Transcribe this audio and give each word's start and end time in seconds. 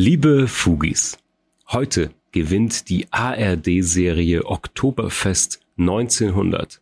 Liebe 0.00 0.46
Fugis, 0.46 1.18
heute 1.72 2.12
gewinnt 2.30 2.88
die 2.88 3.12
ARD-Serie 3.12 4.46
Oktoberfest 4.46 5.58
1900 5.76 6.80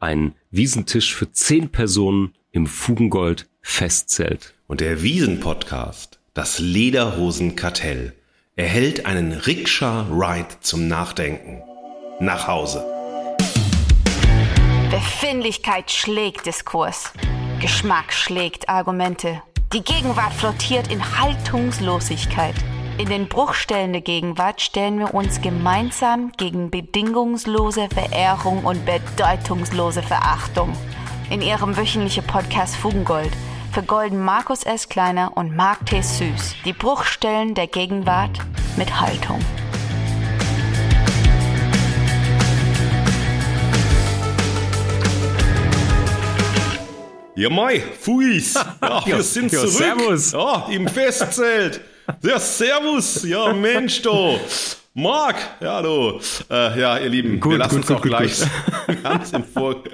ein 0.00 0.34
Wiesentisch 0.50 1.14
für 1.14 1.30
zehn 1.30 1.68
Personen 1.68 2.34
im 2.50 2.66
Fugengold 2.66 3.48
Festzelt. 3.62 4.54
Und 4.66 4.80
der 4.80 5.04
Wiesen-Podcast, 5.04 6.18
das 6.34 6.58
Lederhosenkartell, 6.58 8.14
erhält 8.56 9.06
einen 9.06 9.30
Rikscha-Ride 9.30 10.58
zum 10.60 10.88
Nachdenken. 10.88 11.62
Nach 12.18 12.48
Hause. 12.48 12.84
Befindlichkeit 14.90 15.92
schlägt 15.92 16.46
Diskurs. 16.46 17.12
Geschmack 17.60 18.12
schlägt 18.12 18.68
Argumente. 18.68 19.40
Die 19.72 19.82
Gegenwart 19.82 20.32
flottiert 20.32 20.92
in 20.92 21.18
Haltungslosigkeit. 21.18 22.54
In 22.98 23.08
den 23.08 23.28
Bruchstellen 23.28 23.92
der 23.92 24.00
Gegenwart 24.00 24.60
stellen 24.60 25.00
wir 25.00 25.12
uns 25.12 25.42
gemeinsam 25.42 26.30
gegen 26.36 26.70
bedingungslose 26.70 27.88
Verehrung 27.92 28.64
und 28.64 28.86
bedeutungslose 28.86 30.02
Verachtung. 30.02 30.72
In 31.30 31.42
ihrem 31.42 31.76
wöchentlichen 31.76 32.24
Podcast 32.24 32.76
Fugengold 32.76 33.32
vergolden 33.72 34.24
Markus 34.24 34.62
S. 34.62 34.88
Kleiner 34.88 35.36
und 35.36 35.56
Mark 35.56 35.84
T. 35.84 36.00
Süß 36.00 36.54
die 36.64 36.72
Bruchstellen 36.72 37.54
der 37.54 37.66
Gegenwart 37.66 38.38
mit 38.76 39.00
Haltung. 39.00 39.40
Ja, 47.38 47.50
moi, 47.50 47.82
Fuis. 48.00 48.54
Ja, 48.82 49.02
wir 49.04 49.22
sind 49.22 49.52
ja, 49.52 49.58
zurück. 49.58 49.74
servus. 49.74 50.32
Ja, 50.32 50.68
im 50.70 50.88
Festzelt. 50.88 51.82
Ja, 52.22 52.38
servus. 52.38 53.24
Ja, 53.24 53.52
Mensch, 53.52 54.00
du. 54.00 54.38
Marc, 54.94 55.36
ja, 55.60 55.82
du. 55.82 56.18
Äh, 56.50 56.80
ja, 56.80 56.96
ihr 56.96 57.10
Lieben, 57.10 57.38
Gut, 57.38 57.52
wir 57.52 57.58
lassen 57.58 57.74
gut, 57.74 57.78
uns 57.80 57.86
gut, 57.88 57.96
auch 57.98 58.02
gut, 58.02 58.10
gleich, 58.10 58.40
wir 58.86 59.02
haben 59.04 59.20
es 59.22 59.32
im 59.34 59.44
Vor 59.44 59.84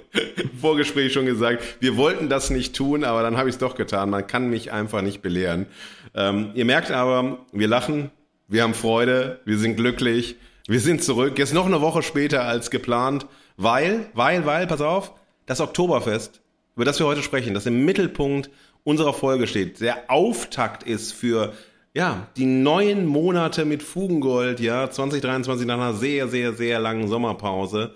Vorgespräch 0.61 1.13
schon 1.13 1.27
gesagt, 1.27 1.65
wir 1.81 1.97
wollten 1.97 2.29
das 2.29 2.51
nicht 2.51 2.77
tun, 2.77 3.03
aber 3.03 3.23
dann 3.25 3.37
habe 3.37 3.49
ich 3.49 3.57
es 3.57 3.59
doch 3.59 3.75
getan. 3.75 4.11
Man 4.11 4.25
kann 4.29 4.49
mich 4.49 4.71
einfach 4.71 5.03
nicht 5.03 5.21
belehren. 5.21 5.67
Ähm, 6.15 6.53
ihr 6.55 6.65
merkt 6.65 6.93
aber, 6.93 7.39
wir 7.51 7.67
lachen, 7.67 8.13
wir 8.47 8.63
haben 8.63 8.75
Freude, 8.75 9.41
wir 9.45 9.59
sind 9.59 9.75
glücklich, 9.75 10.37
wir 10.69 10.79
sind 10.79 11.03
zurück. 11.03 11.37
Jetzt 11.41 11.55
noch 11.55 11.67
eine 11.67 11.81
Woche 11.81 12.03
später 12.03 12.45
als 12.45 12.71
geplant, 12.71 13.27
weil, 13.57 14.07
weil, 14.15 14.47
weil, 14.47 14.69
pass 14.69 14.81
auf, 14.81 15.13
das 15.47 15.61
Oktoberfest 15.61 16.42
über 16.75 16.85
das 16.85 16.99
wir 16.99 17.07
heute 17.07 17.23
sprechen, 17.23 17.55
das 17.55 17.67
im 17.67 17.85
Mittelpunkt 17.85 18.51
unserer 18.85 19.13
Folge 19.13 19.47
steht, 19.47 19.81
der 19.81 20.11
Auftakt 20.11 20.83
ist 20.83 21.13
für 21.13 21.53
ja, 21.95 22.29
die 22.37 22.47
neuen 22.47 23.07
Monate 23.07 23.65
mit 23.65 23.83
Fugengold, 23.83 24.61
ja, 24.61 24.91
2023 24.91 25.67
nach 25.67 25.75
einer 25.75 25.95
sehr, 25.95 26.29
sehr, 26.29 26.55
sehr 26.55 26.81
langen 26.81 27.07
Sommerpause, 27.09 27.95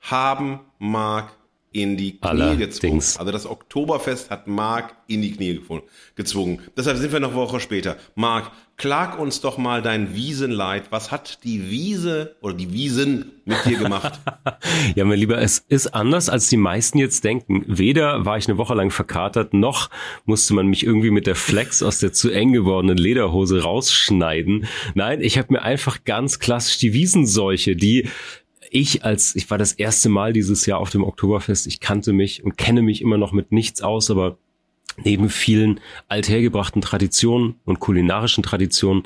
haben 0.00 0.60
Mark 0.78 1.37
in 1.72 1.96
die 1.96 2.12
Knie 2.12 2.28
Allerdings. 2.28 2.80
gezwungen. 2.80 3.02
Also 3.18 3.32
das 3.32 3.46
Oktoberfest 3.46 4.30
hat 4.30 4.46
Mark 4.46 4.94
in 5.06 5.22
die 5.22 5.32
Knie 5.32 5.60
gezwungen. 6.16 6.60
Deshalb 6.76 6.96
sind 6.98 7.12
wir 7.12 7.20
noch 7.20 7.30
eine 7.30 7.36
Woche 7.36 7.60
später. 7.60 7.96
Mark, 8.14 8.50
klag 8.76 9.18
uns 9.18 9.40
doch 9.40 9.58
mal 9.58 9.82
dein 9.82 10.14
Wiesenleid. 10.14 10.90
Was 10.90 11.10
hat 11.10 11.44
die 11.44 11.70
Wiese 11.70 12.36
oder 12.40 12.54
die 12.54 12.72
Wiesen 12.72 13.32
mit 13.44 13.64
dir 13.66 13.78
gemacht? 13.78 14.18
Ja, 14.94 15.04
mein 15.04 15.18
Lieber, 15.18 15.38
es 15.38 15.64
ist 15.68 15.88
anders, 15.88 16.28
als 16.28 16.48
die 16.48 16.56
meisten 16.56 16.98
jetzt 16.98 17.24
denken. 17.24 17.64
Weder 17.66 18.24
war 18.24 18.38
ich 18.38 18.48
eine 18.48 18.58
Woche 18.58 18.74
lang 18.74 18.90
verkatert, 18.90 19.52
noch 19.54 19.90
musste 20.24 20.54
man 20.54 20.66
mich 20.66 20.84
irgendwie 20.84 21.10
mit 21.10 21.26
der 21.26 21.34
Flex 21.34 21.82
aus 21.82 21.98
der 21.98 22.12
zu 22.12 22.30
eng 22.30 22.52
gewordenen 22.52 22.96
Lederhose 22.96 23.62
rausschneiden. 23.62 24.66
Nein, 24.94 25.20
ich 25.20 25.38
habe 25.38 25.52
mir 25.52 25.62
einfach 25.62 26.04
ganz 26.04 26.38
klassisch 26.38 26.78
die 26.78 26.92
Wiesenseuche, 26.92 27.76
die 27.76 28.08
ich 28.70 29.04
als, 29.04 29.34
ich 29.36 29.50
war 29.50 29.58
das 29.58 29.72
erste 29.72 30.08
Mal 30.08 30.32
dieses 30.32 30.66
Jahr 30.66 30.78
auf 30.78 30.90
dem 30.90 31.04
Oktoberfest, 31.04 31.66
ich 31.66 31.80
kannte 31.80 32.12
mich 32.12 32.44
und 32.44 32.56
kenne 32.56 32.82
mich 32.82 33.02
immer 33.02 33.18
noch 33.18 33.32
mit 33.32 33.52
nichts 33.52 33.82
aus, 33.82 34.10
aber 34.10 34.38
neben 35.04 35.28
vielen 35.28 35.80
althergebrachten 36.08 36.82
Traditionen 36.82 37.56
und 37.64 37.80
kulinarischen 37.80 38.42
Traditionen 38.42 39.04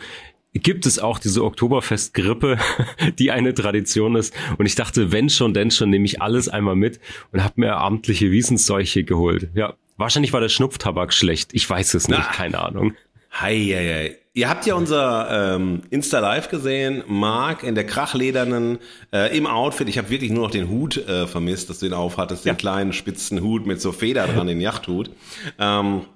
gibt 0.55 0.87
es 0.87 0.99
auch 0.99 1.19
diese 1.19 1.45
Oktoberfestgrippe, 1.45 2.59
die 3.19 3.31
eine 3.31 3.55
Tradition 3.55 4.17
ist. 4.17 4.35
Und 4.59 4.67
ich 4.67 4.75
dachte, 4.75 5.13
wenn 5.13 5.31
schon, 5.31 5.55
denn 5.55 5.71
schon, 5.71 5.91
nehme 5.91 6.05
ich 6.05 6.21
alles 6.21 6.49
einmal 6.49 6.77
mit 6.77 7.01
und 7.33 7.43
habe 7.43 7.55
mir 7.57 7.77
amtliche 7.77 8.31
Wiesenseuche 8.31 9.05
geholt. 9.05 9.49
Ja, 9.55 9.75
wahrscheinlich 9.97 10.33
war 10.33 10.41
der 10.41 10.51
Schnupftabak 10.51 11.13
schlecht. 11.13 11.55
Ich 11.55 11.69
weiß 11.69 11.95
es 11.95 12.09
nicht, 12.09 12.21
Na. 12.21 12.33
keine 12.33 12.59
Ahnung. 12.61 12.95
Hei, 13.33 13.57
hei, 13.57 13.95
hei. 13.95 14.22
Ihr 14.35 14.49
habt 14.49 14.65
ja 14.65 14.75
unser 14.77 15.57
ähm, 15.57 15.83
Insta 15.91 16.19
Live 16.19 16.49
gesehen, 16.49 17.05
Marc 17.07 17.65
in 17.65 17.75
der 17.75 17.85
krachledernen 17.85 18.79
äh, 19.13 19.37
im 19.37 19.47
Outfit. 19.47 19.91
Ich 19.91 19.99
habe 19.99 20.09
wirklich 20.09 20.31
nur 20.31 20.45
noch 20.45 20.51
den 20.51 20.71
Hut 20.71 20.97
äh, 20.97 21.27
vermisst, 21.27 21.69
dass 21.69 21.81
du 21.81 21.87
ihn 21.87 21.93
aufhattest, 21.93 22.47
den 22.47 22.57
kleinen 22.57 22.95
spitzen 22.95 23.43
Hut 23.43 23.67
mit 23.67 23.83
so 23.83 23.93
Feder 23.93 24.27
dran, 24.27 24.47
den 24.47 24.59
Yachthut. 24.59 25.11
Ähm, 25.59 26.07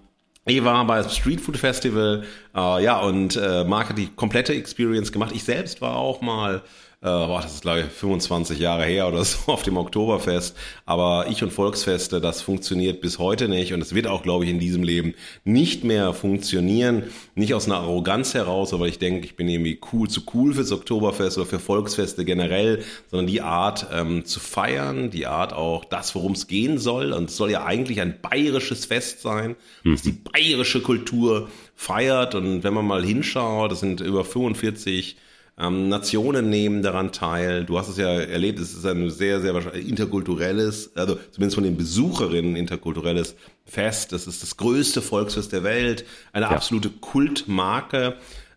ich 0.47 0.65
war 0.65 0.87
bei 0.87 1.03
Street 1.03 1.43
Food 1.43 1.59
Festival, 1.59 2.25
äh, 2.55 2.83
ja, 2.83 3.01
und 3.01 3.37
äh, 3.37 3.65
Marc 3.65 3.91
hat 3.91 3.99
die 3.99 4.07
komplette 4.07 4.55
Experience 4.55 5.13
gemacht. 5.13 5.33
Ich 5.35 5.45
selbst 5.45 5.83
war 5.83 5.97
auch 5.97 6.23
mal, 6.23 6.63
äh, 7.07 7.27
boah, 7.27 7.41
das 7.41 7.55
ist 7.55 7.63
glaube 7.63 7.81
ich 7.81 7.87
25 7.87 8.59
Jahre 8.59 8.85
her 8.85 9.07
oder 9.07 9.25
so 9.25 9.39
auf 9.53 9.63
dem 9.63 9.77
Oktoberfest. 9.77 10.57
Aber 10.87 11.27
ich 11.31 11.43
und 11.43 11.53
Volksfeste, 11.53 12.21
das 12.21 12.43
funktioniert 12.43 13.01
bis 13.01 13.21
heute 13.21 13.49
nicht 13.49 13.73
und 13.73 13.81
es 13.81 13.95
wird 13.95 14.09
auch, 14.09 14.23
glaube 14.23 14.45
ich, 14.45 14.51
in 14.51 14.59
diesem 14.59 14.83
Leben 14.83 15.15
nicht 15.45 15.85
mehr 15.85 16.13
funktionieren. 16.13 17.05
Nicht 17.37 17.55
aus 17.55 17.67
einer 17.67 17.77
Arroganz 17.77 18.35
heraus, 18.35 18.75
aber 18.75 18.89
ich 18.89 18.99
denke, 18.99 19.25
ich 19.25 19.37
bin 19.37 19.49
irgendwie 19.49 19.79
cool, 19.93 20.09
zu 20.09 20.23
cool 20.35 20.55
fürs 20.55 20.73
Oktoberfest 20.73 21.39
oder 21.39 21.47
für 21.47 21.61
Volksfeste 21.61 22.25
generell, 22.25 22.83
sondern 23.11 23.29
die 23.29 23.41
Art 23.41 23.87
ähm, 23.93 24.25
zu 24.25 24.41
feiern, 24.41 25.11
die 25.11 25.27
Art 25.27 25.53
auch 25.53 25.85
das, 25.85 26.15
worum 26.17 26.33
es 26.33 26.49
gehen 26.49 26.79
soll. 26.79 27.13
Und 27.13 27.31
es 27.31 27.37
soll 27.37 27.53
ja 27.53 27.65
eigentlich 27.65 28.01
ein 28.01 28.21
bayerisches 28.21 28.85
Fest 28.85 29.23
sein, 29.23 29.55
das 29.85 30.03
die 30.03 30.13
bayerische 30.13 30.83
Kultur 30.83 31.49
feiert. 31.77 32.35
Und 32.35 32.65
wenn 32.65 32.75
man 32.75 32.85
mal 32.85 33.05
hinschaut, 33.05 33.71
das 33.71 33.81
sind 33.81 34.01
über 34.01 34.25
45 34.25 35.17
ähm, 35.59 35.89
Nationen 35.89 36.51
nehmen 36.51 36.83
daran 36.83 37.13
teil. 37.13 37.65
Du 37.65 37.79
hast 37.79 37.89
es 37.89 37.97
ja 37.97 38.09
erlebt, 38.09 38.59
es 38.59 38.75
ist 38.75 38.85
ein 38.85 39.11
sehr, 39.11 39.41
sehr 39.41 39.55
wahrscheinlich 39.55 39.89
interkulturelles, 39.89 40.95
also 40.97 41.19
zumindest 41.31 41.55
von 41.55 41.65
den 41.65 41.77
Besucherinnen 41.77 42.57
interkulturelles 42.57 43.37
Fest. 43.65 44.13
Das 44.13 44.27
ist 44.27 44.43
das 44.43 44.57
größte 44.57 45.01
Volksfest 45.01 45.53
der 45.53 45.65
Welt, 45.65 46.05
eine 46.33 46.49
absolute 46.49 46.91
Kultmarke. 46.91 48.17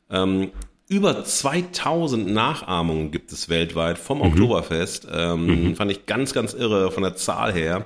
Ähm, 0.09 0.51
über 0.89 1.23
2000 1.23 2.27
Nachahmungen 2.27 3.11
gibt 3.11 3.31
es 3.31 3.47
weltweit 3.47 3.97
vom 3.97 4.21
Oktoberfest. 4.21 5.07
Ähm, 5.11 5.75
Fand 5.75 5.91
ich 5.91 6.05
ganz, 6.05 6.33
ganz 6.33 6.53
irre 6.53 6.91
von 6.91 7.03
der 7.03 7.15
Zahl 7.15 7.53
her. 7.53 7.85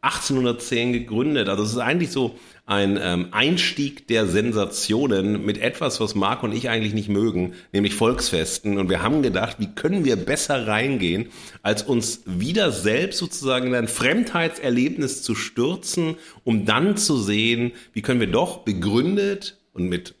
1810 0.00 0.92
gegründet. 0.92 1.48
Also 1.48 1.62
es 1.62 1.72
ist 1.72 1.78
eigentlich 1.78 2.10
so 2.10 2.36
ein 2.68 2.98
ähm, 3.02 3.28
Einstieg 3.30 4.08
der 4.08 4.26
Sensationen 4.26 5.42
mit 5.42 5.56
etwas, 5.56 6.00
was 6.00 6.14
Marc 6.14 6.42
und 6.42 6.52
ich 6.52 6.68
eigentlich 6.68 6.92
nicht 6.92 7.08
mögen, 7.08 7.54
nämlich 7.72 7.94
Volksfesten. 7.94 8.76
Und 8.76 8.90
wir 8.90 9.02
haben 9.02 9.22
gedacht, 9.22 9.56
wie 9.58 9.74
können 9.74 10.04
wir 10.04 10.16
besser 10.16 10.66
reingehen, 10.66 11.30
als 11.62 11.82
uns 11.82 12.20
wieder 12.26 12.70
selbst 12.70 13.18
sozusagen 13.18 13.68
in 13.68 13.74
ein 13.74 13.88
Fremdheitserlebnis 13.88 15.22
zu 15.22 15.34
stürzen, 15.34 16.16
um 16.44 16.66
dann 16.66 16.98
zu 16.98 17.16
sehen, 17.16 17.72
wie 17.94 18.02
können 18.02 18.20
wir 18.20 18.30
doch 18.30 18.58
begründet 18.58 19.56
und 19.72 19.88
mit 19.88 20.14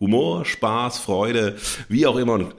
Humor, 0.00 0.44
Spaß, 0.44 0.98
Freude, 0.98 1.54
wie 1.88 2.08
auch 2.08 2.16
immer, 2.16 2.32
und 2.32 2.54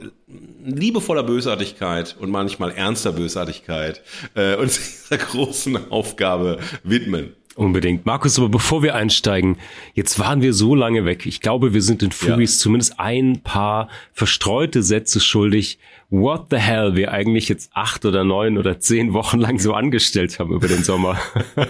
liebevoller 0.64 1.22
Bösartigkeit 1.22 2.16
und 2.18 2.30
manchmal 2.30 2.70
ernster 2.70 3.12
Bösartigkeit 3.12 4.00
äh, 4.34 4.56
uns 4.56 4.76
dieser 5.10 5.18
großen 5.18 5.90
Aufgabe 5.90 6.60
widmen. 6.82 7.34
Unbedingt. 7.56 8.04
Markus, 8.04 8.38
aber 8.38 8.48
bevor 8.48 8.82
wir 8.82 8.96
einsteigen, 8.96 9.58
jetzt 9.94 10.18
waren 10.18 10.42
wir 10.42 10.52
so 10.52 10.74
lange 10.74 11.04
weg. 11.04 11.24
Ich 11.24 11.40
glaube, 11.40 11.72
wir 11.72 11.82
sind 11.82 12.02
den 12.02 12.10
Fugis 12.10 12.58
zumindest 12.58 12.98
ein 12.98 13.42
paar 13.42 13.88
verstreute 14.12 14.82
Sätze 14.82 15.20
schuldig. 15.20 15.78
What 16.10 16.46
the 16.50 16.56
hell 16.56 16.96
wir 16.96 17.12
eigentlich 17.12 17.48
jetzt 17.48 17.70
acht 17.72 18.04
oder 18.04 18.24
neun 18.24 18.58
oder 18.58 18.80
zehn 18.80 19.12
Wochen 19.12 19.38
lang 19.38 19.60
so 19.60 19.72
angestellt 19.72 20.38
haben 20.40 20.52
über 20.52 20.68
den 20.68 20.82
Sommer. 20.82 21.18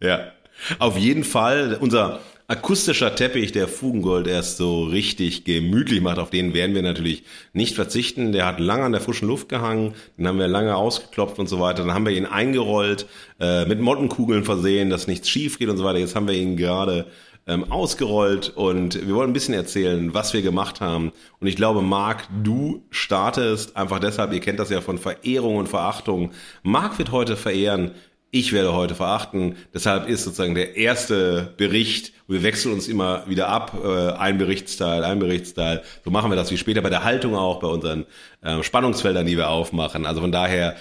Ja, 0.00 0.30
auf 0.78 0.96
jeden 0.96 1.24
Fall 1.24 1.76
unser 1.80 2.20
akustischer 2.48 3.14
Teppich, 3.14 3.52
der 3.52 3.68
Fugengold 3.68 4.26
erst 4.26 4.56
so 4.56 4.84
richtig 4.84 5.44
gemütlich 5.44 6.00
macht, 6.00 6.18
auf 6.18 6.30
den 6.30 6.54
werden 6.54 6.74
wir 6.74 6.80
natürlich 6.80 7.22
nicht 7.52 7.74
verzichten. 7.74 8.32
Der 8.32 8.46
hat 8.46 8.58
lange 8.58 8.84
an 8.84 8.92
der 8.92 9.02
frischen 9.02 9.28
Luft 9.28 9.50
gehangen, 9.50 9.94
den 10.16 10.26
haben 10.26 10.38
wir 10.38 10.48
lange 10.48 10.74
ausgeklopft 10.74 11.38
und 11.38 11.46
so 11.46 11.60
weiter. 11.60 11.82
Dann 11.82 11.92
haben 11.92 12.06
wir 12.06 12.12
ihn 12.12 12.24
eingerollt, 12.24 13.06
äh, 13.38 13.66
mit 13.66 13.80
Mottenkugeln 13.80 14.44
versehen, 14.44 14.88
dass 14.88 15.06
nichts 15.06 15.28
schief 15.28 15.58
geht 15.58 15.68
und 15.68 15.76
so 15.76 15.84
weiter. 15.84 15.98
Jetzt 15.98 16.16
haben 16.16 16.26
wir 16.26 16.34
ihn 16.34 16.56
gerade 16.56 17.06
ähm, 17.46 17.70
ausgerollt 17.70 18.48
und 18.56 19.06
wir 19.06 19.14
wollen 19.14 19.28
ein 19.28 19.34
bisschen 19.34 19.52
erzählen, 19.52 20.14
was 20.14 20.32
wir 20.32 20.40
gemacht 20.40 20.80
haben. 20.80 21.12
Und 21.40 21.48
ich 21.48 21.56
glaube, 21.56 21.82
Marc, 21.82 22.28
du 22.42 22.82
startest 22.88 23.76
einfach 23.76 23.98
deshalb, 23.98 24.32
ihr 24.32 24.40
kennt 24.40 24.58
das 24.58 24.70
ja 24.70 24.80
von 24.80 24.96
Verehrung 24.96 25.56
und 25.56 25.68
Verachtung. 25.68 26.30
Marc 26.62 26.98
wird 26.98 27.12
heute 27.12 27.36
verehren 27.36 27.90
ich 28.30 28.52
werde 28.52 28.74
heute 28.74 28.94
verachten. 28.94 29.56
Deshalb 29.72 30.08
ist 30.08 30.24
sozusagen 30.24 30.54
der 30.54 30.76
erste 30.76 31.54
Bericht, 31.56 32.12
wir 32.26 32.42
wechseln 32.42 32.74
uns 32.74 32.88
immer 32.88 33.24
wieder 33.26 33.48
ab, 33.48 33.78
äh, 33.82 34.12
ein 34.12 34.36
Berichtsteil, 34.36 35.02
ein 35.02 35.18
Berichtsteil. 35.18 35.82
So 36.04 36.10
machen 36.10 36.30
wir 36.30 36.36
das 36.36 36.50
wie 36.50 36.58
später 36.58 36.82
bei 36.82 36.90
der 36.90 37.04
Haltung 37.04 37.34
auch, 37.34 37.60
bei 37.60 37.68
unseren 37.68 38.04
äh, 38.42 38.62
Spannungsfeldern, 38.62 39.24
die 39.24 39.36
wir 39.36 39.48
aufmachen. 39.48 40.04
Also 40.04 40.20
von 40.20 40.32
daher 40.32 40.76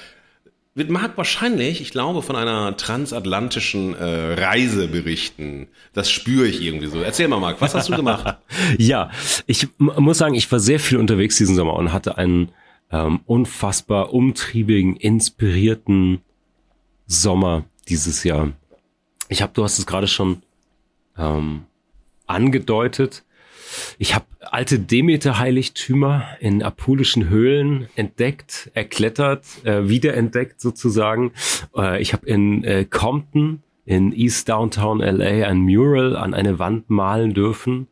wird 0.76 0.90
Marc 0.92 1.18
wahrscheinlich, 1.18 1.82
ich 1.82 1.90
glaube, 1.92 2.22
von 2.22 2.36
einer 2.36 2.76
transatlantischen 2.78 3.96
äh, 3.96 4.34
Reise 4.34 4.88
berichten. 4.88 5.70
Das 5.94 6.12
spüre 6.12 6.48
ich 6.48 6.62
irgendwie 6.62 6.88
so. 6.88 7.02
Erzähl 7.02 7.28
mal, 7.30 7.40
Marc, 7.40 7.62
was 7.62 7.74
hast 7.74 7.90
du 7.90 7.96
gemacht? 7.96 8.38
ja, 8.78 9.10
ich 9.48 9.68
muss 9.78 10.18
sagen, 10.18 10.36
ich 10.36 10.52
war 10.52 10.60
sehr 10.60 10.80
viel 10.80 11.00
unterwegs 11.00 11.38
diesen 11.38 11.56
Sommer 11.56 11.74
und 11.74 11.94
hatte 11.94 12.18
einen 12.18 12.52
ähm, 12.92 13.22
unfassbar 13.26 14.14
umtriebigen, 14.14 14.98
inspirierten 14.98 16.22
Sommer 17.08 17.64
dieses 17.88 18.24
Jahr. 18.24 18.52
Ich 19.30 19.42
habe, 19.42 19.54
du 19.54 19.64
hast 19.64 19.80
es 19.80 19.86
gerade 19.86 20.08
schon 20.08 20.42
ähm, 21.18 21.64
angedeutet. 22.26 23.24
Ich 23.98 24.16
habe 24.16 24.26
alte 24.40 24.80
Demeter-Heiligtümer 24.80 26.26
in 26.40 26.64
apulischen 26.64 27.30
Höhlen 27.30 27.88
entdeckt, 27.96 28.72
erklettert, 28.74 29.46
äh, 29.66 29.90
wiederentdeckt 29.90 30.62
sozusagen. 30.62 31.32
Äh, 31.76 32.02
ich 32.02 32.14
habe 32.14 32.26
in 32.28 32.64
äh, 32.64 32.86
Compton 32.86 33.64
in 33.86 34.14
East 34.14 34.50
Downtown 34.50 35.00
LA 35.00 35.48
ein 35.48 35.60
Mural 35.60 36.16
an 36.16 36.34
eine 36.34 36.60
Wand 36.60 36.90
malen 36.90 37.34
dürfen. 37.34 37.88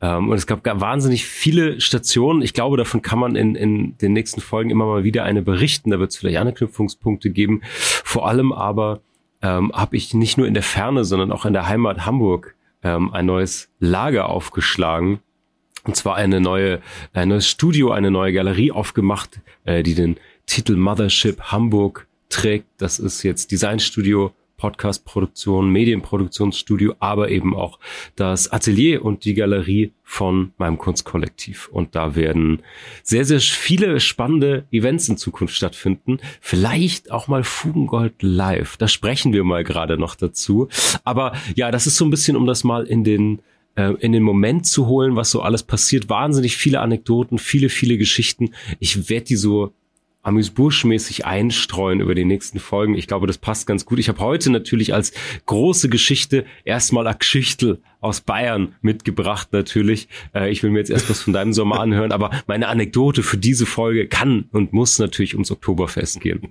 Ähm, 0.00 0.28
und 0.28 0.36
es 0.36 0.46
gab 0.46 0.64
wahnsinnig 0.64 1.26
viele 1.26 1.80
Stationen. 1.80 2.42
Ich 2.42 2.54
glaube, 2.54 2.76
davon 2.76 3.02
kann 3.02 3.18
man 3.18 3.36
in, 3.36 3.54
in 3.54 3.96
den 3.98 4.12
nächsten 4.12 4.40
Folgen 4.40 4.70
immer 4.70 4.86
mal 4.86 5.04
wieder 5.04 5.24
eine 5.24 5.42
berichten. 5.42 5.90
Da 5.90 5.98
wird 5.98 6.10
es 6.10 6.16
vielleicht 6.16 6.38
Anknüpfungspunkte 6.38 7.30
geben. 7.30 7.62
Vor 7.64 8.28
allem 8.28 8.52
aber 8.52 9.00
ähm, 9.42 9.72
habe 9.72 9.96
ich 9.96 10.14
nicht 10.14 10.38
nur 10.38 10.46
in 10.46 10.54
der 10.54 10.62
Ferne, 10.62 11.04
sondern 11.04 11.32
auch 11.32 11.44
in 11.44 11.52
der 11.52 11.68
Heimat 11.68 12.06
Hamburg 12.06 12.54
ähm, 12.82 13.12
ein 13.12 13.26
neues 13.26 13.70
Lager 13.78 14.28
aufgeschlagen. 14.28 15.20
Und 15.84 15.96
zwar 15.96 16.16
eine 16.16 16.40
neue, 16.40 16.80
ein 17.12 17.28
neues 17.28 17.48
Studio, 17.48 17.92
eine 17.92 18.10
neue 18.10 18.32
Galerie 18.32 18.72
aufgemacht, 18.72 19.40
äh, 19.64 19.82
die 19.82 19.94
den 19.94 20.16
Titel 20.46 20.76
Mothership 20.76 21.40
Hamburg 21.40 22.06
trägt. 22.28 22.66
Das 22.78 22.98
ist 22.98 23.22
jetzt 23.22 23.52
Designstudio 23.52 24.32
Podcast-Produktion, 24.58 25.70
Medienproduktionsstudio, 25.70 26.94
aber 26.98 27.30
eben 27.30 27.56
auch 27.56 27.78
das 28.16 28.52
Atelier 28.52 29.04
und 29.04 29.24
die 29.24 29.34
Galerie 29.34 29.92
von 30.02 30.52
meinem 30.58 30.76
Kunstkollektiv. 30.76 31.68
Und 31.68 31.94
da 31.94 32.14
werden 32.14 32.62
sehr, 33.02 33.24
sehr 33.24 33.40
viele 33.40 34.00
spannende 34.00 34.66
Events 34.70 35.08
in 35.08 35.16
Zukunft 35.16 35.54
stattfinden. 35.54 36.18
Vielleicht 36.40 37.10
auch 37.10 37.28
mal 37.28 37.44
Fugengold 37.44 38.22
live. 38.22 38.76
Da 38.76 38.88
sprechen 38.88 39.32
wir 39.32 39.44
mal 39.44 39.64
gerade 39.64 39.96
noch 39.96 40.14
dazu. 40.14 40.68
Aber 41.04 41.32
ja, 41.54 41.70
das 41.70 41.86
ist 41.86 41.96
so 41.96 42.04
ein 42.04 42.10
bisschen, 42.10 42.36
um 42.36 42.46
das 42.46 42.64
mal 42.64 42.84
in 42.84 43.04
den 43.04 43.40
äh, 43.76 43.94
in 44.00 44.12
den 44.12 44.24
Moment 44.24 44.66
zu 44.66 44.86
holen, 44.86 45.14
was 45.14 45.30
so 45.30 45.40
alles 45.40 45.62
passiert. 45.62 46.08
Wahnsinnig 46.08 46.56
viele 46.56 46.80
Anekdoten, 46.80 47.38
viele, 47.38 47.68
viele 47.68 47.96
Geschichten. 47.96 48.50
Ich 48.80 49.08
werde 49.08 49.26
die 49.26 49.36
so 49.36 49.72
amüsbuschmäßig 50.22 51.24
einstreuen 51.24 52.00
über 52.00 52.14
die 52.14 52.24
nächsten 52.24 52.58
Folgen. 52.58 52.94
Ich 52.94 53.06
glaube, 53.06 53.26
das 53.26 53.38
passt 53.38 53.66
ganz 53.66 53.86
gut. 53.86 53.98
Ich 53.98 54.08
habe 54.08 54.20
heute 54.20 54.50
natürlich 54.50 54.92
als 54.92 55.12
große 55.46 55.88
Geschichte 55.88 56.44
erstmal 56.64 57.06
a 57.06 57.12
Geschichtel 57.12 57.80
aus 58.00 58.20
Bayern 58.20 58.74
mitgebracht 58.80 59.48
natürlich. 59.52 60.08
Äh, 60.34 60.50
ich 60.50 60.62
will 60.62 60.70
mir 60.70 60.80
jetzt 60.80 60.90
erst 60.90 61.08
was 61.08 61.22
von 61.22 61.32
deinem 61.32 61.52
Sommer 61.52 61.80
anhören, 61.80 62.12
aber 62.12 62.30
meine 62.46 62.68
Anekdote 62.68 63.22
für 63.22 63.38
diese 63.38 63.66
Folge 63.66 64.06
kann 64.06 64.48
und 64.52 64.72
muss 64.72 64.98
natürlich 64.98 65.34
ums 65.34 65.50
Oktoberfest 65.50 66.20
gehen. 66.20 66.48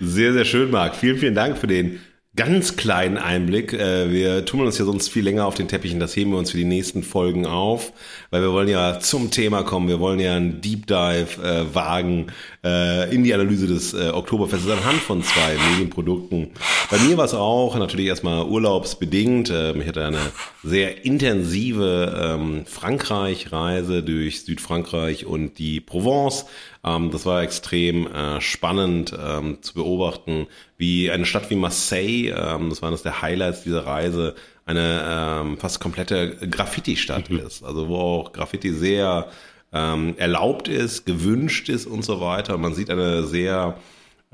Sehr, 0.00 0.32
sehr 0.32 0.44
schön, 0.44 0.70
Marc. 0.70 0.96
Vielen, 0.96 1.18
vielen 1.18 1.34
Dank 1.34 1.58
für 1.58 1.66
den 1.66 1.98
ganz 2.34 2.76
kleinen 2.76 3.18
Einblick. 3.18 3.72
Äh, 3.72 4.10
wir 4.10 4.44
tun 4.44 4.60
uns 4.60 4.78
ja 4.78 4.84
sonst 4.84 5.08
viel 5.08 5.24
länger 5.24 5.46
auf 5.46 5.54
den 5.54 5.68
Teppichen, 5.68 6.00
das 6.00 6.16
heben 6.16 6.30
wir 6.30 6.38
uns 6.38 6.50
für 6.50 6.56
die 6.56 6.64
nächsten 6.64 7.02
Folgen 7.02 7.46
auf, 7.46 7.92
weil 8.30 8.42
wir 8.42 8.52
wollen 8.52 8.68
ja 8.68 9.00
zum 9.00 9.30
Thema 9.30 9.62
kommen, 9.62 9.88
wir 9.88 10.00
wollen 10.00 10.20
ja 10.20 10.36
einen 10.36 10.60
Deep 10.60 10.86
Dive 10.86 11.42
äh, 11.42 11.74
wagen 11.74 12.28
äh, 12.64 13.12
in 13.14 13.24
die 13.24 13.34
Analyse 13.34 13.66
des 13.66 13.92
äh, 13.92 14.10
Oktoberfestes 14.10 14.70
anhand 14.70 15.00
von 15.00 15.22
zwei 15.22 15.56
Medienprodukten. 15.70 16.50
Bei 16.90 16.98
mir 16.98 17.16
war 17.16 17.24
es 17.24 17.34
auch 17.34 17.76
natürlich 17.76 18.06
erstmal 18.06 18.44
urlaubsbedingt. 18.44 19.50
Äh, 19.50 19.72
ich 19.72 19.88
hatte 19.88 20.06
eine 20.06 20.20
sehr 20.62 21.04
intensive 21.04 22.36
ähm, 22.38 22.64
Frankreich-Reise 22.66 24.02
durch 24.02 24.44
Südfrankreich 24.44 25.26
und 25.26 25.58
die 25.58 25.80
Provence. 25.80 26.46
Ähm, 26.84 27.10
das 27.10 27.26
war 27.26 27.42
extrem 27.42 28.06
äh, 28.06 28.40
spannend 28.40 29.12
ähm, 29.18 29.58
zu 29.62 29.74
beobachten, 29.74 30.46
wie 30.76 31.10
eine 31.10 31.26
Stadt 31.26 31.50
wie 31.50 31.56
Marseille, 31.56 32.30
ähm, 32.30 32.70
das 32.70 32.82
war 32.82 32.88
eines 32.88 33.02
der 33.02 33.22
Highlights 33.22 33.64
dieser 33.64 33.86
Reise, 33.86 34.34
eine 34.64 35.40
ähm, 35.42 35.58
fast 35.58 35.80
komplette 35.80 36.36
Graffiti-Stadt 36.48 37.30
mhm. 37.30 37.38
ist. 37.38 37.64
Also 37.64 37.88
wo 37.88 37.96
auch 37.96 38.32
Graffiti 38.32 38.72
sehr 38.72 39.28
ähm, 39.72 40.14
erlaubt 40.18 40.68
ist, 40.68 41.06
gewünscht 41.06 41.68
ist 41.68 41.86
und 41.86 42.04
so 42.04 42.20
weiter. 42.20 42.58
Man 42.58 42.74
sieht 42.74 42.90
eine 42.90 43.24
sehr 43.24 43.76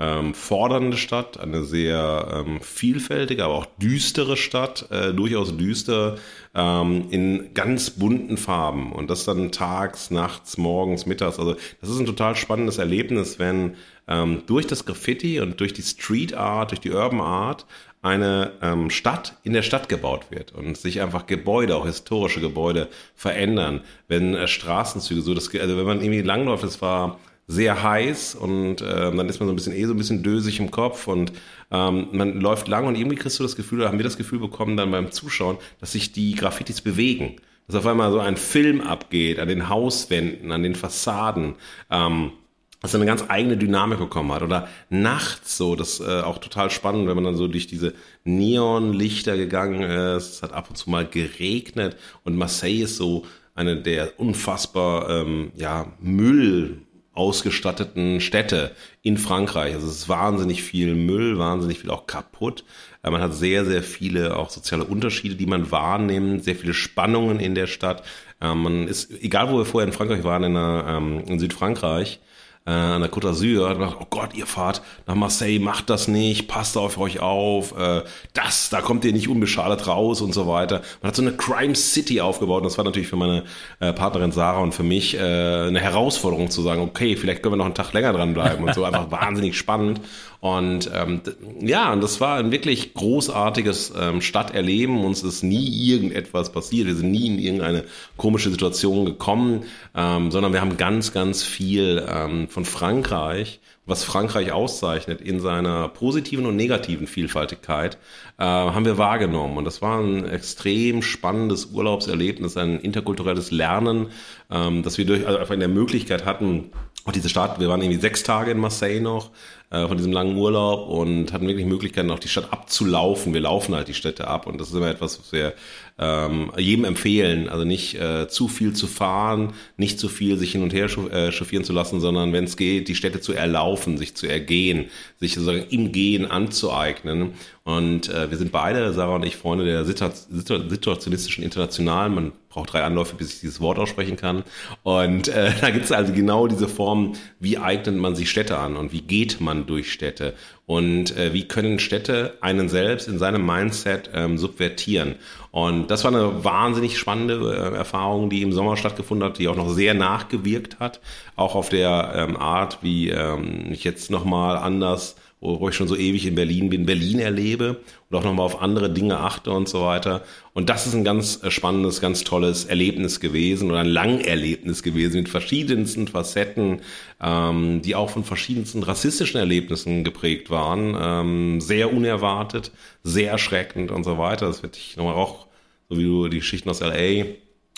ähm, 0.01 0.33
fordernde 0.33 0.97
Stadt, 0.97 1.41
eine 1.41 1.65
sehr 1.65 2.45
ähm, 2.47 2.61
vielfältige, 2.61 3.45
aber 3.45 3.55
auch 3.55 3.67
düstere 3.81 4.37
Stadt, 4.37 4.87
äh, 4.91 5.13
durchaus 5.13 5.57
düster, 5.57 6.17
ähm, 6.55 7.07
in 7.11 7.53
ganz 7.55 7.91
bunten 7.91 8.37
Farben. 8.37 8.93
Und 8.93 9.11
das 9.11 9.25
dann 9.25 9.51
tags, 9.51 10.11
nachts, 10.11 10.57
morgens, 10.57 11.07
mittags. 11.07 11.39
Also 11.39 11.57
das 11.81 11.91
ist 11.91 11.99
ein 11.99 12.07
total 12.07 12.37
spannendes 12.37 12.79
Erlebnis, 12.79 13.39
wenn 13.39 13.75
ähm, 14.07 14.43
durch 14.47 14.67
das 14.67 14.85
Graffiti 14.87 15.41
und 15.41 15.59
durch 15.61 15.73
die 15.73 15.83
Street 15.83 16.33
Art, 16.33 16.71
durch 16.71 16.81
die 16.81 16.93
Urban 16.93 17.21
Art 17.21 17.67
eine 18.03 18.53
ähm, 18.63 18.91
Stadt 18.91 19.37
in 19.43 19.53
der 19.53 19.63
Stadt 19.63 19.89
gebaut 19.89 20.27
wird 20.31 20.53
und 20.53 20.77
sich 20.77 21.01
einfach 21.01 21.27
Gebäude, 21.27 21.77
auch 21.77 21.87
historische 21.87 22.41
Gebäude 22.41 22.89
verändern, 23.15 23.81
wenn 24.07 24.35
äh, 24.35 24.47
Straßenzüge 24.47 25.23
so, 25.23 25.35
das, 25.35 25.53
also 25.55 25.77
wenn 25.77 25.87
man 25.87 26.01
irgendwie 26.01 26.23
langläuft, 26.23 26.65
es 26.65 26.81
war 26.81 27.19
sehr 27.49 27.83
heiß 27.83 28.35
und 28.35 28.83
äh, 28.83 28.85
dann 28.85 29.29
ist 29.29 29.41
man 29.41 29.49
so 29.49 29.53
ein 29.53 29.57
bisschen 29.57 29.73
eh 29.73 29.85
so 29.87 29.95
ein 29.95 29.97
bisschen 29.97 30.23
dösig 30.23 30.61
im 30.61 30.71
Kopf 30.71 31.09
und 31.09 31.33
ähm, 31.71 32.09
man 32.13 32.41
läuft 32.41 32.69
lang 32.69 32.87
und 32.87 32.95
irgendwie 32.95 33.17
kriegst 33.17 33.39
du 33.39 33.43
das 33.43 33.57
Gefühl, 33.57 33.81
oder 33.81 33.89
haben 33.89 33.99
wir 33.99 34.05
das 34.05 34.19
Gefühl 34.19 34.39
bekommen 34.39 34.77
dann 34.77 34.91
beim 34.91 35.11
Zuschauen, 35.11 35.57
dass 35.81 35.93
sich 35.93 36.13
die 36.13 36.35
Graffitis 36.35 36.83
bewegen. 36.83 37.37
Dass 37.67 37.77
auf 37.77 37.87
einmal 37.87 38.13
so 38.13 38.21
ein 38.21 38.37
Film 38.37 38.81
abgeht 38.81 39.39
an 39.39 39.49
den 39.49 39.69
Hauswänden, 39.69 40.53
an 40.53 40.63
den 40.63 40.75
Fassaden. 40.75 41.57
Ähm, 41.91 42.33
er 42.83 42.95
eine 42.95 43.07
ganz 43.07 43.25
eigene 43.29 43.57
Dynamik 43.57 43.99
bekommen 43.99 44.33
hat. 44.33 44.43
Oder 44.43 44.69
nachts 44.89 45.57
so, 45.57 45.75
das 45.75 46.01
äh, 46.01 46.21
auch 46.21 46.39
total 46.39 46.71
spannend, 46.71 47.09
wenn 47.09 47.17
man 47.17 47.25
dann 47.25 47.37
so 47.37 47.49
durch 47.49 47.67
diese 47.67 47.95
Neonlichter 48.25 49.37
gegangen 49.37 49.83
ist. 49.83 50.35
Es 50.35 50.43
hat 50.43 50.53
ab 50.53 50.71
und 50.71 50.77
zu 50.77 50.91
mal 50.91 51.07
geregnet 51.07 51.97
und 52.25 52.37
Marseille 52.37 52.85
ist 52.85 52.97
so 52.97 53.25
eine 53.55 53.83
der 53.83 54.21
unfassbar 54.21 55.11
ähm, 55.11 55.51
ja, 55.57 55.93
Müll 56.01 56.83
ausgestatteten 57.19 58.21
Städte 58.21 58.71
in 59.03 59.19
Frankreich. 59.19 59.75
Also 59.75 59.89
es 59.89 59.97
ist 59.97 60.09
wahnsinnig 60.09 60.63
viel 60.63 60.95
Müll, 60.95 61.37
wahnsinnig 61.37 61.81
viel 61.81 61.91
auch 61.91 62.07
kaputt. 62.07 62.65
Äh, 63.03 63.11
man 63.11 63.21
hat 63.21 63.35
sehr, 63.35 63.65
sehr 63.65 63.83
viele 63.83 64.37
auch 64.37 64.51
soziale 64.51 64.85
Unterschiede, 64.85 65.35
die 65.35 65.47
man 65.47 65.73
wahrnimmt, 65.73 66.45
sehr 66.45 66.55
viele 66.55 66.75
Spannungen 66.75 67.41
in 67.41 67.57
der 67.57 67.67
Stadt. 67.67 68.05
Äh, 68.41 68.55
man 68.55 68.87
ist, 68.87 69.11
egal 69.21 69.51
wo 69.51 69.59
wir 69.59 69.65
vorher 69.65 69.89
in 69.89 69.93
Frankreich 69.93 70.23
waren, 70.23 70.45
in, 70.45 70.55
ähm, 70.57 71.25
in 71.27 71.41
Südfrankreich, 71.41 72.21
äh, 72.69 72.71
an 72.71 73.01
der 73.01 73.11
Côte 73.11 73.29
d'Azur, 73.29 73.69
hat 73.69 73.79
gedacht, 73.79 73.97
oh 73.99 74.07
Gott, 74.11 74.35
ihr 74.35 74.47
fahrt 74.47 74.83
nach 75.07 75.15
Marseille, 75.15 75.59
macht 75.59 75.89
das 75.89 76.07
nicht, 76.07 76.49
passt 76.49 76.77
auf 76.77 76.99
euch 76.99 77.21
auf, 77.21 77.77
äh, 77.79 78.03
das, 78.35 78.69
da 78.69 78.83
kommt 78.83 79.05
ihr 79.07 79.13
nicht 79.13 79.29
unbeschadet 79.29 79.87
raus 79.87 80.21
und 80.21 80.35
so 80.35 80.47
weiter. 80.47 80.83
Man 81.01 81.09
hat 81.09 81.17
so 81.17 81.23
eine 81.23 81.33
Crime 81.33 81.75
City 81.75 82.21
aufgebaut 82.21 82.59
und 82.59 82.65
das 82.65 82.77
war 82.77 82.85
natürlich 82.85 83.09
für 83.09 83.17
meine 83.17 83.45
äh, 83.81 83.93
Partnerin 83.95 84.33
Sarah 84.33 84.61
und 84.61 84.75
für 84.75 84.83
mich 84.83 85.15
äh, 85.15 85.19
eine 85.19 85.81
Herausforderung 85.81 86.51
zu 86.51 86.61
sagen, 86.61 86.83
okay, 86.83 87.17
vielleicht 87.17 87.43
können 87.43 87.55
wir 87.55 87.59
noch 87.59 87.65
einen 87.65 87.75
Tag 87.75 87.93
länger 87.95 88.13
dranbleiben 88.13 88.65
und 88.65 88.75
so, 88.75 88.85
einfach 88.89 89.11
wahnsinnig 89.11 89.57
spannend. 89.57 90.01
Und 90.41 90.89
ähm, 90.95 91.21
ja, 91.61 91.95
das 91.97 92.21
war 92.21 92.39
ein 92.39 92.53
wirklich 92.53 92.95
großartiges 92.95 93.93
ähm, 93.99 94.21
Stadterleben. 94.21 95.05
Uns 95.05 95.25
ist 95.25 95.43
nie 95.43 95.67
irgendetwas 95.91 96.53
passiert. 96.53 96.87
Wir 96.87 96.95
sind 96.95 97.11
nie 97.11 97.27
in 97.27 97.39
irgendeine 97.41 97.85
komische 98.17 98.51
Situation 98.51 99.05
gekommen, 99.05 99.65
ähm, 99.97 100.31
sondern 100.31 100.53
wir 100.53 100.61
haben 100.61 100.77
ganz, 100.77 101.13
ganz 101.13 101.43
viel 101.43 102.07
ähm, 102.09 102.49
von 102.49 102.65
Frankreich, 102.65 103.59
was 103.85 104.05
Frankreich 104.05 104.53
auszeichnet 104.53 105.21
in 105.21 105.41
seiner 105.41 105.89
positiven 105.89 106.47
und 106.47 106.55
negativen 106.55 107.09
Vielfaltigkeit, 107.09 107.99
äh, 108.39 108.45
haben 108.45 108.85
wir 108.85 108.97
wahrgenommen. 108.97 109.57
Und 109.57 109.65
das 109.65 109.83
war 109.83 109.99
ein 109.99 110.25
extrem 110.25 111.03
spannendes 111.03 111.67
Urlaubserlebnis, 111.73 112.57
ein 112.57 112.79
interkulturelles 112.79 113.51
Lernen, 113.51 114.09
ähm, 114.53 114.85
dass 114.85 114.99
wir 114.99 115.07
durch, 115.07 115.27
also 115.27 115.39
einfach 115.39 115.55
in 115.55 115.61
der 115.61 115.69
Möglichkeit 115.69 116.25
hatten, 116.27 116.71
auch 117.07 117.13
diese 117.13 117.31
Stadt, 117.31 117.59
wir 117.59 117.69
waren 117.69 117.81
irgendwie 117.81 118.01
sechs 118.01 118.23
Tage 118.23 118.51
in 118.51 118.59
Marseille 118.59 119.01
noch, 119.01 119.31
äh, 119.71 119.87
von 119.87 119.97
diesem 119.97 120.13
langen 120.13 120.37
Urlaub 120.37 120.89
und 120.89 121.33
hatten 121.33 121.47
wirklich 121.47 121.67
Möglichkeiten, 121.67 122.11
auch 122.11 122.19
die 122.19 122.29
Stadt 122.29 122.53
abzulaufen. 122.53 123.35
Wir 123.35 123.41
laufen 123.43 123.75
halt 123.75 123.89
die 123.89 123.95
Städte 123.95 124.27
ab 124.27 124.47
und 124.47 124.59
das 124.59 124.69
ist 124.69 124.75
immer 124.75 124.89
etwas, 124.89 125.19
was 125.19 125.33
wir 125.33 125.55
ähm, 125.99 126.53
jedem 126.57 126.85
empfehlen. 126.85 127.49
Also 127.49 127.65
nicht 127.65 127.95
äh, 127.95 128.29
zu 128.29 128.49
viel 128.49 128.73
zu 128.73 128.87
fahren, 128.87 129.53
nicht 129.77 129.99
zu 129.99 130.09
viel 130.09 130.39
sich 130.39 130.53
hin 130.53 130.63
und 130.63 130.73
her 130.73 130.87
äh, 131.13 131.33
chauffieren 131.33 131.65
zu 131.65 131.73
lassen, 131.73 132.01
sondern 132.01 132.33
wenn 132.33 132.45
es 132.45 132.57
geht, 132.57 132.89
die 132.89 132.95
Städte 132.95 133.21
zu 133.21 133.33
erlaufen, 133.33 133.99
sich 133.99 134.15
zu 134.15 134.27
ergehen, 134.27 134.87
sich 135.21 135.35
sozusagen 135.35 135.67
im 135.71 135.93
Gehen 135.93 136.31
anzueignen. 136.31 137.33
Und 137.65 138.09
äh, 138.09 138.31
wir 138.31 138.39
sind 138.39 138.53
beide, 138.53 138.93
Sarah 138.95 139.17
und 139.17 139.27
ich, 139.27 139.37
Freunde 139.37 139.67
der 139.67 139.85
situationistischen 139.85 141.45
Internationalen. 141.45 142.15
Man 142.15 142.33
braucht 142.49 142.73
drei 142.73 142.83
Anläufe, 142.83 143.15
bis 143.17 143.35
ich 143.35 143.41
dieses 143.41 143.61
Wort 143.61 143.79
aussprechen 143.79 144.17
kann. 144.17 144.45
Und 144.83 145.29
äh, 145.29 145.53
da 145.61 145.71
gibt 145.71 145.85
es 145.85 145.93
also 145.93 146.13
genau 146.13 146.47
diese 146.47 146.69
Form, 146.69 147.15
wie 147.41 147.59
eignet 147.59 147.97
man 147.97 148.15
sich 148.15 148.31
Städte 148.31 148.59
an 148.59 148.77
und 148.77 148.93
wie 148.93 149.03
geht 149.03 149.41
man 149.41 149.58
durch 149.67 149.93
Städte 149.93 150.35
und 150.67 151.17
äh, 151.17 151.33
wie 151.33 151.49
können 151.49 151.79
Städte 151.79 152.37
einen 152.41 152.69
selbst 152.69 153.09
in 153.09 153.19
seinem 153.19 153.45
Mindset 153.45 154.11
ähm, 154.15 154.37
subvertieren. 154.39 155.15
Und 155.51 155.91
das 155.91 156.05
war 156.05 156.13
eine 156.13 156.45
wahnsinnig 156.45 156.99
spannende 156.99 157.35
äh, 157.35 157.77
Erfahrung, 157.77 158.31
die 158.31 158.43
im 158.43 158.53
Sommer 158.53 158.77
stattgefunden 158.77 159.27
hat, 159.27 159.39
die 159.39 159.49
auch 159.49 159.57
noch 159.57 159.71
sehr 159.71 159.95
nachgewirkt 159.95 160.79
hat, 160.79 161.01
auch 161.37 161.55
auf 161.55 161.71
der 161.71 162.13
ähm, 162.15 162.37
Art, 162.37 162.79
wie 162.83 163.09
ähm, 163.09 163.69
ich 163.71 163.85
jetzt 163.85 164.11
nochmal 164.11 164.57
anders 164.57 165.17
wo 165.41 165.69
ich 165.69 165.77
schon 165.77 165.87
so 165.87 165.97
ewig 165.97 166.27
in 166.27 166.35
Berlin 166.35 166.69
bin, 166.69 166.85
Berlin 166.85 167.21
erlebe 167.21 167.81
und 168.11 168.17
auch 168.17 168.25
nochmal 168.25 168.47
auf 168.47 168.61
andere 168.61 168.91
Dinge 168.91 169.19
achte 169.19 169.53
und 169.53 169.69
so 169.69 169.83
weiter. 169.83 170.23
Und 170.53 170.69
das 170.69 170.87
ist 170.87 170.95
ein 170.95 171.05
ganz 171.05 171.43
äh, 171.43 171.51
spannendes, 171.51 172.01
ganz 172.01 172.25
tolles 172.25 172.65
Erlebnis 172.65 173.21
gewesen 173.21 173.71
oder 173.71 173.81
ein 173.81 173.87
Langerlebnis 173.87 174.83
gewesen 174.83 175.19
mit 175.19 175.29
verschiedensten 175.29 176.09
Facetten, 176.09 176.81
ähm, 177.23 177.83
die 177.83 177.95
auch 177.95 178.11
von 178.11 178.25
verschiedensten 178.25 178.83
rassistischen 178.83 179.39
Erlebnissen 179.39 180.03
geprägt 180.03 180.51
waren. 180.51 180.97
Ähm, 181.01 181.61
sehr 181.61 181.93
unerwartet, 181.93 182.73
sehr 183.05 183.31
erschreckend 183.31 183.93
und 183.93 184.03
so 184.03 184.19
weiter. 184.19 184.47
Das 184.47 184.63
werde 184.63 184.77
ich 184.77 184.97
nochmal 184.97 185.15
auch, 185.15 185.47
so 185.89 185.99
wie 185.99 186.05
du 186.05 186.29
die 186.29 186.39
Geschichten 186.39 186.69
aus 186.69 186.81
LA, 186.81 187.27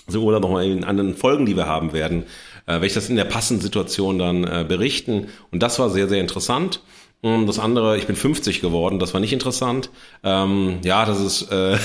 so 0.07 0.25
oder 0.25 0.41
nochmal 0.41 0.65
in 0.65 0.85
anderen 0.85 1.15
Folgen, 1.15 1.47
die 1.47 1.57
wir 1.57 1.67
haben 1.67 1.93
werden, 1.93 2.25
äh, 2.67 2.73
werde 2.73 2.87
ich 2.87 2.95
das 2.95 3.11
in 3.11 3.17
der 3.17 3.25
passenden 3.25 3.63
Situation 3.63 4.19
dann 4.19 4.45
äh, 4.45 4.65
berichten. 4.67 5.29
Und 5.51 5.63
das 5.63 5.79
war 5.79 5.91
sehr, 5.91 6.09
sehr 6.09 6.21
interessant. 6.21 6.83
Das 7.23 7.59
andere, 7.59 7.99
ich 7.99 8.07
bin 8.07 8.17
50 8.17 8.63
geworden, 8.63 8.99
das 8.99 9.13
war 9.13 9.21
nicht 9.21 9.35
interessant. 9.35 9.91
Ähm, 10.25 10.79
ja, 10.83 11.05
das 11.05 11.21
ist, 11.21 11.53
äh, 11.53 11.77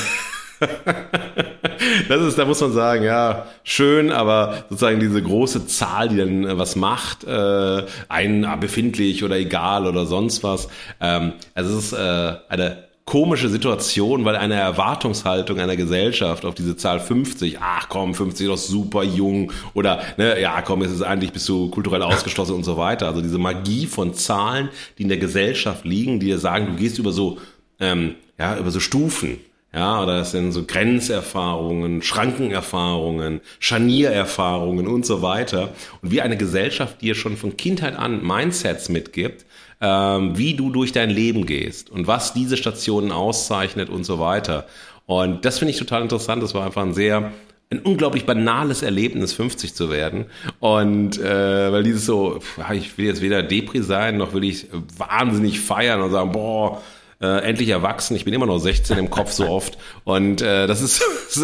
das 2.08 2.22
ist, 2.22 2.38
da 2.38 2.46
muss 2.46 2.62
man 2.62 2.72
sagen, 2.72 3.04
ja, 3.04 3.48
schön, 3.64 4.12
aber 4.12 4.66
sozusagen 4.70 5.02
diese 5.02 5.22
große 5.22 5.68
Zahl, 5.68 6.08
die 6.08 6.18
dann 6.18 6.46
äh, 6.46 6.58
was 6.58 6.78
macht, 6.78 7.26
äh, 7.26 7.84
ein 8.08 8.48
befindlich 8.62 9.26
oder 9.26 9.36
egal 9.36 9.88
oder 9.88 10.06
sonst 10.06 10.42
was. 10.44 10.70
Ähm, 11.02 11.34
also 11.54 11.78
es 11.78 11.86
ist 11.88 11.94
äh, 11.94 12.36
eine 12.48 12.86
komische 13.06 13.50
Situation, 13.50 14.26
weil 14.26 14.36
eine 14.36 14.56
Erwartungshaltung 14.56 15.60
einer 15.60 15.76
Gesellschaft 15.76 16.44
auf 16.44 16.56
diese 16.56 16.76
Zahl 16.76 17.00
50, 17.00 17.60
ach 17.62 17.88
komm, 17.88 18.16
50 18.16 18.48
ist 18.48 18.52
doch 18.52 18.58
super 18.58 19.04
jung 19.04 19.52
oder 19.76 20.02
ne, 20.18 20.42
ja 20.42 20.62
komm, 20.64 20.82
es 20.82 20.92
ist 20.92 21.04
eigentlich 21.04 21.32
bist 21.32 21.48
du 21.48 21.70
kulturell 21.70 22.02
ausgeschlossen 22.02 22.56
und 22.56 22.64
so 22.64 22.78
weiter. 22.78 23.08
Also 23.08 23.22
diese 23.22 23.38
Magie 23.38 23.86
von 23.86 24.16
Zahlen, 24.16 24.70
die 24.98 25.04
in 25.04 25.10
der 25.10 25.20
Gesellschaft 25.20 25.86
liegen, 25.86 26.20
die 26.20 26.28
dir 26.28 26.40
sagen, 26.40 26.66
du 26.66 26.76
gehst 26.78 26.98
über 26.98 27.12
so 27.12 27.38
ähm, 27.80 28.16
ja 28.40 28.58
über 28.58 28.72
so 28.72 28.80
Stufen. 28.80 29.38
Ja, 29.72 30.02
oder 30.02 30.22
es 30.22 30.32
sind 30.32 30.54
so 30.54 30.64
Grenzerfahrungen, 30.64 32.02
Schrankenerfahrungen, 32.02 33.42
Scharniererfahrungen 33.60 34.88
und 34.88 35.06
so 35.06 35.22
weiter. 35.22 35.74
Und 36.02 36.12
wie 36.12 36.22
eine 36.22 36.38
Gesellschaft 36.38 37.02
dir 37.02 37.14
schon 37.14 37.36
von 37.36 37.58
Kindheit 37.58 37.98
an 37.98 38.26
Mindsets 38.26 38.88
mitgibt, 38.88 39.46
ähm, 39.82 40.38
wie 40.38 40.54
du 40.54 40.70
durch 40.70 40.92
dein 40.92 41.10
Leben 41.10 41.46
gehst 41.46 41.90
und 41.90 42.08
was 42.08 42.34
diese 42.34 42.58
Stationen 42.58 43.12
auszeichnet 43.12 43.90
und 43.90 44.04
so 44.04 44.20
weiter. 44.20 44.66
Und 45.06 45.46
das 45.46 45.60
finde 45.60 45.72
ich 45.72 45.78
total 45.78 46.02
interessant. 46.02 46.42
Das 46.42 46.54
war 46.54 46.66
einfach 46.66 46.82
ein 46.82 46.94
sehr 46.94 47.32
ein 47.72 47.80
unglaublich 47.80 48.26
banales 48.26 48.84
Erlebnis, 48.84 49.34
50 49.34 49.74
zu 49.74 49.90
werden. 49.90 50.26
Und 50.60 51.18
äh, 51.18 51.72
weil 51.72 51.84
dieses 51.84 52.06
so, 52.06 52.40
ich 52.74 52.98
will 52.98 53.06
jetzt 53.06 53.22
weder 53.22 53.42
Depri 53.44 53.82
sein, 53.82 54.18
noch 54.18 54.34
will 54.34 54.44
ich 54.44 54.68
wahnsinnig 54.98 55.60
feiern 55.60 56.02
und 56.02 56.12
sagen, 56.12 56.32
boah, 56.32 56.82
äh, 57.26 57.40
endlich 57.40 57.70
erwachsen. 57.70 58.16
Ich 58.16 58.26
bin 58.26 58.34
immer 58.34 58.46
noch 58.46 58.60
16 58.60 58.98
im 58.98 59.10
Kopf 59.10 59.32
so 59.32 59.48
oft. 59.48 59.78
Und 60.04 60.42
äh, 60.42 60.68
das 60.68 60.82
ist 60.82 61.04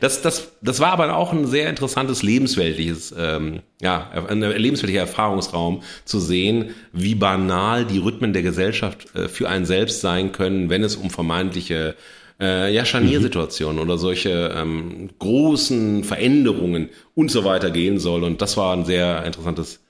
das, 0.00 0.22
das, 0.22 0.52
das 0.60 0.80
war 0.80 0.92
aber 0.92 1.16
auch 1.16 1.32
ein 1.32 1.46
sehr 1.46 1.70
interessantes 1.70 2.22
lebensweltliches, 2.22 3.14
ähm, 3.18 3.60
ja, 3.80 4.10
ein 4.28 4.40
lebensweltlicher 4.40 5.00
Erfahrungsraum 5.00 5.82
zu 6.04 6.20
sehen, 6.20 6.74
wie 6.92 7.14
banal 7.14 7.84
die 7.84 7.98
Rhythmen 7.98 8.32
der 8.32 8.42
Gesellschaft 8.42 9.14
äh, 9.14 9.28
für 9.28 9.48
einen 9.48 9.64
selbst 9.64 10.00
sein 10.00 10.32
können, 10.32 10.68
wenn 10.68 10.84
es 10.84 10.96
um 10.96 11.10
vermeintliche 11.10 11.96
äh, 12.40 12.72
ja, 12.72 12.84
Scharniersituationen 12.84 13.80
oder 13.80 13.98
solche 13.98 14.52
ähm, 14.56 15.10
großen 15.18 16.04
Veränderungen 16.04 16.90
und 17.14 17.30
so 17.30 17.44
weiter 17.44 17.70
gehen 17.70 17.98
soll. 17.98 18.24
Und 18.24 18.42
das 18.42 18.56
war 18.56 18.76
ein 18.76 18.84
sehr 18.84 19.24
interessantes, 19.24 19.80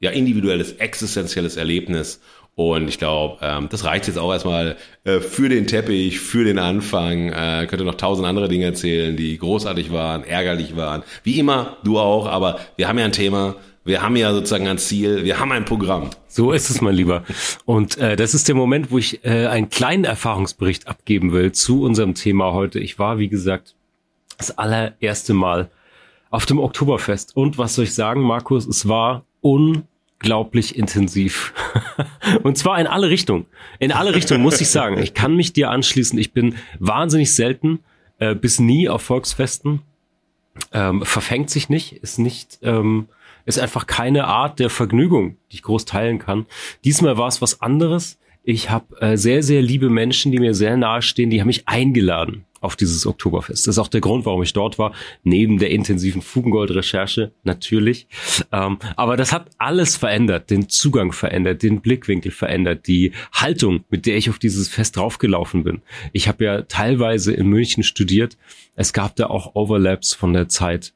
ja, 0.00 0.10
individuelles, 0.10 0.72
existenzielles 0.72 1.56
Erlebnis. 1.56 2.20
Und 2.54 2.88
ich 2.88 2.98
glaube, 2.98 3.38
ähm, 3.40 3.68
das 3.70 3.84
reicht 3.84 4.06
jetzt 4.08 4.18
auch 4.18 4.30
erstmal 4.32 4.76
äh, 5.04 5.20
für 5.20 5.48
den 5.48 5.66
Teppich, 5.66 6.20
für 6.20 6.44
den 6.44 6.58
Anfang. 6.58 7.30
Äh, 7.30 7.66
könnte 7.68 7.84
noch 7.84 7.94
tausend 7.94 8.26
andere 8.26 8.48
Dinge 8.48 8.66
erzählen, 8.66 9.16
die 9.16 9.38
großartig 9.38 9.90
waren, 9.90 10.24
ärgerlich 10.24 10.76
waren. 10.76 11.02
Wie 11.22 11.38
immer, 11.38 11.78
du 11.82 11.98
auch, 11.98 12.26
aber 12.26 12.60
wir 12.76 12.88
haben 12.88 12.98
ja 12.98 13.06
ein 13.06 13.12
Thema. 13.12 13.56
Wir 13.84 14.02
haben 14.02 14.14
ja 14.14 14.32
sozusagen 14.32 14.68
ein 14.68 14.78
Ziel, 14.78 15.24
wir 15.24 15.40
haben 15.40 15.50
ein 15.50 15.64
Programm. 15.64 16.10
So 16.28 16.52
ist 16.52 16.70
es, 16.70 16.80
mein 16.80 16.94
Lieber. 16.94 17.24
Und 17.64 17.98
äh, 17.98 18.14
das 18.14 18.32
ist 18.32 18.46
der 18.46 18.54
Moment, 18.54 18.92
wo 18.92 18.98
ich 18.98 19.24
äh, 19.24 19.46
einen 19.46 19.70
kleinen 19.70 20.04
Erfahrungsbericht 20.04 20.86
abgeben 20.86 21.32
will 21.32 21.50
zu 21.50 21.82
unserem 21.82 22.14
Thema 22.14 22.52
heute. 22.52 22.78
Ich 22.78 23.00
war, 23.00 23.18
wie 23.18 23.28
gesagt, 23.28 23.74
das 24.38 24.56
allererste 24.56 25.34
Mal 25.34 25.68
auf 26.30 26.46
dem 26.46 26.60
Oktoberfest. 26.60 27.36
Und 27.36 27.58
was 27.58 27.74
soll 27.74 27.84
ich 27.84 27.94
sagen, 27.94 28.22
Markus? 28.22 28.66
Es 28.66 28.86
war 28.86 29.24
un 29.42 29.82
unglaublich 30.22 30.76
intensiv. 30.76 31.52
Und 32.44 32.56
zwar 32.56 32.78
in 32.78 32.86
alle 32.86 33.10
Richtungen. 33.10 33.46
In 33.80 33.90
alle 33.90 34.14
Richtungen 34.14 34.40
muss 34.40 34.60
ich 34.60 34.68
sagen. 34.68 34.98
Ich 34.98 35.14
kann 35.14 35.34
mich 35.34 35.52
dir 35.52 35.70
anschließen. 35.70 36.16
Ich 36.18 36.32
bin 36.32 36.54
wahnsinnig 36.78 37.34
selten 37.34 37.80
äh, 38.18 38.36
bis 38.36 38.60
nie 38.60 38.88
auf 38.88 39.02
Volksfesten. 39.02 39.82
Ähm, 40.72 41.04
verfängt 41.04 41.50
sich 41.50 41.68
nicht, 41.68 41.94
ist 41.94 42.18
nicht, 42.18 42.60
ähm, 42.62 43.08
ist 43.46 43.58
einfach 43.58 43.86
keine 43.86 44.26
Art 44.26 44.60
der 44.60 44.70
Vergnügung, 44.70 45.38
die 45.50 45.56
ich 45.56 45.62
groß 45.62 45.86
teilen 45.86 46.20
kann. 46.20 46.46
Diesmal 46.84 47.16
war 47.16 47.26
es 47.26 47.42
was 47.42 47.60
anderes. 47.60 48.18
Ich 48.44 48.70
habe 48.70 49.00
äh, 49.00 49.16
sehr, 49.16 49.42
sehr 49.42 49.62
liebe 49.62 49.88
Menschen, 49.88 50.32
die 50.32 50.38
mir 50.38 50.54
sehr 50.54 50.76
nahe 50.76 51.02
stehen, 51.02 51.30
die 51.30 51.40
haben 51.40 51.46
mich 51.46 51.68
eingeladen 51.68 52.44
auf 52.60 52.76
dieses 52.76 53.06
Oktoberfest. 53.06 53.66
Das 53.66 53.74
ist 53.74 53.78
auch 53.78 53.88
der 53.88 54.00
Grund, 54.00 54.24
warum 54.24 54.42
ich 54.42 54.52
dort 54.52 54.78
war, 54.78 54.92
neben 55.24 55.58
der 55.58 55.70
intensiven 55.70 56.22
Fugengold-Recherche 56.22 57.32
natürlich. 57.42 58.06
Ähm, 58.52 58.78
aber 58.96 59.16
das 59.16 59.32
hat 59.32 59.50
alles 59.58 59.96
verändert, 59.96 60.50
den 60.50 60.68
Zugang 60.68 61.12
verändert, 61.12 61.62
den 61.62 61.80
Blickwinkel 61.80 62.30
verändert, 62.30 62.86
die 62.86 63.12
Haltung, 63.32 63.84
mit 63.90 64.06
der 64.06 64.16
ich 64.16 64.30
auf 64.30 64.38
dieses 64.38 64.68
Fest 64.68 64.96
draufgelaufen 64.96 65.64
bin. 65.64 65.82
Ich 66.12 66.28
habe 66.28 66.44
ja 66.44 66.62
teilweise 66.62 67.32
in 67.32 67.48
München 67.48 67.82
studiert. 67.82 68.36
Es 68.76 68.92
gab 68.92 69.16
da 69.16 69.26
auch 69.26 69.54
Overlaps 69.54 70.14
von 70.14 70.32
der 70.32 70.48
Zeit, 70.48 70.94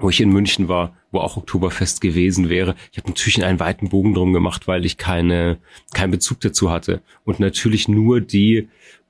wo 0.00 0.08
ich 0.08 0.20
in 0.20 0.30
München 0.30 0.68
war, 0.68 0.96
wo 1.12 1.18
auch 1.18 1.36
Oktoberfest 1.36 2.00
gewesen 2.00 2.48
wäre. 2.48 2.74
Ich 2.92 2.98
habe 2.98 3.08
natürlich 3.08 3.44
einen 3.44 3.60
weiten 3.60 3.90
Bogen 3.90 4.14
drum 4.14 4.32
gemacht, 4.32 4.66
weil 4.66 4.84
ich 4.84 4.96
keine 4.96 5.58
keinen 5.92 6.10
Bezug 6.10 6.40
dazu 6.40 6.70
hatte 6.70 7.02
und 7.24 7.40
natürlich 7.40 7.88
nur 7.88 8.20
die 8.20 8.68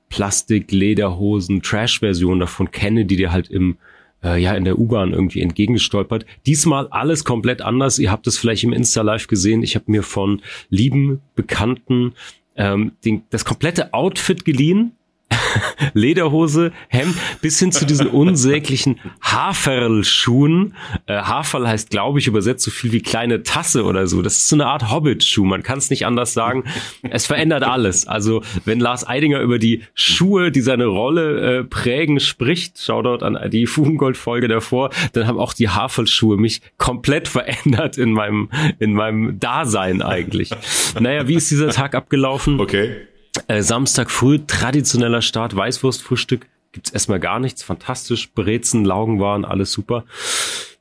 Plastik-Lederhosen, 0.09 1.63
Trash-Version 1.63 2.41
davon 2.41 2.71
kenne, 2.73 3.05
die 3.07 3.17
dir 3.17 3.33
halt 3.33 3.49
im 3.49 3.79
äh, 4.23 4.43
ja 4.43 4.55
in 4.55 4.65
der 4.65 4.79
U-Bahn 4.79 5.13
irgendwie 5.13 5.41
entgegengestolpert. 5.41 6.27
Diesmal 6.47 6.89
alles 6.89 7.25
komplett 7.25 7.63
anders. 7.63 7.99
Ihr 7.99 8.11
habt 8.11 8.27
es 8.27 8.37
vielleicht 8.37 8.65
im 8.65 8.73
Insta 8.73 9.03
Live 9.03 9.29
gesehen. 9.29 9.63
Ich 9.63 9.77
habe 9.77 9.85
mir 9.89 10.03
von 10.03 10.43
lieben 10.69 11.21
Bekannten 11.37 12.15
ähm, 12.57 12.93
den, 13.05 13.23
das 13.31 13.45
komplette 13.45 13.95
Outfit 13.95 14.45
geliehen 14.45 14.93
Lederhose, 15.95 16.73
Hemd, 16.89 17.17
bis 17.41 17.59
hin 17.59 17.73
zu 17.73 17.87
diesen 17.87 18.07
unsäglichen 18.09 19.01
Haferl-Schuhen. 19.23 20.75
Äh, 21.07 21.17
Haferl 21.17 21.67
heißt, 21.67 21.91
glaube 21.91 22.19
ich, 22.19 22.27
übersetzt 22.27 22.65
so 22.65 22.71
viel 22.71 22.93
wie 22.93 23.01
kleine 23.01 23.43
Tasse 23.43 23.85
oder 23.85 24.07
so. 24.07 24.23
Das 24.23 24.35
ist 24.35 24.49
so 24.49 24.57
eine 24.57 24.67
Art 24.67 24.91
Hobbit-Schuh. 24.91 25.45
Man 25.45 25.63
kann 25.63 25.79
es 25.79 25.91
nicht 25.91 26.07
anders 26.07 26.33
sagen. 26.33 26.65
Es 27.03 27.27
verändert 27.27 27.63
alles. 27.63 28.07
Also, 28.07 28.43
wenn 28.65 28.81
Lars 28.81 29.07
Eidinger 29.07 29.41
über 29.41 29.59
die 29.59 29.83
Schuhe, 29.95 30.51
die 30.51 30.61
seine 30.61 30.87
Rolle 30.87 31.59
äh, 31.61 31.65
prägen, 31.65 32.21
spricht, 32.21 32.79
schau 32.81 33.03
dort 33.03 33.23
an 33.23 33.39
die 33.51 33.67
Fugengold-Folge 33.67 34.49
davor, 34.49 34.91
dann 35.13 35.27
haben 35.27 35.39
auch 35.39 35.53
die 35.53 35.69
Haferl-Schuhe 35.69 36.37
mich 36.37 36.61
komplett 36.79 37.29
verändert 37.29 37.99
in 37.99 38.13
meinem, 38.13 38.51
in 38.79 38.95
meinem 38.95 39.39
Dasein 39.39 40.03
eigentlich. 40.03 40.51
Naja, 40.99 41.29
wie 41.29 41.35
ist 41.35 41.51
dieser 41.51 41.71
Tag 41.71 41.95
abgelaufen? 41.95 42.61
Okay. 42.61 43.10
Äh, 43.47 43.63
Samstag 43.63 44.11
früh, 44.11 44.41
traditioneller 44.47 45.23
Start, 45.23 45.55
Weißwurstfrühstück. 45.55 46.47
Gibt's 46.73 46.91
erstmal 46.91 47.21
gar 47.21 47.41
nichts. 47.41 47.63
Fantastisch. 47.63 48.33
Brezen, 48.33 48.85
Laugenwaren, 48.85 49.45
alles 49.45 49.73
super. 49.73 50.05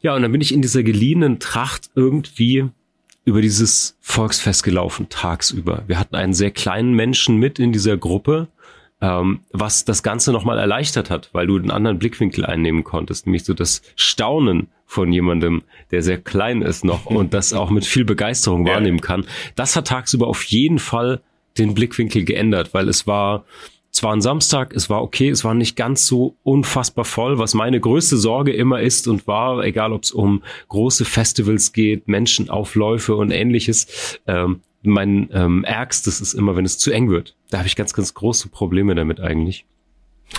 Ja, 0.02 0.16
und 0.16 0.22
dann 0.22 0.32
bin 0.32 0.42
ich 0.42 0.54
in 0.54 0.62
dieser 0.62 0.84
geliehenen 0.84 1.40
Tracht 1.40 1.90
irgendwie 1.96 2.70
über 3.26 3.42
dieses 3.42 3.98
Volksfest 4.00 4.64
gelaufen, 4.64 5.08
tagsüber. 5.10 5.84
Wir 5.88 6.00
hatten 6.00 6.16
einen 6.16 6.34
sehr 6.34 6.52
kleinen 6.52 6.94
Menschen 6.94 7.38
mit 7.38 7.60
in 7.60 7.72
dieser 7.72 7.98
Gruppe, 7.98 8.48
ähm, 9.02 9.42
was 9.52 9.86
das 9.86 10.04
Ganze 10.04 10.32
nochmal 10.32 10.58
erleichtert 10.58 11.10
hat, 11.10 11.30
weil 11.34 11.48
du 11.48 11.58
einen 11.58 11.72
anderen 11.72 12.00
Blickwinkel 12.00 12.46
einnehmen 12.46 12.84
konntest, 12.84 13.28
nämlich 13.28 13.44
so 13.44 13.54
das 13.54 13.82
Staunen 13.96 14.68
von 14.86 15.12
jemandem, 15.12 15.62
der 15.92 16.02
sehr 16.02 16.18
klein 16.18 16.62
ist 16.62 16.84
noch 16.84 17.06
und 17.06 17.34
das 17.34 17.54
auch 17.54 17.70
mit 17.70 17.86
viel 17.86 18.06
Begeisterung 18.06 18.66
wahrnehmen 18.66 19.02
kann. 19.02 19.26
Das 19.56 19.76
hat 19.76 19.88
tagsüber 19.88 20.28
auf 20.28 20.44
jeden 20.44 20.80
Fall 20.80 21.22
den 21.60 21.74
Blickwinkel 21.74 22.24
geändert, 22.24 22.74
weil 22.74 22.90
es 22.90 23.06
war, 23.06 23.46
es 23.92 24.04
war 24.04 24.14
ein 24.14 24.22
Samstag, 24.22 24.74
es 24.74 24.90
war 24.90 25.02
okay, 25.02 25.30
es 25.30 25.44
war 25.44 25.54
nicht 25.54 25.76
ganz 25.76 26.06
so 26.08 26.36
unfassbar 26.44 27.06
voll, 27.06 27.38
was 27.40 27.54
meine 27.54 27.80
größte 27.80 28.18
Sorge 28.18 28.54
immer 28.54 28.82
ist 28.82 29.08
und 29.08 29.28
war, 29.28 29.64
egal 29.64 29.94
ob 29.94 30.04
es 30.04 30.12
um 30.12 30.44
große 30.70 31.06
Festivals 31.06 31.74
geht, 31.74 32.08
Menschenaufläufe 32.08 33.16
und 33.16 33.32
ähnliches. 33.32 34.20
Ähm, 34.28 34.62
mein 34.82 35.30
ähm, 35.34 35.64
Ärgstes 35.66 36.22
ist 36.22 36.34
immer, 36.34 36.56
wenn 36.56 36.66
es 36.66 36.78
zu 36.78 36.92
eng 36.92 37.10
wird. 37.10 37.36
Da 37.50 37.58
habe 37.58 37.68
ich 37.68 37.76
ganz, 37.76 37.94
ganz 37.94 38.14
große 38.14 38.50
Probleme 38.50 38.96
damit 38.96 39.20
eigentlich. 39.20 39.66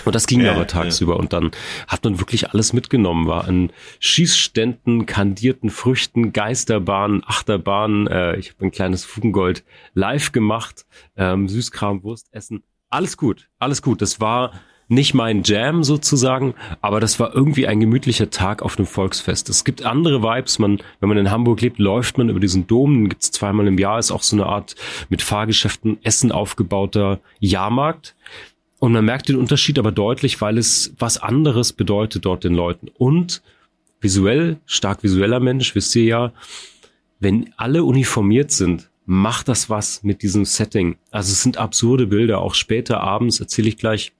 Und 0.05 0.15
das 0.15 0.27
ging 0.27 0.41
ja, 0.41 0.53
aber 0.53 0.67
tagsüber. 0.67 1.13
Ja. 1.13 1.19
Und 1.19 1.33
dann 1.33 1.51
hat 1.87 2.03
man 2.03 2.19
wirklich 2.19 2.51
alles 2.51 2.73
mitgenommen. 2.73 3.27
War 3.27 3.45
an 3.45 3.71
Schießständen, 3.99 5.05
kandierten 5.05 5.69
Früchten, 5.69 6.33
Geisterbahnen, 6.33 7.23
Achterbahnen. 7.25 8.07
Äh, 8.07 8.37
ich 8.37 8.49
habe 8.51 8.65
ein 8.65 8.71
kleines 8.71 9.05
Fugengold 9.05 9.63
live 9.93 10.31
gemacht. 10.31 10.85
Ähm, 11.17 11.47
Süßkram, 11.47 12.03
Wurst 12.03 12.27
essen. 12.31 12.63
Alles 12.89 13.17
gut, 13.17 13.49
alles 13.59 13.81
gut. 13.81 14.01
Das 14.01 14.19
war 14.19 14.51
nicht 14.91 15.13
mein 15.13 15.43
Jam 15.43 15.85
sozusagen, 15.85 16.53
aber 16.81 16.99
das 16.99 17.17
war 17.17 17.33
irgendwie 17.33 17.65
ein 17.65 17.79
gemütlicher 17.79 18.29
Tag 18.29 18.61
auf 18.61 18.77
einem 18.77 18.85
Volksfest. 18.85 19.47
Es 19.47 19.63
gibt 19.63 19.85
andere 19.85 20.21
Vibes, 20.21 20.59
man, 20.59 20.81
wenn 20.99 21.07
man 21.07 21.17
in 21.17 21.31
Hamburg 21.31 21.61
lebt, 21.61 21.79
läuft 21.79 22.17
man 22.17 22.27
über 22.27 22.41
diesen 22.41 22.67
Dom, 22.67 22.95
den 22.95 23.09
gibt's 23.09 23.31
zweimal 23.31 23.67
im 23.67 23.77
Jahr, 23.77 23.99
ist 23.99 24.11
auch 24.11 24.21
so 24.21 24.35
eine 24.35 24.47
Art 24.47 24.75
mit 25.07 25.21
Fahrgeschäften, 25.21 25.97
Essen 26.03 26.33
aufgebauter 26.33 27.21
Jahrmarkt. 27.39 28.15
Und 28.81 28.93
man 28.93 29.05
merkt 29.05 29.29
den 29.29 29.35
Unterschied 29.35 29.77
aber 29.77 29.91
deutlich, 29.91 30.41
weil 30.41 30.57
es 30.57 30.95
was 30.97 31.19
anderes 31.19 31.71
bedeutet 31.71 32.25
dort 32.25 32.43
den 32.43 32.55
Leuten. 32.55 32.87
Und 32.97 33.43
visuell, 33.99 34.57
stark 34.65 35.03
visueller 35.03 35.39
Mensch, 35.39 35.75
wisst 35.75 35.95
ihr 35.95 36.03
ja, 36.03 36.33
wenn 37.19 37.53
alle 37.57 37.83
uniformiert 37.83 38.49
sind, 38.49 38.89
macht 39.05 39.49
das 39.49 39.69
was 39.69 40.01
mit 40.01 40.23
diesem 40.23 40.45
Setting. 40.45 40.95
Also 41.11 41.31
es 41.31 41.43
sind 41.43 41.57
absurde 41.57 42.07
Bilder. 42.07 42.41
Auch 42.41 42.55
später 42.55 43.01
abends 43.01 43.39
erzähle 43.39 43.69
ich 43.69 43.77
gleich, 43.77 44.13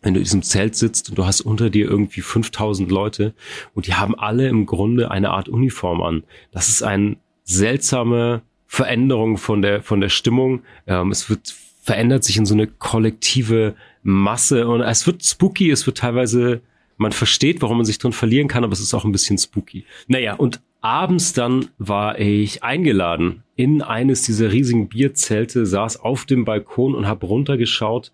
wenn 0.00 0.14
du 0.14 0.20
in 0.20 0.24
diesem 0.24 0.42
Zelt 0.42 0.74
sitzt 0.74 1.10
und 1.10 1.18
du 1.18 1.26
hast 1.26 1.42
unter 1.42 1.68
dir 1.68 1.86
irgendwie 1.86 2.22
5000 2.22 2.90
Leute 2.90 3.34
und 3.74 3.88
die 3.88 3.94
haben 3.94 4.18
alle 4.18 4.48
im 4.48 4.64
Grunde 4.64 5.10
eine 5.10 5.32
Art 5.32 5.50
Uniform 5.50 6.00
an. 6.00 6.24
Das 6.50 6.70
ist 6.70 6.82
eine 6.82 7.18
seltsame 7.44 8.40
Veränderung 8.66 9.36
von 9.36 9.60
der, 9.60 9.82
von 9.82 10.00
der 10.00 10.08
Stimmung. 10.08 10.62
Ähm, 10.86 11.10
es 11.10 11.28
wird 11.28 11.54
verändert 11.88 12.22
sich 12.22 12.36
in 12.36 12.44
so 12.44 12.52
eine 12.52 12.66
kollektive 12.66 13.74
Masse 14.08 14.66
und 14.66 14.80
es 14.80 15.06
wird 15.06 15.22
spooky, 15.22 15.70
es 15.70 15.86
wird 15.86 15.98
teilweise, 15.98 16.62
man 16.96 17.12
versteht, 17.12 17.60
warum 17.60 17.76
man 17.76 17.84
sich 17.84 17.98
drin 17.98 18.12
verlieren 18.12 18.48
kann, 18.48 18.64
aber 18.64 18.72
es 18.72 18.80
ist 18.80 18.94
auch 18.94 19.04
ein 19.04 19.12
bisschen 19.12 19.36
spooky. 19.36 19.84
Naja, 20.06 20.34
und 20.34 20.62
abends 20.80 21.34
dann 21.34 21.68
war 21.76 22.18
ich 22.18 22.62
eingeladen 22.62 23.42
in 23.54 23.82
eines 23.82 24.22
dieser 24.22 24.50
riesigen 24.50 24.88
Bierzelte, 24.88 25.66
saß 25.66 26.00
auf 26.00 26.24
dem 26.24 26.46
Balkon 26.46 26.94
und 26.94 27.06
habe 27.06 27.26
runtergeschaut. 27.26 28.12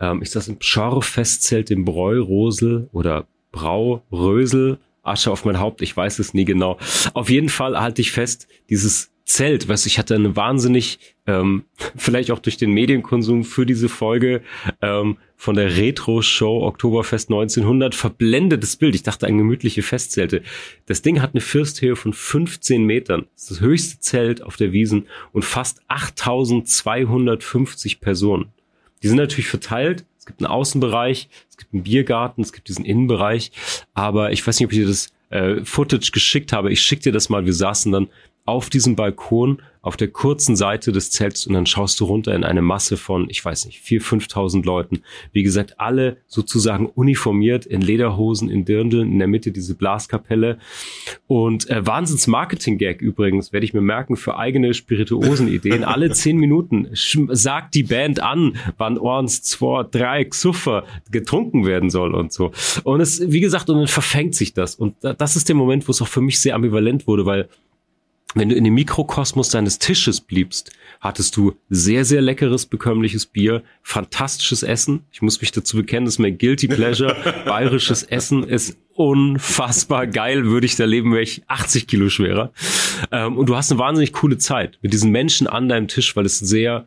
Ähm, 0.00 0.20
ich 0.20 0.32
saß 0.32 0.48
im 0.48 0.56
Schorf-Festzelt 0.58 1.70
im 1.70 1.84
Bräurosel 1.84 2.88
oder 2.92 3.28
Braurösel. 3.52 4.78
Asche 5.04 5.30
auf 5.30 5.44
mein 5.44 5.60
Haupt, 5.60 5.80
ich 5.80 5.96
weiß 5.96 6.18
es 6.18 6.34
nie 6.34 6.44
genau. 6.44 6.78
Auf 7.14 7.30
jeden 7.30 7.50
Fall 7.50 7.78
halte 7.80 8.02
ich 8.02 8.10
fest, 8.10 8.48
dieses 8.68 9.12
Zelt, 9.26 9.68
du, 9.68 9.86
ich 9.86 9.98
hatte 9.98 10.14
eine 10.14 10.36
wahnsinnig, 10.36 11.00
ähm, 11.26 11.64
vielleicht 11.96 12.30
auch 12.30 12.38
durch 12.38 12.56
den 12.56 12.70
Medienkonsum 12.70 13.42
für 13.42 13.66
diese 13.66 13.88
Folge 13.88 14.42
ähm, 14.80 15.16
von 15.36 15.56
der 15.56 15.76
Retro-Show 15.76 16.64
Oktoberfest 16.64 17.28
1900 17.28 17.94
verblendetes 17.94 18.76
Bild. 18.76 18.94
Ich 18.94 19.02
dachte 19.02 19.26
ein 19.26 19.36
gemütliche 19.36 19.82
Festzelte. 19.82 20.42
Das 20.86 21.02
Ding 21.02 21.20
hat 21.20 21.34
eine 21.34 21.40
Firsthöhe 21.40 21.96
von 21.96 22.12
15 22.12 22.84
Metern. 22.84 23.26
Das 23.34 23.42
ist 23.42 23.50
das 23.50 23.60
höchste 23.60 24.00
Zelt 24.00 24.42
auf 24.42 24.56
der 24.56 24.72
Wiesen 24.72 25.06
und 25.32 25.44
fast 25.44 25.82
8250 25.88 28.00
Personen. 28.00 28.52
Die 29.02 29.08
sind 29.08 29.18
natürlich 29.18 29.48
verteilt. 29.48 30.04
Es 30.18 30.26
gibt 30.26 30.40
einen 30.40 30.50
Außenbereich, 30.50 31.28
es 31.50 31.56
gibt 31.56 31.74
einen 31.74 31.82
Biergarten, 31.82 32.42
es 32.42 32.52
gibt 32.52 32.68
diesen 32.68 32.84
Innenbereich. 32.84 33.52
Aber 33.92 34.32
ich 34.32 34.46
weiß 34.46 34.58
nicht, 34.58 34.66
ob 34.66 34.72
ich 34.72 34.78
dir 34.78 34.86
das 34.86 35.12
äh, 35.30 35.64
Footage 35.64 36.12
geschickt 36.12 36.52
habe. 36.52 36.72
Ich 36.72 36.80
schick 36.80 37.00
dir 37.00 37.12
das 37.12 37.28
mal. 37.28 37.44
Wir 37.44 37.52
saßen 37.52 37.92
dann 37.92 38.08
auf 38.46 38.70
diesem 38.70 38.96
Balkon 38.96 39.60
auf 39.86 39.96
der 39.96 40.08
kurzen 40.08 40.56
Seite 40.56 40.90
des 40.90 41.12
Zelts 41.12 41.46
und 41.46 41.54
dann 41.54 41.64
schaust 41.64 42.00
du 42.00 42.06
runter 42.06 42.34
in 42.34 42.42
eine 42.42 42.60
Masse 42.60 42.96
von, 42.96 43.30
ich 43.30 43.44
weiß 43.44 43.66
nicht, 43.66 43.78
vier, 43.78 44.00
fünftausend 44.00 44.66
Leuten. 44.66 45.02
Wie 45.30 45.44
gesagt, 45.44 45.78
alle 45.78 46.16
sozusagen 46.26 46.86
uniformiert 46.86 47.66
in 47.66 47.82
Lederhosen, 47.82 48.50
in 48.50 48.64
Dirndeln, 48.64 49.12
in 49.12 49.20
der 49.20 49.28
Mitte 49.28 49.52
diese 49.52 49.76
Blaskapelle. 49.76 50.58
Und 51.28 51.70
äh, 51.70 51.86
Wahnsinns-Marketing-Gag 51.86 53.00
übrigens, 53.00 53.52
werde 53.52 53.64
ich 53.64 53.74
mir 53.74 53.80
merken, 53.80 54.16
für 54.16 54.36
eigene 54.36 54.74
Spirituosen-Ideen. 54.74 55.84
alle 55.84 56.10
zehn 56.10 56.38
Minuten 56.38 56.88
sagt 56.92 57.76
die 57.76 57.84
Band 57.84 58.18
an, 58.18 58.56
wann 58.78 58.98
Orns 58.98 59.42
zwei, 59.42 59.84
drei 59.84 60.24
Xuffer 60.24 60.82
getrunken 61.12 61.64
werden 61.64 61.90
soll 61.90 62.12
und 62.12 62.32
so. 62.32 62.50
Und 62.82 63.00
es, 63.00 63.30
wie 63.30 63.40
gesagt, 63.40 63.70
und 63.70 63.76
dann 63.76 63.86
verfängt 63.86 64.34
sich 64.34 64.52
das. 64.52 64.74
Und 64.74 64.96
das 65.00 65.36
ist 65.36 65.48
der 65.48 65.54
Moment, 65.54 65.86
wo 65.86 65.92
es 65.92 66.02
auch 66.02 66.08
für 66.08 66.20
mich 66.20 66.40
sehr 66.40 66.56
ambivalent 66.56 67.06
wurde, 67.06 67.24
weil 67.24 67.48
wenn 68.36 68.50
du 68.50 68.54
in 68.54 68.64
dem 68.64 68.74
Mikrokosmos 68.74 69.48
deines 69.48 69.78
Tisches 69.78 70.20
bliebst, 70.20 70.70
hattest 71.00 71.36
du 71.36 71.54
sehr, 71.70 72.04
sehr 72.04 72.20
leckeres, 72.20 72.66
bekömmliches 72.66 73.26
Bier, 73.26 73.62
fantastisches 73.82 74.62
Essen. 74.62 75.04
Ich 75.10 75.22
muss 75.22 75.40
mich 75.40 75.52
dazu 75.52 75.76
bekennen, 75.76 76.04
das 76.04 76.14
ist 76.14 76.18
mein 76.18 76.38
Guilty 76.38 76.68
Pleasure. 76.68 77.16
Bayerisches 77.46 78.02
Essen 78.02 78.44
ist 78.44 78.78
unfassbar 78.94 80.06
geil. 80.06 80.44
Würde 80.44 80.66
ich 80.66 80.76
da 80.76 80.84
leben, 80.84 81.12
wäre 81.12 81.22
ich 81.22 81.42
80 81.46 81.86
Kilo 81.86 82.08
schwerer. 82.08 82.52
Ähm, 83.10 83.38
und 83.38 83.48
du 83.48 83.56
hast 83.56 83.70
eine 83.70 83.80
wahnsinnig 83.80 84.12
coole 84.12 84.38
Zeit 84.38 84.78
mit 84.82 84.92
diesen 84.92 85.10
Menschen 85.10 85.46
an 85.46 85.68
deinem 85.68 85.88
Tisch, 85.88 86.14
weil 86.14 86.26
es 86.26 86.38
sehr, 86.38 86.86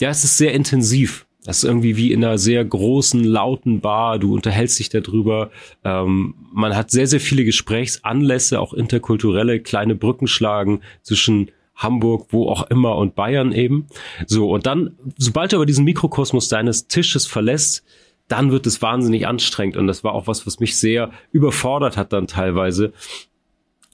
ja, 0.00 0.10
es 0.10 0.24
ist 0.24 0.36
sehr 0.36 0.52
intensiv. 0.52 1.26
Das 1.44 1.58
ist 1.58 1.64
irgendwie 1.64 1.96
wie 1.96 2.12
in 2.12 2.24
einer 2.24 2.38
sehr 2.38 2.64
großen, 2.64 3.24
lauten 3.24 3.80
Bar. 3.80 4.18
Du 4.18 4.34
unterhältst 4.34 4.78
dich 4.78 4.90
darüber. 4.90 5.50
Ähm, 5.84 6.34
man 6.52 6.76
hat 6.76 6.90
sehr, 6.90 7.06
sehr 7.06 7.20
viele 7.20 7.44
Gesprächsanlässe, 7.44 8.60
auch 8.60 8.72
interkulturelle, 8.72 9.60
kleine 9.60 9.96
Brücken 9.96 10.28
schlagen 10.28 10.82
zwischen 11.02 11.50
Hamburg, 11.74 12.28
wo 12.30 12.48
auch 12.48 12.70
immer 12.70 12.96
und 12.96 13.16
Bayern 13.16 13.50
eben. 13.52 13.86
So, 14.26 14.50
und 14.50 14.66
dann, 14.66 14.94
sobald 15.16 15.52
du 15.52 15.56
aber 15.56 15.66
diesen 15.66 15.84
Mikrokosmos 15.84 16.48
deines 16.48 16.86
Tisches 16.86 17.26
verlässt, 17.26 17.84
dann 18.28 18.52
wird 18.52 18.66
es 18.66 18.80
wahnsinnig 18.80 19.26
anstrengend. 19.26 19.76
Und 19.76 19.88
das 19.88 20.04
war 20.04 20.12
auch 20.12 20.28
was, 20.28 20.46
was 20.46 20.60
mich 20.60 20.76
sehr 20.76 21.10
überfordert 21.32 21.96
hat 21.96 22.12
dann 22.12 22.28
teilweise, 22.28 22.92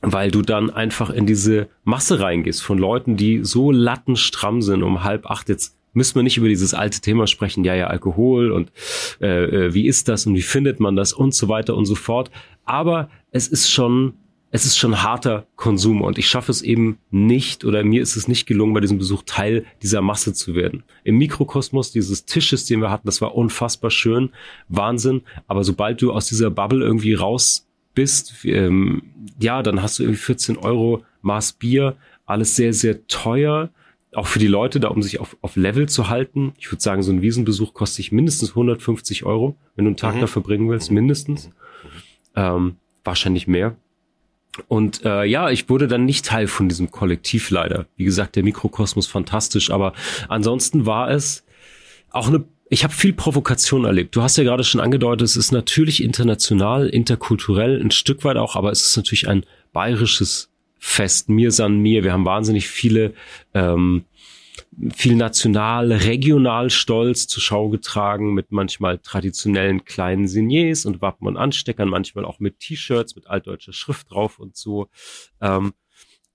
weil 0.03 0.31
du 0.31 0.43
dann 0.43 0.69
einfach 0.69 1.09
in 1.09 1.25
diese 1.25 1.69
Masse 1.83 2.21
reingehst 2.21 2.63
von 2.63 2.77
Leuten, 2.77 3.17
die 3.17 3.43
so 3.43 3.73
lattenstramm 3.73 4.61
sind 4.61 4.83
um 4.83 5.03
halb 5.03 5.27
acht. 5.27 5.49
Jetzt 5.49 5.78
müssen 5.99 6.15
wir 6.15 6.23
nicht 6.23 6.39
über 6.39 6.49
dieses 6.49 6.73
alte 6.73 7.03
Thema 7.03 7.27
sprechen, 7.27 7.65
ja, 7.65 7.75
ja, 7.75 7.89
Alkohol 7.89 8.51
und 8.51 8.73
äh, 9.21 9.45
äh, 9.67 9.75
wie 9.75 9.87
ist 9.87 10.09
das 10.09 10.25
und 10.27 10.35
wie 10.35 10.43
findet 10.43 10.81
man 10.81 10.97
das 10.97 11.13
und 11.13 11.35
so 11.35 11.49
weiter 11.49 11.77
und 11.77 11.85
so 11.85 11.95
fort. 11.95 12.31
Aber 12.65 13.11
es 13.31 13.49
ist 13.49 13.71
schon, 13.71 14.15
es 14.51 14.65
ist 14.65 14.79
schon 14.79 15.03
harter 15.03 15.47
Konsum 15.57 16.01
und 16.01 16.17
ich 16.17 16.29
schaffe 16.29 16.51
es 16.51 16.63
eben 16.63 16.99
nicht 17.11 17.65
oder 17.65 17.85
mir 17.85 18.01
ist 18.01 18.17
es 18.17 18.29
nicht 18.29 18.47
gelungen, 18.47 18.73
bei 18.73 18.81
diesem 18.81 18.97
Besuch 18.97 19.25
Teil 19.27 19.67
dieser 19.83 20.01
Masse 20.01 20.33
zu 20.33 20.55
werden. 20.55 20.85
Im 21.05 21.19
Mikrokosmos 21.19 21.93
dieses 21.93 22.25
Tisches, 22.25 22.65
den 22.65 22.81
wir 22.81 22.91
hatten, 22.91 23.07
das 23.07 23.21
war 23.21 23.35
unfassbar 23.35 23.91
schön, 23.91 24.31
Wahnsinn. 24.69 25.23
Aber 25.49 25.65
sobald 25.65 26.01
du 26.01 26.13
aus 26.13 26.29
dieser 26.29 26.51
Bubble 26.51 26.85
irgendwie 26.85 27.15
raus 27.15 27.67
bist, 27.95 28.45
ähm, 28.45 29.03
ja, 29.39 29.63
dann 29.63 29.83
hast 29.83 29.99
du 29.99 30.05
irgendwie 30.05 30.21
14 30.21 30.57
Euro 30.57 31.05
Maß 31.23 31.55
Bier, 31.55 31.97
alles 32.25 32.57
sehr, 32.57 32.73
sehr 32.73 33.07
teuer 33.09 33.71
auch 34.19 34.27
für 34.27 34.39
die 34.39 34.47
Leute 34.47 34.81
da, 34.81 34.89
um 34.89 35.03
sich 35.03 35.21
auf, 35.21 35.37
auf 35.41 35.57
Level 35.57 35.89
zu 35.89 36.09
halten. 36.09 36.53
Ich 36.59 36.71
würde 36.71 36.83
sagen, 36.83 37.03
so 37.03 37.13
ein 37.13 37.23
Wiesenbesuch 37.23 37.75
kostet 37.75 37.97
sich 37.97 38.13
mindestens 38.13 38.51
150 38.51 39.25
Euro, 39.25 39.57
wenn 39.77 39.85
du 39.85 39.91
einen 39.91 39.97
Tag 39.97 40.17
mhm. 40.17 40.21
da 40.21 40.27
verbringen 40.27 40.69
willst, 40.69 40.91
mindestens. 40.91 41.51
Ähm, 42.37 42.77
wahrscheinlich 43.05 43.47
mehr. 43.47 43.77
Und 44.67 45.05
äh, 45.05 45.25
ja, 45.25 45.51
ich 45.51 45.69
wurde 45.69 45.89
dann 45.89 46.05
nicht 46.05 46.27
Teil 46.27 46.49
von 46.49 46.69
diesem 46.69 46.91
Kollektiv 46.91 47.51
leider. 47.51 47.87
Wie 47.97 48.05
gesagt, 48.05 48.37
der 48.37 48.43
Mikrokosmos 48.43 49.07
fantastisch, 49.07 49.71
aber 49.71 49.93
ansonsten 50.29 50.85
war 50.85 51.11
es 51.11 51.45
auch 52.11 52.29
eine 52.29 52.45
ich 52.71 52.85
habe 52.85 52.93
viel 52.93 53.15
Provokation 53.15 53.87
erlebt. 53.87 54.15
Du 54.15 54.23
hast 54.23 54.37
ja 54.37 54.45
gerade 54.45 54.63
schon 54.63 54.81
angedeutet, 54.81 55.23
es 55.23 55.37
ist 55.37 55.53
natürlich 55.53 56.03
international, 56.03 56.89
interkulturell, 56.89 57.81
ein 57.81 57.91
Stück 57.91 58.25
weit 58.25 58.37
auch, 58.37 58.57
aber 58.57 58.71
es 58.71 58.85
ist 58.85 58.97
natürlich 58.97 59.27
ein 59.27 59.47
bayerisches 59.73 60.51
Fest 60.79 61.29
Mir 61.29 61.51
san 61.51 61.79
mir. 61.79 62.05
Wir 62.05 62.12
haben 62.12 62.25
wahnsinnig 62.25 62.69
viele 62.69 63.14
ähm, 63.55 64.05
viel 64.95 65.17
national, 65.17 65.93
regional 65.93 66.71
Stolz 66.71 67.27
zur 67.27 67.43
Schau 67.43 67.69
getragen 67.69 68.35
mit 68.35 68.53
manchmal 68.53 68.99
traditionellen 68.99 69.85
kleinen 69.85 70.29
Signiers 70.29 70.87
und 70.87 71.01
Wappen 71.01 71.27
und 71.27 71.37
Ansteckern, 71.37 71.88
manchmal 71.88 72.25
auch 72.25 72.38
mit 72.38 72.61
T-Shirts 72.61 73.17
mit 73.17 73.27
altdeutscher 73.27 73.73
Schrift 73.73 74.11
drauf 74.11 74.38
und 74.38 74.57
so. 74.57 74.88
Ähm, 75.41 75.73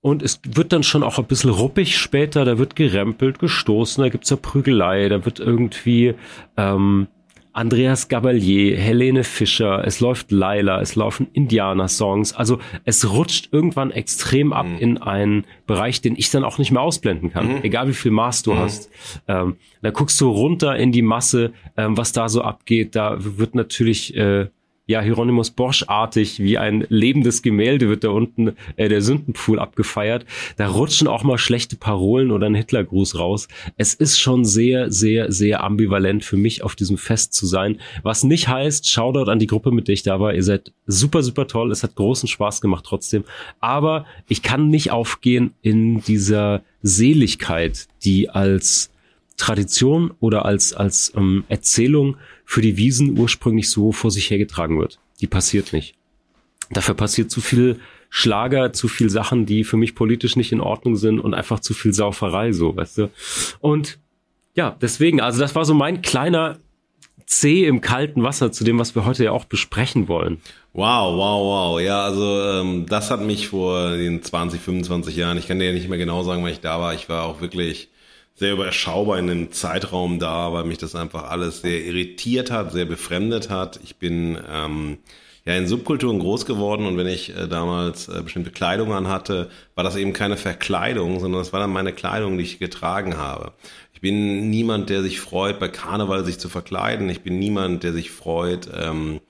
Und 0.00 0.22
es 0.22 0.40
wird 0.46 0.74
dann 0.74 0.82
schon 0.82 1.02
auch 1.02 1.18
ein 1.18 1.24
bisschen 1.24 1.48
ruppig 1.48 1.96
später, 1.96 2.44
da 2.44 2.58
wird 2.58 2.76
gerempelt, 2.76 3.38
gestoßen, 3.38 4.04
da 4.04 4.10
gibt's 4.10 4.28
ja 4.28 4.36
Prügelei, 4.36 5.08
da 5.08 5.24
wird 5.24 5.40
irgendwie 5.40 6.14
ähm, 6.58 7.08
Andreas 7.54 8.08
Gabalier, 8.08 8.76
Helene 8.76 9.22
Fischer, 9.22 9.86
es 9.86 10.00
läuft 10.00 10.32
Laila, 10.32 10.80
es 10.80 10.96
laufen 10.96 11.28
Indianer-Songs. 11.32 12.34
Also 12.34 12.58
es 12.84 13.08
rutscht 13.08 13.48
irgendwann 13.52 13.92
extrem 13.92 14.52
ab 14.52 14.66
mhm. 14.66 14.78
in 14.78 14.98
einen 14.98 15.44
Bereich, 15.66 16.00
den 16.00 16.16
ich 16.16 16.30
dann 16.30 16.42
auch 16.42 16.58
nicht 16.58 16.72
mehr 16.72 16.82
ausblenden 16.82 17.30
kann, 17.30 17.46
mhm. 17.46 17.60
egal 17.62 17.88
wie 17.88 17.94
viel 17.94 18.10
Maß 18.10 18.42
du 18.42 18.54
mhm. 18.54 18.58
hast. 18.58 18.90
Ähm, 19.28 19.56
da 19.82 19.90
guckst 19.90 20.20
du 20.20 20.28
runter 20.28 20.76
in 20.76 20.90
die 20.90 21.02
Masse, 21.02 21.52
ähm, 21.76 21.96
was 21.96 22.10
da 22.10 22.28
so 22.28 22.42
abgeht. 22.42 22.96
Da 22.96 23.16
wird 23.18 23.54
natürlich 23.54 24.16
äh, 24.16 24.48
ja, 24.86 25.00
Hieronymus 25.00 25.50
Bosch-artig, 25.50 26.40
wie 26.40 26.58
ein 26.58 26.84
lebendes 26.90 27.40
Gemälde 27.40 27.88
wird 27.88 28.04
da 28.04 28.10
unten 28.10 28.52
äh, 28.76 28.88
der 28.88 29.00
Sündenpfuhl 29.00 29.58
abgefeiert. 29.58 30.26
Da 30.58 30.68
rutschen 30.68 31.08
auch 31.08 31.24
mal 31.24 31.38
schlechte 31.38 31.76
Parolen 31.76 32.30
oder 32.30 32.46
ein 32.46 32.54
Hitlergruß 32.54 33.18
raus. 33.18 33.48
Es 33.78 33.94
ist 33.94 34.18
schon 34.20 34.44
sehr, 34.44 34.92
sehr, 34.92 35.32
sehr 35.32 35.64
ambivalent 35.64 36.22
für 36.22 36.36
mich, 36.36 36.62
auf 36.62 36.76
diesem 36.76 36.98
Fest 36.98 37.32
zu 37.32 37.46
sein. 37.46 37.80
Was 38.02 38.24
nicht 38.24 38.48
heißt, 38.48 38.90
Shoutout 38.90 39.30
an 39.30 39.38
die 39.38 39.46
Gruppe, 39.46 39.70
mit 39.70 39.88
der 39.88 39.94
ich 39.94 40.02
da 40.02 40.20
war. 40.20 40.34
Ihr 40.34 40.44
seid 40.44 40.72
super, 40.86 41.22
super 41.22 41.46
toll. 41.46 41.72
Es 41.72 41.82
hat 41.82 41.94
großen 41.94 42.28
Spaß 42.28 42.60
gemacht 42.60 42.84
trotzdem. 42.86 43.24
Aber 43.60 44.04
ich 44.28 44.42
kann 44.42 44.68
nicht 44.68 44.90
aufgehen 44.90 45.54
in 45.62 46.02
dieser 46.02 46.62
Seligkeit, 46.82 47.88
die 48.04 48.28
als 48.28 48.90
Tradition 49.36 50.12
oder 50.20 50.44
als, 50.44 50.74
als 50.74 51.12
ähm, 51.16 51.44
Erzählung 51.48 52.16
für 52.44 52.60
die 52.60 52.76
Wiesen 52.76 53.18
ursprünglich 53.18 53.70
so 53.70 53.92
vor 53.92 54.10
sich 54.10 54.30
hergetragen 54.30 54.78
wird. 54.78 54.98
Die 55.20 55.26
passiert 55.26 55.72
nicht. 55.72 55.94
Dafür 56.70 56.94
passiert 56.94 57.30
zu 57.30 57.40
viel 57.40 57.80
Schlager, 58.10 58.72
zu 58.72 58.88
viel 58.88 59.10
Sachen, 59.10 59.46
die 59.46 59.64
für 59.64 59.76
mich 59.76 59.94
politisch 59.94 60.36
nicht 60.36 60.52
in 60.52 60.60
Ordnung 60.60 60.96
sind 60.96 61.18
und 61.18 61.34
einfach 61.34 61.60
zu 61.60 61.74
viel 61.74 61.92
Sauferei, 61.92 62.52
so, 62.52 62.76
weißt 62.76 62.98
du. 62.98 63.10
Und 63.60 63.98
ja, 64.54 64.76
deswegen, 64.80 65.20
also 65.20 65.40
das 65.40 65.54
war 65.54 65.64
so 65.64 65.74
mein 65.74 66.00
kleiner 66.00 66.58
C 67.26 67.64
im 67.66 67.80
kalten 67.80 68.22
Wasser 68.22 68.52
zu 68.52 68.64
dem, 68.64 68.78
was 68.78 68.94
wir 68.94 69.04
heute 69.04 69.24
ja 69.24 69.32
auch 69.32 69.44
besprechen 69.46 70.08
wollen. 70.08 70.40
Wow, 70.72 71.16
wow, 71.16 71.72
wow. 71.74 71.80
Ja, 71.80 72.04
also 72.04 72.40
ähm, 72.42 72.86
das 72.86 73.10
hat 73.10 73.22
mich 73.22 73.48
vor 73.48 73.96
den 73.96 74.22
20, 74.22 74.60
25 74.60 75.16
Jahren, 75.16 75.38
ich 75.38 75.48
kann 75.48 75.58
dir 75.58 75.66
ja 75.66 75.72
nicht 75.72 75.88
mehr 75.88 75.98
genau 75.98 76.22
sagen, 76.22 76.42
wann 76.42 76.52
ich 76.52 76.60
da 76.60 76.80
war, 76.80 76.94
ich 76.94 77.08
war 77.08 77.24
auch 77.24 77.40
wirklich 77.40 77.88
sehr 78.34 78.52
überschaubar 78.52 79.18
in 79.18 79.30
einem 79.30 79.52
Zeitraum 79.52 80.18
da, 80.18 80.52
weil 80.52 80.64
mich 80.64 80.78
das 80.78 80.94
einfach 80.94 81.30
alles 81.30 81.60
sehr 81.60 81.84
irritiert 81.84 82.50
hat, 82.50 82.72
sehr 82.72 82.84
befremdet 82.84 83.48
hat. 83.48 83.78
Ich 83.84 83.96
bin 83.96 84.36
ähm, 84.50 84.98
ja 85.44 85.54
in 85.56 85.68
Subkulturen 85.68 86.18
groß 86.18 86.44
geworden 86.44 86.86
und 86.86 86.96
wenn 86.96 87.06
ich 87.06 87.36
äh, 87.36 87.46
damals 87.46 88.08
äh, 88.08 88.22
bestimmte 88.22 88.50
Kleidung 88.50 88.92
anhatte, 88.92 89.50
war 89.76 89.84
das 89.84 89.96
eben 89.96 90.12
keine 90.12 90.36
Verkleidung, 90.36 91.20
sondern 91.20 91.40
das 91.40 91.52
war 91.52 91.60
dann 91.60 91.72
meine 91.72 91.92
Kleidung, 91.92 92.36
die 92.36 92.44
ich 92.44 92.58
getragen 92.58 93.16
habe. 93.16 93.52
Ich 93.92 94.00
bin 94.00 94.50
niemand, 94.50 94.90
der 94.90 95.02
sich 95.02 95.20
freut, 95.20 95.60
bei 95.60 95.68
Karneval 95.68 96.24
sich 96.24 96.38
zu 96.38 96.48
verkleiden. 96.48 97.08
Ich 97.10 97.22
bin 97.22 97.38
niemand, 97.38 97.84
der 97.84 97.92
sich 97.92 98.10
freut, 98.10 98.68
ähm, 98.76 99.20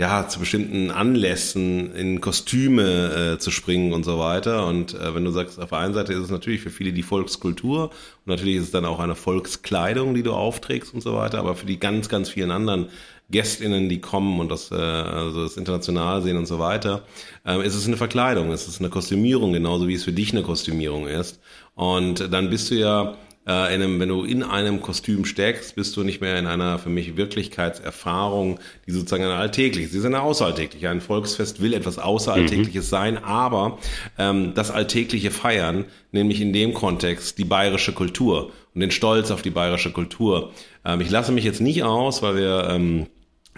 ja, 0.00 0.26
zu 0.26 0.40
bestimmten 0.40 0.90
Anlässen 0.90 1.94
in 1.94 2.22
Kostüme 2.22 3.34
äh, 3.34 3.38
zu 3.38 3.50
springen 3.50 3.92
und 3.92 4.02
so 4.02 4.18
weiter. 4.18 4.66
Und 4.66 4.94
äh, 4.94 5.14
wenn 5.14 5.26
du 5.26 5.30
sagst, 5.30 5.60
auf 5.60 5.68
der 5.68 5.78
einen 5.78 5.92
Seite 5.92 6.14
ist 6.14 6.20
es 6.20 6.30
natürlich 6.30 6.62
für 6.62 6.70
viele 6.70 6.94
die 6.94 7.02
Volkskultur 7.02 7.90
und 7.90 8.26
natürlich 8.26 8.56
ist 8.56 8.62
es 8.62 8.70
dann 8.70 8.86
auch 8.86 8.98
eine 8.98 9.14
Volkskleidung, 9.14 10.14
die 10.14 10.22
du 10.22 10.32
aufträgst 10.32 10.94
und 10.94 11.02
so 11.02 11.14
weiter, 11.16 11.38
aber 11.38 11.54
für 11.54 11.66
die 11.66 11.78
ganz, 11.78 12.08
ganz 12.08 12.30
vielen 12.30 12.50
anderen 12.50 12.86
GästInnen, 13.30 13.90
die 13.90 14.00
kommen 14.00 14.40
und 14.40 14.50
das, 14.50 14.70
äh, 14.70 14.74
also 14.74 15.42
das 15.42 15.58
international 15.58 16.22
sehen 16.22 16.38
und 16.38 16.46
so 16.46 16.58
weiter, 16.58 17.02
äh, 17.44 17.62
ist 17.62 17.74
es 17.74 17.86
eine 17.86 17.98
Verkleidung, 17.98 18.52
ist 18.52 18.68
es 18.68 18.78
eine 18.78 18.88
Kostümierung, 18.88 19.52
genauso 19.52 19.86
wie 19.86 19.94
es 19.94 20.04
für 20.04 20.14
dich 20.14 20.32
eine 20.32 20.42
Kostümierung 20.42 21.08
ist. 21.08 21.40
Und 21.74 22.32
dann 22.32 22.48
bist 22.48 22.70
du 22.70 22.76
ja 22.76 23.18
äh, 23.50 23.74
in 23.74 23.82
einem, 23.82 23.98
wenn 23.98 24.08
du 24.08 24.22
in 24.22 24.44
einem 24.44 24.80
Kostüm 24.80 25.24
steckst, 25.24 25.74
bist 25.74 25.96
du 25.96 26.04
nicht 26.04 26.20
mehr 26.20 26.38
in 26.38 26.46
einer 26.46 26.78
für 26.78 26.88
mich 26.88 27.16
Wirklichkeitserfahrung, 27.16 28.60
die 28.86 28.92
sozusagen 28.92 29.24
eine 29.24 29.34
alltägliche 29.34 29.86
ist. 29.86 29.92
Sie 29.92 29.98
ist 29.98 30.04
eine 30.04 30.22
außeralltägliche. 30.22 30.88
Ein 30.88 31.00
Volksfest 31.00 31.60
will 31.60 31.74
etwas 31.74 31.98
Außeralltägliches 31.98 32.86
mhm. 32.86 32.90
sein, 32.90 33.18
aber 33.18 33.78
ähm, 34.18 34.54
das 34.54 34.70
alltägliche 34.70 35.32
Feiern, 35.32 35.86
nämlich 36.12 36.40
in 36.40 36.52
dem 36.52 36.74
Kontext 36.74 37.38
die 37.38 37.44
bayerische 37.44 37.92
Kultur 37.92 38.52
und 38.74 38.80
den 38.80 38.92
Stolz 38.92 39.32
auf 39.32 39.42
die 39.42 39.50
bayerische 39.50 39.90
Kultur. 39.90 40.52
Ähm, 40.84 41.00
ich 41.00 41.10
lasse 41.10 41.32
mich 41.32 41.44
jetzt 41.44 41.60
nicht 41.60 41.82
aus, 41.82 42.22
weil 42.22 42.36
wir 42.36 42.68
ähm, 42.70 43.06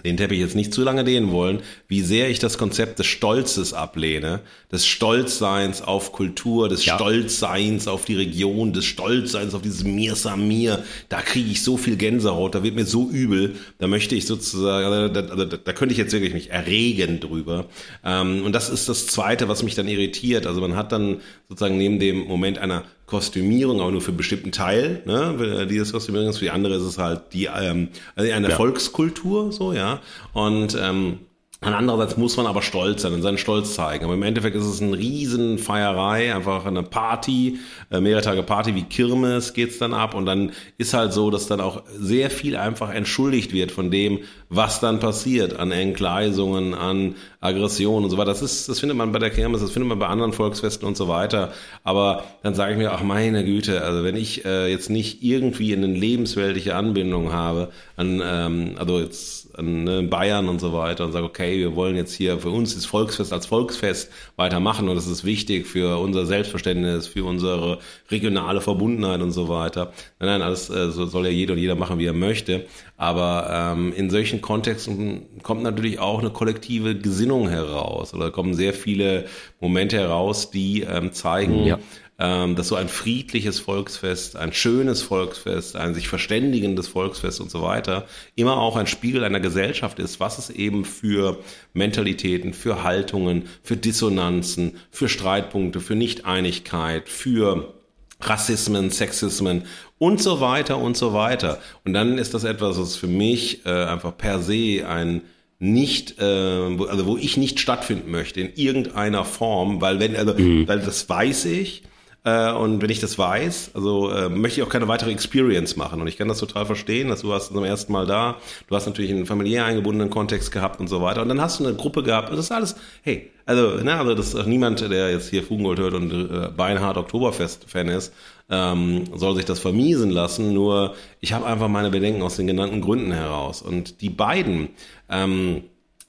den 0.03 0.17
Teppich 0.17 0.39
jetzt 0.39 0.55
nicht 0.55 0.73
zu 0.73 0.83
lange 0.83 1.03
dehnen 1.03 1.31
wollen, 1.31 1.61
wie 1.87 2.01
sehr 2.01 2.29
ich 2.29 2.39
das 2.39 2.57
Konzept 2.57 2.99
des 2.99 3.07
Stolzes 3.07 3.73
ablehne, 3.73 4.41
des 4.71 4.85
Stolzseins 4.85 5.81
auf 5.81 6.11
Kultur, 6.11 6.69
des 6.69 6.85
ja. 6.85 6.95
Stolzseins 6.95 7.87
auf 7.87 8.05
die 8.05 8.15
Region, 8.15 8.73
des 8.73 8.85
Stolzseins 8.85 9.53
auf 9.53 9.61
dieses 9.61 9.83
Mir 9.83 10.15
Samir, 10.15 10.83
da 11.09 11.21
kriege 11.21 11.49
ich 11.49 11.63
so 11.63 11.77
viel 11.77 11.95
Gänsehaut, 11.95 12.55
da 12.55 12.63
wird 12.63 12.75
mir 12.75 12.85
so 12.85 13.09
übel, 13.09 13.55
da 13.79 13.87
möchte 13.87 14.15
ich 14.15 14.25
sozusagen, 14.25 15.13
da, 15.13 15.21
da, 15.21 15.45
da, 15.45 15.57
da 15.57 15.73
könnte 15.73 15.93
ich 15.93 15.99
jetzt 15.99 16.13
wirklich 16.13 16.33
mich 16.33 16.49
erregen 16.49 17.19
drüber. 17.19 17.65
Ähm, 18.03 18.43
und 18.43 18.53
das 18.53 18.69
ist 18.69 18.89
das 18.89 19.07
Zweite, 19.07 19.47
was 19.47 19.63
mich 19.63 19.75
dann 19.75 19.87
irritiert. 19.87 20.47
Also 20.47 20.61
man 20.61 20.75
hat 20.75 20.91
dann 20.91 21.21
sozusagen 21.47 21.77
neben 21.77 21.99
dem 21.99 22.27
Moment 22.27 22.57
einer 22.57 22.83
Kostümierung, 23.13 23.79
aber 23.79 23.91
nur 23.91 24.01
für 24.01 24.07
einen 24.07 24.17
bestimmten 24.17 24.51
Teil, 24.51 25.03
ne, 25.05 25.67
dieses 25.69 25.93
Kostümierung 25.93 26.29
ist. 26.29 26.39
Für 26.39 26.45
die 26.45 26.51
andere 26.51 26.75
ist 26.75 26.81
es 26.81 26.97
halt 26.97 27.21
die 27.33 27.45
ähm, 27.45 27.89
also 28.15 28.31
eine 28.31 28.49
ja. 28.49 28.55
Volkskultur, 28.55 29.51
so 29.51 29.71
ja. 29.71 30.01
Und 30.33 30.75
ähm, 30.81 31.19
und 31.19 31.32
andererseits 31.71 32.17
muss 32.17 32.35
man 32.35 32.45
aber 32.45 32.61
stolz 32.61 33.03
sein 33.03 33.13
und 33.13 33.21
seinen 33.21 33.37
Stolz 33.37 33.73
zeigen. 33.73 34.03
Aber 34.03 34.15
im 34.15 34.23
Endeffekt 34.23 34.55
ist 34.57 34.65
es 34.65 34.81
eine 34.81 34.97
riesen 34.97 35.57
Feierei, 35.57 36.35
einfach 36.35 36.65
eine 36.65 36.83
Party, 36.83 37.59
äh, 37.89 38.01
mehrere 38.01 38.21
Tage 38.21 38.43
Party 38.43 38.75
wie 38.75 38.83
Kirmes 38.83 39.53
geht's 39.53 39.77
dann 39.77 39.93
ab 39.93 40.13
und 40.13 40.25
dann 40.25 40.51
ist 40.77 40.93
halt 40.93 41.13
so, 41.13 41.31
dass 41.31 41.47
dann 41.47 41.61
auch 41.61 41.83
sehr 41.87 42.29
viel 42.29 42.57
einfach 42.57 42.93
entschuldigt 42.93 43.53
wird 43.53 43.71
von 43.71 43.91
dem, 43.91 44.19
was 44.49 44.81
dann 44.81 44.99
passiert 44.99 45.57
an 45.57 45.71
Entgleisungen, 45.71 46.73
an 46.73 47.15
Aggressionen 47.39 48.05
und 48.05 48.09
so 48.09 48.17
weiter. 48.17 48.31
Das 48.31 48.41
ist, 48.41 48.67
das 48.67 48.79
findet 48.79 48.97
man 48.97 49.11
bei 49.11 49.19
der 49.19 49.29
Kirmes, 49.29 49.61
das 49.61 49.71
findet 49.71 49.89
man 49.89 49.99
bei 49.99 50.07
anderen 50.07 50.33
Volksfesten 50.33 50.87
und 50.87 50.97
so 50.97 51.07
weiter. 51.07 51.53
Aber 51.83 52.23
dann 52.43 52.55
sage 52.55 52.73
ich 52.73 52.77
mir, 52.77 52.91
ach 52.91 53.03
meine 53.03 53.45
Güte, 53.45 53.83
also 53.83 54.03
wenn 54.03 54.15
ich 54.15 54.43
äh, 54.45 54.69
jetzt 54.69 54.89
nicht 54.89 55.23
irgendwie 55.23 55.75
eine 55.75 55.87
lebensweltliche 55.87 56.75
Anbindung 56.75 57.31
habe 57.31 57.69
an, 57.95 58.21
ähm, 58.23 58.75
also 58.77 58.99
jetzt 58.99 59.42
ne, 59.61 60.03
Bayern 60.03 60.49
und 60.49 60.59
so 60.59 60.73
weiter 60.73 61.05
und 61.05 61.11
sage, 61.11 61.25
okay, 61.25 61.59
wir 61.59 61.75
wollen 61.75 61.95
jetzt 61.95 62.13
hier 62.13 62.39
für 62.39 62.49
uns 62.49 62.75
das 62.75 62.85
Volksfest 62.85 63.33
als 63.33 63.45
Volksfest 63.45 64.11
weitermachen 64.35 64.89
und 64.89 64.95
das 64.95 65.07
ist 65.07 65.23
wichtig 65.23 65.67
für 65.67 65.99
unser 65.99 66.25
Selbstverständnis, 66.25 67.07
für 67.07 67.25
unsere 67.25 67.79
regionale 68.09 68.61
Verbundenheit 68.61 69.21
und 69.21 69.31
so 69.31 69.49
weiter. 69.49 69.93
Nein, 70.19 70.29
nein, 70.29 70.41
alles 70.41 70.69
äh, 70.69 70.91
soll 70.91 71.25
ja 71.25 71.31
jeder 71.31 71.53
und 71.53 71.59
jeder 71.59 71.75
machen, 71.75 71.99
wie 71.99 72.05
er 72.05 72.13
möchte. 72.13 72.65
Aber 72.97 73.73
ähm, 73.75 73.93
in 73.93 74.09
solchen 74.09 74.41
Kontexten 74.41 75.25
kommt 75.41 75.63
natürlich 75.63 75.99
auch 75.99 76.19
eine 76.19 76.29
kollektive 76.29 76.95
Gesinnung 76.95 77.49
heraus 77.49 78.13
oder 78.13 78.31
kommen 78.31 78.53
sehr 78.53 78.73
viele 78.73 79.25
Momente 79.59 79.97
heraus, 79.97 80.51
die 80.51 80.81
ähm, 80.81 81.11
zeigen, 81.11 81.65
ja. 81.65 81.79
Ähm, 82.19 82.55
dass 82.55 82.67
so 82.67 82.75
ein 82.75 82.89
friedliches 82.89 83.59
Volksfest, 83.59 84.35
ein 84.35 84.53
schönes 84.53 85.01
Volksfest, 85.01 85.75
ein 85.75 85.95
sich 85.95 86.07
verständigendes 86.07 86.87
Volksfest 86.87 87.41
und 87.41 87.49
so 87.49 87.61
weiter 87.61 88.05
immer 88.35 88.57
auch 88.57 88.75
ein 88.75 88.87
Spiegel 88.87 89.23
einer 89.23 89.39
Gesellschaft 89.39 89.99
ist, 89.99 90.19
was 90.19 90.37
es 90.37 90.49
eben 90.49 90.85
für 90.85 91.39
Mentalitäten, 91.73 92.53
für 92.53 92.83
Haltungen, 92.83 93.45
für 93.63 93.77
Dissonanzen, 93.77 94.77
für 94.91 95.09
Streitpunkte, 95.09 95.79
für 95.79 95.95
Nichteinigkeit, 95.95 97.09
für 97.09 97.73
Rassismen, 98.21 98.89
Sexismen 98.89 99.63
und 99.97 100.21
so 100.21 100.39
weiter 100.39 100.77
und 100.77 100.95
so 100.95 101.13
weiter. 101.13 101.59
Und 101.83 101.93
dann 101.93 102.17
ist 102.17 102.33
das 102.33 102.43
etwas, 102.43 102.79
was 102.79 102.95
für 102.95 103.07
mich 103.07 103.65
äh, 103.65 103.69
einfach 103.69 104.15
per 104.15 104.39
se 104.39 104.85
ein 104.87 105.21
nicht, 105.59 106.19
äh, 106.19 106.23
also 106.23 107.05
wo 107.05 107.17
ich 107.17 107.37
nicht 107.37 107.59
stattfinden 107.59 108.11
möchte 108.11 108.41
in 108.41 108.53
irgendeiner 108.55 109.23
Form, 109.23 109.81
weil 109.81 109.99
wenn, 109.99 110.15
also, 110.15 110.33
mhm. 110.33 110.67
weil 110.67 110.79
das 110.79 111.07
weiß 111.07 111.45
ich, 111.45 111.83
äh, 112.25 112.51
und 112.53 112.81
wenn 112.81 112.89
ich 112.89 113.01
das 113.01 113.17
weiß, 113.17 113.71
also 113.73 114.09
äh, 114.09 114.29
möchte 114.29 114.61
ich 114.61 114.65
auch 114.65 114.71
keine 114.71 114.87
weitere 114.87 115.11
Experience 115.11 115.75
machen. 115.75 115.99
Und 115.99 116.07
ich 116.07 116.17
kann 116.17 116.29
das 116.29 116.39
total 116.39 116.65
verstehen, 116.65 117.09
dass 117.09 117.21
du 117.21 117.29
warst 117.29 117.53
zum 117.53 117.63
ersten 117.63 117.91
Mal 117.91 118.05
da, 118.05 118.37
du 118.67 118.75
hast 118.75 118.85
natürlich 118.85 119.11
einen 119.11 119.25
familiär 119.25 119.65
eingebundenen 119.65 120.09
Kontext 120.09 120.51
gehabt 120.51 120.79
und 120.79 120.87
so 120.87 121.01
weiter. 121.01 121.21
Und 121.21 121.29
dann 121.29 121.41
hast 121.41 121.59
du 121.59 121.65
eine 121.65 121.75
Gruppe 121.75 122.01
gehabt 122.01 122.31
das 122.31 122.39
ist 122.39 122.51
alles, 122.51 122.75
hey, 123.01 123.31
also, 123.45 123.79
na, 123.83 123.99
also 123.99 124.15
das 124.15 124.33
ist 124.33 124.47
niemand, 124.47 124.79
der 124.79 125.11
jetzt 125.11 125.29
hier 125.29 125.43
Fugengold 125.43 125.79
hört 125.79 125.93
und 125.95 126.11
äh, 126.11 126.49
beinhart 126.55 126.95
Oktoberfest-Fan 126.95 127.89
ist, 127.89 128.13
ähm, 128.49 129.03
soll 129.15 129.35
sich 129.35 129.45
das 129.45 129.59
vermiesen 129.59 130.09
lassen. 130.09 130.53
Nur 130.53 130.95
ich 131.19 131.33
habe 131.33 131.45
einfach 131.45 131.67
meine 131.67 131.89
Bedenken 131.89 132.21
aus 132.21 132.37
den 132.37 132.47
genannten 132.47 132.79
Gründen 132.79 133.11
heraus. 133.11 133.61
Und 133.61 133.99
die 133.99 134.09
beiden 134.09 134.69
ähm, 135.09 135.63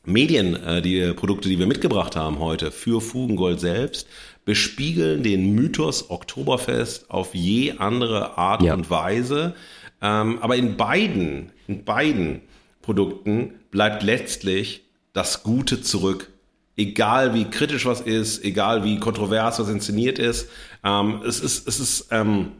Medien, 0.05 0.55
äh, 0.63 0.83
die 0.83 1.13
Produkte, 1.15 1.49
die 1.49 1.59
wir 1.59 1.67
mitgebracht 1.67 2.15
haben 2.15 2.39
heute 2.39 2.71
für 2.71 3.01
Fugengold 3.01 3.59
selbst, 3.59 4.07
bespiegeln 4.45 5.23
den 5.23 5.55
Mythos 5.55 6.11
Oktoberfest 6.11 7.11
auf 7.11 7.35
je 7.35 7.73
andere 7.79 8.37
Art 8.37 8.63
ja. 8.63 8.75
und 8.75 8.91
Weise. 8.91 9.55
Ähm, 10.03 10.39
aber 10.41 10.57
in 10.57 10.77
beiden, 10.77 11.53
in 11.67 11.85
beiden 11.85 12.43
Produkten 12.83 13.55
bleibt 13.71 14.03
letztlich 14.03 14.83
das 15.13 15.43
Gute 15.43 15.81
zurück. 15.81 16.31
egal 16.77 17.35
wie 17.35 17.45
kritisch 17.45 17.87
was 17.87 18.01
ist, 18.01 18.45
egal 18.45 18.85
wie 18.85 18.99
kontrovers 18.99 19.59
was 19.59 19.69
inszeniert 19.69 20.19
ist. 20.19 20.49
Ähm, 20.83 21.23
es 21.27 21.41
ist, 21.41 21.69
es 21.69 21.79
ist, 21.81 22.09
ähm, 22.11 22.53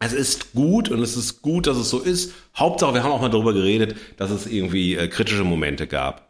es 0.00 0.12
ist 0.12 0.52
gut 0.54 0.88
und 0.88 1.00
es 1.02 1.16
ist 1.16 1.42
gut, 1.42 1.66
dass 1.66 1.76
es 1.76 1.90
so 1.90 2.00
ist. 2.00 2.32
Hauptsache, 2.56 2.94
wir 2.94 3.02
haben 3.02 3.12
auch 3.12 3.20
mal 3.20 3.30
darüber 3.30 3.52
geredet, 3.52 3.96
dass 4.16 4.30
es 4.30 4.46
irgendwie 4.46 4.96
äh, 4.96 5.08
kritische 5.08 5.44
Momente 5.44 5.86
gab. 5.86 6.29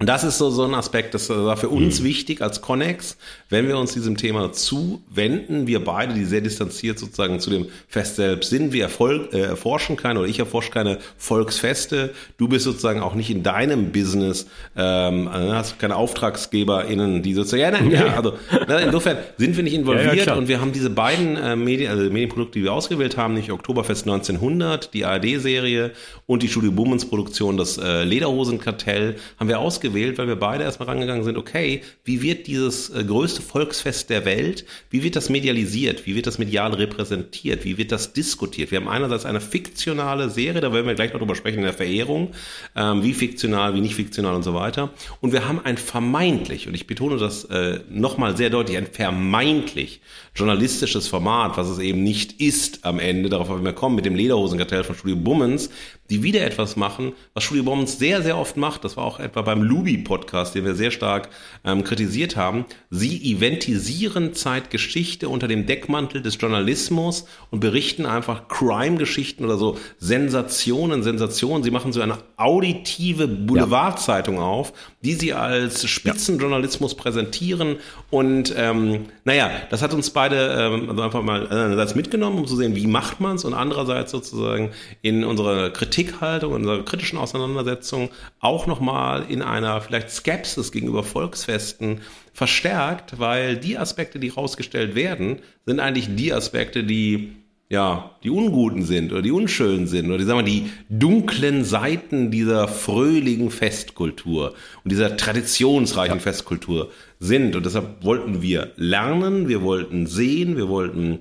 Und 0.00 0.08
das 0.08 0.24
ist 0.24 0.38
so, 0.38 0.48
so 0.48 0.64
ein 0.64 0.72
Aspekt, 0.72 1.12
das 1.12 1.28
war 1.28 1.58
für 1.58 1.68
uns 1.68 2.00
mhm. 2.00 2.04
wichtig 2.04 2.40
als 2.40 2.62
Connex, 2.62 3.18
wenn 3.50 3.68
wir 3.68 3.76
uns 3.76 3.92
diesem 3.92 4.16
Thema 4.16 4.50
zuwenden, 4.50 5.66
wir 5.66 5.84
beide, 5.84 6.14
die 6.14 6.24
sehr 6.24 6.40
distanziert 6.40 6.98
sozusagen 6.98 7.38
zu 7.38 7.50
dem 7.50 7.66
Fest 7.86 8.16
selbst 8.16 8.48
sind, 8.48 8.72
wir 8.72 8.84
erfolg, 8.84 9.34
äh, 9.34 9.40
erforschen 9.40 9.96
keine 9.96 10.20
oder 10.20 10.28
ich 10.28 10.38
erforsche 10.38 10.70
keine 10.70 11.00
Volksfeste, 11.18 12.14
du 12.38 12.48
bist 12.48 12.64
sozusagen 12.64 13.00
auch 13.00 13.14
nicht 13.14 13.28
in 13.28 13.42
deinem 13.42 13.92
Business, 13.92 14.46
ähm, 14.74 15.26
äh, 15.26 15.32
hast 15.32 15.78
keine 15.78 15.96
AuftragsgeberInnen, 15.96 17.22
die 17.22 17.34
sozusagen, 17.34 17.60
ja, 17.60 17.70
nein, 17.70 17.90
ja, 17.90 18.06
also 18.16 18.38
na, 18.68 18.78
insofern 18.78 19.18
sind 19.36 19.54
wir 19.54 19.64
nicht 19.64 19.74
involviert 19.74 20.16
ja, 20.16 20.24
ja, 20.24 20.34
und 20.34 20.48
wir 20.48 20.62
haben 20.62 20.72
diese 20.72 20.88
beiden 20.88 21.36
äh, 21.36 21.56
Medien, 21.56 21.90
also 21.90 22.04
Medienprodukte, 22.04 22.58
die 22.58 22.64
wir 22.64 22.72
ausgewählt 22.72 23.18
haben, 23.18 23.34
nicht 23.34 23.52
Oktoberfest 23.52 24.04
1900, 24.04 24.94
die 24.94 25.04
ARD-Serie 25.04 25.90
und 26.24 26.42
die 26.42 26.48
Studio 26.48 26.72
Bummens 26.72 27.04
Produktion, 27.04 27.58
das 27.58 27.76
äh, 27.76 28.04
Lederhosenkartell, 28.04 29.16
haben 29.38 29.48
wir 29.48 29.58
ausgewählt 29.58 29.89
ausgewählt, 29.90 30.18
weil 30.18 30.28
wir 30.28 30.36
beide 30.36 30.64
erstmal 30.64 30.88
rangegangen 30.88 31.24
sind, 31.24 31.36
okay, 31.36 31.82
wie 32.04 32.22
wird 32.22 32.46
dieses 32.46 32.90
äh, 32.90 33.04
größte 33.04 33.42
Volksfest 33.42 34.10
der 34.10 34.24
Welt, 34.24 34.64
wie 34.90 35.02
wird 35.02 35.16
das 35.16 35.28
medialisiert, 35.28 36.06
wie 36.06 36.14
wird 36.14 36.26
das 36.26 36.38
medial 36.38 36.72
repräsentiert, 36.74 37.64
wie 37.64 37.78
wird 37.78 37.92
das 37.92 38.12
diskutiert? 38.12 38.70
Wir 38.70 38.80
haben 38.80 38.88
einerseits 38.88 39.26
eine 39.26 39.40
fiktionale 39.40 40.30
Serie, 40.30 40.60
da 40.60 40.72
werden 40.72 40.86
wir 40.86 40.94
gleich 40.94 41.12
noch 41.12 41.20
drüber 41.20 41.34
sprechen, 41.34 41.58
in 41.58 41.64
der 41.64 41.72
Verehrung, 41.72 42.32
ähm, 42.76 43.02
wie 43.02 43.12
fiktional, 43.12 43.74
wie 43.74 43.80
nicht 43.80 43.94
fiktional 43.94 44.34
und 44.34 44.42
so 44.42 44.54
weiter. 44.54 44.90
Und 45.20 45.32
wir 45.32 45.46
haben 45.46 45.60
ein 45.64 45.76
vermeintlich, 45.76 46.66
und 46.66 46.74
ich 46.74 46.86
betone 46.86 47.18
das 47.18 47.44
äh, 47.44 47.80
nochmal 47.90 48.36
sehr 48.36 48.50
deutlich, 48.50 48.76
ein 48.76 48.86
vermeintlich 48.86 50.00
journalistisches 50.34 51.08
Format, 51.08 51.56
was 51.56 51.68
es 51.68 51.78
eben 51.78 52.02
nicht 52.02 52.40
ist 52.40 52.84
am 52.84 52.98
Ende, 52.98 53.28
darauf 53.28 53.48
werden 53.48 53.64
wir 53.64 53.72
kommen, 53.72 53.96
mit 53.96 54.04
dem 54.04 54.14
Lederhosenkartell 54.14 54.84
von 54.84 54.94
Studio 54.94 55.16
Bummens, 55.16 55.70
die 56.10 56.22
wieder 56.24 56.42
etwas 56.42 56.76
machen, 56.76 57.12
was 57.34 57.44
Studio 57.44 57.62
Bummens 57.62 57.98
sehr, 57.98 58.22
sehr 58.22 58.36
oft 58.36 58.56
macht. 58.56 58.84
Das 58.84 58.96
war 58.96 59.04
auch 59.04 59.20
etwa 59.20 59.42
beim 59.42 59.62
Lubi-Podcast, 59.62 60.54
den 60.54 60.64
wir 60.64 60.74
sehr 60.74 60.90
stark 60.90 61.28
ähm, 61.64 61.84
kritisiert 61.84 62.36
haben. 62.36 62.64
Sie 62.90 63.32
eventisieren 63.32 64.34
Zeitgeschichte 64.34 65.28
unter 65.28 65.46
dem 65.46 65.66
Deckmantel 65.66 66.20
des 66.20 66.36
Journalismus 66.40 67.26
und 67.50 67.60
berichten 67.60 68.06
einfach 68.06 68.48
Crime-Geschichten 68.48 69.44
oder 69.44 69.56
so 69.56 69.78
Sensationen, 69.98 71.04
Sensationen. 71.04 71.62
Sie 71.62 71.70
machen 71.70 71.92
so 71.92 72.00
eine 72.00 72.18
auditive 72.36 73.28
Boulevardzeitung 73.28 74.36
ja. 74.36 74.42
auf, 74.42 74.72
die 75.02 75.14
sie 75.14 75.32
als 75.32 75.88
Spitzenjournalismus 75.88 76.96
präsentieren. 76.96 77.76
Und 78.10 78.52
ähm, 78.56 79.06
naja, 79.24 79.50
das 79.70 79.80
hat 79.80 79.94
uns 79.94 80.10
beide 80.20 80.54
ähm, 80.60 80.90
also 80.90 81.00
einfach 81.00 81.22
mal 81.22 81.48
einerseits 81.48 81.94
mitgenommen, 81.94 82.40
um 82.40 82.46
zu 82.46 82.54
sehen, 82.54 82.76
wie 82.76 82.86
macht 82.86 83.20
man 83.20 83.36
es 83.36 83.44
und 83.46 83.54
andererseits 83.54 84.10
sozusagen 84.10 84.70
in 85.00 85.24
unserer 85.24 85.70
Kritikhaltung, 85.70 86.50
in 86.50 86.56
unserer 86.60 86.84
kritischen 86.84 87.18
Auseinandersetzung 87.18 88.10
auch 88.38 88.66
nochmal 88.66 89.24
in 89.30 89.40
einer 89.40 89.80
vielleicht 89.80 90.10
Skepsis 90.10 90.72
gegenüber 90.72 91.04
Volksfesten 91.04 92.02
verstärkt, 92.34 93.18
weil 93.18 93.56
die 93.56 93.78
Aspekte, 93.78 94.18
die 94.18 94.28
rausgestellt 94.28 94.94
werden, 94.94 95.38
sind 95.64 95.80
eigentlich 95.80 96.14
die 96.14 96.34
Aspekte, 96.34 96.84
die 96.84 97.39
ja, 97.70 98.16
die 98.24 98.30
unguten 98.30 98.82
sind 98.82 99.12
oder 99.12 99.22
die 99.22 99.30
unschönen 99.30 99.86
sind 99.86 100.06
oder 100.08 100.18
die, 100.18 100.24
sagen 100.24 100.44
wir, 100.44 100.44
die 100.44 100.70
dunklen 100.88 101.64
Seiten 101.64 102.32
dieser 102.32 102.66
fröhlichen 102.66 103.50
Festkultur 103.50 104.54
und 104.82 104.90
dieser 104.90 105.16
traditionsreichen 105.16 106.16
ja. 106.16 106.20
Festkultur 106.20 106.90
sind. 107.20 107.54
Und 107.54 107.64
deshalb 107.64 108.04
wollten 108.04 108.42
wir 108.42 108.72
lernen, 108.74 109.46
wir 109.46 109.62
wollten 109.62 110.08
sehen, 110.08 110.56
wir 110.56 110.68
wollten 110.68 111.20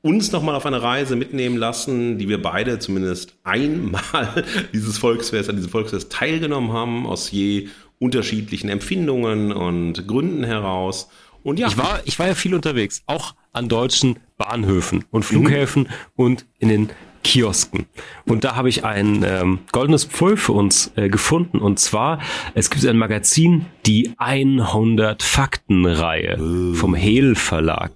uns 0.00 0.32
nochmal 0.32 0.54
auf 0.54 0.64
eine 0.64 0.82
Reise 0.82 1.14
mitnehmen 1.14 1.58
lassen, 1.58 2.16
die 2.16 2.28
wir 2.28 2.40
beide 2.40 2.78
zumindest 2.78 3.34
einmal 3.44 4.44
dieses 4.72 4.96
Volksfest, 4.96 5.50
an 5.50 5.56
diesem 5.56 5.70
Volksfest 5.70 6.10
teilgenommen 6.10 6.72
haben, 6.72 7.06
aus 7.06 7.30
je 7.30 7.68
unterschiedlichen 7.98 8.70
Empfindungen 8.70 9.52
und 9.52 10.08
Gründen 10.08 10.42
heraus. 10.42 11.10
Und 11.42 11.58
ja. 11.58 11.68
Ich 11.68 11.78
war, 11.78 12.00
ich 12.04 12.18
war 12.18 12.28
ja 12.28 12.34
viel 12.34 12.54
unterwegs, 12.54 13.02
auch 13.06 13.34
an 13.52 13.68
deutschen 13.68 14.18
Bahnhöfen 14.38 15.04
und 15.10 15.24
Flughäfen 15.24 15.82
mhm. 15.82 15.88
und 16.16 16.46
in 16.58 16.68
den 16.68 16.90
Kiosken. 17.22 17.86
Und 18.26 18.44
da 18.44 18.56
habe 18.56 18.68
ich 18.68 18.84
ein 18.84 19.22
ähm, 19.24 19.60
goldenes 19.70 20.04
Pfui 20.04 20.36
für 20.36 20.52
uns 20.52 20.92
äh, 20.96 21.08
gefunden. 21.08 21.58
Und 21.58 21.78
zwar, 21.78 22.20
es 22.54 22.70
gibt 22.70 22.84
ein 22.84 22.98
Magazin, 22.98 23.66
die 23.86 24.12
100 24.18 25.22
Fakten-Reihe 25.22 26.38
oh. 26.40 26.74
vom 26.74 26.94
Hehl 26.94 27.34
Verlag. 27.34 27.92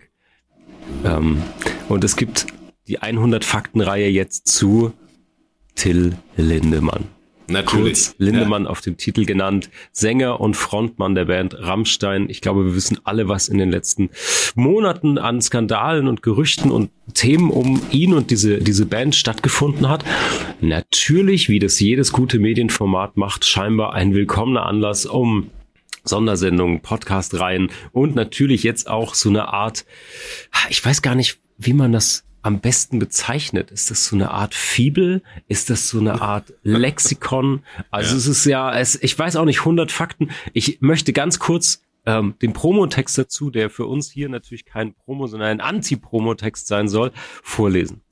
Ähm, 1.04 1.42
und 1.88 2.04
es 2.04 2.16
gibt 2.16 2.46
die 2.86 3.00
100 3.00 3.44
Fakten-Reihe 3.44 4.08
jetzt 4.08 4.46
zu 4.46 4.92
Till 5.74 6.16
Lindemann. 6.36 7.15
Natürlich. 7.48 8.06
Kurz 8.06 8.14
Lindemann 8.18 8.64
ja. 8.64 8.70
auf 8.70 8.80
dem 8.80 8.96
Titel 8.96 9.24
genannt, 9.24 9.70
Sänger 9.92 10.40
und 10.40 10.54
Frontmann 10.54 11.14
der 11.14 11.26
Band 11.26 11.56
Rammstein. 11.58 12.28
Ich 12.28 12.40
glaube, 12.40 12.66
wir 12.66 12.74
wissen 12.74 12.98
alle, 13.04 13.28
was 13.28 13.48
in 13.48 13.58
den 13.58 13.70
letzten 13.70 14.10
Monaten 14.54 15.18
an 15.18 15.40
Skandalen 15.40 16.08
und 16.08 16.22
Gerüchten 16.22 16.70
und 16.70 16.90
Themen 17.14 17.50
um 17.50 17.80
ihn 17.90 18.14
und 18.14 18.30
diese, 18.30 18.58
diese 18.58 18.86
Band 18.86 19.14
stattgefunden 19.14 19.88
hat. 19.88 20.04
Natürlich, 20.60 21.48
wie 21.48 21.58
das 21.58 21.78
jedes 21.78 22.12
gute 22.12 22.38
Medienformat 22.38 23.16
macht, 23.16 23.44
scheinbar 23.44 23.94
ein 23.94 24.14
willkommener 24.14 24.66
Anlass, 24.66 25.06
um 25.06 25.50
Sondersendungen, 26.04 26.80
Podcast-Reihen 26.80 27.70
und 27.92 28.14
natürlich 28.14 28.62
jetzt 28.62 28.88
auch 28.88 29.14
so 29.14 29.28
eine 29.28 29.48
Art, 29.52 29.84
ich 30.68 30.84
weiß 30.84 31.02
gar 31.02 31.14
nicht, 31.14 31.38
wie 31.58 31.72
man 31.72 31.92
das 31.92 32.25
am 32.46 32.60
besten 32.60 33.00
bezeichnet? 33.00 33.72
Ist 33.72 33.90
das 33.90 34.06
so 34.06 34.14
eine 34.14 34.30
Art 34.30 34.54
Fibel? 34.54 35.22
Ist 35.48 35.68
das 35.68 35.88
so 35.88 35.98
eine 35.98 36.20
Art 36.22 36.54
Lexikon? 36.62 37.62
Also 37.90 38.12
ja. 38.12 38.18
es 38.18 38.26
ist 38.28 38.44
ja, 38.44 38.78
es, 38.78 39.02
ich 39.02 39.18
weiß 39.18 39.34
auch 39.34 39.44
nicht, 39.44 39.60
100 39.60 39.90
Fakten. 39.90 40.30
Ich 40.52 40.80
möchte 40.80 41.12
ganz 41.12 41.40
kurz 41.40 41.82
ähm, 42.06 42.34
den 42.40 42.52
Promotext 42.52 43.18
dazu, 43.18 43.50
der 43.50 43.68
für 43.68 43.86
uns 43.86 44.12
hier 44.12 44.28
natürlich 44.28 44.64
kein 44.64 44.94
Promo, 44.94 45.26
sondern 45.26 45.48
ein 45.48 45.60
Anti-Promotext 45.60 46.68
sein 46.68 46.88
soll, 46.88 47.10
vorlesen. 47.42 48.02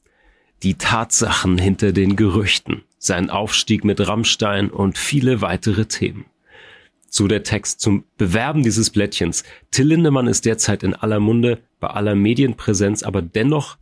Die 0.65 0.75
Tatsachen 0.75 1.57
hinter 1.57 1.93
den 1.93 2.17
Gerüchten, 2.17 2.83
sein 2.99 3.31
Aufstieg 3.31 3.85
mit 3.85 4.05
Rammstein 4.07 4.71
und 4.71 4.99
viele 4.99 5.43
weitere 5.43 5.87
Themen. 5.87 6.25
So 7.09 7.29
der 7.29 7.45
Text 7.45 7.81
zum 7.81 8.03
Bewerben 8.17 8.65
dieses 8.65 8.91
Blättchens. 8.91 9.45
Till 9.71 9.87
Lindemann 9.87 10.27
ist 10.27 10.45
derzeit 10.45 10.83
in 10.83 10.95
aller 10.95 11.21
Munde, 11.21 11.61
bei 11.79 11.87
aller 11.87 12.17
Medienpräsenz, 12.17 13.05
aber 13.05 13.23
dennoch 13.23 13.77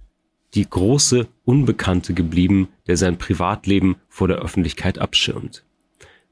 die 0.55 0.69
große 0.69 1.29
Unbekannte 1.45 2.15
geblieben, 2.15 2.69
der 2.87 2.97
sein 2.97 3.19
Privatleben 3.19 3.97
vor 4.09 4.29
der 4.29 4.39
Öffentlichkeit 4.39 4.99
abschirmt. 4.99 5.65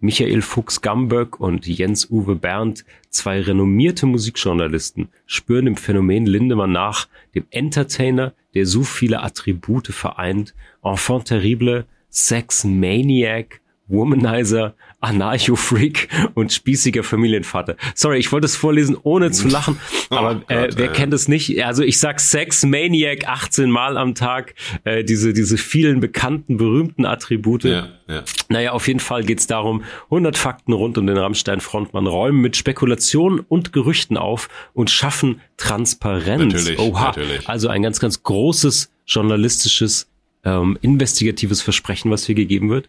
Michael 0.02 0.40
Fuchs-Gamböck 0.40 1.40
und 1.40 1.66
Jens-Uwe 1.66 2.34
Berndt, 2.34 2.86
zwei 3.10 3.40
renommierte 3.40 4.06
Musikjournalisten, 4.06 5.08
spüren 5.26 5.66
dem 5.66 5.76
Phänomen 5.76 6.24
Lindemann 6.24 6.72
nach, 6.72 7.06
dem 7.34 7.44
Entertainer, 7.50 8.32
der 8.54 8.64
so 8.64 8.82
viele 8.82 9.22
Attribute 9.22 9.88
vereint, 9.88 10.54
Enfant 10.82 11.26
terrible, 11.26 11.84
Sex 12.08 12.64
Maniac, 12.64 13.60
Womanizer, 13.88 14.74
Anarcho-Freak 15.00 16.08
und 16.34 16.52
spießiger 16.52 17.02
Familienvater. 17.02 17.76
Sorry, 17.94 18.18
ich 18.18 18.30
wollte 18.32 18.46
es 18.46 18.56
vorlesen, 18.56 18.96
ohne 19.02 19.30
zu 19.30 19.48
lachen, 19.50 19.78
aber 20.10 20.36
oh 20.36 20.44
Gott, 20.46 20.76
wer 20.76 20.88
kennt 20.88 21.14
es 21.14 21.28
nicht? 21.28 21.64
Also 21.64 21.82
ich 21.82 21.98
sag 21.98 22.20
Sex 22.20 22.64
Maniac 22.64 23.26
18 23.26 23.70
Mal 23.70 23.96
am 23.96 24.14
Tag, 24.14 24.54
äh, 24.84 25.04
diese, 25.04 25.32
diese 25.32 25.56
vielen 25.56 26.00
bekannten, 26.00 26.56
berühmten 26.56 27.06
Attribute. 27.06 27.64
Ja, 27.64 27.88
ja. 28.08 28.24
Naja, 28.48 28.72
auf 28.72 28.86
jeden 28.88 29.00
Fall 29.00 29.24
geht's 29.24 29.46
darum, 29.46 29.84
100 30.06 30.36
Fakten 30.36 30.72
rund 30.72 30.98
um 30.98 31.06
den 31.06 31.16
Rammstein-Frontmann 31.16 32.06
räumen 32.06 32.40
mit 32.40 32.56
Spekulationen 32.56 33.40
und 33.40 33.72
Gerüchten 33.72 34.16
auf 34.16 34.48
und 34.74 34.90
schaffen 34.90 35.40
Transparenz. 35.56 36.54
Natürlich, 36.54 36.78
Oha. 36.78 37.06
Natürlich. 37.06 37.48
Also 37.48 37.68
ein 37.68 37.82
ganz, 37.82 38.00
ganz 38.00 38.22
großes 38.22 38.90
journalistisches 39.06 40.09
ähm, 40.44 40.78
investigatives 40.80 41.62
Versprechen, 41.62 42.10
was 42.10 42.26
hier 42.26 42.34
gegeben 42.34 42.70
wird. 42.70 42.88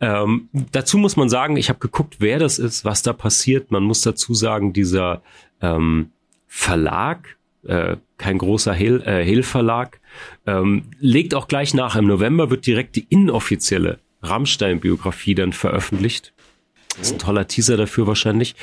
Ähm, 0.00 0.48
dazu 0.72 0.98
muss 0.98 1.16
man 1.16 1.28
sagen, 1.28 1.56
ich 1.56 1.68
habe 1.68 1.78
geguckt, 1.78 2.16
wer 2.18 2.38
das 2.38 2.58
ist, 2.58 2.84
was 2.84 3.02
da 3.02 3.12
passiert. 3.12 3.70
Man 3.70 3.82
muss 3.82 4.00
dazu 4.02 4.34
sagen, 4.34 4.72
dieser 4.72 5.22
ähm, 5.60 6.10
Verlag, 6.46 7.36
äh, 7.64 7.96
kein 8.16 8.38
großer 8.38 8.72
Hehl, 8.72 9.02
äh, 9.02 9.24
Hehl 9.24 9.42
Verlag, 9.42 10.00
ähm, 10.46 10.84
legt 10.98 11.34
auch 11.34 11.48
gleich 11.48 11.74
nach. 11.74 11.96
Im 11.96 12.06
November 12.06 12.50
wird 12.50 12.66
direkt 12.66 12.96
die 12.96 13.06
inoffizielle 13.08 13.98
Rammstein-Biografie 14.22 15.34
dann 15.34 15.52
veröffentlicht. 15.52 16.32
Das 16.96 17.08
ist 17.08 17.14
ein 17.14 17.18
toller 17.18 17.46
Teaser 17.46 17.76
dafür 17.76 18.06
wahrscheinlich. 18.06 18.54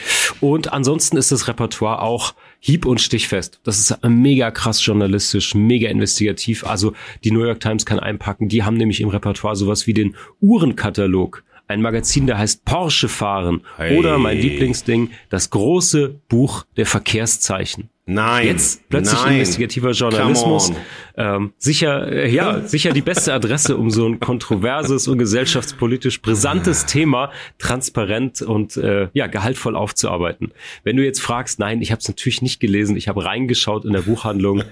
Und 0.42 0.74
ansonsten 0.74 1.18
ist 1.18 1.32
das 1.32 1.48
Repertoire 1.48 2.02
auch 2.02 2.34
hieb- 2.66 2.86
und 2.86 3.02
stichfest. 3.02 3.60
Das 3.64 3.78
ist 3.78 3.98
mega 4.08 4.50
krass 4.50 4.84
journalistisch, 4.86 5.54
mega 5.54 5.90
investigativ. 5.90 6.66
Also 6.66 6.94
die 7.26 7.32
New 7.32 7.44
York 7.44 7.60
Times 7.60 7.86
kann 7.86 8.00
einpacken. 8.00 8.48
Die 8.48 8.64
haben 8.64 8.78
nämlich 8.78 9.02
im 9.02 9.10
Repertoire 9.10 9.58
sowas 9.58 9.86
wie 9.86 9.94
den 9.94 10.16
Uhrenkatalog 10.40 11.44
ein 11.68 11.82
Magazin, 11.82 12.26
der 12.26 12.38
heißt 12.38 12.64
Porsche 12.64 13.10
fahren. 13.10 13.62
Hey. 13.76 13.98
Oder 13.98 14.18
mein 14.18 14.38
Lieblingsding, 14.38 15.12
das 15.30 15.50
große 15.50 16.22
Buch 16.30 16.66
der 16.78 16.86
Verkehrszeichen. 16.86 17.90
Nein. 18.06 18.48
Jetzt 18.48 18.90
plötzlich 18.90 19.22
nein. 19.22 19.34
investigativer 19.36 19.92
Journalismus. 19.92 20.74
Ähm, 21.16 21.54
sicher, 21.58 22.12
äh, 22.12 22.30
ja, 22.30 22.62
sicher 22.62 22.92
die 22.92 23.02
beste 23.02 23.34
Adresse, 23.34 23.78
um 23.78 23.90
so 23.90 24.06
ein 24.06 24.20
kontroverses 24.20 25.08
und 25.08 25.20
gesellschaftspolitisch 25.20 26.22
brisantes 26.22 26.86
Thema 26.86 27.32
transparent 27.60 28.42
und 28.42 28.76
äh, 28.76 29.08
ja 29.14 29.28
gehaltvoll 29.28 29.78
aufzuarbeiten. 29.78 30.52
Wenn 30.84 30.98
du 30.98 31.06
jetzt 31.06 31.22
fragst, 31.22 31.60
nein, 31.60 31.82
ich 31.82 31.92
habe 31.92 32.00
es 32.00 32.08
natürlich 32.10 32.42
nicht 32.42 32.60
gelesen, 32.60 32.98
ich 32.98 33.08
habe 33.08 33.24
reingeschaut 33.24 33.86
in 33.86 33.94
der 33.94 34.02
Buchhandlung. 34.02 34.64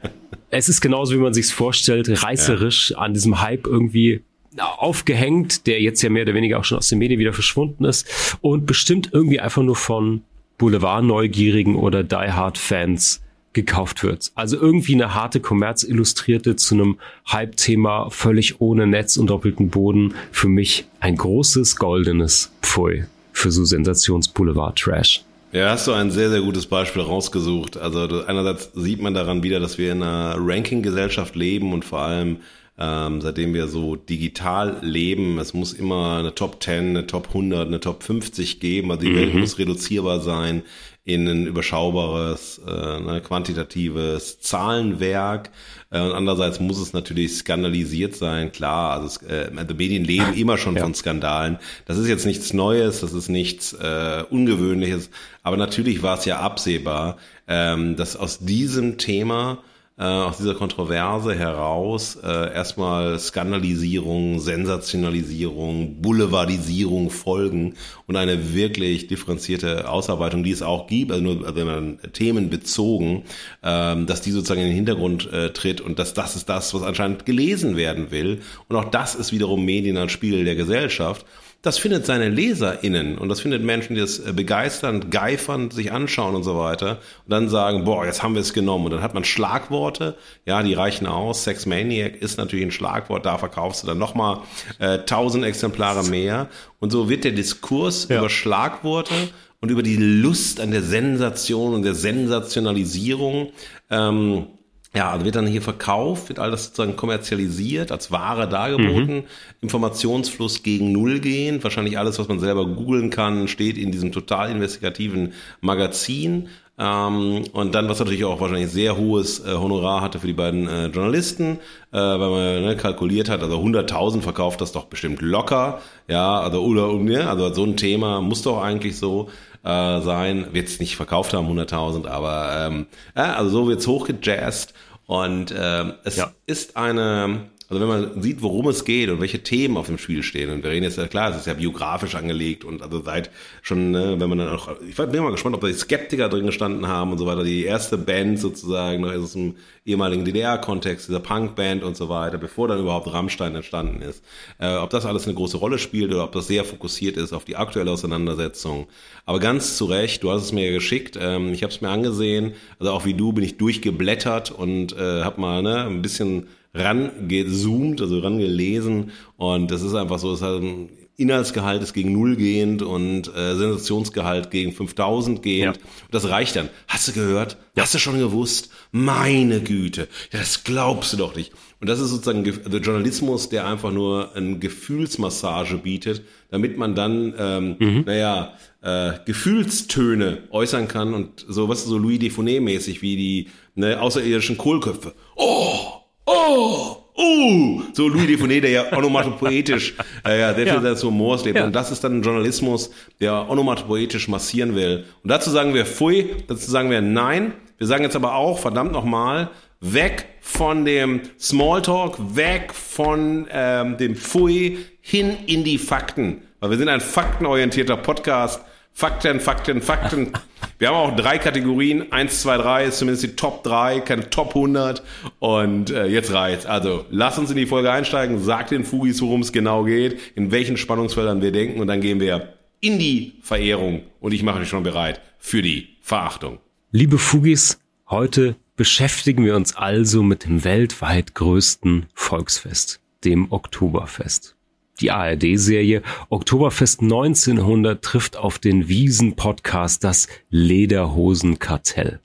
es 0.50 0.68
ist 0.68 0.80
genauso, 0.80 1.14
wie 1.14 1.18
man 1.20 1.32
sich's 1.32 1.52
vorstellt, 1.52 2.24
reißerisch 2.24 2.90
ja. 2.90 2.98
an 2.98 3.14
diesem 3.14 3.40
Hype 3.40 3.68
irgendwie 3.68 4.22
aufgehängt, 4.58 5.68
der 5.68 5.80
jetzt 5.80 6.02
ja 6.02 6.10
mehr 6.10 6.24
oder 6.24 6.34
weniger 6.34 6.58
auch 6.58 6.64
schon 6.64 6.78
aus 6.78 6.88
den 6.88 6.98
Medien 6.98 7.20
wieder 7.20 7.32
verschwunden 7.32 7.84
ist 7.84 8.36
und 8.40 8.66
bestimmt 8.66 9.10
irgendwie 9.12 9.38
einfach 9.38 9.62
nur 9.62 9.76
von 9.76 10.22
Boulevard-Neugierigen 10.60 11.74
oder 11.74 12.04
Die 12.04 12.14
Hard-Fans 12.14 13.22
gekauft 13.54 14.04
wird. 14.04 14.30
Also 14.34 14.56
irgendwie 14.58 14.94
eine 14.94 15.14
harte 15.14 15.40
Kommerz-Illustrierte 15.40 16.54
zu 16.54 16.74
einem 16.74 16.98
Hype-Thema, 17.32 18.10
völlig 18.10 18.60
ohne 18.60 18.86
Netz 18.86 19.16
und 19.16 19.28
doppelten 19.28 19.70
Boden. 19.70 20.14
Für 20.30 20.48
mich 20.48 20.84
ein 21.00 21.16
großes 21.16 21.76
goldenes 21.76 22.52
Pfui 22.62 23.06
für 23.32 23.50
so 23.50 23.64
Sensations-Boulevard-Trash. 23.64 25.24
Ja, 25.52 25.70
hast 25.70 25.88
du 25.88 25.92
ein 25.92 26.10
sehr, 26.10 26.30
sehr 26.30 26.42
gutes 26.42 26.66
Beispiel 26.66 27.02
rausgesucht. 27.02 27.76
Also 27.76 28.24
einerseits 28.26 28.70
sieht 28.74 29.00
man 29.00 29.14
daran 29.14 29.42
wieder, 29.42 29.58
dass 29.58 29.78
wir 29.78 29.92
in 29.92 30.02
einer 30.02 30.36
Ranking-Gesellschaft 30.38 31.34
leben 31.34 31.72
und 31.72 31.84
vor 31.84 32.02
allem 32.02 32.36
ähm, 32.80 33.20
seitdem 33.20 33.52
wir 33.52 33.68
so 33.68 33.94
digital 33.94 34.78
leben. 34.80 35.38
Es 35.38 35.52
muss 35.52 35.74
immer 35.74 36.16
eine 36.18 36.34
Top 36.34 36.62
10, 36.62 36.90
eine 36.90 37.06
Top 37.06 37.28
100, 37.28 37.68
eine 37.68 37.78
Top 37.78 38.02
50 38.02 38.58
geben. 38.58 38.90
Also 38.90 39.02
die 39.02 39.10
mhm. 39.10 39.16
Welt 39.16 39.34
muss 39.34 39.58
reduzierbar 39.58 40.20
sein 40.20 40.62
in 41.04 41.26
ein 41.28 41.46
überschaubares, 41.46 42.60
äh, 42.66 43.00
ne, 43.00 43.22
quantitatives 43.22 44.40
Zahlenwerk. 44.40 45.50
Äh, 45.90 46.00
und 46.00 46.12
andererseits 46.12 46.60
muss 46.60 46.78
es 46.78 46.92
natürlich 46.92 47.36
skandalisiert 47.36 48.16
sein, 48.16 48.52
klar. 48.52 48.92
Also, 48.92 49.06
es, 49.06 49.16
äh, 49.28 49.50
die 49.50 49.74
Medien 49.74 50.04
leben 50.04 50.32
immer 50.34 50.56
schon 50.56 50.76
ja. 50.76 50.82
von 50.82 50.94
Skandalen. 50.94 51.58
Das 51.86 51.98
ist 51.98 52.08
jetzt 52.08 52.26
nichts 52.26 52.52
Neues, 52.52 53.00
das 53.00 53.12
ist 53.12 53.28
nichts 53.28 53.72
äh, 53.74 54.24
Ungewöhnliches. 54.30 55.10
Aber 55.42 55.56
natürlich 55.56 56.02
war 56.02 56.18
es 56.18 56.24
ja 56.24 56.40
absehbar, 56.40 57.18
ähm, 57.48 57.96
dass 57.96 58.16
aus 58.16 58.38
diesem 58.38 58.96
Thema 58.96 59.62
äh, 60.00 60.04
aus 60.04 60.38
dieser 60.38 60.54
Kontroverse 60.54 61.34
heraus 61.34 62.16
äh, 62.24 62.54
erstmal 62.54 63.18
Skandalisierung, 63.18 64.40
Sensationalisierung, 64.40 66.00
Boulevardisierung 66.00 67.10
folgen 67.10 67.74
und 68.06 68.16
eine 68.16 68.54
wirklich 68.54 69.08
differenzierte 69.08 69.90
Ausarbeitung, 69.90 70.42
die 70.42 70.52
es 70.52 70.62
auch 70.62 70.86
gibt, 70.86 71.12
also 71.12 71.22
nur 71.22 71.54
wenn 71.54 71.66
man 71.66 71.98
themenbezogen, 72.14 73.24
ähm, 73.62 74.06
dass 74.06 74.22
die 74.22 74.30
sozusagen 74.30 74.62
in 74.62 74.68
den 74.68 74.76
Hintergrund 74.76 75.30
äh, 75.32 75.52
tritt 75.52 75.82
und 75.82 75.98
dass 75.98 76.14
das 76.14 76.34
ist 76.34 76.48
das, 76.48 76.72
was 76.72 76.82
anscheinend 76.82 77.26
gelesen 77.26 77.76
werden 77.76 78.10
will. 78.10 78.40
Und 78.68 78.76
auch 78.76 78.90
das 78.90 79.14
ist 79.14 79.32
wiederum 79.32 79.66
Medien 79.66 79.98
als 79.98 80.12
Spiegel 80.12 80.44
der 80.44 80.56
Gesellschaft 80.56 81.26
das 81.62 81.76
findet 81.76 82.06
seine 82.06 82.30
LeserInnen 82.30 83.18
und 83.18 83.28
das 83.28 83.40
findet 83.40 83.62
Menschen, 83.62 83.94
die 83.94 84.00
das 84.00 84.18
äh, 84.18 84.32
begeistern, 84.32 85.10
geifern, 85.10 85.70
sich 85.70 85.92
anschauen 85.92 86.34
und 86.34 86.42
so 86.42 86.56
weiter 86.56 87.00
und 87.24 87.30
dann 87.30 87.48
sagen, 87.48 87.84
boah, 87.84 88.06
jetzt 88.06 88.22
haben 88.22 88.34
wir 88.34 88.40
es 88.40 88.54
genommen 88.54 88.86
und 88.86 88.92
dann 88.92 89.02
hat 89.02 89.12
man 89.12 89.24
Schlagworte, 89.24 90.16
ja, 90.46 90.62
die 90.62 90.72
reichen 90.72 91.06
aus. 91.06 91.44
Sex 91.44 91.66
Maniac 91.66 92.16
ist 92.16 92.38
natürlich 92.38 92.64
ein 92.64 92.70
Schlagwort, 92.70 93.26
da 93.26 93.36
verkaufst 93.36 93.82
du 93.82 93.86
dann 93.86 93.98
nochmal 93.98 94.38
äh, 94.78 95.00
tausend 95.00 95.44
Exemplare 95.44 96.04
mehr 96.04 96.48
und 96.78 96.90
so 96.90 97.10
wird 97.10 97.24
der 97.24 97.32
Diskurs 97.32 98.08
ja. 98.08 98.18
über 98.18 98.30
Schlagworte 98.30 99.14
und 99.60 99.70
über 99.70 99.82
die 99.82 99.96
Lust 99.96 100.60
an 100.60 100.70
der 100.70 100.82
Sensation 100.82 101.74
und 101.74 101.82
der 101.82 101.94
Sensationalisierung 101.94 103.52
ähm, 103.90 104.46
ja, 104.92 105.10
also 105.10 105.24
wird 105.24 105.36
dann 105.36 105.46
hier 105.46 105.62
verkauft, 105.62 106.28
wird 106.30 106.40
alles 106.40 106.64
sozusagen 106.66 106.96
kommerzialisiert, 106.96 107.92
als 107.92 108.10
Ware 108.10 108.48
dargeboten, 108.48 109.16
mhm. 109.18 109.24
Informationsfluss 109.60 110.64
gegen 110.64 110.90
Null 110.90 111.20
gehen. 111.20 111.62
Wahrscheinlich 111.62 111.96
alles, 111.96 112.18
was 112.18 112.26
man 112.26 112.40
selber 112.40 112.66
googeln 112.66 113.10
kann, 113.10 113.46
steht 113.46 113.78
in 113.78 113.92
diesem 113.92 114.10
total 114.10 114.50
investigativen 114.50 115.32
Magazin. 115.60 116.48
Ähm, 116.76 117.44
und 117.52 117.74
dann, 117.74 117.88
was 117.88 118.00
natürlich 118.00 118.24
auch 118.24 118.40
wahrscheinlich 118.40 118.70
sehr 118.70 118.96
hohes 118.96 119.38
äh, 119.46 119.52
Honorar 119.52 120.00
hatte 120.00 120.18
für 120.18 120.26
die 120.26 120.32
beiden 120.32 120.66
äh, 120.66 120.86
Journalisten, 120.86 121.58
äh, 121.92 121.98
weil 121.98 122.30
man 122.30 122.62
ne, 122.64 122.76
kalkuliert 122.76 123.28
hat, 123.28 123.42
also 123.42 123.60
100.000 123.60 124.22
verkauft 124.22 124.60
das 124.60 124.72
doch 124.72 124.86
bestimmt 124.86 125.20
locker. 125.20 125.82
Ja, 126.08 126.40
also, 126.40 126.62
oder, 126.62 126.90
ja, 127.12 127.28
also 127.28 127.52
so 127.52 127.64
ein 127.64 127.76
Thema 127.76 128.22
muss 128.22 128.42
doch 128.42 128.60
eigentlich 128.62 128.96
so 128.96 129.28
äh, 129.64 130.00
sein. 130.00 130.48
Wird 130.52 130.68
es 130.68 130.80
nicht 130.80 130.96
verkauft 130.96 131.34
haben, 131.34 131.46
100.000, 131.46 132.06
aber 132.06 132.66
ähm, 132.66 132.86
ja, 133.16 133.34
also 133.34 133.50
so 133.50 133.68
wird's 133.68 133.86
hochgejazzt. 133.86 134.74
Und 135.06 135.52
ähm, 135.56 135.94
es 136.04 136.16
ja. 136.16 136.32
ist 136.46 136.76
eine 136.76 137.50
also 137.70 137.80
wenn 137.80 137.88
man 137.88 138.20
sieht, 138.20 138.42
worum 138.42 138.66
es 138.66 138.84
geht 138.84 139.10
und 139.10 139.20
welche 139.20 139.44
Themen 139.44 139.76
auf 139.76 139.86
dem 139.86 139.96
Spiel 139.96 140.24
stehen, 140.24 140.50
und 140.50 140.64
wir 140.64 140.70
reden 140.70 140.82
jetzt 140.82 140.98
ja 140.98 141.06
klar, 141.06 141.30
es 141.30 141.36
ist 141.36 141.46
ja 141.46 141.54
biografisch 141.54 142.16
angelegt 142.16 142.64
und 142.64 142.82
also 142.82 143.00
seit 143.00 143.30
schon, 143.62 143.92
ne, 143.92 144.16
wenn 144.18 144.28
man 144.28 144.38
dann 144.38 144.48
auch, 144.48 144.70
ich 144.88 144.96
bin 144.96 145.22
mal 145.22 145.30
gespannt, 145.30 145.54
ob 145.54 145.60
da 145.60 145.68
die 145.68 145.74
Skeptiker 145.74 146.28
drin 146.28 146.46
gestanden 146.46 146.88
haben 146.88 147.12
und 147.12 147.18
so 147.18 147.26
weiter, 147.26 147.44
die 147.44 147.64
erste 147.64 147.96
Band 147.96 148.40
sozusagen, 148.40 149.02
noch 149.02 149.12
aus 149.12 149.34
dem 149.34 149.54
ehemaligen 149.86 150.24
DDR-Kontext, 150.24 151.06
dieser 151.06 151.20
Punk-Band 151.20 151.84
und 151.84 151.96
so 151.96 152.08
weiter, 152.08 152.38
bevor 152.38 152.66
dann 152.66 152.80
überhaupt 152.80 153.12
Rammstein 153.12 153.54
entstanden 153.54 154.02
ist. 154.02 154.24
Äh, 154.58 154.74
ob 154.74 154.90
das 154.90 155.06
alles 155.06 155.26
eine 155.26 155.34
große 155.34 155.56
Rolle 155.56 155.78
spielt 155.78 156.12
oder 156.12 156.24
ob 156.24 156.32
das 156.32 156.48
sehr 156.48 156.64
fokussiert 156.64 157.16
ist 157.16 157.32
auf 157.32 157.44
die 157.44 157.54
aktuelle 157.54 157.92
Auseinandersetzung. 157.92 158.88
Aber 159.26 159.38
ganz 159.38 159.76
zu 159.76 159.84
Recht, 159.84 160.24
du 160.24 160.32
hast 160.32 160.42
es 160.42 160.52
mir 160.52 160.72
geschickt, 160.72 161.16
ähm, 161.20 161.52
ich 161.52 161.62
habe 161.62 161.72
es 161.72 161.80
mir 161.80 161.90
angesehen, 161.90 162.54
also 162.80 162.90
auch 162.90 163.04
wie 163.04 163.14
du 163.14 163.32
bin 163.32 163.44
ich 163.44 163.58
durchgeblättert 163.58 164.50
und 164.50 164.92
äh, 164.92 165.22
habe 165.22 165.40
mal 165.40 165.62
ne, 165.62 165.84
ein 165.84 166.02
bisschen 166.02 166.48
rangezoomt, 166.74 168.00
also 168.00 168.20
rangelesen 168.20 169.10
und 169.36 169.70
das 169.70 169.82
ist 169.82 169.94
einfach 169.94 170.18
so, 170.18 170.32
es 170.32 170.42
hat 170.42 170.62
ein 170.62 170.88
Inhaltsgehalt 171.20 171.82
ist 171.82 171.92
gegen 171.92 172.12
Null 172.12 172.34
gehend 172.34 172.80
und 172.80 173.28
äh, 173.28 173.54
Sensationsgehalt 173.54 174.50
gegen 174.50 174.72
5000 174.72 175.42
gehend. 175.42 175.76
Ja. 175.76 175.82
Das 176.10 176.30
reicht 176.30 176.56
dann. 176.56 176.70
Hast 176.88 177.08
du 177.08 177.12
gehört? 177.12 177.58
Ja. 177.76 177.82
Hast 177.82 177.92
du 177.92 177.98
schon 177.98 178.18
gewusst? 178.18 178.70
Meine 178.90 179.60
Güte. 179.60 180.08
Das 180.32 180.64
glaubst 180.64 181.12
du 181.12 181.18
doch 181.18 181.36
nicht. 181.36 181.52
Und 181.78 181.90
das 181.90 182.00
ist 182.00 182.08
sozusagen 182.08 182.42
der 182.44 182.80
Journalismus, 182.80 183.50
der 183.50 183.66
einfach 183.66 183.92
nur 183.92 184.34
eine 184.34 184.58
Gefühlsmassage 184.58 185.76
bietet, 185.76 186.22
damit 186.50 186.78
man 186.78 186.94
dann, 186.94 187.34
ähm, 187.36 187.76
mhm. 187.78 188.04
naja, 188.06 188.54
äh, 188.80 189.12
Gefühlstöne 189.26 190.44
äußern 190.50 190.88
kann 190.88 191.12
und 191.12 191.44
so, 191.46 191.68
was 191.68 191.84
so 191.84 191.98
Louis 191.98 192.18
Defonet 192.18 192.62
mäßig 192.62 193.02
wie 193.02 193.16
die 193.16 193.48
ne, 193.74 194.00
außerirdischen 194.00 194.56
Kohlköpfe. 194.56 195.12
Oh! 195.36 195.99
Oh, 196.26 196.96
uh, 197.16 197.82
so 197.92 198.08
Louis 198.08 198.26
Defonet, 198.26 198.64
der 198.64 198.70
ja 198.70 198.92
onomatopoetisch, 198.96 199.94
äh, 200.26 200.40
ja, 200.40 200.52
der 200.52 200.66
ja. 200.66 200.80
des 200.80 201.02
Humors 201.02 201.44
lebt. 201.44 201.58
Ja. 201.58 201.64
Und 201.64 201.74
das 201.74 201.90
ist 201.90 202.02
dann 202.02 202.18
ein 202.18 202.22
Journalismus, 202.22 202.90
der 203.20 203.48
onomatopoetisch 203.48 204.28
massieren 204.28 204.74
will. 204.74 205.04
Und 205.22 205.30
dazu 205.30 205.50
sagen 205.50 205.74
wir 205.74 205.86
Pfui, 205.86 206.36
dazu 206.46 206.70
sagen 206.70 206.90
wir 206.90 207.00
Nein. 207.00 207.52
Wir 207.78 207.86
sagen 207.86 208.04
jetzt 208.04 208.16
aber 208.16 208.34
auch, 208.34 208.58
verdammt 208.58 208.92
nochmal, 208.92 209.50
weg 209.80 210.26
von 210.40 210.84
dem 210.84 211.22
Smalltalk, 211.38 212.36
weg 212.36 212.74
von 212.74 213.46
ähm, 213.50 213.96
dem 213.96 214.16
Pfui, 214.16 214.78
hin 215.00 215.36
in 215.46 215.64
die 215.64 215.78
Fakten. 215.78 216.42
Weil 216.60 216.70
wir 216.70 216.76
sind 216.76 216.88
ein 216.88 217.00
faktenorientierter 217.00 217.96
Podcast. 217.96 218.60
Fakten, 219.00 219.40
Fakten, 219.40 219.80
Fakten. 219.80 220.30
Wir 220.78 220.88
haben 220.88 220.96
auch 220.96 221.16
drei 221.16 221.38
Kategorien. 221.38 222.12
Eins, 222.12 222.42
zwei, 222.42 222.58
drei 222.58 222.84
ist 222.84 222.98
zumindest 222.98 223.22
die 223.22 223.34
Top 223.34 223.64
3, 223.64 224.00
keine 224.00 224.28
Top 224.28 224.48
100. 224.48 225.02
Und 225.38 225.88
äh, 225.88 226.04
jetzt 226.04 226.34
reizt. 226.34 226.66
Also 226.66 227.06
lass 227.08 227.38
uns 227.38 227.48
in 227.50 227.56
die 227.56 227.64
Folge 227.64 227.90
einsteigen. 227.90 228.38
Sag 228.40 228.68
den 228.68 228.84
Fugis, 228.84 229.22
worum 229.22 229.40
es 229.40 229.52
genau 229.52 229.84
geht, 229.84 230.20
in 230.34 230.50
welchen 230.50 230.76
Spannungsfeldern 230.76 231.40
wir 231.40 231.50
denken. 231.50 231.80
Und 231.80 231.86
dann 231.86 232.02
gehen 232.02 232.20
wir 232.20 232.52
in 232.80 232.98
die 232.98 233.38
Verehrung. 233.40 234.02
Und 234.20 234.34
ich 234.34 234.42
mache 234.42 234.58
mich 234.58 234.68
schon 234.68 234.82
bereit 234.82 235.22
für 235.38 235.62
die 235.62 235.96
Verachtung. 236.02 236.58
Liebe 236.90 237.16
Fugis, 237.16 237.80
heute 238.10 238.54
beschäftigen 238.76 239.46
wir 239.46 239.56
uns 239.56 239.74
also 239.74 240.22
mit 240.22 240.44
dem 240.44 240.62
weltweit 240.62 241.34
größten 241.34 242.04
Volksfest, 242.12 243.00
dem 243.24 243.50
Oktoberfest. 243.50 244.56
Die 245.00 245.10
ARD-Serie 245.10 246.02
Oktoberfest 246.28 247.00
1900 247.00 248.02
trifft 248.02 248.36
auf 248.36 248.58
den 248.58 248.88
Wiesen-Podcast 248.88 250.04
das 250.04 250.28
Lederhosen-Kartell. 250.50 252.20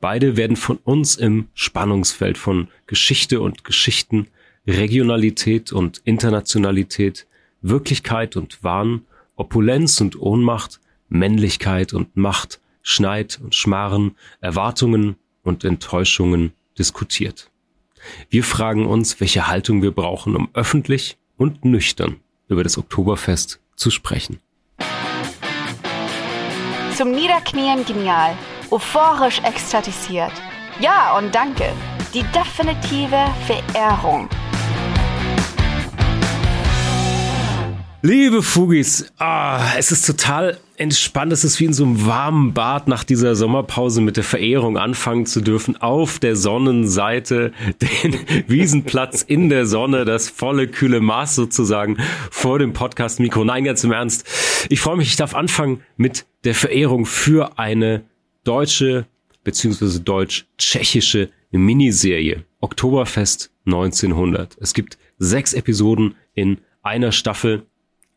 Beide 0.00 0.36
werden 0.36 0.56
von 0.56 0.78
uns 0.78 1.16
im 1.16 1.48
Spannungsfeld 1.54 2.36
von 2.36 2.68
Geschichte 2.86 3.40
und 3.40 3.62
Geschichten, 3.62 4.26
Regionalität 4.66 5.72
und 5.72 6.00
Internationalität, 6.04 7.28
Wirklichkeit 7.62 8.36
und 8.36 8.64
Wahn, 8.64 9.02
Opulenz 9.36 10.00
und 10.00 10.20
Ohnmacht, 10.20 10.80
Männlichkeit 11.08 11.92
und 11.92 12.16
Macht, 12.16 12.60
Schneid 12.82 13.38
und 13.42 13.54
Schmarren, 13.54 14.16
Erwartungen 14.40 15.16
und 15.42 15.64
Enttäuschungen 15.64 16.52
diskutiert. 16.76 17.50
Wir 18.30 18.42
fragen 18.42 18.86
uns, 18.86 19.20
welche 19.20 19.46
Haltung 19.46 19.82
wir 19.82 19.92
brauchen, 19.92 20.34
um 20.34 20.48
öffentlich 20.54 21.18
und 21.40 21.64
nüchtern 21.64 22.20
über 22.48 22.62
das 22.62 22.76
Oktoberfest 22.76 23.60
zu 23.74 23.90
sprechen. 23.90 24.40
Zum 26.94 27.12
Niederknien 27.12 27.82
genial, 27.86 28.36
euphorisch 28.70 29.40
ekstatisiert. 29.42 30.32
Ja 30.80 31.16
und 31.16 31.34
danke. 31.34 31.72
Die 32.12 32.24
definitive 32.24 33.24
Verehrung. 33.46 34.28
Liebe 38.02 38.42
Fugis, 38.42 39.12
ah, 39.18 39.74
es 39.76 39.92
ist 39.92 40.06
total 40.06 40.58
entspannt. 40.78 41.34
Es 41.34 41.44
ist 41.44 41.60
wie 41.60 41.66
in 41.66 41.74
so 41.74 41.84
einem 41.84 42.06
warmen 42.06 42.54
Bad 42.54 42.88
nach 42.88 43.04
dieser 43.04 43.34
Sommerpause 43.34 44.00
mit 44.00 44.16
der 44.16 44.24
Verehrung 44.24 44.78
anfangen 44.78 45.26
zu 45.26 45.42
dürfen. 45.42 45.76
Auf 45.76 46.18
der 46.18 46.34
Sonnenseite, 46.34 47.52
den 47.82 48.16
Wiesenplatz 48.48 49.20
in 49.20 49.50
der 49.50 49.66
Sonne, 49.66 50.06
das 50.06 50.30
volle 50.30 50.66
kühle 50.66 51.00
Maß 51.00 51.34
sozusagen 51.34 51.98
vor 52.30 52.58
dem 52.58 52.72
Podcast-Mikro. 52.72 53.44
Nein, 53.44 53.64
ganz 53.64 53.84
im 53.84 53.92
Ernst. 53.92 54.26
Ich 54.70 54.80
freue 54.80 54.96
mich, 54.96 55.08
ich 55.08 55.16
darf 55.16 55.34
anfangen 55.34 55.82
mit 55.98 56.24
der 56.44 56.54
Verehrung 56.54 57.04
für 57.04 57.58
eine 57.58 58.04
deutsche 58.44 59.04
beziehungsweise 59.44 60.00
deutsch-tschechische 60.00 61.28
Miniserie. 61.50 62.44
Oktoberfest 62.60 63.50
1900. 63.66 64.56
Es 64.58 64.72
gibt 64.72 64.96
sechs 65.18 65.52
Episoden 65.52 66.14
in 66.32 66.60
einer 66.82 67.12
Staffel 67.12 67.66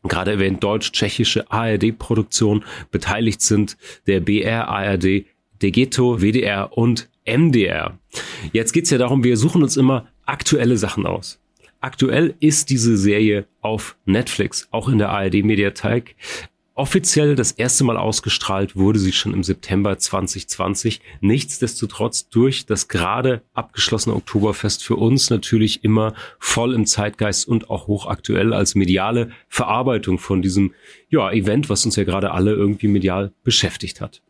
gerade 0.09 0.31
erwähnt 0.31 0.63
deutsch-tschechische 0.63 1.49
ARD-Produktion 1.51 2.63
beteiligt 2.91 3.41
sind 3.41 3.77
der 4.07 4.19
BR, 4.19 4.67
ARD, 4.67 5.25
Degeto, 5.61 6.21
WDR 6.21 6.77
und 6.77 7.09
MDR. 7.25 7.97
Jetzt 8.51 8.73
geht's 8.73 8.89
ja 8.89 8.97
darum, 8.97 9.23
wir 9.23 9.37
suchen 9.37 9.63
uns 9.63 9.77
immer 9.77 10.07
aktuelle 10.25 10.77
Sachen 10.77 11.05
aus. 11.05 11.39
Aktuell 11.79 12.35
ist 12.39 12.69
diese 12.69 12.95
Serie 12.95 13.45
auf 13.61 13.97
Netflix, 14.05 14.67
auch 14.71 14.87
in 14.87 14.97
der 14.97 15.09
ARD-Mediathek. 15.09 16.15
Offiziell 16.76 17.36
das 17.36 17.51
erste 17.51 17.84
Mal 17.84 17.97
ausgestrahlt 17.97 18.76
wurde 18.76 18.97
sie 18.97 19.11
schon 19.11 19.36
im 19.36 19.43
September 19.43 19.95
2020. 19.95 21.01
Nichtsdestotrotz 21.21 22.30
durch 22.30 22.65
das 22.65 22.88
gerade 22.88 23.43
abgeschlossene 23.53 24.15
Oktoberfest 24.15 24.84
für 24.84 24.95
uns 24.95 25.30
natürlich 25.30 25.84
immer 25.84 26.15
voll 26.39 26.74
im 26.74 26.88
Zeitgeist 26.88 27.47
und 27.47 27.69
auch 27.69 27.86
hochaktuell 27.86 28.53
als 28.53 28.74
mediale 28.74 29.30
Verarbeitung 29.49 30.17
von 30.17 30.41
diesem 30.41 30.74
ja, 31.09 31.32
Event, 31.32 31.69
was 31.69 31.86
uns 31.86 31.95
ja 31.95 32.05
gerade 32.05 32.32
alle 32.32 32.53
irgendwie 32.53 32.88
medial 32.88 33.32
beschäftigt 33.43 34.01
hat. 34.01 34.24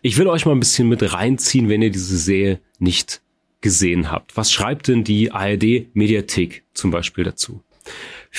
Ich 0.00 0.16
will 0.16 0.28
euch 0.28 0.46
mal 0.46 0.52
ein 0.52 0.60
bisschen 0.60 0.88
mit 0.88 1.12
reinziehen, 1.12 1.68
wenn 1.68 1.82
ihr 1.82 1.90
diese 1.90 2.16
Serie 2.16 2.62
nicht 2.78 3.20
gesehen 3.60 4.10
habt. 4.10 4.34
Was 4.38 4.50
schreibt 4.50 4.88
denn 4.88 5.04
die 5.04 5.30
ARD 5.30 5.94
Mediathek 5.94 6.64
zum 6.72 6.90
Beispiel 6.90 7.24
dazu? 7.24 7.62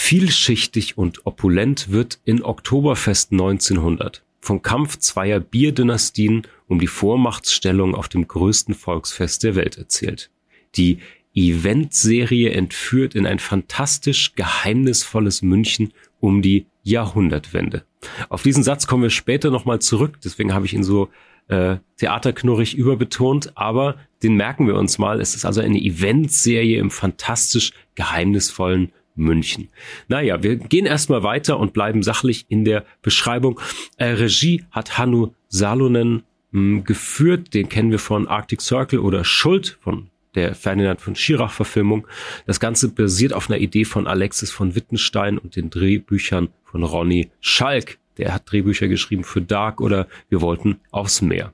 Vielschichtig 0.01 0.97
und 0.97 1.27
opulent 1.27 1.91
wird 1.91 2.19
in 2.25 2.41
Oktoberfest 2.41 3.31
1900 3.31 4.23
vom 4.39 4.63
Kampf 4.63 4.97
zweier 4.97 5.39
Bierdynastien 5.39 6.47
um 6.67 6.79
die 6.79 6.87
Vormachtstellung 6.87 7.93
auf 7.93 8.07
dem 8.07 8.27
größten 8.27 8.73
Volksfest 8.73 9.43
der 9.43 9.53
Welt 9.53 9.77
erzählt. 9.77 10.31
Die 10.77 10.97
Eventserie 11.35 12.49
entführt 12.49 13.13
in 13.13 13.27
ein 13.27 13.37
fantastisch 13.37 14.33
geheimnisvolles 14.33 15.43
München 15.43 15.93
um 16.21 16.41
die 16.41 16.65
Jahrhundertwende. 16.81 17.83
Auf 18.29 18.41
diesen 18.41 18.63
Satz 18.63 18.87
kommen 18.87 19.03
wir 19.03 19.11
später 19.11 19.51
nochmal 19.51 19.79
zurück, 19.79 20.17
deswegen 20.23 20.53
habe 20.53 20.65
ich 20.65 20.73
ihn 20.73 20.83
so 20.83 21.09
äh, 21.49 21.75
theaterknurrig 21.97 22.73
überbetont, 22.75 23.51
aber 23.55 23.97
den 24.23 24.35
merken 24.35 24.65
wir 24.65 24.75
uns 24.75 24.97
mal. 24.97 25.19
Es 25.21 25.35
ist 25.35 25.45
also 25.45 25.61
eine 25.61 25.79
Eventserie 25.79 26.79
im 26.79 26.89
fantastisch 26.89 27.73
geheimnisvollen 27.95 28.93
München. 29.19 29.69
Naja, 30.07 30.41
wir 30.41 30.55
gehen 30.55 30.85
erstmal 30.85 31.23
weiter 31.23 31.59
und 31.59 31.73
bleiben 31.73 32.03
sachlich 32.03 32.45
in 32.49 32.65
der 32.65 32.85
Beschreibung. 33.01 33.59
Äh, 33.97 34.05
Regie 34.05 34.63
hat 34.71 34.97
Hannu 34.97 35.33
Salonen 35.47 36.23
mh, 36.51 36.59
hm, 36.59 36.83
geführt, 36.83 37.53
den 37.53 37.69
kennen 37.69 37.91
wir 37.91 37.99
von 37.99 38.27
Arctic 38.27 38.61
Circle 38.61 38.99
oder 38.99 39.23
Schuld 39.23 39.77
von 39.81 40.09
der 40.35 40.55
Ferdinand 40.55 41.01
von 41.01 41.15
Schirach 41.15 41.51
Verfilmung. 41.51 42.07
Das 42.45 42.59
Ganze 42.59 42.89
basiert 42.89 43.33
auf 43.33 43.49
einer 43.49 43.59
Idee 43.59 43.85
von 43.85 44.07
Alexis 44.07 44.51
von 44.51 44.75
Wittenstein 44.75 45.37
und 45.37 45.55
den 45.55 45.69
Drehbüchern 45.69 46.49
von 46.63 46.83
Ronny 46.83 47.31
Schalk. 47.39 47.97
Der 48.17 48.33
hat 48.33 48.51
Drehbücher 48.51 48.87
geschrieben 48.87 49.23
für 49.23 49.41
Dark 49.41 49.81
oder 49.81 50.07
Wir 50.29 50.41
wollten 50.41 50.79
aufs 50.91 51.21
Meer. 51.21 51.53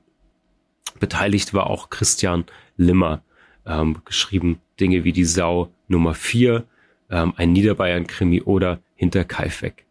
Beteiligt 1.00 1.54
war 1.54 1.68
auch 1.68 1.90
Christian 1.90 2.44
Limmer, 2.76 3.22
ähm, 3.66 3.98
geschrieben 4.04 4.60
Dinge 4.78 5.04
wie 5.04 5.12
die 5.12 5.24
Sau 5.24 5.70
Nummer 5.88 6.14
4, 6.14 6.64
ähm, 7.10 7.34
ein 7.36 7.52
Niederbayern-Krimi 7.52 8.42
oder 8.42 8.80
Hinter 8.94 9.24
Kaifek. 9.24 9.84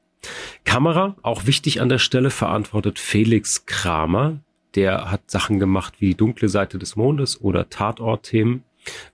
Kamera, 0.64 1.16
auch 1.22 1.46
wichtig 1.46 1.82
an 1.82 1.90
der 1.90 2.00
Stelle, 2.00 2.30
verantwortet 2.30 3.00
Felix 3.00 3.66
Kramer. 3.66 4.40
Der 4.76 5.12
hat 5.12 5.30
Sachen 5.30 5.60
gemacht 5.60 5.96
wie 6.00 6.16
Dunkle 6.16 6.50
Seite 6.50 6.80
des 6.80 6.96
Mondes 6.96 7.40
oder 7.40 7.70
Tatort-Themen. 7.70 8.64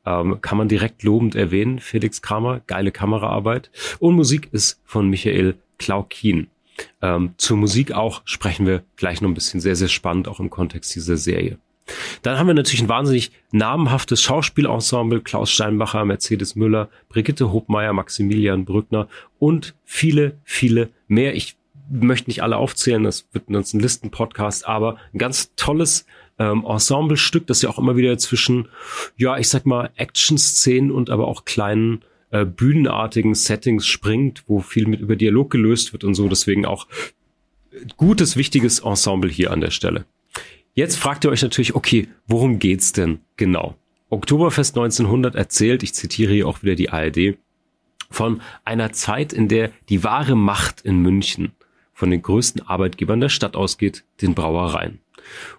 Ähm, 0.06 0.42
kann 0.42 0.58
man 0.58 0.68
direkt 0.68 1.04
lobend 1.04 1.36
erwähnen. 1.36 1.80
Felix 1.80 2.22
Kramer, 2.22 2.62
geile 2.68 2.92
Kameraarbeit. 2.92 3.72
Und 4.00 4.16
Musik 4.16 4.50
ist 4.52 4.82
von 4.86 5.10
Michael 5.10 5.56
Klaukin. 5.78 6.48
Ähm, 7.02 7.34
zur 7.38 7.58
Musik 7.58 7.92
auch 7.92 8.22
sprechen 8.26 8.66
wir 8.66 8.84
gleich 8.96 9.22
noch 9.22 9.30
ein 9.30 9.34
bisschen 9.34 9.60
sehr, 9.60 9.76
sehr 9.76 9.88
spannend, 9.88 10.28
auch 10.28 10.40
im 10.40 10.50
Kontext 10.50 10.96
dieser 10.96 11.18
Serie. 11.18 11.58
Dann 12.22 12.38
haben 12.38 12.48
wir 12.48 12.54
natürlich 12.54 12.82
ein 12.82 12.90
wahnsinnig 12.90 13.32
namenhaftes 13.52 14.22
Schauspielensemble, 14.22 15.22
Klaus 15.22 15.52
Steinbacher, 15.52 16.06
Mercedes 16.06 16.56
Müller, 16.56 16.90
Brigitte 17.10 17.52
Hobmeier, 17.52 17.94
Maximilian 17.94 18.66
Brückner 18.66 19.08
und 19.40 19.76
viele, 19.84 20.38
viele 20.44 20.90
mehr. 21.08 21.36
Ich 21.36 21.58
möchte 21.90 22.30
nicht 22.30 22.44
alle 22.44 22.58
aufzählen, 22.58 23.04
das 23.04 23.28
wird 23.34 23.50
uns 23.50 23.74
ein 23.74 23.80
Listen-Podcast, 23.80 24.68
aber 24.68 24.98
ein 25.14 25.18
ganz 25.18 25.54
tolles 25.56 26.06
ähm, 26.40 26.66
Ensemblestück, 26.66 27.48
das 27.48 27.62
ja 27.62 27.70
auch 27.70 27.80
immer 27.80 27.98
wieder 27.98 28.18
zwischen, 28.18 28.70
ja, 29.18 29.38
ich 29.38 29.50
sag 29.50 29.66
mal, 29.66 29.90
Action-Szenen 29.96 30.92
und 30.92 31.10
aber 31.10 31.28
auch 31.28 31.46
kleinen 31.46 32.04
äh, 32.30 32.46
bühnenartigen 32.46 33.36
Settings 33.36 33.86
springt, 33.86 34.44
wo 34.48 34.60
viel 34.60 34.88
mit 34.88 35.02
über 35.02 35.16
Dialog 35.16 35.50
gelöst 35.50 35.92
wird 35.92 36.04
und 36.04 36.16
so. 36.16 36.30
Deswegen 36.30 36.66
auch 36.66 36.88
gutes, 37.98 38.38
wichtiges 38.38 38.80
Ensemble 38.80 39.30
hier 39.30 39.52
an 39.52 39.62
der 39.62 39.72
Stelle. 39.72 40.06
Jetzt 40.74 40.98
fragt 40.98 41.26
ihr 41.26 41.32
euch 41.32 41.42
natürlich, 41.42 41.76
okay, 41.76 42.08
worum 42.28 42.60
geht's 42.60 42.94
denn 42.94 43.20
genau? 43.36 43.76
Oktoberfest 44.10 44.78
1900 44.78 45.36
erzählt, 45.36 45.84
ich 45.84 45.94
zitiere 45.94 46.34
hier 46.34 46.48
auch 46.48 46.64
wieder 46.64 46.76
die 46.76 46.90
ARD, 46.90 47.38
von 48.10 48.42
einer 48.66 48.92
Zeit, 48.92 49.34
in 49.34 49.48
der 49.48 49.72
die 49.90 50.04
wahre 50.04 50.36
Macht 50.36 50.82
in 50.82 51.00
München 51.00 51.52
von 51.94 52.10
den 52.10 52.22
größten 52.22 52.62
Arbeitgebern 52.68 53.20
der 53.20 53.30
Stadt 53.30 53.56
ausgeht, 53.56 54.04
den 54.22 54.34
Brauereien, 54.34 55.00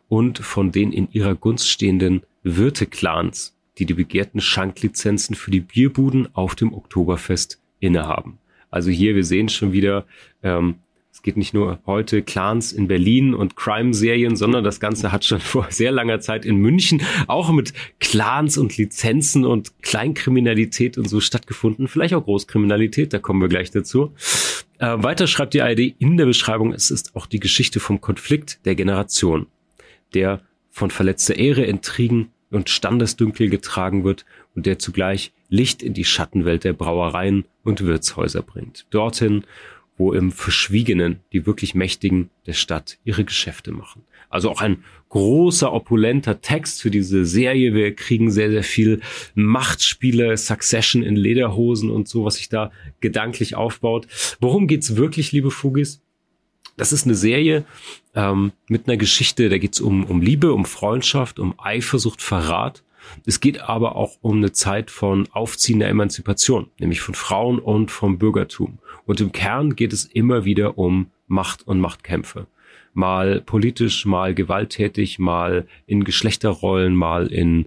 und 0.09 0.39
von 0.39 0.73
den 0.73 0.93
in 0.93 1.11
ihrer 1.13 1.35
Gunst 1.35 1.69
stehenden 1.69 2.23
Wirte-Clans, 2.43 3.55
die 3.79 3.87
die 3.87 3.95
begehrten 3.95 4.41
Schanklizenzen 4.41 5.35
für 5.35 5.51
die 5.51 5.61
Bierbuden 5.61 6.35
auf 6.35 6.55
dem 6.55 6.75
Oktoberfest 6.75 7.61
innehaben. 7.81 8.39
Also 8.71 8.91
hier, 8.91 9.15
wir 9.15 9.25
sehen 9.25 9.49
schon 9.49 9.73
wieder, 9.73 10.07
ähm, 10.43 10.77
es 11.13 11.21
geht 11.21 11.37
nicht 11.37 11.53
nur 11.53 11.79
heute 11.85 12.23
Clans 12.23 12.73
in 12.73 12.89
Berlin 12.89 13.35
und 13.35 13.55
Crime-Serien, 13.55 14.35
sondern 14.35 14.65
das 14.65 14.81
Ganze 14.81 15.13
hat 15.13 15.27
schon 15.27 15.41
vor 15.41 15.67
sehr 15.71 15.93
langer 15.93 16.21
Zeit 16.21 16.47
in 16.47 16.57
München 16.57 17.03
auch 17.27 17.53
mit 17.53 17.75
Clans 18.01 18.57
und 18.57 18.79
Lizenzen 18.79 19.45
und 19.45 19.83
Kleinkriminalität 19.83 20.97
und 20.97 21.09
so 21.09 21.21
stattgefunden. 21.21 21.87
Vielleicht 21.87 22.15
auch 22.15 22.25
Großkriminalität, 22.25 23.13
da 23.13 23.19
kommen 23.19 23.43
wir 23.43 23.49
gleich 23.49 23.71
dazu. 23.71 24.15
Äh, 24.79 25.03
weiter 25.03 25.27
schreibt 25.27 25.53
die 25.53 25.61
ARD 25.61 25.95
in 25.99 26.17
der 26.17 26.25
Beschreibung, 26.25 26.73
es 26.73 26.91
ist 26.91 27.15
auch 27.15 27.27
die 27.27 27.41
Geschichte 27.41 27.79
vom 27.79 28.01
Konflikt 28.01 28.65
der 28.65 28.75
Generation, 28.75 29.47
der 30.15 30.41
von 30.71 30.91
verletzter 30.91 31.37
Ehre, 31.37 31.63
Intrigen 31.65 32.31
und 32.51 32.71
Standesdünkel 32.71 33.51
getragen 33.51 34.05
wird 34.05 34.25
und 34.55 34.65
der 34.65 34.79
zugleich 34.79 35.33
Licht 35.51 35.83
in 35.83 35.93
die 35.93 36.07
Schattenwelt 36.07 36.65
der 36.65 36.73
Brauereien 36.73 37.45
und 37.63 37.85
Wirtshäuser 37.85 38.41
bringt. 38.41 38.87
Dorthin, 38.91 39.45
wo 40.03 40.13
im 40.13 40.33
Verschwiegenen 40.33 41.21
die 41.33 41.47
wirklich 41.47 41.77
Mächtigen 41.77 42.31
der 42.47 42.55
Stadt 42.55 42.99
ihre 43.05 43.25
Geschäfte 43.25 43.71
machen. 43.71 44.03
Also 44.31 44.51
auch 44.51 44.61
ein 44.61 44.83
großer, 45.11 45.73
opulenter 45.73 46.41
Text 46.41 46.83
für 46.83 46.91
diese 46.91 47.25
Serie. 47.25 47.73
Wir 47.73 47.95
kriegen 47.95 48.33
sehr, 48.33 48.51
sehr 48.51 48.65
viel 48.65 49.01
Machtspiele, 49.37 50.37
Succession 50.37 51.05
in 51.05 51.15
Lederhosen 51.15 51.89
und 51.89 52.09
so, 52.09 52.25
was 52.25 52.35
sich 52.37 52.49
da 52.49 52.73
gedanklich 53.01 53.55
aufbaut. 53.55 54.09
Worum 54.41 54.67
geht's 54.67 54.97
wirklich, 54.97 55.31
liebe 55.31 55.53
Fugis? 55.53 56.03
Das 56.77 56.93
ist 56.93 57.05
eine 57.05 57.15
Serie 57.15 57.65
ähm, 58.17 58.51
mit 58.67 58.89
einer 58.89 58.97
Geschichte, 58.97 59.51
da 59.51 59.59
geht's 59.59 59.81
um, 59.81 60.03
um 60.05 60.21
Liebe, 60.21 60.53
um 60.53 60.65
Freundschaft, 60.65 61.39
um 61.39 61.55
Eifersucht, 61.59 62.21
Verrat. 62.23 62.83
Es 63.25 63.39
geht 63.39 63.61
aber 63.61 63.95
auch 63.95 64.17
um 64.21 64.39
eine 64.39 64.51
Zeit 64.51 64.91
von 64.91 65.29
aufziehender 65.31 65.89
Emanzipation, 65.89 66.71
nämlich 66.81 67.01
von 67.01 67.15
Frauen 67.15 67.61
und 67.61 67.93
vom 67.93 68.19
Bürgertum. 68.19 68.79
Und 69.07 69.21
im 69.21 69.33
Kern 69.33 69.77
geht 69.77 69.93
es 69.93 70.05
immer 70.05 70.45
wieder 70.45 70.79
um 70.79 71.11
Macht 71.27 71.67
und 71.67 71.81
Machtkämpfe. 71.81 72.47
mal 72.95 73.41
politisch, 73.41 74.05
mal 74.05 74.35
gewalttätig, 74.35 75.19
mal 75.19 75.67
in 75.87 76.05
Geschlechterrollen, 76.05 76.95
mal 76.95 77.27
in 77.27 77.67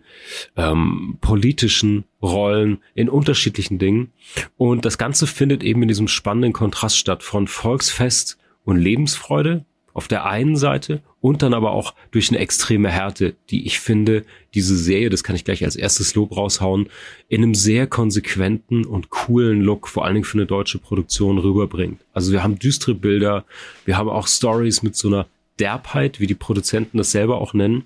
ähm, 0.55 1.17
politischen 1.21 2.05
Rollen, 2.21 2.79
in 2.93 3.09
unterschiedlichen 3.09 3.79
Dingen. 3.79 4.11
Und 4.57 4.85
das 4.85 4.97
Ganze 4.97 5.25
findet 5.27 5.63
eben 5.63 5.81
in 5.81 5.87
diesem 5.87 6.07
spannenden 6.07 6.53
Kontrast 6.53 6.97
statt 6.97 7.23
von 7.23 7.47
Volksfest 7.47 8.37
und 8.63 8.77
Lebensfreude 8.77 9.65
auf 9.95 10.09
der 10.09 10.25
einen 10.25 10.57
Seite 10.57 11.01
und 11.21 11.41
dann 11.41 11.53
aber 11.53 11.71
auch 11.71 11.95
durch 12.11 12.29
eine 12.29 12.39
extreme 12.39 12.91
Härte, 12.91 13.33
die 13.49 13.65
ich 13.65 13.79
finde, 13.79 14.25
diese 14.53 14.77
Serie, 14.77 15.09
das 15.09 15.23
kann 15.23 15.37
ich 15.37 15.45
gleich 15.45 15.63
als 15.63 15.77
erstes 15.77 16.13
Lob 16.15 16.35
raushauen, 16.35 16.89
in 17.29 17.41
einem 17.41 17.55
sehr 17.55 17.87
konsequenten 17.87 18.85
und 18.85 19.09
coolen 19.09 19.61
Look, 19.61 19.87
vor 19.87 20.03
allen 20.03 20.15
Dingen 20.15 20.25
für 20.25 20.37
eine 20.37 20.45
deutsche 20.45 20.79
Produktion 20.79 21.37
rüberbringt. 21.37 22.01
Also 22.13 22.33
wir 22.33 22.43
haben 22.43 22.59
düstere 22.59 22.93
Bilder, 22.93 23.45
wir 23.85 23.97
haben 23.97 24.09
auch 24.09 24.27
Stories 24.27 24.83
mit 24.83 24.97
so 24.97 25.07
einer 25.07 25.27
Derbheit, 25.59 26.19
wie 26.19 26.27
die 26.27 26.35
Produzenten 26.35 26.97
das 26.97 27.11
selber 27.11 27.39
auch 27.39 27.53
nennen. 27.53 27.85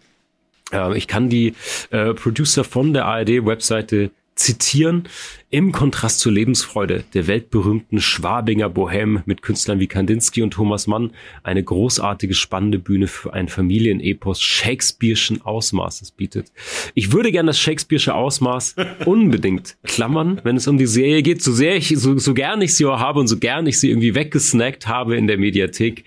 Äh, 0.72 0.98
ich 0.98 1.08
kann 1.08 1.30
die 1.30 1.54
äh, 1.92 2.16
Producer 2.16 2.64
von 2.64 2.92
der 2.92 3.06
ARD-Webseite 3.06 4.10
zitieren, 4.40 5.08
im 5.52 5.72
Kontrast 5.72 6.20
zur 6.20 6.32
Lebensfreude 6.32 7.04
der 7.14 7.28
weltberühmten 7.28 8.00
Schwabinger 8.00 8.68
Bohème 8.68 9.22
mit 9.26 9.42
Künstlern 9.42 9.80
wie 9.80 9.88
Kandinsky 9.88 10.42
und 10.44 10.52
Thomas 10.52 10.88
Mann 10.88 11.12
eine 11.44 11.64
großartige, 11.64 12.34
spannende 12.34 12.80
Bühne 12.80 13.08
für 13.08 13.34
ein 13.34 13.48
Familienepos 13.48 14.40
Shakespeare'schen 14.42 15.42
Ausmaßes 15.42 16.12
bietet. 16.12 16.52
Ich 16.94 17.12
würde 17.12 17.32
gerne 17.32 17.48
das 17.48 17.60
Shakespeare'sche 17.60 18.12
Ausmaß 18.12 18.76
unbedingt 19.06 19.78
klammern, 19.84 20.40
wenn 20.44 20.56
es 20.56 20.68
um 20.68 20.78
die 20.78 20.88
Serie 20.88 21.24
geht, 21.24 21.42
so 21.42 21.52
sehr 21.52 21.76
ich, 21.76 21.94
so, 21.98 22.18
so 22.18 22.34
gern 22.34 22.62
ich 22.62 22.76
sie 22.76 22.86
auch 22.86 23.00
habe 23.00 23.20
und 23.20 23.28
so 23.28 23.38
gern 23.38 23.68
ich 23.68 23.80
sie 23.80 23.90
irgendwie 23.90 24.16
weggesnackt 24.16 24.88
habe 24.88 25.18
in 25.18 25.28
der 25.28 25.38
Mediathek 25.38 26.06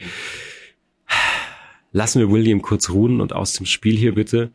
lassen 1.92 2.20
wir 2.20 2.30
William 2.30 2.62
kurz 2.62 2.90
ruhen 2.90 3.20
und 3.20 3.32
aus 3.32 3.54
dem 3.54 3.66
Spiel 3.66 3.96
hier 3.96 4.14
bitte. 4.14 4.50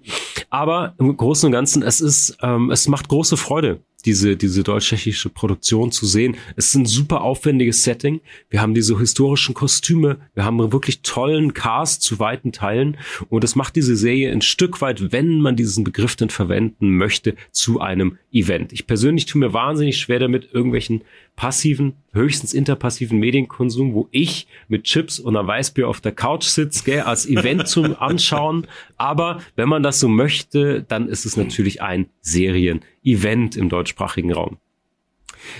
Aber 0.49 0.95
im 0.99 1.15
Großen 1.15 1.47
und 1.47 1.51
Ganzen, 1.51 1.83
es 1.83 2.01
ist, 2.01 2.37
ähm, 2.41 2.71
es 2.71 2.87
macht 2.87 3.07
große 3.09 3.37
Freude, 3.37 3.81
diese, 4.05 4.37
diese 4.37 4.63
deutsch-tschechische 4.63 5.29
Produktion 5.29 5.91
zu 5.91 6.05
sehen. 6.05 6.37
Es 6.55 6.67
ist 6.67 6.75
ein 6.75 6.85
super 6.85 7.21
aufwendiges 7.21 7.83
Setting. 7.83 8.21
Wir 8.49 8.61
haben 8.61 8.73
diese 8.73 8.97
historischen 8.97 9.53
Kostüme. 9.53 10.17
Wir 10.33 10.45
haben 10.45 10.71
wirklich 10.71 11.01
tollen 11.01 11.53
Cast 11.53 12.01
zu 12.01 12.19
weiten 12.19 12.51
Teilen. 12.51 12.97
Und 13.29 13.43
es 13.43 13.55
macht 13.55 13.75
diese 13.75 13.97
Serie 13.97 14.31
ein 14.31 14.41
Stück 14.41 14.81
weit, 14.81 15.11
wenn 15.11 15.41
man 15.41 15.55
diesen 15.55 15.83
Begriff 15.83 16.15
denn 16.15 16.29
verwenden 16.29 16.95
möchte, 16.95 17.35
zu 17.51 17.81
einem 17.81 18.17
Event. 18.31 18.71
Ich 18.71 18.87
persönlich 18.87 19.25
tue 19.25 19.39
mir 19.39 19.53
wahnsinnig 19.53 19.97
schwer 19.97 20.19
damit, 20.19 20.49
irgendwelchen 20.53 21.01
passiven, 21.37 21.93
höchstens 22.11 22.53
interpassiven 22.53 23.19
Medienkonsum, 23.19 23.93
wo 23.93 24.09
ich 24.11 24.47
mit 24.67 24.83
Chips 24.83 25.19
und 25.19 25.37
einer 25.37 25.47
Weißbier 25.47 25.87
auf 25.87 26.01
der 26.01 26.11
Couch 26.11 26.43
sitze, 26.43 26.83
gell, 26.83 27.01
als 27.01 27.25
Event 27.25 27.69
zum 27.69 27.95
Anschauen. 27.99 28.67
Aber 28.97 29.39
wenn 29.55 29.69
man 29.69 29.83
das 29.83 30.01
so 30.01 30.09
möchte, 30.09 30.83
dann 30.83 31.07
ist 31.07 31.25
es 31.25 31.37
natürlich 31.37 31.81
ein 31.81 32.09
Serien-Event 32.21 33.55
im 33.55 33.69
deutschsprachigen 33.69 34.33
Raum. 34.33 34.57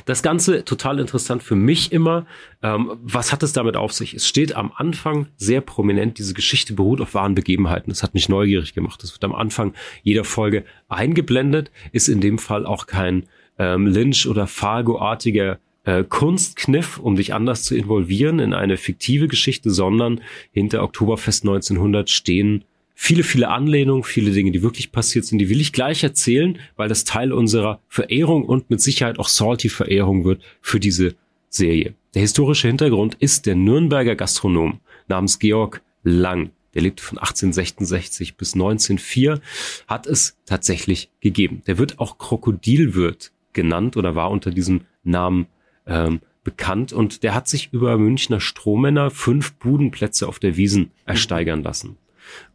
Das 0.06 0.24
Ganze 0.24 0.66
total 0.66 1.00
interessant 1.00 1.44
für 1.44 1.56
mich 1.56 1.92
immer. 1.92 2.26
Ähm, 2.64 2.98
was 3.04 3.32
hat 3.32 3.44
es 3.44 3.54
damit 3.54 3.78
auf 3.78 3.94
sich? 3.94 4.16
Es 4.16 4.28
steht 4.28 4.56
am 4.56 4.72
Anfang 4.76 5.28
sehr 5.38 5.62
prominent, 5.62 6.18
diese 6.18 6.34
Geschichte 6.34 6.74
beruht 6.74 7.02
auf 7.02 7.14
wahren 7.14 7.36
Begebenheiten. 7.36 7.92
Das 7.92 8.02
hat 8.02 8.16
mich 8.16 8.30
neugierig 8.30 8.74
gemacht. 8.74 9.04
Das 9.04 9.14
wird 9.14 9.24
am 9.24 9.36
Anfang 9.36 9.74
jeder 10.02 10.24
Folge 10.24 10.66
eingeblendet, 10.90 11.72
ist 11.92 12.08
in 12.10 12.20
dem 12.20 12.40
Fall 12.40 12.66
auch 12.66 12.88
kein 12.88 13.28
ähm, 13.60 13.88
Lynch- 13.88 14.28
oder 14.28 14.48
Fargo-artiger 14.48 15.60
äh, 15.88 16.04
Kunstkniff, 16.04 17.00
um 17.00 17.16
dich 17.16 17.34
anders 17.34 17.64
zu 17.64 17.74
involvieren 17.76 18.40
in 18.40 18.54
eine 18.54 18.76
fiktive 18.76 19.30
Geschichte, 19.30 19.72
sondern 19.72 20.20
hinter 20.52 20.84
Oktoberfest 20.84 21.44
1900 21.44 22.10
stehen 22.10 22.66
viele, 22.94 23.24
viele 23.24 23.48
Anlehnungen, 23.48 24.04
viele 24.04 24.32
Dinge, 24.32 24.52
die 24.52 24.62
wirklich 24.62 24.92
passiert 24.92 25.24
sind, 25.24 25.38
die 25.38 25.50
will 25.50 25.62
ich 25.62 25.72
gleich 25.72 26.04
erzählen, 26.04 26.60
weil 26.76 26.90
das 26.90 27.06
Teil 27.06 27.32
unserer 27.32 27.80
Verehrung 27.88 28.44
und 28.44 28.70
mit 28.70 28.82
Sicherheit 28.82 29.18
auch 29.18 29.30
Salty-Verehrung 29.30 30.26
wird 30.26 30.42
für 30.60 30.82
diese 30.82 31.16
Serie. 31.50 31.94
Der 32.16 32.22
historische 32.22 32.68
Hintergrund 32.68 33.16
ist 33.20 33.46
der 33.46 33.56
Nürnberger 33.56 34.16
Gastronom 34.16 34.82
namens 35.08 35.40
Georg 35.40 35.82
Lang. 36.04 36.50
Der 36.74 36.82
lebte 36.82 37.02
von 37.02 37.18
1866 37.18 38.36
bis 38.36 38.56
1904, 38.56 39.40
hat 39.88 40.06
es 40.06 40.36
tatsächlich 40.46 41.10
gegeben. 41.22 41.62
Der 41.66 41.78
wird 41.78 42.00
auch 42.00 42.18
Krokodilwirt 42.18 43.32
genannt 43.54 43.96
oder 43.96 44.16
war 44.16 44.32
unter 44.32 44.52
diesem 44.52 44.82
Namen 45.04 45.48
ähm, 45.88 46.22
bekannt 46.44 46.94
und 46.94 47.24
der 47.24 47.34
hat 47.34 47.48
sich 47.48 47.74
über 47.74 47.98
Münchner 47.98 48.40
Strohmänner 48.40 49.12
fünf 49.12 49.54
Budenplätze 49.56 50.28
auf 50.28 50.40
der 50.40 50.56
Wiesen 50.56 50.92
ersteigern 51.06 51.62
lassen. 51.62 51.98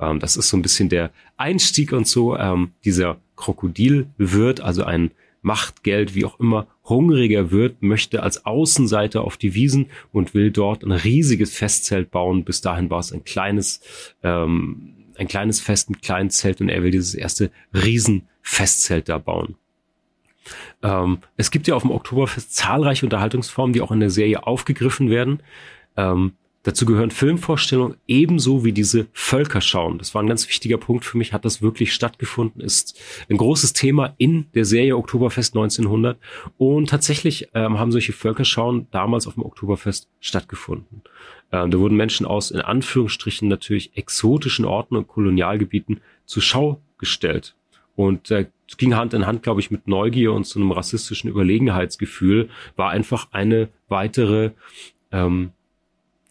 Ähm, 0.00 0.18
das 0.18 0.36
ist 0.36 0.48
so 0.48 0.56
ein 0.56 0.62
bisschen 0.62 0.88
der 0.88 1.10
Einstieg 1.36 1.92
und 1.92 2.06
so. 2.06 2.36
Ähm, 2.36 2.72
dieser 2.84 3.18
Krokodilwirt, 3.36 4.60
also 4.60 4.84
ein 4.84 5.10
Machtgeld, 5.42 6.14
wie 6.14 6.24
auch 6.24 6.38
immer, 6.38 6.68
hungriger 6.84 7.50
Wirt, 7.50 7.82
möchte 7.82 8.22
als 8.22 8.46
Außenseiter 8.46 9.22
auf 9.22 9.36
die 9.36 9.54
Wiesen 9.54 9.86
und 10.12 10.34
will 10.34 10.50
dort 10.50 10.84
ein 10.84 10.92
riesiges 10.92 11.54
Festzelt 11.54 12.10
bauen. 12.10 12.44
Bis 12.44 12.60
dahin 12.60 12.90
war 12.90 13.00
es 13.00 13.12
ein 13.12 13.24
kleines, 13.24 13.80
ähm, 14.22 14.94
ein 15.16 15.28
kleines 15.28 15.60
Fest 15.60 15.90
mit 15.90 16.02
kleinen 16.02 16.30
Zelt 16.30 16.60
und 16.60 16.68
er 16.68 16.82
will 16.82 16.92
dieses 16.92 17.14
erste 17.14 17.50
Riesenfestzelt 17.74 19.08
da 19.08 19.18
bauen. 19.18 19.56
Ähm, 20.82 21.18
es 21.36 21.50
gibt 21.50 21.66
ja 21.68 21.74
auf 21.74 21.82
dem 21.82 21.90
Oktoberfest 21.90 22.54
zahlreiche 22.54 23.06
Unterhaltungsformen, 23.06 23.72
die 23.72 23.80
auch 23.80 23.92
in 23.92 24.00
der 24.00 24.10
Serie 24.10 24.46
aufgegriffen 24.46 25.10
werden. 25.10 25.40
Ähm, 25.96 26.32
dazu 26.62 26.86
gehören 26.86 27.10
Filmvorstellungen 27.10 27.96
ebenso 28.06 28.64
wie 28.64 28.72
diese 28.72 29.06
Völkerschauen. 29.12 29.98
Das 29.98 30.14
war 30.14 30.22
ein 30.22 30.28
ganz 30.28 30.48
wichtiger 30.48 30.78
Punkt 30.78 31.04
für 31.04 31.18
mich. 31.18 31.32
Hat 31.32 31.44
das 31.44 31.62
wirklich 31.62 31.92
stattgefunden? 31.92 32.60
Ist 32.60 32.98
ein 33.28 33.36
großes 33.36 33.72
Thema 33.72 34.14
in 34.18 34.46
der 34.54 34.64
Serie 34.64 34.96
Oktoberfest 34.96 35.54
1900. 35.54 36.18
Und 36.58 36.90
tatsächlich 36.90 37.48
ähm, 37.54 37.78
haben 37.78 37.92
solche 37.92 38.12
Völkerschauen 38.12 38.86
damals 38.90 39.26
auf 39.26 39.34
dem 39.34 39.44
Oktoberfest 39.44 40.08
stattgefunden. 40.20 41.02
Ähm, 41.52 41.70
da 41.70 41.78
wurden 41.78 41.96
Menschen 41.96 42.26
aus 42.26 42.50
in 42.50 42.60
Anführungsstrichen 42.60 43.48
natürlich 43.48 43.96
exotischen 43.96 44.64
Orten 44.64 44.96
und 44.96 45.08
Kolonialgebieten 45.08 46.00
zur 46.24 46.42
Schau 46.42 46.80
gestellt. 46.98 47.54
Und 47.94 48.30
äh, 48.30 48.46
ging 48.76 48.94
Hand 48.94 49.14
in 49.14 49.26
Hand, 49.26 49.42
glaube 49.42 49.60
ich, 49.60 49.70
mit 49.70 49.86
Neugier 49.86 50.32
und 50.32 50.46
so 50.46 50.58
einem 50.58 50.72
rassistischen 50.72 51.30
Überlegenheitsgefühl, 51.30 52.48
war 52.76 52.90
einfach 52.90 53.28
eine 53.32 53.68
weitere 53.88 54.50
ähm, 55.10 55.52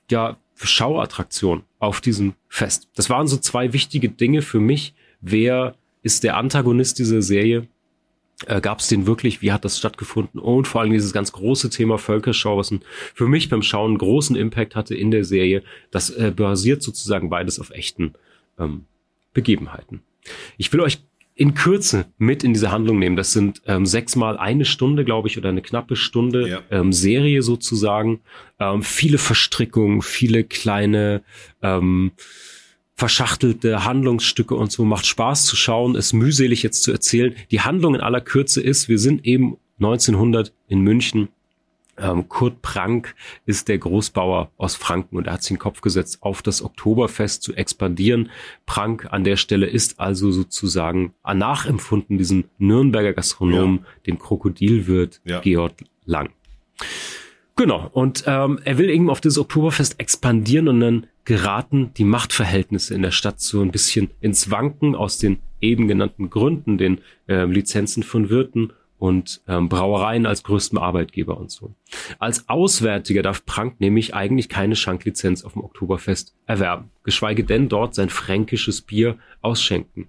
ja, 0.10 0.38
Schauattraktion 0.56 1.64
auf 1.80 2.02
diesem 2.02 2.34
Fest. 2.50 2.90
Das 2.96 3.10
waren 3.10 3.28
so 3.28 3.38
zwei 3.38 3.74
wichtige 3.74 4.10
Dinge 4.10 4.42
für 4.42 4.60
mich. 4.60 4.94
Wer 5.22 5.76
ist 6.04 6.24
der 6.24 6.38
Antagonist 6.38 7.00
dieser 7.00 7.22
Serie? 7.22 7.68
Äh, 8.48 8.62
Gab 8.62 8.80
es 8.80 8.88
den 8.88 9.06
wirklich? 9.06 9.42
Wie 9.42 9.52
hat 9.52 9.66
das 9.66 9.78
stattgefunden? 9.78 10.40
Und 10.40 10.68
vor 10.68 10.82
allem 10.82 10.92
dieses 10.92 11.14
ganz 11.14 11.32
große 11.32 11.70
Thema 11.70 11.98
Völkerschau, 11.98 12.58
was 12.58 12.74
für 13.14 13.28
mich 13.28 13.50
beim 13.50 13.62
Schauen 13.62 13.98
großen 13.98 14.36
Impact 14.36 14.76
hatte 14.76 14.96
in 14.96 15.12
der 15.12 15.24
Serie. 15.24 15.64
Das 15.92 16.10
äh, 16.10 16.32
basiert 16.36 16.82
sozusagen 16.82 17.30
beides 17.30 17.60
auf 17.60 17.70
echten 17.70 18.14
ähm, 18.60 18.86
Begebenheiten. 19.34 20.02
Ich 20.58 20.72
will 20.74 20.82
euch 20.82 21.00
in 21.36 21.54
Kürze 21.54 22.06
mit 22.18 22.44
in 22.44 22.54
diese 22.54 22.72
Handlung 22.72 23.00
nehmen. 23.00 23.16
Das 23.16 23.34
sind 23.34 23.62
ähm, 23.66 23.86
sechsmal 23.86 24.38
eine 24.38 24.66
Stunde, 24.66 25.06
glaube 25.06 25.28
ich, 25.28 25.38
oder 25.38 25.50
eine 25.50 25.62
knappe 25.62 25.96
Stunde 25.96 26.48
ja. 26.48 26.62
ähm, 26.70 26.94
Serie 26.94 27.42
sozusagen. 27.42 28.22
Ähm, 28.60 28.84
viele 28.84 29.18
Verstrickungen, 29.18 30.02
viele 30.02 30.44
kleine 30.44 31.24
ähm, 31.62 32.12
verschachtelte 32.96 33.86
Handlungsstücke 33.86 34.54
und 34.54 34.72
so. 34.72 34.86
Macht 34.86 35.06
Spaß 35.06 35.46
zu 35.46 35.56
schauen, 35.56 35.96
ist 35.96 36.14
mühselig 36.14 36.64
jetzt 36.64 36.84
zu 36.84 36.92
erzählen. 36.92 37.34
Die 37.50 37.62
Handlung 37.62 37.96
in 37.96 38.02
aller 38.02 38.22
Kürze 38.22 38.62
ist, 38.62 38.90
wir 38.90 39.00
sind 39.00 39.26
eben 39.26 39.58
1900 39.80 40.54
in 40.68 40.82
München 40.82 41.30
ähm, 42.02 42.28
Kurt 42.30 42.62
Prank 42.62 43.16
ist 43.46 43.68
der 43.68 43.78
Großbauer 43.78 44.52
aus 44.58 44.76
Franken 44.76 45.18
und 45.18 45.28
er 45.28 45.34
hat 45.34 45.44
sich 45.44 45.56
den 45.56 45.60
Kopf 45.60 45.82
gesetzt, 45.82 46.20
auf 46.22 46.42
das 46.42 46.62
Oktoberfest 46.62 47.44
zu 47.44 47.54
expandieren. 47.54 48.30
Prank 48.66 49.08
an 49.12 49.24
der 49.24 49.38
Stelle 49.38 49.68
ist 49.68 50.00
also 50.00 50.32
sozusagen 50.32 51.14
nachempfunden 51.24 52.18
diesem 52.18 52.46
Nürnberger 52.58 53.14
Gastronom, 53.14 53.80
ja. 53.84 53.86
dem 54.08 54.20
Krokodilwirt 54.20 55.22
ja. 55.26 55.40
Georg 55.40 55.74
Lang. 56.06 56.30
Genau, 57.56 57.90
und 57.94 58.24
ähm, 58.26 58.60
er 58.64 58.78
will 58.78 58.90
eben 58.90 59.10
auf 59.10 59.22
dieses 59.22 59.38
Oktoberfest 59.38 60.00
expandieren 60.00 60.68
und 60.68 60.80
dann 60.80 61.08
geraten 61.26 61.92
die 61.96 62.06
Machtverhältnisse 62.06 62.96
in 62.96 63.04
der 63.04 63.12
Stadt 63.12 63.40
so 63.40 63.62
ein 63.62 63.72
bisschen 63.72 64.10
ins 64.20 64.50
Wanken 64.50 64.96
aus 64.96 65.18
den 65.18 65.38
eben 65.60 65.88
genannten 65.88 66.30
Gründen, 66.30 66.78
den 66.78 67.02
äh, 67.28 67.46
Lizenzen 67.46 68.04
von 68.04 68.30
Wirten 68.30 68.74
und 69.02 69.42
ähm, 69.48 69.68
Brauereien 69.68 70.28
als 70.28 70.44
größtem 70.44 70.78
Arbeitgeber 70.78 71.36
und 71.36 71.50
so. 71.50 71.74
Als 72.20 72.48
Auswärtiger 72.50 73.24
darf 73.24 73.48
Prank 73.48 73.82
nämlich 73.82 74.14
eigentlich 74.14 74.48
keine 74.48 74.76
Schanklizenz 74.76 75.44
auf 75.44 75.54
dem 75.54 75.64
Oktoberfest 75.64 76.36
erwerben, 76.46 76.92
geschweige 77.04 77.44
denn 77.44 77.68
dort 77.68 77.96
sein 77.96 78.10
fränkisches 78.10 78.84
Bier 78.84 79.18
ausschenken. 79.42 80.08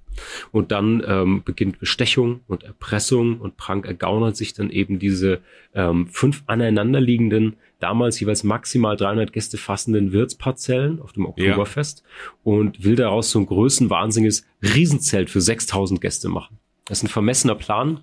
Und 0.51 0.72
dann 0.72 1.03
ähm, 1.07 1.43
beginnt 1.43 1.78
Bestechung 1.78 2.40
und 2.47 2.64
Erpressung 2.64 3.40
und 3.40 3.57
Prank 3.57 3.86
ergaunert 3.86 4.36
sich 4.36 4.53
dann 4.53 4.68
eben 4.68 4.99
diese 4.99 5.40
ähm, 5.74 6.09
fünf 6.09 6.43
aneinanderliegenden, 6.45 7.57
damals 7.80 8.20
jeweils 8.20 8.45
maximal 8.45 8.99
300 8.99 9.32
Gäste 9.32 9.57
fassenden 9.57 10.12
Wirtsparzellen 10.12 11.01
auf 11.01 11.14
dem 11.14 11.24
Oktoberfest 11.24 12.05
ja. 12.05 12.32
und 12.45 12.84
will 12.84 12.97
daraus 12.97 13.30
so 13.30 13.38
ein 13.38 13.47
größenwahnsinniges 13.47 14.45
Riesenzelt 14.62 15.30
für 15.30 15.40
6000 15.40 15.99
Gäste 15.99 16.28
machen. 16.28 16.59
Das 16.84 16.99
ist 16.99 17.05
ein 17.05 17.09
vermessener 17.09 17.55
Plan, 17.55 18.01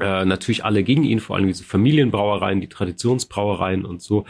äh, 0.00 0.24
natürlich 0.24 0.64
alle 0.64 0.82
gegen 0.82 1.04
ihn, 1.04 1.20
vor 1.20 1.36
allem 1.36 1.46
diese 1.46 1.64
Familienbrauereien, 1.64 2.60
die 2.60 2.68
Traditionsbrauereien 2.68 3.84
und 3.84 4.02
so, 4.02 4.24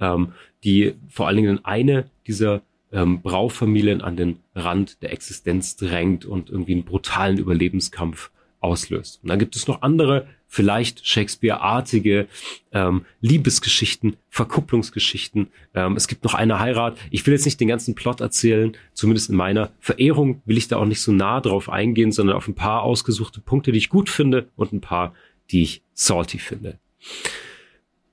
ähm, 0.00 0.32
die 0.64 0.94
vor 1.08 1.26
allen 1.26 1.36
Dingen 1.36 1.64
eine 1.64 2.10
dieser 2.26 2.62
ähm, 2.92 3.22
Braufamilien 3.22 4.00
an 4.00 4.16
den 4.16 4.38
Rand 4.54 5.02
der 5.02 5.12
Existenz 5.12 5.76
drängt 5.76 6.24
und 6.24 6.50
irgendwie 6.50 6.72
einen 6.72 6.84
brutalen 6.84 7.38
Überlebenskampf 7.38 8.30
auslöst. 8.60 9.20
Und 9.22 9.30
dann 9.30 9.38
gibt 9.38 9.56
es 9.56 9.66
noch 9.66 9.82
andere, 9.82 10.26
vielleicht 10.46 11.06
Shakespeare-artige 11.06 12.26
ähm, 12.72 13.04
Liebesgeschichten, 13.20 14.16
Verkupplungsgeschichten. 14.28 15.48
Ähm, 15.74 15.96
es 15.96 16.08
gibt 16.08 16.24
noch 16.24 16.34
eine 16.34 16.60
Heirat. 16.60 16.98
Ich 17.10 17.26
will 17.26 17.34
jetzt 17.34 17.44
nicht 17.44 17.60
den 17.60 17.68
ganzen 17.68 17.94
Plot 17.94 18.20
erzählen, 18.20 18.76
zumindest 18.92 19.30
in 19.30 19.36
meiner 19.36 19.70
Verehrung 19.80 20.42
will 20.44 20.58
ich 20.58 20.68
da 20.68 20.76
auch 20.76 20.86
nicht 20.86 21.00
so 21.00 21.12
nah 21.12 21.40
drauf 21.40 21.68
eingehen, 21.68 22.12
sondern 22.12 22.36
auf 22.36 22.48
ein 22.48 22.54
paar 22.54 22.82
ausgesuchte 22.82 23.40
Punkte, 23.40 23.72
die 23.72 23.78
ich 23.78 23.88
gut 23.88 24.10
finde 24.10 24.48
und 24.56 24.72
ein 24.72 24.80
paar, 24.80 25.14
die 25.50 25.62
ich 25.62 25.82
salty 25.94 26.38
finde. 26.38 26.78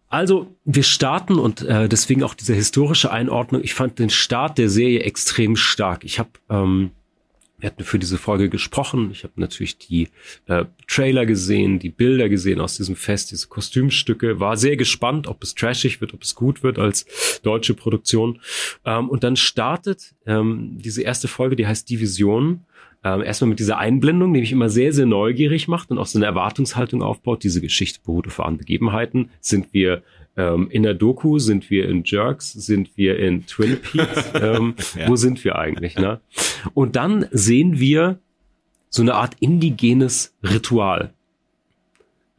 Also, 0.10 0.56
wir 0.64 0.84
starten 0.84 1.38
und 1.38 1.64
äh, 1.64 1.90
deswegen 1.90 2.24
auch 2.24 2.34
diese 2.34 2.54
historische 2.54 3.12
Einordnung. 3.12 3.62
Ich 3.64 3.74
fand 3.74 4.00
den 4.00 4.10
Start 4.10 4.58
der 4.58 4.70
Serie 4.70 5.02
extrem 5.02 5.58
stark. 5.58 6.06
Ich 6.06 6.18
habe 6.18 6.30
ähm, 6.50 6.92
wir 7.60 7.68
hatten 7.68 7.84
für 7.84 7.98
diese 7.98 8.20
Folge 8.20 8.50
gesprochen. 8.50 9.10
Ich 9.12 9.24
habe 9.24 9.34
natürlich 9.38 9.80
die 9.80 10.10
äh, 10.46 10.66
Trailer 10.88 11.26
gesehen, 11.26 11.80
die 11.80 11.90
Bilder 11.90 12.30
gesehen 12.30 12.62
aus 12.62 12.78
diesem 12.78 12.96
Fest, 12.96 13.32
diese 13.32 13.48
Kostümstücke. 13.48 14.40
War 14.40 14.58
sehr 14.58 14.78
gespannt, 14.78 15.28
ob 15.28 15.42
es 15.42 15.56
trashig 15.56 16.00
wird, 16.00 16.14
ob 16.14 16.22
es 16.22 16.36
gut 16.36 16.62
wird 16.62 16.78
als 16.78 17.42
deutsche 17.42 17.74
Produktion. 17.74 18.42
Ähm, 18.86 19.10
und 19.10 19.24
dann 19.24 19.36
startet 19.36 20.14
ähm, 20.28 20.78
diese 20.78 21.02
erste 21.02 21.28
Folge, 21.28 21.56
die 21.56 21.66
heißt 21.66 21.90
Division. 21.90 22.66
Ähm, 23.04 23.24
erstmal 23.24 23.50
mit 23.50 23.60
dieser 23.60 23.80
Einblendung, 23.80 24.36
die 24.36 24.42
mich 24.42 24.52
immer 24.52 24.70
sehr, 24.70 24.94
sehr 24.94 25.08
neugierig 25.08 25.68
macht 25.68 25.90
und 25.90 25.98
auch 25.98 26.06
so 26.06 26.20
eine 26.20 26.28
Erwartungshaltung 26.28 27.02
aufbaut. 27.02 27.44
Diese 27.44 27.62
Geschichte 27.62 28.02
beruht 28.06 28.28
auf 28.28 28.38
wahren 28.38 28.58
Begebenheiten. 28.58 29.32
Sind 29.40 29.74
wir 29.74 30.04
ähm, 30.38 30.70
in 30.70 30.84
der 30.84 30.94
Doku 30.94 31.40
sind 31.40 31.70
wir 31.70 31.90
in 31.90 32.04
Jerks, 32.06 32.54
sind 32.54 32.96
wir 32.96 33.18
in 33.18 33.46
Twin 33.48 33.82
Peaks. 33.82 34.32
ähm, 34.36 34.76
ja. 34.96 35.08
Wo 35.08 35.16
sind 35.16 35.44
wir 35.44 35.58
eigentlich? 35.58 35.98
Ne? 35.98 36.22
Und 36.74 36.96
dann 36.96 37.26
sehen 37.32 37.80
wir 37.80 38.20
so 38.90 39.02
eine 39.02 39.16
Art 39.16 39.36
indigenes 39.40 40.36
Ritual. 40.44 41.14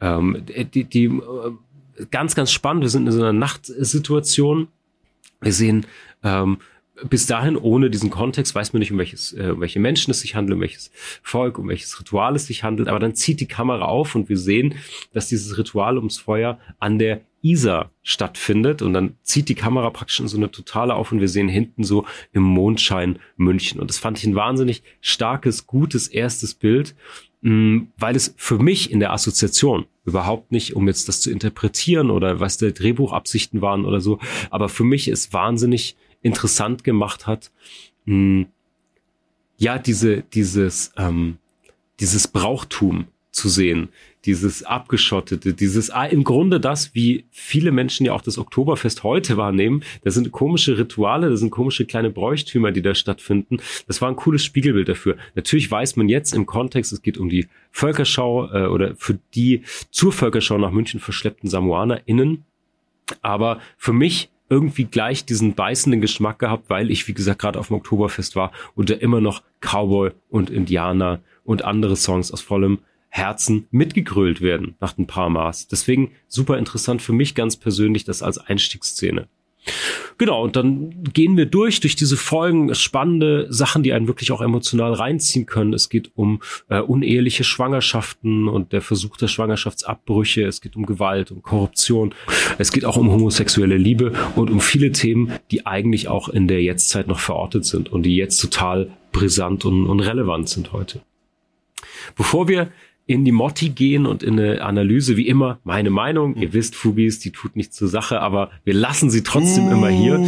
Ähm, 0.01 0.43
die, 0.73 0.85
die 0.85 1.05
äh, 1.05 1.51
ganz, 2.09 2.35
ganz 2.35 2.51
spannend. 2.51 2.83
Wir 2.83 2.89
sind 2.89 3.05
in 3.05 3.11
so 3.11 3.19
einer 3.19 3.33
Nachtsituation. 3.33 4.69
Wir 5.41 5.53
sehen 5.53 5.85
ähm, 6.23 6.59
bis 7.09 7.27
dahin, 7.27 7.57
ohne 7.57 7.89
diesen 7.89 8.09
Kontext, 8.09 8.55
weiß 8.55 8.73
man 8.73 8.79
nicht, 8.79 8.91
um 8.91 8.97
welches, 8.97 9.33
äh, 9.33 9.51
um 9.51 9.61
welche 9.61 9.79
Menschen 9.79 10.11
es 10.11 10.21
sich 10.21 10.35
handelt, 10.35 10.55
um 10.55 10.61
welches 10.61 10.91
Volk, 11.21 11.59
um 11.59 11.67
welches 11.67 11.99
Ritual 11.99 12.35
es 12.35 12.47
sich 12.47 12.63
handelt. 12.63 12.87
Aber 12.87 12.99
dann 12.99 13.15
zieht 13.15 13.41
die 13.41 13.47
Kamera 13.47 13.85
auf 13.85 14.15
und 14.15 14.29
wir 14.29 14.37
sehen, 14.37 14.75
dass 15.13 15.27
dieses 15.27 15.57
Ritual 15.57 15.97
ums 15.97 16.17
Feuer 16.17 16.59
an 16.79 16.97
der 16.97 17.21
Isar 17.41 17.91
stattfindet 18.03 18.81
und 18.81 18.93
dann 18.93 19.15
zieht 19.23 19.49
die 19.49 19.55
Kamera 19.55 19.89
praktisch 19.89 20.19
in 20.19 20.27
so 20.27 20.37
eine 20.37 20.51
totale 20.51 20.95
auf 20.95 21.11
und 21.11 21.21
wir 21.21 21.29
sehen 21.29 21.49
hinten 21.49 21.83
so 21.83 22.05
im 22.33 22.43
Mondschein 22.43 23.19
München. 23.37 23.79
Und 23.79 23.89
das 23.89 23.97
fand 23.97 24.17
ich 24.17 24.25
ein 24.25 24.35
wahnsinnig 24.35 24.83
starkes, 25.01 25.67
gutes 25.67 26.07
erstes 26.07 26.53
Bild, 26.53 26.95
mm, 27.41 27.81
weil 27.97 28.15
es 28.15 28.33
für 28.37 28.59
mich 28.59 28.91
in 28.91 28.99
der 28.99 29.13
Assoziation 29.13 29.85
überhaupt 30.05 30.51
nicht, 30.51 30.75
um 30.75 30.87
jetzt 30.87 31.07
das 31.07 31.21
zu 31.21 31.31
interpretieren 31.31 32.11
oder 32.11 32.39
was 32.39 32.57
der 32.57 32.71
Drehbuchabsichten 32.71 33.61
waren 33.61 33.85
oder 33.85 34.01
so, 34.01 34.19
aber 34.49 34.69
für 34.69 34.83
mich 34.83 35.07
ist 35.07 35.33
wahnsinnig 35.33 35.95
interessant 36.21 36.83
gemacht 36.83 37.27
hat, 37.27 37.51
mh, 38.05 38.13
hm, 38.13 38.47
ja, 39.57 39.77
diese, 39.77 40.21
dieses, 40.21 40.93
ähm, 40.97 41.37
dieses 41.99 42.27
Brauchtum 42.27 43.07
zu 43.31 43.49
sehen, 43.49 43.89
dieses 44.25 44.63
abgeschottete, 44.63 45.53
dieses 45.53 45.89
ah, 45.89 46.05
im 46.05 46.23
Grunde 46.23 46.59
das, 46.59 46.93
wie 46.93 47.25
viele 47.31 47.71
Menschen 47.71 48.05
ja 48.05 48.13
auch 48.13 48.21
das 48.21 48.37
Oktoberfest 48.37 49.03
heute 49.03 49.37
wahrnehmen. 49.37 49.83
Da 50.03 50.11
sind 50.11 50.31
komische 50.31 50.77
Rituale, 50.77 51.29
da 51.29 51.37
sind 51.37 51.51
komische 51.51 51.85
kleine 51.85 52.09
Bräuchtümer, 52.09 52.71
die 52.71 52.81
da 52.81 52.95
stattfinden. 52.95 53.57
Das 53.87 54.01
war 54.01 54.09
ein 54.09 54.15
cooles 54.15 54.43
Spiegelbild 54.43 54.89
dafür. 54.89 55.15
Natürlich 55.35 55.71
weiß 55.71 55.95
man 55.95 56.09
jetzt 56.09 56.33
im 56.33 56.45
Kontext, 56.45 56.91
es 56.91 57.01
geht 57.01 57.17
um 57.17 57.29
die 57.29 57.47
Völkerschau 57.71 58.51
äh, 58.51 58.67
oder 58.67 58.95
für 58.95 59.17
die 59.33 59.63
zur 59.91 60.11
Völkerschau 60.11 60.57
nach 60.57 60.71
München 60.71 60.99
verschleppten 60.99 61.49
SamoanerInnen. 61.49 62.43
Aber 63.21 63.59
für 63.77 63.93
mich 63.93 64.29
irgendwie 64.49 64.85
gleich 64.85 65.25
diesen 65.25 65.53
beißenden 65.53 66.01
Geschmack 66.01 66.39
gehabt, 66.39 66.69
weil 66.69 66.91
ich, 66.91 67.07
wie 67.07 67.13
gesagt, 67.13 67.39
gerade 67.39 67.59
auf 67.59 67.67
dem 67.67 67.77
Oktoberfest 67.77 68.35
war 68.35 68.51
und 68.75 68.89
da 68.89 68.95
immer 68.95 69.21
noch 69.21 69.43
Cowboy 69.61 70.11
und 70.29 70.49
Indianer 70.49 71.21
und 71.43 71.63
andere 71.63 71.95
Songs 71.95 72.31
aus 72.31 72.41
vollem 72.41 72.79
Herzen 73.09 73.67
mitgegrölt 73.71 74.41
werden 74.41 74.75
nach 74.79 74.97
ein 74.97 75.07
paar 75.07 75.29
Maß. 75.29 75.67
Deswegen 75.67 76.11
super 76.27 76.57
interessant 76.57 77.01
für 77.01 77.13
mich 77.13 77.35
ganz 77.35 77.57
persönlich 77.57 78.03
das 78.03 78.21
als 78.21 78.37
Einstiegsszene. 78.37 79.27
Genau, 80.17 80.43
und 80.43 80.55
dann 80.55 81.03
gehen 81.13 81.37
wir 81.37 81.45
durch, 81.45 81.79
durch 81.79 81.95
diese 81.95 82.17
Folgen, 82.17 82.73
spannende 82.75 83.47
Sachen, 83.49 83.83
die 83.83 83.93
einen 83.93 84.07
wirklich 84.07 84.31
auch 84.31 84.41
emotional 84.41 84.93
reinziehen 84.93 85.45
können. 85.45 85.73
Es 85.73 85.89
geht 85.89 86.11
um 86.15 86.41
äh, 86.69 86.79
uneheliche 86.79 87.43
Schwangerschaften 87.43 88.47
und 88.47 88.73
der 88.73 88.81
Versuch 88.81 89.17
der 89.17 89.27
Schwangerschaftsabbrüche. 89.27 90.45
Es 90.45 90.61
geht 90.61 90.75
um 90.75 90.85
Gewalt, 90.85 91.31
um 91.31 91.41
Korruption. 91.41 92.13
Es 92.57 92.71
geht 92.71 92.85
auch 92.85 92.97
um 92.97 93.11
homosexuelle 93.11 93.77
Liebe 93.77 94.13
und 94.35 94.49
um 94.49 94.59
viele 94.59 94.91
Themen, 94.91 95.33
die 95.51 95.65
eigentlich 95.65 96.07
auch 96.07 96.29
in 96.29 96.47
der 96.47 96.61
Jetztzeit 96.61 97.07
noch 97.07 97.19
verortet 97.19 97.65
sind 97.65 97.89
und 97.91 98.03
die 98.03 98.15
jetzt 98.15 98.39
total 98.39 98.91
brisant 99.11 99.65
und, 99.65 99.87
und 99.87 99.99
relevant 99.99 100.49
sind 100.49 100.73
heute. 100.73 101.01
Bevor 102.15 102.47
wir 102.47 102.71
in 103.09 103.25
die 103.25 103.31
Motti 103.31 103.69
gehen 103.69 104.05
und 104.05 104.21
in 104.21 104.39
eine 104.39 104.61
Analyse, 104.61 105.17
wie 105.17 105.27
immer, 105.27 105.57
meine 105.63 105.89
Meinung. 105.89 106.35
Ihr 106.35 106.53
wisst, 106.53 106.75
Fugis, 106.75 107.17
die 107.17 107.31
tut 107.31 107.55
nichts 107.55 107.75
zur 107.75 107.87
Sache, 107.87 108.21
aber 108.21 108.51
wir 108.65 108.75
lassen 108.75 109.09
sie 109.09 109.23
trotzdem 109.23 109.65
uh. 109.65 109.71
immer 109.71 109.89
hier. 109.89 110.23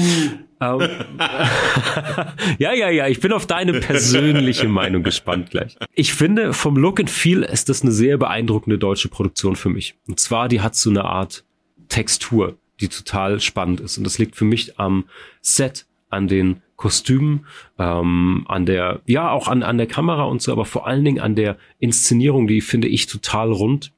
Ähm, 0.60 0.80
ja, 2.58 2.74
ja, 2.74 2.90
ja, 2.90 3.08
ich 3.08 3.20
bin 3.20 3.34
auf 3.34 3.46
deine 3.46 3.74
persönliche 3.74 4.68
Meinung 4.68 5.04
gespannt 5.04 5.52
gleich. 5.52 5.78
Ich 5.94 6.16
finde, 6.16 6.54
vom 6.54 6.76
Look 6.76 7.00
and 7.00 7.12
Feel 7.12 7.44
ist 7.44 7.70
das 7.70 7.84
eine 7.84 7.92
sehr 7.92 8.18
beeindruckende 8.18 8.80
deutsche 8.80 9.10
Produktion 9.10 9.56
für 9.56 9.70
mich. 9.70 9.94
Und 10.08 10.20
zwar, 10.20 10.48
die 10.48 10.62
hat 10.62 10.76
so 10.76 10.90
eine 10.90 11.06
Art 11.06 11.44
Textur, 11.88 12.58
die 12.80 12.88
total 12.88 13.40
spannend 13.42 13.80
ist. 13.80 14.00
Und 14.00 14.06
das 14.06 14.18
liegt 14.18 14.36
für 14.36 14.46
mich 14.46 14.80
am 14.80 15.06
Set, 15.42 15.86
an 16.10 16.28
den 16.28 16.64
Kostümen, 16.82 17.46
ähm, 17.78 18.44
an 18.48 18.66
der, 18.66 19.02
ja, 19.06 19.30
auch 19.30 19.48
an, 19.48 19.62
an 19.62 19.78
der 19.78 19.86
Kamera 19.86 20.24
und 20.24 20.42
so, 20.42 20.52
aber 20.52 20.66
vor 20.66 20.88
allen 20.88 21.06
Dingen 21.06 21.20
an 21.20 21.36
der 21.36 21.58
Inszenierung, 21.78 22.48
die 22.48 22.60
finde 22.60 22.88
ich 22.88 23.06
total 23.06 23.52
rund. 23.52 23.94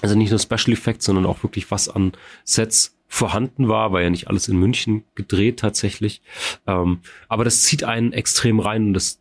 Also 0.00 0.16
nicht 0.16 0.30
nur 0.30 0.38
Special 0.38 0.72
Effects, 0.72 1.04
sondern 1.04 1.26
auch 1.26 1.42
wirklich 1.42 1.70
was 1.70 1.90
an 1.90 2.12
Sets 2.42 2.96
vorhanden 3.06 3.68
war, 3.68 3.92
war 3.92 4.00
ja 4.00 4.08
nicht 4.08 4.28
alles 4.28 4.48
in 4.48 4.56
München 4.58 5.04
gedreht 5.14 5.58
tatsächlich. 5.58 6.22
Ähm, 6.66 7.00
aber 7.28 7.44
das 7.44 7.64
zieht 7.64 7.84
einen 7.84 8.14
extrem 8.14 8.60
rein 8.60 8.86
und 8.86 8.94
das 8.94 9.20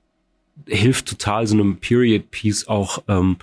hilft 0.65 1.09
total, 1.09 1.47
so 1.47 1.55
einem 1.55 1.77
Period 1.77 2.31
Piece 2.31 2.69
auch 2.69 3.03
ähm, 3.09 3.35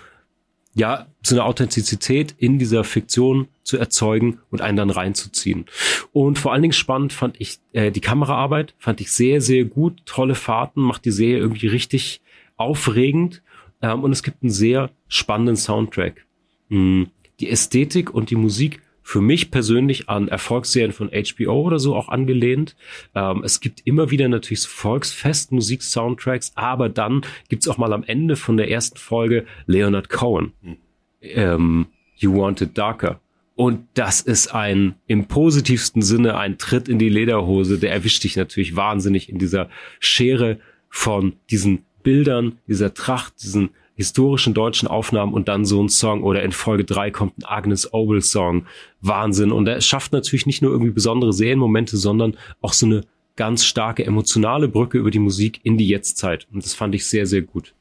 ja, 0.75 1.09
so 1.23 1.35
eine 1.35 1.45
Authentizität 1.45 2.35
in 2.39 2.59
dieser 2.59 2.85
Fiktion 2.85 3.49
zu 3.63 3.79
erzeugen 3.79 4.41
und 4.51 4.61
einen 4.61 4.77
dann 4.77 4.91
reinzuziehen. 4.91 5.67
Und 6.13 6.39
vor 6.39 6.53
allen 6.53 6.63
Dingen 6.63 6.73
spannend 6.73 7.13
fand 7.13 7.41
ich 7.41 7.59
äh, 7.73 7.91
die 7.91 8.01
Kameraarbeit, 8.01 8.75
fand 8.79 9.01
ich 9.01 9.13
sehr, 9.13 9.41
sehr 9.41 9.65
gut. 9.65 10.05
Tolle 10.05 10.35
Fahrten, 10.35 10.81
macht 10.83 11.05
die 11.05 11.13
Serie 11.13 11.39
irgendwie 11.39 11.69
richtig 11.69 12.21
aufregend. 12.57 13.43
Ähm, 13.81 14.03
und 14.03 14.13
es 14.13 14.23
gibt 14.23 14.43
einen 14.43 14.51
sehr 14.51 14.91
spannenden 15.09 15.57
Soundtrack. 15.57 16.27
Mhm. 16.69 17.09
Die 17.41 17.51
Ästhetik 17.51 18.13
und 18.13 18.31
die 18.31 18.37
Musik 18.37 18.81
für 19.03 19.21
mich 19.21 19.51
persönlich 19.51 20.09
an 20.09 20.29
Erfolgsserien 20.29 20.93
von 20.93 21.11
HBO 21.11 21.63
oder 21.63 21.79
so 21.79 21.95
auch 21.97 22.09
angelehnt. 22.09 22.77
Ähm, 23.15 23.43
es 23.45 23.61
gibt 23.61 23.83
immer 23.85 24.11
wieder 24.11 24.29
natürlich 24.29 24.63
so 24.63 24.69
Volksfest-Musik-Soundtracks, 24.69 26.53
aber 26.55 26.89
dann 26.89 27.23
gibt's 27.49 27.69
auch 27.69 27.79
mal 27.79 27.93
am 27.93 28.05
Ende 28.05 28.37
von 28.37 28.57
der 28.57 28.71
ersten 28.71 28.99
Folge 28.99 29.45
Leonard 29.67 30.09
Cohen. 30.09 30.53
Hm. 30.63 30.77
Ähm, 31.23 31.87
you 32.17 32.37
Want 32.37 32.61
It 32.61 32.77
Darker. 32.77 33.21
Und 33.55 33.87
das 33.95 34.21
ist 34.21 34.55
ein, 34.55 34.95
im 35.07 35.27
positivsten 35.27 36.03
Sinne, 36.03 36.37
ein 36.37 36.59
Tritt 36.59 36.89
in 36.89 36.99
die 36.99 37.11
Lederhose. 37.11 37.79
Der 37.79 37.93
erwischt 37.93 38.25
dich 38.25 38.37
natürlich 38.37 38.77
wahnsinnig 38.77 39.29
in 39.29 39.39
dieser 39.39 39.69
Schere 40.01 40.59
von 40.89 41.35
diesen 41.51 41.85
Bildern, 42.03 42.59
dieser 42.67 42.95
Tracht, 42.95 43.43
diesen 43.43 43.71
historischen 43.95 44.55
deutschen 44.55 44.89
Aufnahmen 44.89 45.35
und 45.35 45.49
dann 45.49 45.65
so 45.65 45.83
ein 45.83 45.89
Song 45.89 46.23
oder 46.23 46.43
in 46.43 46.53
Folge 46.53 46.85
drei 46.85 47.11
kommt 47.11 47.39
ein 47.39 47.45
Agnes 47.45 47.93
Obel 47.93 48.23
Song. 48.23 48.67
Wahnsinn. 49.01 49.53
Und 49.53 49.69
er 49.69 49.81
schafft 49.81 50.13
natürlich 50.13 50.47
nicht 50.47 50.63
nur 50.63 50.73
irgendwie 50.73 50.93
besondere 50.93 51.33
Serienmomente, 51.33 51.97
sondern 51.97 52.37
auch 52.63 52.73
so 52.73 52.87
eine 52.87 53.03
ganz 53.37 53.65
starke 53.65 54.05
emotionale 54.05 54.69
Brücke 54.69 54.99
über 54.99 55.11
die 55.11 55.19
Musik 55.19 55.61
in 55.63 55.77
die 55.77 55.89
Jetztzeit. 55.89 56.47
Und 56.53 56.65
das 56.65 56.75
fand 56.75 56.95
ich 56.95 57.07
sehr, 57.07 57.27
sehr 57.27 57.43
gut. 57.43 57.75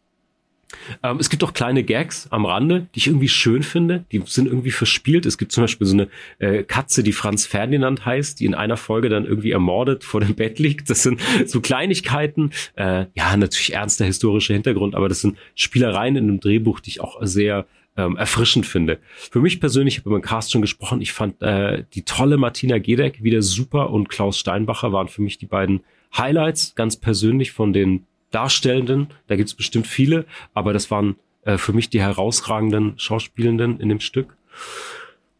Ähm, 1.03 1.17
es 1.19 1.29
gibt 1.29 1.43
auch 1.43 1.53
kleine 1.53 1.83
Gags 1.83 2.27
am 2.31 2.45
Rande, 2.45 2.87
die 2.95 2.99
ich 2.99 3.07
irgendwie 3.07 3.27
schön 3.27 3.63
finde. 3.63 4.05
Die 4.11 4.21
sind 4.25 4.47
irgendwie 4.47 4.71
verspielt. 4.71 5.25
Es 5.25 5.37
gibt 5.37 5.51
zum 5.51 5.63
Beispiel 5.63 5.87
so 5.87 5.93
eine 5.93 6.07
äh, 6.39 6.63
Katze, 6.63 7.03
die 7.03 7.11
Franz 7.11 7.45
Ferdinand 7.45 8.05
heißt, 8.05 8.39
die 8.39 8.45
in 8.45 8.53
einer 8.53 8.77
Folge 8.77 9.09
dann 9.09 9.25
irgendwie 9.25 9.51
ermordet 9.51 10.03
vor 10.03 10.21
dem 10.21 10.35
Bett 10.35 10.59
liegt. 10.59 10.89
Das 10.89 11.03
sind 11.03 11.19
so 11.45 11.61
Kleinigkeiten. 11.61 12.51
Äh, 12.75 13.05
ja, 13.15 13.35
natürlich 13.37 13.73
ernster 13.73 14.05
historischer 14.05 14.53
Hintergrund, 14.53 14.95
aber 14.95 15.09
das 15.09 15.21
sind 15.21 15.37
Spielereien 15.55 16.15
in 16.15 16.23
einem 16.25 16.39
Drehbuch, 16.39 16.79
die 16.79 16.91
ich 16.91 17.01
auch 17.01 17.17
sehr 17.21 17.65
ähm, 17.97 18.15
erfrischend 18.17 18.65
finde. 18.65 18.99
Für 19.15 19.41
mich 19.41 19.59
persönlich, 19.59 19.95
ich 19.95 19.99
habe 19.99 20.09
über 20.09 20.19
den 20.19 20.23
Cast 20.23 20.51
schon 20.51 20.61
gesprochen, 20.61 21.01
ich 21.01 21.11
fand 21.11 21.41
äh, 21.41 21.83
die 21.93 22.03
tolle 22.03 22.37
Martina 22.37 22.77
Gedeck 22.77 23.23
wieder 23.23 23.41
super 23.41 23.89
und 23.89 24.09
Klaus 24.09 24.37
Steinbacher 24.37 24.93
waren 24.93 25.07
für 25.07 25.21
mich 25.21 25.37
die 25.37 25.45
beiden 25.45 25.81
Highlights, 26.17 26.75
ganz 26.75 26.97
persönlich 26.97 27.51
von 27.51 27.73
den 27.73 28.05
Darstellenden. 28.31 29.07
Da 29.27 29.35
gibt's 29.35 29.53
bestimmt 29.53 29.87
viele, 29.87 30.25
aber 30.53 30.73
das 30.73 30.89
waren 30.91 31.15
äh, 31.43 31.57
für 31.57 31.73
mich 31.73 31.89
die 31.89 32.01
herausragenden 32.01 32.93
Schauspielenden 32.97 33.79
in 33.79 33.89
dem 33.89 33.99
Stück. 33.99 34.35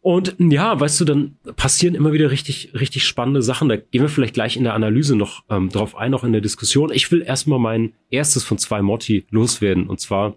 Und 0.02 0.34
ja, 0.40 0.78
weißt 0.78 1.00
du, 1.00 1.04
dann 1.04 1.36
passieren 1.54 1.94
immer 1.94 2.12
wieder 2.12 2.32
richtig, 2.32 2.72
richtig 2.74 3.04
spannende 3.04 3.40
Sachen. 3.40 3.68
Da 3.68 3.76
gehen 3.76 4.02
wir 4.02 4.08
vielleicht 4.08 4.34
gleich 4.34 4.56
in 4.56 4.64
der 4.64 4.74
Analyse 4.74 5.14
noch 5.14 5.44
ähm, 5.48 5.68
drauf 5.68 5.96
ein, 5.96 6.10
noch 6.10 6.24
in 6.24 6.32
der 6.32 6.40
Diskussion. 6.40 6.90
Ich 6.92 7.12
will 7.12 7.22
erstmal 7.22 7.60
mein 7.60 7.92
erstes 8.10 8.42
von 8.42 8.58
zwei 8.58 8.82
Motti 8.82 9.24
loswerden. 9.30 9.86
Und 9.86 10.00
zwar, 10.00 10.34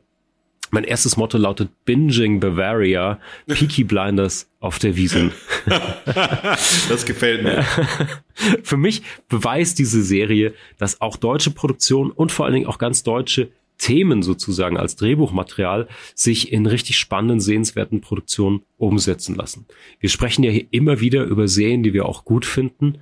mein 0.70 0.84
erstes 0.84 1.18
Motto 1.18 1.40
lautet 1.40 1.70
Binging 1.84 2.40
Bavaria, 2.40 3.20
Peaky 3.48 3.86
Blinders 3.86 4.48
auf 4.60 4.78
der 4.78 4.96
Wiesen. 4.96 5.32
das 6.90 7.06
gefällt 7.06 7.44
mir. 7.44 7.66
Für 8.64 8.78
mich 8.78 9.02
beweist 9.30 9.80
diese 9.80 10.04
Serie, 10.04 10.54
dass 10.78 11.02
auch 11.02 11.18
deutsche 11.18 11.52
Produktion 11.52 12.12
und 12.12 12.32
vor 12.32 12.46
allen 12.46 12.54
Dingen 12.54 12.68
auch 12.68 12.78
ganz 12.78 13.04
deutsche 13.04 13.50
Themen 13.78 14.24
sozusagen 14.24 14.78
als 14.78 14.96
Drehbuchmaterial 14.96 15.88
sich 16.14 16.52
in 16.54 16.66
richtig 16.66 16.98
spannenden, 16.98 17.40
sehenswerten 17.40 18.02
Produktionen 18.02 18.62
umsetzen 18.78 19.36
lassen. 19.36 19.66
Wir 20.00 20.10
sprechen 20.10 20.44
ja 20.44 20.52
hier 20.52 20.68
immer 20.72 21.02
wieder 21.02 21.24
über 21.24 21.48
Serien, 21.48 21.84
die 21.84 21.94
wir 21.94 22.06
auch 22.06 22.26
gut 22.26 22.46
finden, 22.46 23.00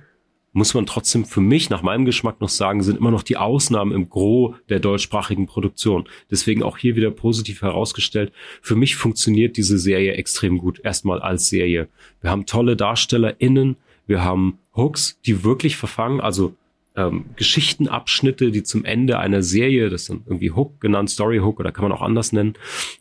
muss 0.54 0.72
man 0.72 0.86
trotzdem 0.86 1.24
für 1.24 1.40
mich 1.40 1.68
nach 1.68 1.82
meinem 1.82 2.04
Geschmack 2.04 2.40
noch 2.40 2.48
sagen, 2.48 2.82
sind 2.82 2.98
immer 2.98 3.10
noch 3.10 3.24
die 3.24 3.36
Ausnahmen 3.36 3.92
im 3.92 4.08
Gros 4.08 4.54
der 4.68 4.78
deutschsprachigen 4.78 5.46
Produktion. 5.46 6.08
Deswegen 6.30 6.62
auch 6.62 6.78
hier 6.78 6.96
wieder 6.96 7.10
positiv 7.10 7.60
herausgestellt. 7.60 8.32
Für 8.62 8.76
mich 8.76 8.96
funktioniert 8.96 9.56
diese 9.56 9.78
Serie 9.78 10.12
extrem 10.12 10.58
gut. 10.58 10.80
Erstmal 10.82 11.20
als 11.20 11.48
Serie. 11.48 11.88
Wir 12.20 12.30
haben 12.30 12.46
tolle 12.46 12.76
DarstellerInnen. 12.76 13.76
Wir 14.06 14.22
haben 14.22 14.58
Hooks, 14.76 15.18
die 15.26 15.42
wirklich 15.42 15.76
verfangen, 15.76 16.20
also 16.20 16.54
ähm, 16.96 17.26
Geschichtenabschnitte, 17.34 18.52
die 18.52 18.62
zum 18.62 18.84
Ende 18.84 19.18
einer 19.18 19.42
Serie, 19.42 19.90
das 19.90 20.04
sind 20.04 20.22
irgendwie 20.26 20.52
Hook 20.52 20.80
genannt, 20.80 21.10
Story 21.10 21.38
Hook 21.38 21.58
oder 21.58 21.72
kann 21.72 21.82
man 21.82 21.92
auch 21.92 22.02
anders 22.02 22.32
nennen, 22.32 22.54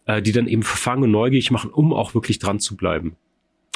äh, 0.05 0.21
die 0.21 0.31
dann 0.31 0.47
eben 0.47 0.63
verfangen 0.63 1.03
und 1.03 1.11
neugierig 1.11 1.51
machen, 1.51 1.69
um 1.69 1.93
auch 1.93 2.15
wirklich 2.15 2.39
dran 2.39 2.59
zu 2.59 2.75
bleiben. 2.75 3.15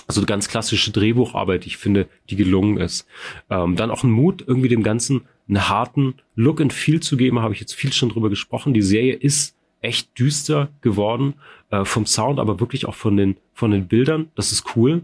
Also 0.07 0.25
ganz 0.25 0.47
klassische 0.47 0.91
Drehbucharbeit, 0.91 1.65
ich 1.65 1.77
finde, 1.77 2.07
die 2.29 2.37
gelungen 2.37 2.77
ist. 2.77 3.05
Ähm, 3.49 3.75
dann 3.75 3.91
auch 3.91 4.03
ein 4.03 4.11
Mut, 4.11 4.43
irgendwie 4.47 4.69
dem 4.69 4.83
Ganzen 4.83 5.23
einen 5.47 5.69
harten 5.69 6.15
Look 6.35 6.61
and 6.61 6.73
Feel 6.73 7.01
zu 7.01 7.17
geben, 7.17 7.41
habe 7.41 7.53
ich 7.53 7.59
jetzt 7.59 7.75
viel 7.75 7.93
schon 7.93 8.09
drüber 8.09 8.29
gesprochen. 8.29 8.73
Die 8.73 8.81
Serie 8.81 9.13
ist 9.13 9.57
echt 9.81 10.17
düster 10.17 10.69
geworden 10.81 11.35
äh, 11.69 11.85
vom 11.85 12.05
Sound, 12.05 12.39
aber 12.39 12.59
wirklich 12.59 12.85
auch 12.85 12.95
von 12.95 13.15
den 13.17 13.37
von 13.53 13.71
den 13.71 13.87
Bildern. 13.87 14.29
Das 14.35 14.51
ist 14.51 14.75
cool 14.75 15.03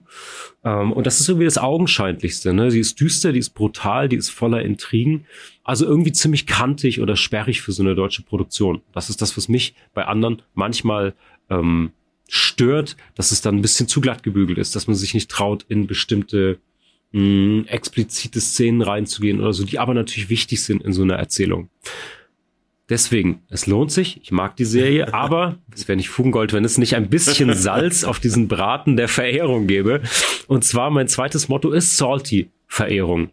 ähm, 0.63 0.91
und 0.91 1.07
das 1.07 1.19
ist 1.19 1.29
irgendwie 1.29 1.45
das 1.45 1.57
Augenscheinlichste. 1.57 2.53
Ne? 2.53 2.71
Sie 2.71 2.79
ist 2.79 2.99
düster, 2.99 3.31
die 3.31 3.39
ist 3.39 3.51
brutal, 3.51 4.09
die 4.09 4.15
ist 4.15 4.29
voller 4.29 4.61
Intrigen, 4.61 5.25
also 5.63 5.85
irgendwie 5.85 6.11
ziemlich 6.11 6.45
kantig 6.45 7.01
oder 7.01 7.15
sperrig 7.15 7.61
für 7.61 7.71
so 7.71 7.83
eine 7.83 7.95
deutsche 7.95 8.23
Produktion. 8.23 8.81
Das 8.93 9.09
ist 9.09 9.21
das, 9.21 9.35
was 9.37 9.47
mich 9.47 9.75
bei 9.93 10.05
anderen 10.05 10.41
manchmal 10.53 11.13
ähm, 11.49 11.91
stört, 12.27 12.95
dass 13.15 13.31
es 13.31 13.41
dann 13.41 13.57
ein 13.57 13.61
bisschen 13.61 13.87
zu 13.87 14.01
glatt 14.01 14.23
gebügelt 14.23 14.57
ist, 14.57 14.75
dass 14.75 14.87
man 14.87 14.95
sich 14.95 15.13
nicht 15.13 15.29
traut, 15.29 15.65
in 15.69 15.87
bestimmte 15.87 16.59
mh, 17.11 17.19
hm, 17.21 17.65
explizite 17.67 18.41
Szenen 18.41 18.81
reinzugehen 18.81 19.41
oder 19.41 19.53
so, 19.53 19.65
die 19.65 19.79
aber 19.79 19.93
natürlich 19.93 20.29
wichtig 20.29 20.63
sind 20.63 20.83
in 20.83 20.93
so 20.93 21.03
einer 21.03 21.15
Erzählung. 21.15 21.69
Deswegen, 22.89 23.41
es 23.49 23.65
lohnt 23.65 23.91
sich, 23.91 24.19
ich 24.23 24.31
mag 24.31 24.55
die 24.55 24.65
Serie, 24.65 25.13
aber 25.13 25.57
es 25.73 25.87
wäre 25.87 25.95
nicht 25.95 26.09
Fugengold, 26.09 26.53
wenn 26.53 26.65
es 26.65 26.77
nicht 26.77 26.95
ein 26.95 27.09
bisschen 27.09 27.53
Salz 27.55 28.03
auf 28.03 28.19
diesen 28.19 28.47
Braten 28.47 28.97
der 28.97 29.07
Verehrung 29.07 29.67
gäbe. 29.67 30.01
Und 30.47 30.65
zwar 30.65 30.89
mein 30.89 31.07
zweites 31.07 31.49
Motto 31.49 31.71
ist 31.71 31.97
Salty 31.97 32.49
Verehrung. 32.67 33.29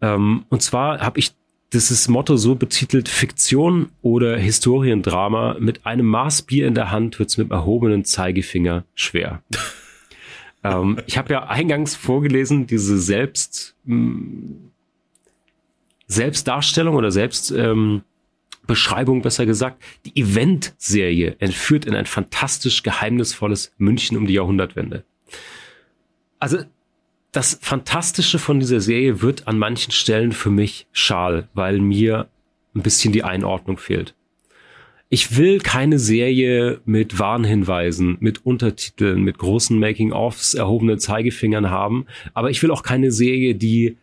Ähm, 0.00 0.44
und 0.48 0.62
zwar 0.62 1.00
habe 1.00 1.18
ich 1.18 1.32
ist 1.76 2.08
Motto 2.08 2.36
so 2.36 2.54
betitelt, 2.54 3.08
Fiktion 3.08 3.90
oder 4.02 4.36
Historiendrama, 4.36 5.56
mit 5.58 5.84
einem 5.84 6.06
Maß 6.06 6.42
Bier 6.42 6.66
in 6.66 6.74
der 6.74 6.90
Hand 6.90 7.18
wird's 7.18 7.36
mit 7.36 7.50
erhobenen 7.50 8.04
Zeigefinger 8.04 8.84
schwer. 8.94 9.42
ähm, 10.64 10.98
ich 11.06 11.18
habe 11.18 11.32
ja 11.32 11.48
eingangs 11.48 11.94
vorgelesen, 11.94 12.66
diese 12.66 12.98
Selbst, 12.98 13.74
mh, 13.84 13.94
hm, 13.94 14.62
Selbstdarstellung 16.08 16.94
oder 16.94 17.10
Selbstbeschreibung, 17.10 19.16
ähm, 19.16 19.22
besser 19.22 19.44
gesagt, 19.44 19.82
die 20.04 20.20
Event-Serie 20.20 21.34
entführt 21.40 21.84
in 21.84 21.96
ein 21.96 22.06
fantastisch 22.06 22.84
geheimnisvolles 22.84 23.72
München 23.76 24.16
um 24.16 24.26
die 24.26 24.34
Jahrhundertwende. 24.34 25.04
Also 26.38 26.58
das 27.36 27.58
Fantastische 27.60 28.38
von 28.38 28.60
dieser 28.60 28.80
Serie 28.80 29.20
wird 29.20 29.46
an 29.46 29.58
manchen 29.58 29.92
Stellen 29.92 30.32
für 30.32 30.50
mich 30.50 30.86
schal, 30.92 31.48
weil 31.52 31.80
mir 31.80 32.28
ein 32.74 32.80
bisschen 32.80 33.12
die 33.12 33.24
Einordnung 33.24 33.76
fehlt. 33.76 34.14
Ich 35.10 35.36
will 35.36 35.60
keine 35.60 35.98
Serie 35.98 36.80
mit 36.86 37.18
Warnhinweisen, 37.18 38.16
mit 38.20 38.46
Untertiteln, 38.46 39.20
mit 39.20 39.36
großen 39.36 39.78
Making-ofs, 39.78 40.54
erhobenen 40.54 40.98
Zeigefingern 40.98 41.68
haben, 41.70 42.06
aber 42.32 42.50
ich 42.50 42.62
will 42.62 42.70
auch 42.70 42.82
keine 42.82 43.12
Serie, 43.12 43.54
die 43.54 43.98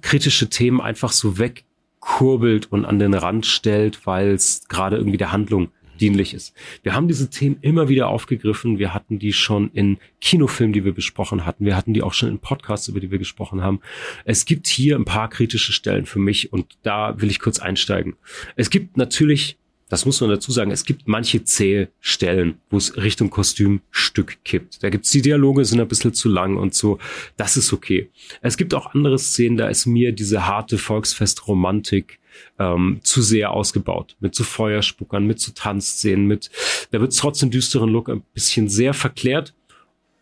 kritische 0.00 0.48
Themen 0.48 0.80
einfach 0.80 1.10
so 1.10 1.38
wegkurbelt 1.38 2.70
und 2.70 2.84
an 2.84 3.00
den 3.00 3.14
Rand 3.14 3.44
stellt, 3.44 4.06
weil 4.06 4.28
es 4.30 4.68
gerade 4.68 4.96
irgendwie 4.96 5.18
der 5.18 5.32
Handlung 5.32 5.70
dienlich 6.00 6.34
ist. 6.34 6.54
Wir 6.82 6.94
haben 6.94 7.08
diese 7.08 7.30
Themen 7.30 7.58
immer 7.60 7.88
wieder 7.88 8.08
aufgegriffen. 8.08 8.78
Wir 8.78 8.94
hatten 8.94 9.18
die 9.18 9.32
schon 9.32 9.70
in 9.72 9.98
Kinofilmen, 10.20 10.72
die 10.72 10.84
wir 10.84 10.92
besprochen 10.92 11.46
hatten. 11.46 11.64
Wir 11.64 11.76
hatten 11.76 11.94
die 11.94 12.02
auch 12.02 12.14
schon 12.14 12.28
in 12.28 12.38
Podcasts, 12.38 12.88
über 12.88 13.00
die 13.00 13.10
wir 13.10 13.18
gesprochen 13.18 13.62
haben. 13.62 13.80
Es 14.24 14.44
gibt 14.44 14.66
hier 14.66 14.96
ein 14.96 15.04
paar 15.04 15.28
kritische 15.28 15.72
Stellen 15.72 16.06
für 16.06 16.18
mich 16.18 16.52
und 16.52 16.66
da 16.82 17.20
will 17.20 17.30
ich 17.30 17.40
kurz 17.40 17.58
einsteigen. 17.58 18.16
Es 18.56 18.70
gibt 18.70 18.96
natürlich 18.96 19.58
das 19.92 20.06
muss 20.06 20.22
man 20.22 20.30
dazu 20.30 20.50
sagen, 20.52 20.70
es 20.70 20.86
gibt 20.86 21.06
manche 21.06 21.44
zähe 21.44 21.90
Stellen, 22.00 22.54
wo 22.70 22.78
es 22.78 22.96
Richtung 22.96 23.28
Kostümstück 23.28 24.42
kippt. 24.42 24.82
Da 24.82 24.88
gibt's 24.88 25.10
die 25.10 25.20
Dialoge, 25.20 25.66
sind 25.66 25.82
ein 25.82 25.86
bisschen 25.86 26.14
zu 26.14 26.30
lang 26.30 26.56
und 26.56 26.72
so. 26.72 26.98
Das 27.36 27.58
ist 27.58 27.74
okay. 27.74 28.08
Es 28.40 28.56
gibt 28.56 28.72
auch 28.72 28.94
andere 28.94 29.18
Szenen, 29.18 29.58
da 29.58 29.68
ist 29.68 29.84
mir 29.84 30.12
diese 30.12 30.46
harte 30.46 30.78
Volksfestromantik 30.78 32.20
ähm, 32.58 33.00
zu 33.02 33.22
sehr 33.22 33.52
ausgebaut. 33.52 34.16
Mit 34.20 34.34
so 34.34 34.44
Feuerspuckern, 34.44 35.26
mit 35.26 35.40
so 35.40 35.52
Tanzszenen, 35.52 36.26
mit, 36.26 36.50
da 36.90 37.00
wird 37.00 37.16
trotzdem 37.16 37.50
düsteren 37.50 37.90
Look 37.90 38.08
ein 38.08 38.22
bisschen 38.34 38.68
sehr 38.68 38.94
verklärt. 38.94 39.54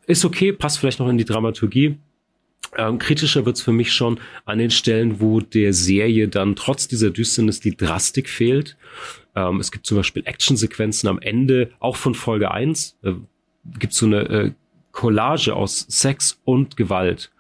Ist 0.07 0.25
okay, 0.25 0.53
passt 0.53 0.79
vielleicht 0.79 0.99
noch 0.99 1.09
in 1.09 1.19
die 1.19 1.25
Dramaturgie. 1.25 1.97
Ähm, 2.77 2.99
kritischer 2.99 3.47
wird's 3.47 3.63
für 3.63 3.73
mich 3.73 3.93
schon 3.93 4.21
an 4.45 4.59
den 4.59 4.71
Stellen, 4.71 5.21
wo 5.21 5.41
der 5.41 5.73
Serie 5.73 6.29
dann 6.29 6.55
trotz 6.57 6.87
dieser 6.87 7.11
Düsternis 7.11 7.61
die 7.61 7.77
Drastik 7.77 8.29
fehlt. 8.29 8.77
Ähm, 9.35 9.59
es 9.61 9.73
gibt 9.73 9.87
zum 9.87 9.97
Beispiel 9.97 10.23
Actionsequenzen 10.25 11.09
am 11.09 11.19
Ende, 11.21 11.71
auch 11.81 11.97
von 11.97 12.15
Folge 12.15 12.51
1, 12.51 12.97
äh, 13.03 13.13
gibt 13.79 13.93
so 13.93 14.07
eine 14.07 14.21
äh, 14.29 14.53
Collage 14.93 15.55
aus 15.55 15.87
Sex 15.89 16.41
und 16.45 16.77
Gewalt. 16.77 17.31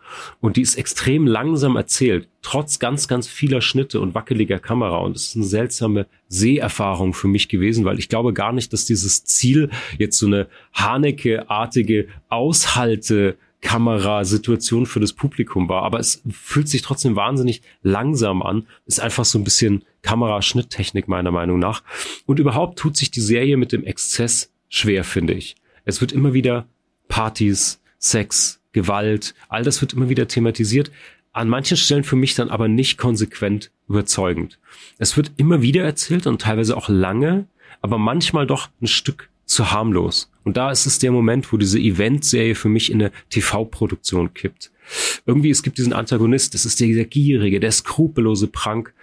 Und 0.40 0.56
die 0.56 0.62
ist 0.62 0.76
extrem 0.76 1.26
langsam 1.26 1.76
erzählt, 1.76 2.28
trotz 2.42 2.78
ganz, 2.78 3.08
ganz 3.08 3.26
vieler 3.26 3.60
Schnitte 3.60 4.00
und 4.00 4.14
wackeliger 4.14 4.58
Kamera. 4.58 4.98
Und 4.98 5.16
es 5.16 5.28
ist 5.28 5.36
eine 5.36 5.44
seltsame 5.44 6.06
Seherfahrung 6.28 7.14
für 7.14 7.28
mich 7.28 7.48
gewesen, 7.48 7.84
weil 7.84 7.98
ich 7.98 8.08
glaube 8.08 8.32
gar 8.32 8.52
nicht, 8.52 8.72
dass 8.72 8.84
dieses 8.84 9.24
Ziel 9.24 9.70
jetzt 9.98 10.18
so 10.18 10.26
eine 10.26 10.48
Haneke-artige 10.72 12.08
Aushalte 12.28 13.36
Kamerasituation 13.60 14.86
für 14.86 15.00
das 15.00 15.12
Publikum 15.12 15.68
war. 15.68 15.82
Aber 15.82 15.98
es 15.98 16.22
fühlt 16.30 16.68
sich 16.68 16.82
trotzdem 16.82 17.16
wahnsinnig 17.16 17.62
langsam 17.82 18.42
an. 18.42 18.66
Ist 18.86 19.00
einfach 19.00 19.24
so 19.24 19.38
ein 19.38 19.44
bisschen 19.44 19.84
Kameraschnitttechnik 20.02 21.08
meiner 21.08 21.30
Meinung 21.30 21.58
nach. 21.58 21.82
Und 22.26 22.38
überhaupt 22.38 22.78
tut 22.78 22.96
sich 22.96 23.10
die 23.10 23.20
Serie 23.20 23.56
mit 23.56 23.72
dem 23.72 23.84
Exzess 23.84 24.50
schwer, 24.68 25.04
finde 25.04 25.34
ich. 25.34 25.56
Es 25.84 26.00
wird 26.00 26.12
immer 26.12 26.32
wieder 26.32 26.66
Partys, 27.08 27.80
Sex, 27.98 28.59
Gewalt, 28.72 29.34
all 29.48 29.64
das 29.64 29.80
wird 29.80 29.92
immer 29.92 30.08
wieder 30.08 30.28
thematisiert. 30.28 30.90
An 31.32 31.48
manchen 31.48 31.76
Stellen 31.76 32.04
für 32.04 32.16
mich 32.16 32.34
dann 32.34 32.50
aber 32.50 32.68
nicht 32.68 32.98
konsequent 32.98 33.70
überzeugend. 33.88 34.58
Es 34.98 35.16
wird 35.16 35.32
immer 35.36 35.62
wieder 35.62 35.84
erzählt 35.84 36.26
und 36.26 36.42
teilweise 36.42 36.76
auch 36.76 36.88
lange, 36.88 37.46
aber 37.82 37.98
manchmal 37.98 38.46
doch 38.46 38.68
ein 38.80 38.86
Stück 38.86 39.30
zu 39.44 39.70
harmlos. 39.70 40.30
Und 40.44 40.56
da 40.56 40.70
ist 40.70 40.86
es 40.86 40.98
der 40.98 41.12
Moment, 41.12 41.52
wo 41.52 41.56
diese 41.56 41.78
Eventserie 41.78 42.54
für 42.54 42.68
mich 42.68 42.90
in 42.90 43.02
eine 43.02 43.12
TV-Produktion 43.28 44.32
kippt. 44.32 44.70
Irgendwie, 45.26 45.50
es 45.50 45.62
gibt 45.62 45.78
diesen 45.78 45.92
Antagonist, 45.92 46.54
das 46.54 46.64
ist 46.64 46.80
der, 46.80 46.88
der 46.88 47.04
gierige, 47.04 47.60
der 47.60 47.72
skrupellose 47.72 48.46
Prank. 48.46 48.94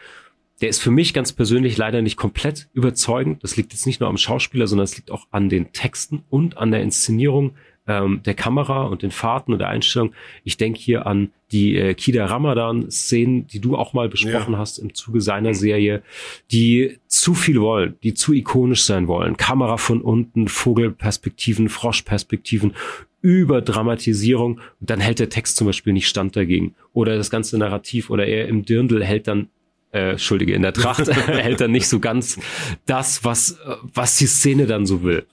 Der 0.61 0.70
ist 0.70 0.82
für 0.82 0.89
mich 0.91 1.13
ganz 1.13 1.34
persönlich 1.34 1.78
leider 1.78 2.01
nicht 2.01 2.18
komplett 2.18 2.68
überzeugend. 2.74 3.43
Das 3.43 3.55
liegt 3.57 3.74
jetzt 3.74 3.86
nicht 3.86 3.99
nur 3.99 4.09
am 4.09 4.18
Schauspieler, 4.18 4.68
sondern 4.68 4.86
es 4.86 4.97
liegt 4.97 5.11
auch 5.11 5.28
an 5.32 5.49
den 5.49 5.72
Texten 5.72 6.24
und 6.30 6.57
an 6.57 6.72
der 6.72 6.82
Inszenierung 6.82 7.55
ähm, 7.88 8.22
der 8.26 8.34
Kamera 8.34 8.84
und 8.84 9.02
den 9.02 9.12
Fahrten 9.12 9.54
und 9.54 9.60
der 9.60 9.70
Einstellung. 9.70 10.14
Ich 10.44 10.58
denke 10.58 10.80
hier 10.80 11.08
an 11.08 11.32
die 11.52 11.78
äh, 11.78 11.94
Kida 11.94 12.26
Ramadan-Szenen, 12.26 13.48
die 13.48 13.60
du 13.60 13.78
auch 13.78 13.94
mal 13.94 14.10
besprochen 14.10 14.54
ja. 14.54 14.60
hast 14.60 14.78
im 14.80 14.94
Zuge 14.94 15.22
seiner 15.22 15.54
Serie, 15.54 16.04
die 16.52 17.00
zu 17.08 17.34
viel 17.34 17.62
wollen, 17.62 17.96
die 18.04 18.14
zu 18.14 18.34
ikonisch 18.34 18.84
sein 18.84 19.08
wollen. 19.08 19.38
Kamera 19.38 19.78
von 19.78 20.02
unten, 20.02 20.48
Vogelperspektiven, 20.48 21.70
Froschperspektiven, 21.70 22.74
Überdramatisierung. 23.22 24.60
Und 24.80 24.90
dann 24.90 25.00
hält 25.00 25.20
der 25.20 25.30
Text 25.30 25.58
zum 25.58 25.68
Beispiel 25.68 25.94
nicht 25.94 26.08
stand 26.08 26.36
dagegen. 26.36 26.76
Oder 26.94 27.16
das 27.16 27.30
ganze 27.30 27.58
Narrativ 27.58 28.10
oder 28.10 28.28
er 28.28 28.48
im 28.48 28.66
Dirndl 28.66 29.04
hält 29.04 29.28
dann 29.28 29.50
äh, 29.92 30.12
Entschuldige, 30.12 30.54
in 30.54 30.62
der 30.62 30.74
Tracht 30.74 31.08
hält 31.28 31.62
er 31.62 31.68
nicht 31.68 31.88
so 31.88 32.00
ganz 32.00 32.40
das, 32.86 33.24
was, 33.24 33.58
was 33.82 34.18
die 34.18 34.28
Szene 34.28 34.66
dann 34.66 34.86
so 34.86 35.04
will. 35.04 35.26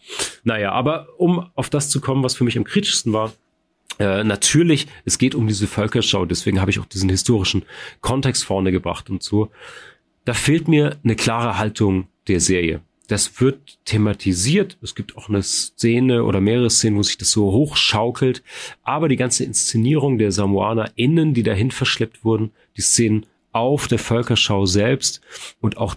Naja, 0.45 0.73
aber 0.73 1.09
um 1.19 1.47
auf 1.55 1.71
das 1.71 1.91
zu 1.91 2.01
kommen, 2.01 2.23
was 2.23 2.37
für 2.37 2.45
mich 2.45 2.57
am 2.57 2.65
kritischsten 2.65 3.13
war, 3.13 3.33
äh, 3.99 4.25
natürlich, 4.25 4.87
es 5.05 5.19
geht 5.19 5.35
um 5.35 5.47
diese 5.47 5.67
Völkerschau, 5.67 6.25
deswegen 6.25 6.61
habe 6.61 6.71
ich 6.71 6.81
auch 6.81 6.87
diesen 6.87 7.09
historischen 7.09 7.65
Kontext 8.01 8.45
vorne 8.45 8.73
gebracht 8.73 9.11
und 9.11 9.23
so. 9.23 9.51
Da 10.25 10.35
fehlt 10.35 10.69
mir 10.69 10.97
eine 11.05 11.17
klare 11.17 11.59
Haltung 11.59 12.09
der 12.29 12.41
Serie. 12.41 12.81
Das 13.07 13.39
wird 13.41 13.79
thematisiert. 13.85 14.79
Es 14.81 14.95
gibt 14.95 15.17
auch 15.19 15.29
eine 15.29 15.43
Szene 15.43 16.25
oder 16.25 16.41
mehrere 16.41 16.71
Szenen, 16.71 16.97
wo 16.97 17.03
sich 17.03 17.19
das 17.19 17.31
so 17.31 17.53
hochschaukelt. 17.53 18.43
Aber 18.83 19.09
die 19.09 19.17
ganze 19.17 19.45
Inszenierung 19.45 20.17
der 20.17 20.33
Samoaner 20.33 20.91
innen, 20.95 21.35
die 21.35 21.43
dahin 21.43 21.71
verschleppt 21.71 22.25
wurden, 22.25 22.53
die 22.79 22.83
Szenen 22.83 23.27
auf 23.55 23.89
der 23.89 23.99
Völkerschau 23.99 24.67
selbst 24.67 25.21
und 25.61 25.77
auch, 25.77 25.95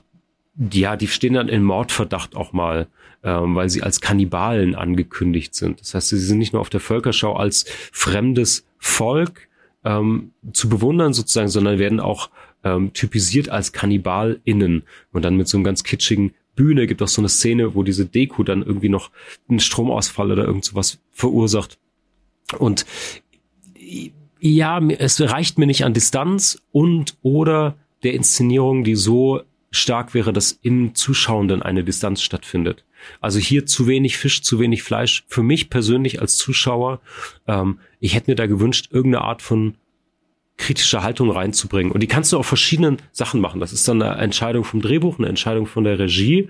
ja, 0.71 0.95
die 0.95 1.07
stehen 1.07 1.33
dann 1.33 1.49
in 1.49 1.63
Mordverdacht 1.63 2.35
auch 2.35 2.53
mal, 2.53 2.87
ähm, 3.23 3.55
weil 3.55 3.69
sie 3.69 3.83
als 3.83 4.01
Kannibalen 4.01 4.75
angekündigt 4.75 5.55
sind. 5.55 5.81
Das 5.81 5.93
heißt, 5.93 6.09
sie 6.09 6.19
sind 6.19 6.37
nicht 6.37 6.53
nur 6.53 6.61
auf 6.61 6.69
der 6.69 6.79
Völkerschau 6.79 7.35
als 7.35 7.65
fremdes 7.91 8.65
Volk 8.77 9.47
ähm, 9.83 10.31
zu 10.53 10.69
bewundern 10.69 11.13
sozusagen, 11.13 11.49
sondern 11.49 11.79
werden 11.79 11.99
auch 11.99 12.29
ähm, 12.63 12.93
typisiert 12.93 13.49
als 13.49 13.71
KannibalInnen 13.71 14.83
und 15.11 15.25
dann 15.25 15.35
mit 15.35 15.47
so 15.47 15.57
einem 15.57 15.63
ganz 15.63 15.83
kitschigen 15.83 16.33
Bühne 16.55 16.87
gibt 16.87 17.01
auch 17.01 17.07
so 17.07 17.21
eine 17.21 17.29
Szene, 17.29 17.75
wo 17.75 17.83
diese 17.83 18.05
Deko 18.05 18.43
dann 18.43 18.63
irgendwie 18.63 18.89
noch 18.89 19.11
einen 19.47 19.59
Stromausfall 19.59 20.31
oder 20.31 20.45
irgend 20.45 20.65
sowas 20.65 20.99
verursacht. 21.11 21.77
Und 22.57 22.85
ja, 24.39 24.79
es 24.79 25.21
reicht 25.21 25.57
mir 25.57 25.67
nicht 25.67 25.83
an 25.85 25.93
Distanz 25.93 26.61
und 26.71 27.17
oder 27.21 27.77
der 28.03 28.13
Inszenierung, 28.13 28.83
die 28.83 28.95
so 28.95 29.41
stark 29.71 30.13
wäre, 30.13 30.33
dass 30.33 30.51
im 30.61 30.95
Zuschauenden 30.95 31.61
eine 31.61 31.83
Distanz 31.83 32.21
stattfindet. 32.21 32.85
Also 33.21 33.39
hier 33.39 33.65
zu 33.65 33.87
wenig 33.87 34.17
Fisch, 34.17 34.41
zu 34.41 34.59
wenig 34.59 34.83
Fleisch. 34.83 35.23
Für 35.27 35.43
mich 35.43 35.69
persönlich 35.69 36.21
als 36.21 36.37
Zuschauer, 36.37 36.99
ähm, 37.47 37.79
ich 37.99 38.15
hätte 38.15 38.31
mir 38.31 38.35
da 38.35 38.47
gewünscht, 38.47 38.89
irgendeine 38.91 39.23
Art 39.23 39.41
von 39.41 39.75
kritischer 40.57 41.03
Haltung 41.03 41.29
reinzubringen. 41.29 41.91
Und 41.91 42.01
die 42.01 42.07
kannst 42.07 42.33
du 42.33 42.37
auf 42.37 42.47
verschiedenen 42.47 42.97
Sachen 43.11 43.41
machen. 43.41 43.59
Das 43.59 43.73
ist 43.73 43.87
dann 43.87 44.01
eine 44.01 44.19
Entscheidung 44.19 44.63
vom 44.63 44.81
Drehbuch, 44.81 45.19
eine 45.19 45.27
Entscheidung 45.27 45.67
von 45.67 45.83
der 45.83 45.99
Regie. 45.99 46.49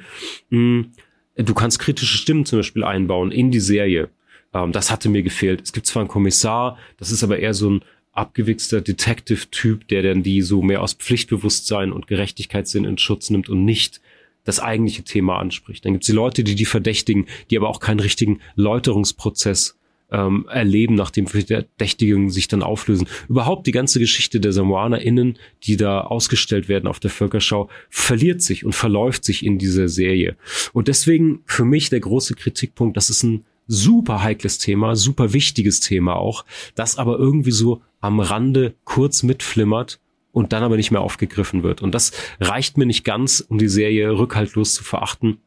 Hm, 0.50 0.92
du 1.36 1.54
kannst 1.54 1.80
kritische 1.80 2.18
Stimmen 2.18 2.46
zum 2.46 2.60
Beispiel 2.60 2.84
einbauen 2.84 3.32
in 3.32 3.52
die 3.52 3.60
Serie. 3.60 4.10
Ähm, 4.54 4.72
das 4.72 4.92
hatte 4.92 5.10
mir 5.10 5.24
gefehlt. 5.24 5.62
Es 5.62 5.74
gibt 5.74 5.88
zwar 5.88 6.02
einen 6.02 6.10
Kommissar, 6.10 6.78
das 6.98 7.12
ist 7.12 7.24
aber 7.24 7.40
eher 7.40 7.54
so 7.54 7.70
ein 7.70 7.82
abgewichster 8.12 8.82
Detective-Typ, 8.82 9.88
der 9.88 10.02
dann 10.02 10.24
die 10.24 10.42
so 10.42 10.62
mehr 10.62 10.82
aus 10.82 10.94
Pflichtbewusstsein 10.94 11.92
und 11.92 12.08
Gerechtigkeitssinn 12.08 12.84
in 12.84 12.98
Schutz 12.98 13.30
nimmt 13.30 13.48
und 13.48 13.64
nicht 13.64 14.02
das 14.44 14.60
eigentliche 14.60 15.04
Thema 15.04 15.38
anspricht. 15.38 15.86
Dann 15.86 15.94
gibt 15.94 16.04
es 16.04 16.08
die 16.08 16.14
Leute, 16.14 16.44
die 16.44 16.56
die 16.56 16.66
verdächtigen, 16.66 17.28
die 17.52 17.58
aber 17.58 17.70
auch 17.70 17.80
keinen 17.80 18.00
richtigen 18.00 18.40
Läuterungsprozess 18.56 19.78
ähm, 20.10 20.48
erleben, 20.50 20.96
nachdem 20.96 21.28
Verdächtigungen 21.28 22.30
sich 22.30 22.48
dann 22.48 22.64
auflösen. 22.64 23.08
Überhaupt 23.28 23.68
die 23.68 23.72
ganze 23.72 24.00
Geschichte 24.00 24.40
der 24.40 24.54
SamoanerInnen, 24.54 25.38
die 25.64 25.76
da 25.76 26.02
ausgestellt 26.02 26.70
werden 26.70 26.88
auf 26.88 27.00
der 27.00 27.12
Völkerschau, 27.12 27.70
verliert 27.90 28.42
sich 28.42 28.66
und 28.66 28.74
verläuft 28.74 29.26
sich 29.26 29.46
in 29.46 29.58
dieser 29.58 29.90
Serie. 29.90 30.38
Und 30.74 30.88
deswegen 30.88 31.42
für 31.46 31.66
mich 31.66 31.90
der 31.90 32.00
große 32.00 32.36
Kritikpunkt, 32.36 32.96
das 32.96 33.10
ist 33.10 33.24
ein 33.24 33.44
super 33.68 34.24
heikles 34.24 34.58
Thema, 34.58 34.96
super 34.96 35.34
wichtiges 35.34 35.80
Thema 35.80 36.16
auch, 36.16 36.46
das 36.76 36.98
aber 36.98 37.18
irgendwie 37.18 37.52
so 37.52 37.82
am 38.00 38.20
Rande 38.20 38.76
kurz 38.84 39.24
mitflimmert 39.24 40.00
und 40.32 40.54
dann 40.54 40.64
aber 40.64 40.78
nicht 40.78 40.92
mehr 40.92 41.02
aufgegriffen 41.02 41.64
wird. 41.64 41.82
Und 41.82 41.96
das 41.96 42.12
reicht 42.40 42.78
mir 42.78 42.86
nicht 42.86 43.04
ganz, 43.04 43.44
um 43.48 43.58
die 43.58 43.68
Serie 43.68 44.18
rückhaltlos 44.18 44.76
zu 44.76 44.84
verachten. 44.84 45.38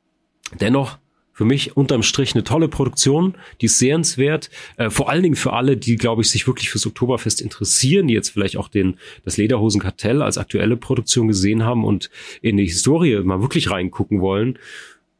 Dennoch 0.60 0.98
für 1.40 1.46
mich 1.46 1.74
unterm 1.74 2.02
Strich 2.02 2.34
eine 2.34 2.44
tolle 2.44 2.68
Produktion, 2.68 3.34
die 3.62 3.66
ist 3.66 3.78
sehenswert, 3.78 4.50
äh, 4.76 4.90
vor 4.90 5.08
allen 5.08 5.22
Dingen 5.22 5.36
für 5.36 5.54
alle, 5.54 5.78
die, 5.78 5.96
glaube 5.96 6.20
ich, 6.20 6.28
sich 6.28 6.46
wirklich 6.46 6.68
fürs 6.68 6.86
Oktoberfest 6.86 7.40
interessieren, 7.40 8.08
die 8.08 8.14
jetzt 8.14 8.28
vielleicht 8.28 8.58
auch 8.58 8.68
den, 8.68 8.98
das 9.24 9.38
Lederhosenkartell 9.38 10.20
als 10.20 10.36
aktuelle 10.36 10.76
Produktion 10.76 11.28
gesehen 11.28 11.64
haben 11.64 11.84
und 11.84 12.10
in 12.42 12.58
die 12.58 12.66
Historie 12.66 13.20
mal 13.22 13.40
wirklich 13.40 13.70
reingucken 13.70 14.20
wollen, 14.20 14.58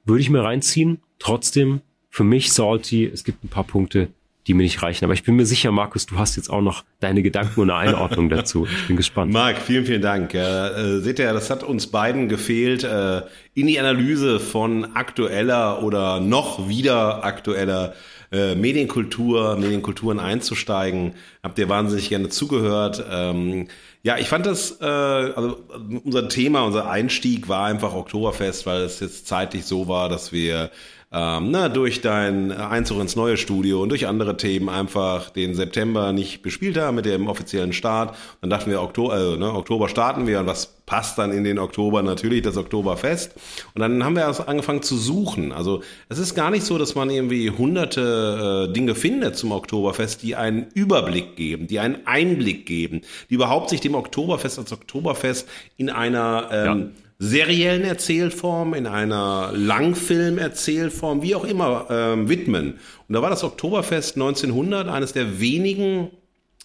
würde 0.05 0.21
ich 0.21 0.29
mir 0.29 0.43
reinziehen. 0.43 0.99
Trotzdem 1.19 1.81
für 2.11 2.25
mich 2.25 2.53
salty. 2.53 3.07
Es 3.07 3.25
gibt 3.25 3.45
ein 3.45 3.49
paar 3.49 3.65
Punkte, 3.65 4.09
die 4.47 4.55
mir 4.55 4.65
nicht 4.65 4.83
reichen. 4.83 5.05
Aber 5.05 5.15
ich 5.15 5.23
bin 5.23 5.37
mir 5.37 5.47
sicher, 5.47 5.71
Markus, 5.71 6.07
du 6.07 6.19
hast 6.19 6.37
jetzt 6.37 6.51
auch 6.51 6.61
noch 6.61 6.85
deine 6.99 7.23
Gedanken 7.23 7.61
und 7.61 7.71
eine 7.71 7.91
Einordnung 7.91 8.29
dazu. 8.29 8.67
Ich 8.67 8.87
bin 8.89 8.97
gespannt. 8.97 9.33
Marc, 9.33 9.59
vielen, 9.59 9.87
vielen 9.87 10.03
Dank. 10.03 10.35
Äh, 10.35 10.99
seht 11.01 11.19
ihr, 11.19 11.33
das 11.33 11.51
hat 11.51 11.63
uns 11.63 11.87
beiden 11.87 12.29
gefehlt, 12.29 12.83
äh, 12.83 13.23
in 13.55 13.69
die 13.69 13.79
Analyse 13.79 14.41
von 14.41 14.97
aktueller 14.97 15.83
oder 15.83 16.21
noch 16.21 16.69
wieder 16.69 17.25
aktueller 17.25 17.95
äh, 18.33 18.55
Medienkultur, 18.55 19.57
Medienkulturen 19.57 20.19
einzusteigen. 20.19 21.15
Habt 21.43 21.59
ihr 21.59 21.69
wahnsinnig 21.69 22.09
gerne 22.09 22.29
zugehört. 22.29 23.05
Ähm, 23.11 23.69
ja, 24.03 24.17
ich 24.17 24.29
fand 24.29 24.47
das, 24.47 24.81
äh, 24.81 24.85
also 24.85 25.59
unser 26.05 26.29
Thema, 26.29 26.63
unser 26.63 26.91
Einstieg 26.91 27.49
war 27.49 27.67
einfach 27.67 27.93
Oktoberfest, 27.93 28.67
weil 28.67 28.83
es 28.83 29.01
jetzt 29.01 29.27
zeitlich 29.27 29.65
so 29.65 29.89
war, 29.89 30.09
dass 30.09 30.33
wir 30.33 30.71
ähm, 31.13 31.51
na, 31.51 31.69
durch 31.69 32.03
deinen 32.03 32.53
Einzug 32.53 33.01
ins 33.01 33.17
neue 33.17 33.37
Studio 33.37 33.83
und 33.83 33.89
durch 33.89 34.07
andere 34.07 34.37
Themen 34.37 34.69
einfach 34.69 35.31
den 35.31 35.55
September 35.55 36.13
nicht 36.13 36.41
bespielt 36.43 36.79
haben 36.79 36.95
mit 36.95 37.05
dem 37.05 37.27
offiziellen 37.27 37.73
Start. 37.73 38.17
Dann 38.41 38.51
dachten 38.51 38.71
wir, 38.71 38.81
Oktober, 38.81 39.15
also, 39.15 39.37
ne, 39.37 39.53
Oktober 39.53 39.89
starten 39.89 40.29
wir 40.29 40.39
und 40.39 40.47
was 40.47 40.67
passt 40.87 41.19
dann 41.19 41.33
in 41.33 41.43
den 41.43 41.59
Oktober? 41.59 42.03
Natürlich 42.03 42.43
das 42.43 42.57
Oktoberfest. 42.57 43.33
Und 43.75 43.81
dann 43.81 44.05
haben 44.05 44.15
wir 44.15 44.23
erst 44.23 44.47
angefangen 44.47 44.83
zu 44.83 44.97
suchen. 44.97 45.51
Also 45.51 45.83
es 46.09 46.19
ist 46.19 46.37
gar 46.37 46.53
nicht 46.53 46.65
so, 46.65 46.79
dass 46.79 46.95
man 46.95 47.11
irgendwie 47.11 47.51
hunderte 47.51 48.69
äh, 48.69 48.73
Dinge 48.73 48.95
findet 48.95 49.37
zum 49.37 49.51
Oktoberfest, 49.51 50.23
die 50.23 50.37
einen 50.37 50.69
Überblick 50.75 51.35
geben, 51.35 51.67
die 51.67 51.81
einen 51.81 52.07
Einblick 52.07 52.67
geben, 52.67 53.03
die 53.31 53.35
überhaupt 53.35 53.71
sich 53.71 53.81
dem 53.81 53.97
Oktoberfest 53.97 54.61
als 54.61 54.73
Oktoberfest 54.73 55.49
in 55.77 55.91
einer 55.91 56.49
ähm, 56.53 56.79
ja 56.95 57.00
seriellen 57.23 57.85
Erzählform, 57.85 58.73
in 58.73 58.87
einer 58.87 59.53
Langfilm-Erzählform, 59.53 61.21
wie 61.21 61.35
auch 61.35 61.45
immer, 61.45 61.87
ähm, 61.91 62.31
widmen. 62.31 62.79
Und 63.09 63.15
da 63.15 63.21
war 63.21 63.29
das 63.29 63.45
Oktoberfest 63.45 64.17
1900 64.17 64.89
eines 64.89 65.13
der 65.13 65.39
wenigen 65.39 66.09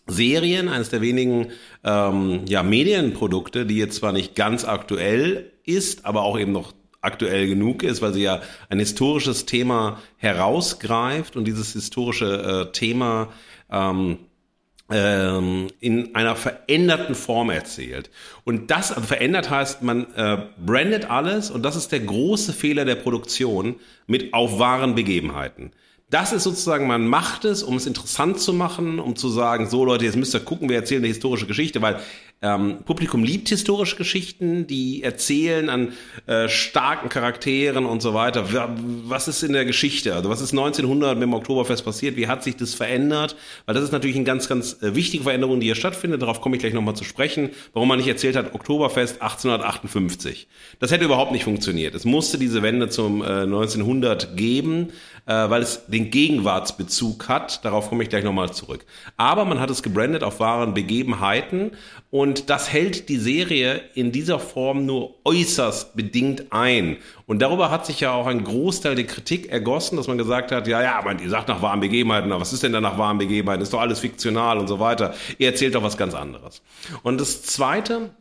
Serien, 0.07 0.69
eines 0.69 0.89
der 0.89 1.01
wenigen 1.01 1.47
ähm, 1.83 2.41
ja, 2.47 2.63
Medienprodukte, 2.63 3.65
die 3.65 3.77
jetzt 3.77 3.97
zwar 3.97 4.13
nicht 4.13 4.35
ganz 4.35 4.63
aktuell 4.63 5.51
ist, 5.65 6.05
aber 6.05 6.21
auch 6.21 6.39
eben 6.39 6.53
noch 6.53 6.73
aktuell 7.01 7.47
genug 7.47 7.83
ist, 7.83 8.01
weil 8.01 8.13
sie 8.13 8.23
ja 8.23 8.41
ein 8.69 8.79
historisches 8.79 9.45
Thema 9.45 9.99
herausgreift 10.15 11.35
und 11.35 11.45
dieses 11.45 11.73
historische 11.73 12.69
äh, 12.69 12.71
Thema 12.71 13.27
ähm, 13.69 14.19
in 14.87 16.13
einer 16.13 16.35
veränderten 16.35 17.15
Form 17.15 17.49
erzählt. 17.49 18.11
Und 18.43 18.69
das, 18.69 18.91
also 18.91 19.07
verändert 19.07 19.49
heißt, 19.49 19.81
man 19.81 20.13
äh, 20.13 20.43
brandet 20.63 21.09
alles 21.09 21.49
und 21.49 21.63
das 21.63 21.75
ist 21.75 21.91
der 21.91 22.01
große 22.01 22.53
Fehler 22.53 22.85
der 22.85 22.93
Produktion 22.93 23.77
mit 24.05 24.33
auf 24.33 24.59
wahren 24.59 24.93
Begebenheiten. 24.93 25.71
das 26.11 26.33
ist 26.33 26.43
sozusagen, 26.43 26.85
man 26.85 27.07
macht 27.07 27.45
es, 27.45 27.63
um 27.63 27.77
es 27.77 27.87
interessant 27.87 28.39
zu 28.39 28.53
machen, 28.53 28.99
um 28.99 29.15
zu 29.15 29.29
sagen, 29.29 29.67
so 29.67 29.83
Leute, 29.83 30.05
jetzt 30.05 30.17
müsst 30.17 30.35
ihr 30.35 30.39
gucken, 30.39 30.69
wir 30.69 30.75
erzählen 30.75 31.01
eine 31.01 31.07
historische 31.07 31.47
Geschichte, 31.47 31.81
weil 31.81 31.99
ähm, 32.41 32.79
Publikum 32.85 33.23
liebt 33.23 33.49
historische 33.49 33.95
Geschichten, 33.95 34.67
die 34.67 35.01
erzählen 35.03 35.69
an 35.69 35.93
äh, 36.27 36.49
starken 36.49 37.09
Charakteren 37.09 37.85
und 37.85 38.01
so 38.01 38.13
weiter. 38.13 38.45
Was 39.05 39.27
ist 39.27 39.41
in 39.41 39.53
der 39.53 39.65
Geschichte? 39.65 40.13
Also 40.13 40.29
was 40.29 40.41
ist 40.41 40.51
1900 40.51 41.15
mit 41.15 41.23
dem 41.23 41.33
Oktoberfest 41.33 41.85
passiert? 41.85 42.17
Wie 42.17 42.27
hat 42.27 42.43
sich 42.43 42.57
das 42.57 42.75
verändert? 42.75 43.35
Weil 43.65 43.73
das 43.73 43.83
ist 43.83 43.93
natürlich 43.93 44.17
eine 44.17 44.25
ganz, 44.25 44.49
ganz 44.49 44.81
äh, 44.83 44.95
wichtige 44.95 45.23
Veränderung, 45.23 45.59
die 45.59 45.67
hier 45.67 45.75
stattfindet. 45.75 46.21
Darauf 46.21 46.41
komme 46.41 46.57
ich 46.57 46.61
gleich 46.61 46.73
nochmal 46.73 46.95
zu 46.95 47.05
sprechen. 47.05 47.51
Warum 47.73 47.87
man 47.87 47.97
nicht 47.97 48.07
erzählt 48.07 48.35
hat, 48.35 48.53
Oktoberfest 48.53 49.21
1858. 49.21 50.47
Das 50.79 50.91
hätte 50.91 51.05
überhaupt 51.05 51.31
nicht 51.31 51.45
funktioniert. 51.45 51.95
Es 51.95 52.05
musste 52.05 52.37
diese 52.37 52.61
Wende 52.61 52.89
zum 52.89 53.23
äh, 53.23 53.43
1900 53.43 54.35
geben, 54.35 54.89
äh, 55.25 55.49
weil 55.49 55.61
es 55.61 55.87
den 55.87 56.11
Gegenwartsbezug 56.11 57.29
hat. 57.29 57.63
Darauf 57.63 57.89
komme 57.89 58.03
ich 58.03 58.09
gleich 58.09 58.23
nochmal 58.23 58.51
zurück. 58.51 58.85
Aber 59.17 59.45
man 59.45 59.59
hat 59.59 59.69
es 59.69 59.81
gebrandet 59.81 60.23
auf 60.23 60.39
wahren 60.39 60.73
Begebenheiten 60.73 61.71
und 62.15 62.49
das 62.49 62.71
hält 62.71 63.09
die 63.09 63.17
Serie 63.17 63.81
in 63.93 64.13
dieser 64.13 64.39
Form 64.39 64.85
nur 64.85 65.15
äußerst 65.25 65.97
bedingt 65.97 66.45
ein. 66.49 66.95
Und 67.25 67.41
darüber 67.41 67.71
hat 67.71 67.85
sich 67.85 67.99
ja 67.99 68.13
auch 68.13 68.25
ein 68.25 68.45
Großteil 68.45 68.95
der 68.95 69.05
Kritik 69.05 69.51
ergossen, 69.51 69.97
dass 69.97 70.07
man 70.07 70.17
gesagt 70.17 70.53
hat, 70.53 70.65
ja, 70.65 70.81
ja, 70.81 71.01
man, 71.03 71.19
ihr 71.19 71.29
sagt 71.29 71.49
nach 71.49 71.61
wahren 71.61 71.81
Begebenheiten, 71.81 72.31
aber 72.31 72.39
was 72.39 72.53
ist 72.53 72.63
denn 72.63 72.71
da 72.71 72.79
nach 72.79 72.97
wahren 72.97 73.17
Begebenheiten? 73.17 73.61
Ist 73.61 73.73
doch 73.73 73.81
alles 73.81 73.99
fiktional 73.99 74.59
und 74.59 74.67
so 74.69 74.79
weiter. 74.79 75.13
Ihr 75.39 75.49
erzählt 75.49 75.75
doch 75.75 75.83
was 75.83 75.97
ganz 75.97 76.13
anderes. 76.13 76.61
Und 77.03 77.19
das 77.19 77.41
Zweite, 77.41 78.11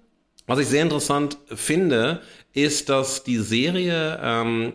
was 0.49 0.59
ich 0.59 0.67
sehr 0.67 0.83
interessant 0.83 1.39
finde, 1.55 2.21
ist, 2.53 2.89
dass 2.89 3.23
die 3.23 3.39
Serie 3.39 4.19
ähm, 4.21 4.73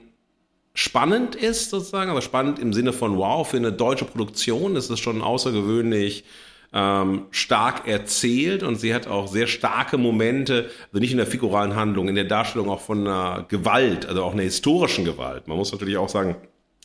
spannend 0.73 1.35
ist, 1.35 1.71
sozusagen, 1.71 2.09
aber 2.09 2.21
spannend 2.21 2.57
im 2.57 2.71
Sinne 2.71 2.93
von 2.93 3.17
wow, 3.17 3.45
für 3.45 3.57
eine 3.57 3.73
deutsche 3.73 4.05
Produktion 4.05 4.77
ist 4.77 4.89
es 4.89 5.01
schon 5.01 5.21
außergewöhnlich 5.21 6.23
ähm, 6.71 7.23
stark 7.31 7.87
erzählt 7.87 8.63
und 8.63 8.79
sie 8.79 8.93
hat 8.93 9.07
auch 9.07 9.27
sehr 9.27 9.47
starke 9.47 9.97
Momente, 9.97 10.69
also 10.87 10.99
nicht 10.99 11.11
in 11.11 11.17
der 11.17 11.27
figuralen 11.27 11.75
Handlung, 11.75 12.07
in 12.07 12.15
der 12.15 12.25
Darstellung 12.25 12.69
auch 12.69 12.81
von 12.81 13.07
einer 13.07 13.45
Gewalt, 13.47 14.05
also 14.05 14.23
auch 14.23 14.33
einer 14.33 14.43
historischen 14.43 15.05
Gewalt. 15.05 15.47
Man 15.47 15.57
muss 15.57 15.71
natürlich 15.71 15.97
auch 15.97 16.09
sagen, 16.09 16.35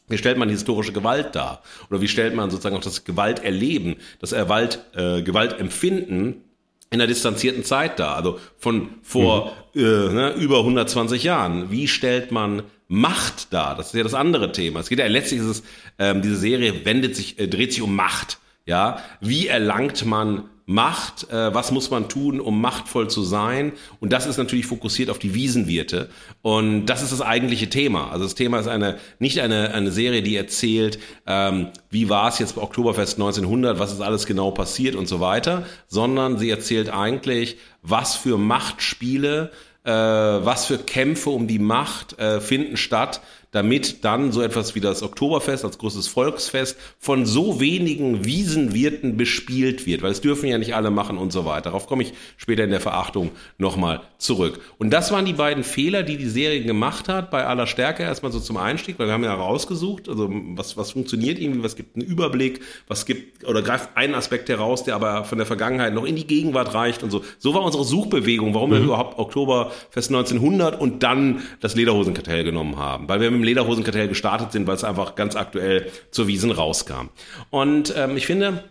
wie 0.09 0.19
stellt 0.19 0.37
man 0.37 0.49
historische 0.49 0.93
Gewalt 0.93 1.35
dar? 1.35 1.63
Oder 1.91 2.01
wie 2.01 2.09
stellt 2.09 2.35
man 2.35 2.51
sozusagen 2.51 2.77
auch 2.77 2.83
das 2.83 3.05
Gewalterleben, 3.05 3.97
das 4.21 4.33
Erwalt, 4.33 4.81
äh, 4.95 5.23
Gewaltempfinden 5.23 6.45
in 6.91 7.01
einer 7.01 7.07
distanzierten 7.07 7.65
Zeit 7.65 7.99
dar? 7.99 8.17
Also 8.17 8.39
von 8.59 8.91
vor 9.03 9.53
mhm. 9.73 9.81
äh, 9.81 10.13
ne, 10.13 10.35
über 10.35 10.59
120 10.59 11.23
Jahren. 11.25 11.71
Wie 11.71 11.89
stellt 11.89 12.33
man 12.33 12.65
Macht 12.87 13.53
dar? 13.55 13.77
Das 13.77 13.89
ist 13.89 13.95
ja 13.95 14.03
das 14.03 14.13
andere 14.13 14.53
Thema. 14.53 14.81
Es 14.81 14.91
geht 14.91 14.99
ja 14.99 15.07
letztlich 15.07 15.41
ist 15.41 15.47
es, 15.47 15.63
ähm, 15.99 16.21
diese 16.21 16.37
Serie 16.37 16.85
wendet 16.85 17.17
sich, 17.17 17.39
äh, 17.39 17.49
dreht 17.49 17.73
sich 17.73 17.81
um 17.81 17.97
Macht. 17.97 18.39
Ja, 18.67 18.99
wie 19.21 19.47
erlangt 19.47 20.05
man 20.07 20.45
Macht? 20.67 21.31
Äh, 21.31 21.55
was 21.55 21.71
muss 21.73 21.91
man 21.91 22.09
tun, 22.09 22.41
um 22.41 22.59
machtvoll 22.63 23.11
zu 23.11 23.23
sein? 23.23 23.73
Und 24.01 24.15
das 24.15 24.25
ist 24.25 24.39
natürlich 24.39 24.65
fokussiert 24.65 25.11
auf 25.11 25.19
die 25.19 25.35
Wiesenwirte. 25.35 26.09
Und 26.41 26.87
das 26.87 27.03
ist 27.03 27.13
das 27.13 27.21
eigentliche 27.21 27.69
Thema. 27.69 28.11
Also 28.11 28.25
das 28.25 28.35
Thema 28.35 28.61
ist 28.61 28.69
eine 28.69 28.97
nicht 29.19 29.41
eine 29.41 29.75
eine 29.75 29.91
Serie, 29.91 30.23
die 30.23 30.37
erzählt, 30.37 30.99
ähm, 31.27 31.69
wie 31.91 32.09
war 32.09 32.29
es 32.29 32.39
jetzt 32.39 32.55
bei 32.55 32.63
Oktoberfest 32.63 33.19
1900, 33.19 33.79
was 33.79 33.93
ist 33.93 34.01
alles 34.01 34.25
genau 34.25 34.53
passiert 34.53 34.97
und 34.97 35.07
so 35.07 35.21
weiter, 35.21 35.67
sondern 35.87 36.39
sie 36.39 36.49
erzählt 36.49 36.89
eigentlich, 36.89 37.59
was 37.83 38.17
für 38.17 38.39
Machtspiele 38.39 39.51
äh, 39.85 39.91
was 39.91 40.65
für 40.65 40.79
Kämpfe 40.79 41.31
um 41.31 41.47
die 41.47 41.59
Macht 41.59 42.19
äh, 42.19 42.41
finden 42.41 42.77
statt, 42.77 43.21
damit 43.55 44.05
dann 44.05 44.33
so 44.33 44.43
etwas 44.43 44.75
wie 44.75 44.81
das 44.81 45.05
Oktoberfest 45.05 45.65
als 45.65 45.79
großes 45.79 46.09
Volksfest 46.09 46.77
von 46.99 47.25
so 47.25 47.61
wenigen 47.61 48.25
Wiesenwirten 48.25 49.17
bespielt 49.17 49.87
wird, 49.87 50.03
weil 50.03 50.11
es 50.11 50.21
dürfen 50.21 50.49
ja 50.49 50.59
nicht 50.59 50.75
alle 50.75 50.91
machen 50.91 51.19
und 51.19 51.33
so 51.33 51.45
weiter. 51.45 51.71
Darauf 51.71 51.87
komme 51.87 52.03
ich 52.03 52.15
später 52.37 52.65
in 52.65 52.71
der 52.71 52.81
Verachtung 52.81 53.31
nochmal 53.57 54.01
zurück. 54.19 54.59
Und 54.79 54.91
das 54.91 55.13
waren 55.13 55.25
die 55.25 55.35
beiden 55.35 55.63
Fehler, 55.63 56.03
die 56.03 56.17
die 56.17 56.29
Serie 56.29 56.65
gemacht 56.65 57.09
hat, 57.09 57.31
bei 57.31 57.47
aller 57.47 57.69
Stärke 57.69 58.03
erstmal 58.03 58.33
so 58.33 58.41
zum 58.41 58.57
Einstieg, 58.57 58.99
weil 58.99 59.07
wir 59.07 59.13
haben 59.13 59.23
ja 59.23 59.33
rausgesucht, 59.33 60.09
also 60.09 60.29
was, 60.57 60.77
was 60.77 60.91
funktioniert 60.91 61.39
irgendwie, 61.39 61.63
was 61.63 61.77
gibt 61.77 61.95
einen 61.95 62.05
Überblick, 62.05 62.61
was 62.89 63.07
gibt, 63.07 63.47
oder 63.47 63.63
greift 63.63 63.97
einen 63.97 64.17
Aspekt 64.17 64.49
heraus, 64.49 64.83
der 64.83 64.97
aber 64.97 65.23
von 65.23 65.39
der 65.39 65.47
Vergangenheit 65.47 65.95
noch 65.95 66.05
in 66.05 66.17
die 66.17 66.27
Gegenwart 66.27 66.75
reicht 66.75 67.05
und 67.05 67.11
so. 67.11 67.23
So 67.39 67.55
war 67.55 67.63
unsere 67.63 67.85
Suchbewegung, 67.85 68.53
warum 68.53 68.71
mhm. 68.71 68.75
wir 68.75 68.81
überhaupt 68.81 69.17
Oktoberfest 69.17 70.11
1900 70.11 70.81
und 70.81 71.05
dann 71.05 71.43
das 71.61 71.77
Lederhosenkartell 71.77 72.43
genommen 72.43 72.79
haben, 72.79 73.09
weil 73.09 73.21
wir 73.21 73.31
mit 73.31 73.44
Lederhosenkartell 73.45 74.09
gestartet 74.09 74.53
sind, 74.53 74.67
weil 74.67 74.77
es 74.77 74.85
einfach 74.85 75.15
ganz 75.15 75.37
aktuell 75.37 75.91
zur 76.11 76.27
Wiesen 76.27 76.51
rauskam. 76.51 77.09
Und 77.51 77.95
ähm, 77.97 78.17
ich 78.17 78.27
finde, 78.27 78.65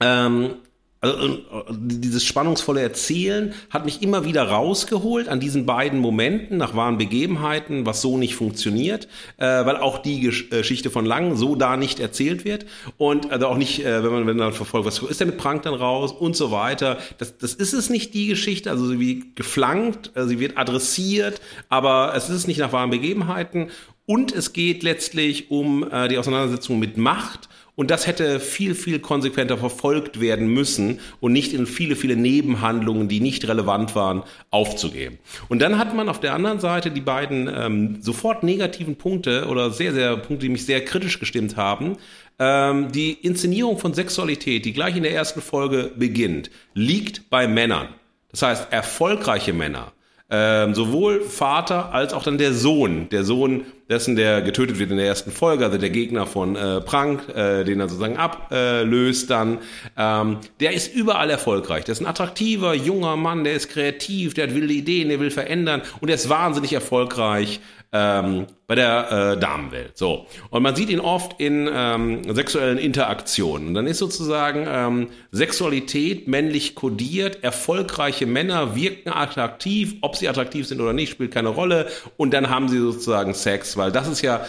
ähm, 0.00 0.54
also 1.02 1.40
dieses 1.70 2.26
spannungsvolle 2.26 2.82
Erzählen 2.82 3.54
hat 3.70 3.86
mich 3.86 4.02
immer 4.02 4.26
wieder 4.26 4.42
rausgeholt 4.48 5.28
an 5.28 5.40
diesen 5.40 5.64
beiden 5.64 5.98
Momenten 5.98 6.58
nach 6.58 6.74
wahren 6.74 6.98
Begebenheiten, 6.98 7.86
was 7.86 8.02
so 8.02 8.18
nicht 8.18 8.34
funktioniert, 8.34 9.08
äh, 9.38 9.46
weil 9.46 9.76
auch 9.76 9.98
die 9.98 10.26
äh, 10.26 10.58
Geschichte 10.58 10.90
von 10.90 11.06
Lang 11.06 11.36
so 11.36 11.56
da 11.56 11.78
nicht 11.78 12.00
erzählt 12.00 12.44
wird 12.44 12.66
und 12.98 13.32
also 13.32 13.46
auch 13.46 13.56
nicht, 13.56 13.82
äh, 13.82 14.04
wenn 14.04 14.12
man 14.12 14.26
wenn 14.26 14.36
man 14.36 14.52
verfolgt, 14.52 14.86
was 14.86 14.98
ist 14.98 15.20
denn 15.20 15.28
mit 15.28 15.38
Prank 15.38 15.62
dann 15.62 15.74
raus 15.74 16.12
und 16.12 16.36
so 16.36 16.50
weiter. 16.50 16.98
Das, 17.16 17.38
das 17.38 17.54
ist 17.54 17.72
es 17.72 17.88
nicht 17.88 18.12
die 18.12 18.26
Geschichte, 18.26 18.70
also 18.70 18.86
sie 18.86 19.00
wird 19.00 19.36
geflankt, 19.36 20.12
äh, 20.16 20.26
sie 20.26 20.38
wird 20.38 20.58
adressiert, 20.58 21.40
aber 21.70 22.12
es 22.14 22.28
ist 22.28 22.46
nicht 22.46 22.58
nach 22.58 22.74
wahren 22.74 22.90
Begebenheiten 22.90 23.70
und 24.10 24.32
es 24.32 24.52
geht 24.52 24.82
letztlich 24.82 25.52
um 25.52 25.88
äh, 25.88 26.08
die 26.08 26.18
Auseinandersetzung 26.18 26.80
mit 26.80 26.96
Macht. 26.96 27.48
Und 27.76 27.92
das 27.92 28.08
hätte 28.08 28.40
viel, 28.40 28.74
viel 28.74 28.98
konsequenter 28.98 29.56
verfolgt 29.56 30.20
werden 30.20 30.48
müssen 30.48 30.98
und 31.20 31.32
nicht 31.32 31.52
in 31.52 31.64
viele, 31.64 31.94
viele 31.94 32.16
Nebenhandlungen, 32.16 33.06
die 33.06 33.20
nicht 33.20 33.46
relevant 33.46 33.94
waren, 33.94 34.24
aufzugeben. 34.50 35.20
Und 35.48 35.62
dann 35.62 35.78
hat 35.78 35.94
man 35.94 36.08
auf 36.08 36.18
der 36.18 36.34
anderen 36.34 36.58
Seite 36.58 36.90
die 36.90 37.00
beiden 37.00 37.48
ähm, 37.54 37.98
sofort 38.02 38.42
negativen 38.42 38.96
Punkte 38.96 39.46
oder 39.46 39.70
sehr, 39.70 39.92
sehr 39.92 40.16
Punkte, 40.16 40.46
die 40.46 40.52
mich 40.52 40.66
sehr 40.66 40.84
kritisch 40.84 41.20
gestimmt 41.20 41.56
haben. 41.56 41.96
Ähm, 42.40 42.90
die 42.90 43.12
Inszenierung 43.12 43.78
von 43.78 43.94
Sexualität, 43.94 44.64
die 44.64 44.72
gleich 44.72 44.96
in 44.96 45.04
der 45.04 45.14
ersten 45.14 45.40
Folge 45.40 45.92
beginnt, 45.94 46.50
liegt 46.74 47.30
bei 47.30 47.46
Männern. 47.46 47.86
Das 48.32 48.42
heißt, 48.42 48.72
erfolgreiche 48.72 49.52
Männer, 49.52 49.92
ähm, 50.30 50.74
sowohl 50.74 51.22
Vater 51.22 51.94
als 51.94 52.12
auch 52.12 52.24
dann 52.24 52.38
der 52.38 52.54
Sohn. 52.54 53.08
Der 53.10 53.22
Sohn 53.22 53.66
dessen, 53.90 54.14
der 54.16 54.40
getötet 54.40 54.78
wird 54.78 54.90
in 54.90 54.96
der 54.96 55.06
ersten 55.06 55.32
Folge, 55.32 55.64
also 55.64 55.76
der 55.76 55.90
Gegner 55.90 56.26
von 56.26 56.56
äh, 56.56 56.80
Prank, 56.80 57.28
äh, 57.34 57.64
den 57.64 57.80
er 57.80 57.88
sozusagen 57.88 58.16
ablöst 58.16 59.28
dann, 59.28 59.58
ähm, 59.98 60.38
der 60.60 60.72
ist 60.72 60.94
überall 60.94 61.28
erfolgreich. 61.28 61.84
Der 61.84 61.92
ist 61.92 62.00
ein 62.00 62.06
attraktiver, 62.06 62.74
junger 62.74 63.16
Mann, 63.16 63.44
der 63.44 63.54
ist 63.54 63.68
kreativ, 63.68 64.34
der 64.34 64.46
hat 64.46 64.54
wilde 64.54 64.72
Ideen, 64.72 65.08
der 65.08 65.18
will 65.20 65.30
verändern 65.30 65.82
und 66.00 66.06
der 66.06 66.14
ist 66.14 66.28
wahnsinnig 66.28 66.72
erfolgreich 66.72 67.60
ähm, 67.92 68.46
bei 68.70 68.76
der 68.76 69.32
äh, 69.34 69.40
Damenwelt. 69.40 69.98
So. 69.98 70.26
Und 70.50 70.62
man 70.62 70.76
sieht 70.76 70.90
ihn 70.90 71.00
oft 71.00 71.40
in 71.40 71.68
ähm, 71.74 72.22
sexuellen 72.32 72.78
Interaktionen. 72.78 73.66
Und 73.66 73.74
dann 73.74 73.88
ist 73.88 73.98
sozusagen 73.98 74.64
ähm, 74.68 75.08
Sexualität 75.32 76.28
männlich 76.28 76.76
kodiert, 76.76 77.42
erfolgreiche 77.42 78.26
Männer 78.26 78.76
wirken 78.76 79.10
attraktiv, 79.10 79.96
ob 80.02 80.14
sie 80.14 80.28
attraktiv 80.28 80.68
sind 80.68 80.80
oder 80.80 80.92
nicht, 80.92 81.10
spielt 81.10 81.34
keine 81.34 81.48
Rolle. 81.48 81.88
Und 82.16 82.32
dann 82.32 82.48
haben 82.48 82.68
sie 82.68 82.78
sozusagen 82.78 83.34
Sex, 83.34 83.76
weil 83.76 83.90
das 83.90 84.06
ist 84.06 84.22
ja, 84.22 84.46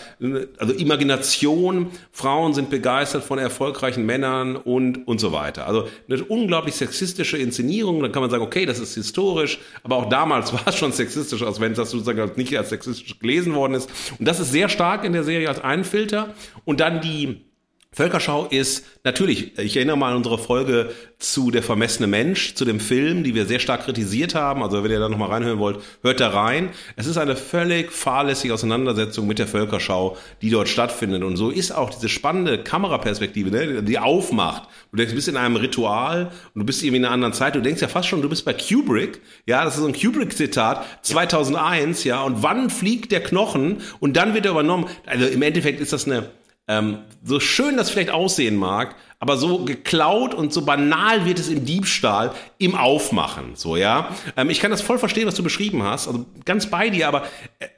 also 0.59 0.71
Imagination, 0.75 1.87
Frauen 2.11 2.53
sind 2.53 2.69
begeistert 2.69 3.23
von 3.23 3.39
erfolgreichen 3.39 4.05
Männern 4.05 4.55
und, 4.55 5.07
und 5.07 5.19
so 5.19 5.31
weiter. 5.31 5.65
Also 5.65 5.87
eine 6.07 6.23
unglaublich 6.25 6.75
sexistische 6.75 7.39
Inszenierung. 7.39 8.03
Dann 8.03 8.11
kann 8.11 8.21
man 8.21 8.29
sagen, 8.29 8.43
okay, 8.43 8.67
das 8.67 8.77
ist 8.77 8.93
historisch, 8.93 9.57
aber 9.81 9.95
auch 9.95 10.09
damals 10.09 10.53
war 10.53 10.67
es 10.67 10.77
schon 10.77 10.91
sexistisch, 10.91 11.41
als 11.41 11.59
wenn 11.59 11.73
das 11.73 11.89
sozusagen 11.89 12.33
nicht 12.35 12.55
als 12.55 12.69
sexistisch 12.69 13.17
gelesen 13.17 13.55
worden 13.55 13.73
ist. 13.73 13.89
Und 14.19 14.27
das 14.27 14.39
ist 14.39 14.51
sehr 14.51 14.69
stark 14.69 15.03
in 15.03 15.13
der 15.13 15.23
Serie 15.23 15.49
als 15.49 15.63
ein 15.63 15.83
Filter. 15.83 16.33
Und 16.65 16.79
dann 16.79 17.01
die 17.01 17.45
Völkerschau 17.93 18.45
ist 18.45 18.85
natürlich, 19.03 19.59
ich 19.59 19.75
erinnere 19.75 19.97
mal 19.97 20.11
an 20.11 20.15
unsere 20.15 20.37
Folge 20.37 20.91
zu 21.19 21.51
Der 21.51 21.61
vermessene 21.61 22.07
Mensch, 22.07 22.55
zu 22.55 22.63
dem 22.63 22.79
Film, 22.79 23.25
die 23.25 23.35
wir 23.35 23.45
sehr 23.45 23.59
stark 23.59 23.83
kritisiert 23.83 24.33
haben. 24.33 24.63
Also 24.63 24.81
wenn 24.81 24.91
ihr 24.91 24.99
da 25.01 25.09
nochmal 25.09 25.27
reinhören 25.27 25.59
wollt, 25.59 25.79
hört 26.01 26.21
da 26.21 26.29
rein. 26.29 26.69
Es 26.95 27.05
ist 27.05 27.17
eine 27.17 27.35
völlig 27.35 27.91
fahrlässige 27.91 28.53
Auseinandersetzung 28.53 29.27
mit 29.27 29.39
der 29.39 29.47
Völkerschau, 29.47 30.15
die 30.41 30.49
dort 30.49 30.69
stattfindet. 30.69 31.21
Und 31.21 31.35
so 31.35 31.49
ist 31.49 31.73
auch 31.73 31.89
diese 31.89 32.07
spannende 32.07 32.63
Kameraperspektive, 32.63 33.51
ne, 33.51 33.83
die 33.83 33.99
aufmacht. 33.99 34.69
Du 34.91 34.95
denkst, 34.95 35.11
du 35.11 35.15
bist 35.15 35.27
in 35.27 35.35
einem 35.35 35.57
Ritual 35.57 36.31
und 36.55 36.59
du 36.61 36.65
bist 36.65 36.83
irgendwie 36.83 36.99
in 36.99 37.05
einer 37.05 37.13
anderen 37.13 37.33
Zeit. 37.33 37.55
Du 37.55 37.61
denkst 37.61 37.81
ja 37.81 37.89
fast 37.89 38.07
schon, 38.07 38.21
du 38.21 38.29
bist 38.29 38.45
bei 38.45 38.53
Kubrick. 38.53 39.19
Ja, 39.45 39.65
das 39.65 39.75
ist 39.75 39.81
so 39.81 39.87
ein 39.87 39.93
Kubrick-Zitat, 39.93 40.85
2001, 41.01 42.05
ja. 42.05 42.23
Und 42.23 42.41
wann 42.41 42.69
fliegt 42.69 43.11
der 43.11 43.21
Knochen? 43.21 43.81
Und 43.99 44.15
dann 44.15 44.33
wird 44.33 44.45
er 44.45 44.51
übernommen. 44.51 44.87
Also 45.05 45.25
im 45.25 45.41
Endeffekt 45.41 45.81
ist 45.81 45.91
das 45.91 46.05
eine 46.05 46.29
Ähm, 46.71 46.99
so 47.21 47.41
schön 47.41 47.75
das 47.75 47.89
vielleicht 47.89 48.11
aussehen 48.11 48.55
mag, 48.55 48.95
aber 49.19 49.35
so 49.35 49.65
geklaut 49.65 50.33
und 50.33 50.53
so 50.53 50.61
banal 50.61 51.25
wird 51.25 51.37
es 51.37 51.49
im 51.49 51.65
Diebstahl, 51.65 52.31
im 52.59 52.75
Aufmachen, 52.75 53.57
so, 53.57 53.75
ja. 53.75 54.15
Ähm, 54.37 54.49
ich 54.49 54.61
kann 54.61 54.71
das 54.71 54.81
voll 54.81 54.97
verstehen, 54.97 55.27
was 55.27 55.35
du 55.35 55.43
beschrieben 55.43 55.83
hast, 55.83 56.07
also 56.07 56.25
ganz 56.45 56.67
bei 56.67 56.89
dir, 56.89 57.09
aber 57.09 57.23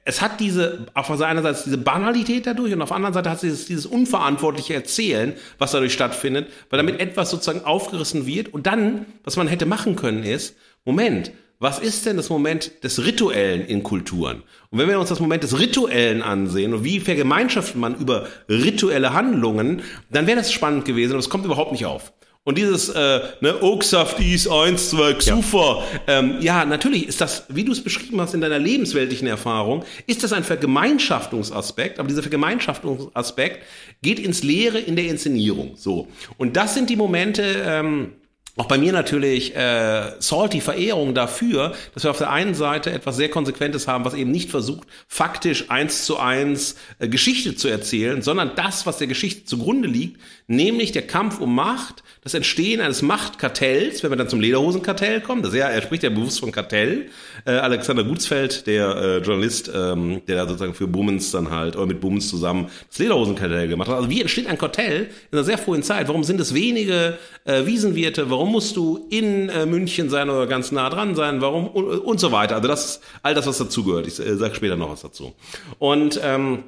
es 0.06 0.22
hat 0.22 0.40
diese, 0.40 0.86
auf 0.94 1.10
einerseits 1.10 1.64
diese 1.64 1.80
Banalität 1.80 2.46
dadurch 2.46 2.72
und 2.72 2.84
auf 2.84 2.90
der 2.90 2.98
anderen 2.98 3.16
Seite 3.16 3.32
hat 3.32 3.38
es 3.38 3.42
dieses, 3.42 3.66
dieses 3.66 3.86
unverantwortliche 3.88 4.76
Erzählen, 4.76 5.34
was 5.58 5.72
dadurch 5.72 5.94
stattfindet, 5.94 6.50
weil 6.70 6.78
damit 6.78 7.00
etwas 7.00 7.32
sozusagen 7.32 7.66
aufgerissen 7.66 8.28
wird 8.28 8.54
und 8.54 8.68
dann, 8.68 9.08
was 9.24 9.38
man 9.38 9.48
hätte 9.48 9.66
machen 9.66 9.96
können 9.96 10.22
ist, 10.22 10.56
Moment, 10.86 11.32
was 11.60 11.80
ist 11.80 12.06
denn 12.06 12.18
das 12.18 12.30
Moment 12.30 12.84
des 12.84 13.06
Rituellen 13.06 13.66
in 13.66 13.84
Kulturen? 13.84 14.44
Und 14.70 14.80
wenn 14.80 14.90
wir 14.90 15.00
uns 15.00 15.10
das 15.10 15.20
Moment 15.20 15.44
des 15.44 15.60
Rituellen 15.60 16.22
ansehen 16.22 16.74
und 16.74 16.84
wie 16.84 17.00
vergemeinschaftet 17.00 17.76
man 17.76 17.96
über 17.96 18.28
rituelle 18.50 19.14
Handlungen, 19.14 19.82
dann 20.12 20.28
wäre 20.28 20.38
das 20.38 20.52
spannend 20.52 20.86
gewesen 20.86 21.14
und 21.14 21.20
es 21.20 21.30
kommt 21.30 21.46
überhaupt 21.46 21.72
nicht 21.72 21.86
auf. 21.86 22.12
Und 22.46 22.58
dieses, 22.58 22.90
äh, 22.90 23.22
ne, 23.40 23.62
Oaksaft 23.62 24.20
ist 24.20 24.50
eins, 24.50 24.90
zwei, 24.90 25.14
Xufer. 25.14 25.82
Ja. 26.08 26.20
Ähm, 26.20 26.38
ja, 26.42 26.66
natürlich 26.66 27.08
ist 27.08 27.22
das, 27.22 27.46
wie 27.48 27.64
du 27.64 27.72
es 27.72 27.82
beschrieben 27.82 28.20
hast 28.20 28.34
in 28.34 28.42
deiner 28.42 28.60
lebensweltlichen 28.60 29.28
Erfahrung, 29.28 29.86
ist 30.08 30.24
das 30.24 30.34
ein 30.34 30.44
Vergemeinschaftungsaspekt, 30.44 32.00
aber 32.00 32.10
dieser 32.10 32.22
Vergemeinschaftungsaspekt 32.22 33.64
geht 34.02 34.20
ins 34.20 34.44
Leere 34.44 34.80
in 34.80 34.98
der 34.98 35.06
Inszenierung. 35.06 35.78
So. 35.78 36.10
Und 36.38 36.58
das 36.58 36.74
sind 36.74 36.90
die 36.90 36.98
Momente, 36.98 37.44
ähm, 37.66 38.12
auch 38.56 38.68
bei 38.68 38.78
mir 38.78 38.94
natürlich 38.94 39.56
äh, 39.56 40.12
salty 40.20 40.62
Verehrung 40.62 41.16
dafür, 41.16 41.74
dass 41.96 42.04
wir 42.04 42.12
auf 42.12 42.20
der 42.20 42.30
einen 42.30 42.54
Seite 42.54 42.92
etwas 42.92 43.16
sehr 43.16 43.30
Konsequentes 43.30 43.88
haben, 43.88 44.06
was 44.06 44.14
eben 44.14 44.30
nicht 44.30 44.52
versucht, 44.52 44.88
faktisch 45.08 45.72
eins 45.72 46.06
zu 46.06 46.20
eins 46.20 46.76
äh, 47.00 47.08
Geschichte 47.08 47.56
zu 47.56 47.68
erzählen, 47.68 48.22
sondern 48.22 48.52
das, 48.56 48.86
was 48.86 49.00
der 49.00 49.08
Geschichte 49.08 49.46
zugrunde 49.46 49.88
liegt, 49.88 50.20
nämlich 50.46 50.92
der 50.92 51.08
Kampf 51.08 51.40
um 51.40 51.56
Macht, 51.56 52.04
das 52.24 52.34
Entstehen 52.34 52.80
eines 52.80 53.02
Machtkartells, 53.02 54.02
wenn 54.02 54.12
wir 54.12 54.16
dann 54.16 54.30
zum 54.30 54.40
Lederhosenkartell 54.40 55.20
kommen, 55.22 55.44
das 55.44 55.54
ja, 55.54 55.68
er 55.68 55.82
spricht 55.82 56.04
ja 56.04 56.10
bewusst 56.10 56.40
von 56.40 56.52
Kartell. 56.52 57.10
Äh, 57.46 57.52
Alexander 57.52 58.06
Gutsfeld, 58.06 58.66
der 58.66 58.96
äh, 58.96 59.18
Journalist, 59.18 59.70
ähm, 59.74 60.22
der 60.28 60.38
da 60.38 60.48
sozusagen 60.48 60.74
für 60.74 60.88
Bummens 60.88 61.32
dann 61.32 61.52
halt, 61.52 61.76
oder 61.76 61.86
mit 61.86 62.00
Bummens 62.00 62.30
zusammen 62.30 62.70
das 62.88 63.00
Lederhosenkartell 63.00 63.68
gemacht 63.68 63.90
hat. 63.90 63.98
Also 63.98 64.10
wie 64.10 64.22
entsteht 64.22 64.48
ein 64.48 64.58
Kartell 64.58 65.10
in 65.32 65.38
einer 65.38 65.44
sehr 65.44 65.58
frühen 65.58 65.84
Zeit? 65.84 66.08
Warum 66.08 66.24
sind 66.24 66.40
es 66.40 66.54
wenige 66.54 67.18
äh, 67.44 67.66
Wiesenwirte? 67.66 68.30
Warum 68.30 68.54
musst 68.54 68.78
du 68.78 69.06
in 69.10 69.50
äh, 69.50 69.66
München 69.66 70.10
sein 70.10 70.30
oder 70.30 70.48
ganz 70.48 70.72
nah 70.72 70.90
dran 70.90 71.16
sein? 71.16 71.42
Warum? 71.42 71.68
Und, 71.68 71.86
und 71.86 72.20
so 72.20 72.32
weiter. 72.32 72.56
Also 72.56 72.70
das 72.70 72.86
ist 72.86 73.02
all 73.22 73.34
das, 73.34 73.48
was 73.48 73.58
dazugehört. 73.58 74.08
Ich 74.08 74.18
äh, 74.20 74.38
sage 74.38 74.56
später 74.56 74.78
noch 74.78 74.90
was 74.90 75.02
dazu. 75.02 75.34
Und 75.78 76.22
ähm, 76.24 76.64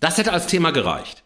das 0.00 0.18
hätte 0.18 0.32
als 0.32 0.48
Thema 0.48 0.72
gereicht. 0.72 1.22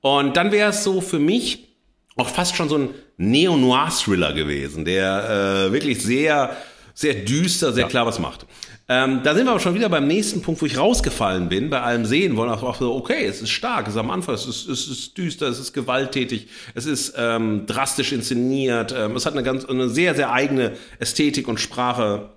Und 0.00 0.36
dann 0.36 0.52
wäre 0.52 0.70
es 0.70 0.84
so 0.84 1.00
für 1.00 1.18
mich 1.18 1.73
auch 2.16 2.28
fast 2.28 2.56
schon 2.56 2.68
so 2.68 2.78
ein 2.78 2.90
Neo-Noir-Thriller 3.16 4.32
gewesen, 4.32 4.84
der 4.84 5.68
äh, 5.68 5.72
wirklich 5.72 6.02
sehr, 6.02 6.56
sehr 6.94 7.14
düster, 7.14 7.72
sehr 7.72 7.84
ja. 7.84 7.88
klar 7.88 8.06
was 8.06 8.18
macht. 8.18 8.46
Ähm, 8.86 9.20
da 9.24 9.34
sind 9.34 9.46
wir 9.46 9.52
aber 9.52 9.60
schon 9.60 9.74
wieder 9.74 9.88
beim 9.88 10.06
nächsten 10.06 10.42
Punkt, 10.42 10.60
wo 10.60 10.66
ich 10.66 10.76
rausgefallen 10.76 11.48
bin, 11.48 11.70
bei 11.70 11.80
allem 11.80 12.04
Sehen 12.04 12.36
wollen. 12.36 12.50
Auch 12.50 12.76
so, 12.76 12.94
okay, 12.94 13.24
es 13.24 13.40
ist 13.40 13.48
stark, 13.48 13.86
es 13.86 13.94
ist 13.94 13.98
am 13.98 14.10
Anfang, 14.10 14.34
es 14.34 14.44
ist, 14.46 14.68
es 14.68 14.86
ist 14.88 15.16
düster, 15.16 15.46
es 15.48 15.58
ist 15.58 15.72
gewalttätig, 15.72 16.48
es 16.74 16.84
ist 16.84 17.14
ähm, 17.16 17.64
drastisch 17.66 18.12
inszeniert, 18.12 18.94
ähm, 18.96 19.16
es 19.16 19.24
hat 19.24 19.32
eine 19.32 19.42
ganz, 19.42 19.64
eine 19.64 19.88
sehr, 19.88 20.14
sehr 20.14 20.32
eigene 20.32 20.72
Ästhetik 20.98 21.48
und 21.48 21.60
Sprache. 21.60 22.28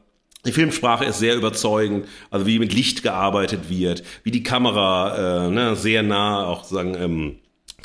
Die 0.46 0.54
Filmsprache 0.54 1.04
ist 1.04 1.20
sehr 1.20 1.36
überzeugend, 1.36 2.08
also 2.32 2.46
wie 2.46 2.60
mit 2.60 2.74
Licht 2.74 3.04
gearbeitet 3.04 3.70
wird, 3.70 4.04
wie 4.24 4.32
die 4.32 4.44
Kamera 4.44 5.48
äh, 5.48 5.50
ne, 5.50 5.76
sehr 5.76 6.02
nah 6.02 6.46
auch 6.46 6.64
sagen 6.64 6.96
ähm, 6.98 7.36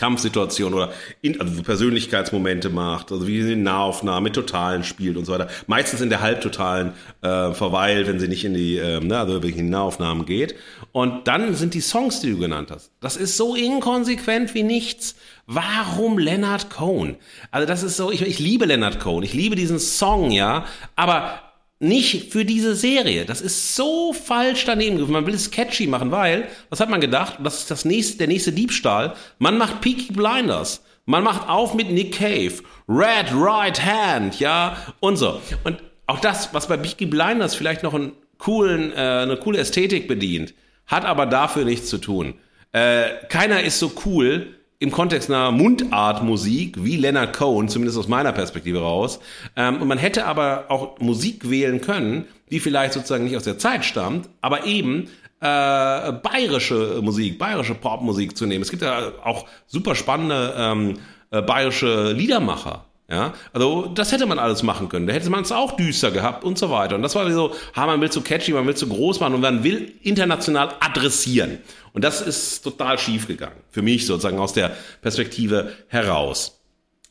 Kampfsituation 0.03 0.75
oder 0.75 0.93
in, 1.21 1.41
also 1.41 1.63
Persönlichkeitsmomente 1.63 2.71
macht, 2.71 3.13
also 3.13 3.29
wie 3.29 3.41
sie 3.41 3.53
in 3.53 3.63
Nahaufnahmen 3.63 4.25
mit 4.25 4.35
Totalen 4.35 4.83
spielt 4.83 5.17
und 5.17 5.27
so 5.27 5.33
weiter. 5.33 5.47
Meistens 5.69 6.01
in 6.01 6.11
der 6.11 6.21
Halbtotalen 6.21 6.93
äh, 7.21 7.53
verweilt, 7.53 8.09
wenn 8.09 8.19
sie 8.19 8.27
nicht 8.27 8.45
in 8.45 8.53
die, 8.53 8.79
äh, 8.79 9.01
also 9.13 9.35
wirklich 9.35 9.57
in 9.57 9.71
Nahaufnahmen 9.71 10.27
geht. 10.27 10.57
Und 10.91 11.29
dann 11.29 11.55
sind 11.55 11.75
die 11.75 11.81
Songs, 11.81 12.19
die 12.19 12.33
du 12.33 12.39
genannt 12.39 12.73
hast. 12.73 12.91
Das 13.01 13.17
ist 13.17 13.37
so 13.37 13.55
inkonsequent 13.55 14.55
wie 14.55 14.65
nichts. 14.65 15.15
Warum 15.47 16.19
Leonard 16.19 16.69
Cohen? 16.69 17.15
Also 17.53 17.69
das 17.69 17.85
ist 17.85 17.97
so, 17.97 18.11
ich, 18.11 18.23
ich 18.23 18.41
liebe 18.41 18.65
Leonard 18.65 18.99
Cohen, 18.99 19.23
ich 19.23 19.35
liebe 19.35 19.55
diesen 19.55 19.79
Song, 19.79 20.33
ja, 20.33 20.65
aber 20.97 21.52
nicht 21.83 22.33
für 22.33 22.45
diese 22.45 22.75
Serie. 22.75 23.25
Das 23.25 23.41
ist 23.41 23.75
so 23.75 24.13
falsch 24.13 24.65
daneben. 24.65 25.11
Man 25.11 25.27
will 25.27 25.35
es 25.35 25.51
catchy 25.51 25.87
machen, 25.87 26.11
weil, 26.11 26.49
was 26.71 26.81
hat 26.81 26.89
man 26.89 27.01
gedacht? 27.01 27.39
Das 27.43 27.59
ist 27.59 27.71
das 27.71 27.85
nächste, 27.85 28.19
der 28.19 28.29
nächste 28.29 28.53
Diebstahl. 28.53 29.15
Man 29.39 29.59
macht 29.59 29.81
Peaky 29.81 30.13
Blinders. 30.13 30.83
Man 31.05 31.25
macht 31.25 31.49
auf 31.49 31.75
mit 31.75 31.91
Nick 31.91 32.15
Cave. 32.15 32.55
Red 32.89 33.33
Right 33.35 33.85
Hand, 33.85 34.39
ja, 34.39 34.77
und 35.01 35.17
so. 35.17 35.41
Und 35.65 35.83
auch 36.07 36.21
das, 36.21 36.55
was 36.55 36.69
bei 36.69 36.77
Peaky 36.77 37.07
Blinders 37.07 37.55
vielleicht 37.55 37.83
noch 37.83 37.95
einen 37.95 38.13
coolen, 38.39 38.93
äh, 38.93 38.97
eine 38.97 39.37
coole 39.37 39.59
Ästhetik 39.59 40.07
bedient, 40.07 40.55
hat 40.87 41.05
aber 41.05 41.27
dafür 41.27 41.65
nichts 41.65 41.89
zu 41.89 41.99
tun. 41.99 42.35
Äh, 42.73 43.05
keiner 43.29 43.63
ist 43.63 43.79
so 43.79 43.93
cool 44.07 44.55
im 44.83 44.91
Kontext 44.91 45.31
einer 45.31 45.53
Mundartmusik 45.53 46.83
wie 46.83 46.97
Leonard 46.97 47.37
Cohen, 47.37 47.69
zumindest 47.69 47.97
aus 47.97 48.09
meiner 48.09 48.33
Perspektive 48.33 48.81
raus. 48.81 49.21
Ähm, 49.55 49.81
und 49.81 49.87
man 49.87 49.97
hätte 49.97 50.27
aber 50.27 50.65
auch 50.71 50.99
Musik 50.99 51.49
wählen 51.49 51.81
können, 51.81 52.25
die 52.51 52.59
vielleicht 52.59 52.93
sozusagen 52.93 53.23
nicht 53.23 53.37
aus 53.37 53.45
der 53.45 53.59
Zeit 53.59 53.85
stammt, 53.85 54.29
aber 54.41 54.67
eben 54.67 55.05
äh, 55.39 56.13
bayerische 56.13 57.01
Musik, 57.01 57.39
bayerische 57.39 57.77
Popmusik 57.77 58.37
zu 58.37 58.45
nehmen. 58.47 58.63
Es 58.63 58.71
gibt 58.71 58.83
ja 58.83 59.13
auch 59.23 59.47
super 59.69 59.95
spannende 59.95 60.53
ähm, 60.59 60.99
äh, 61.31 61.43
bayerische 61.43 62.11
Liedermacher. 62.11 62.85
Ja, 63.13 63.35
also 63.53 63.89
das 63.95 64.11
hätte 64.11 64.25
man 64.25 64.39
alles 64.39 64.63
machen 64.63 64.89
können. 64.89 65.07
Da 65.07 65.13
hätte 65.13 65.29
man 65.29 65.43
es 65.43 65.53
auch 65.53 65.77
düster 65.77 66.11
gehabt 66.11 66.45
und 66.45 66.57
so 66.57 66.71
weiter. 66.71 66.95
Und 66.97 67.03
das 67.03 67.15
war 67.15 67.31
so, 67.31 67.55
ha, 67.77 67.85
man 67.85 68.01
will 68.01 68.09
zu 68.09 68.23
catchy, 68.23 68.53
man 68.53 68.67
will 68.67 68.75
zu 68.75 68.89
groß 68.89 69.21
machen 69.21 69.35
und 69.35 69.43
man 69.43 69.63
will 69.63 69.93
international 70.01 70.71
adressieren. 70.81 71.59
Und 71.93 72.05
das 72.05 72.23
ist 72.23 72.63
total 72.63 72.99
schief 72.99 73.29
gegangen. 73.29 73.61
Für 73.71 73.83
mich 73.83 74.07
sozusagen 74.07 74.39
aus 74.39 74.55
der 74.55 74.75
Perspektive 75.03 75.73
heraus. 75.89 76.63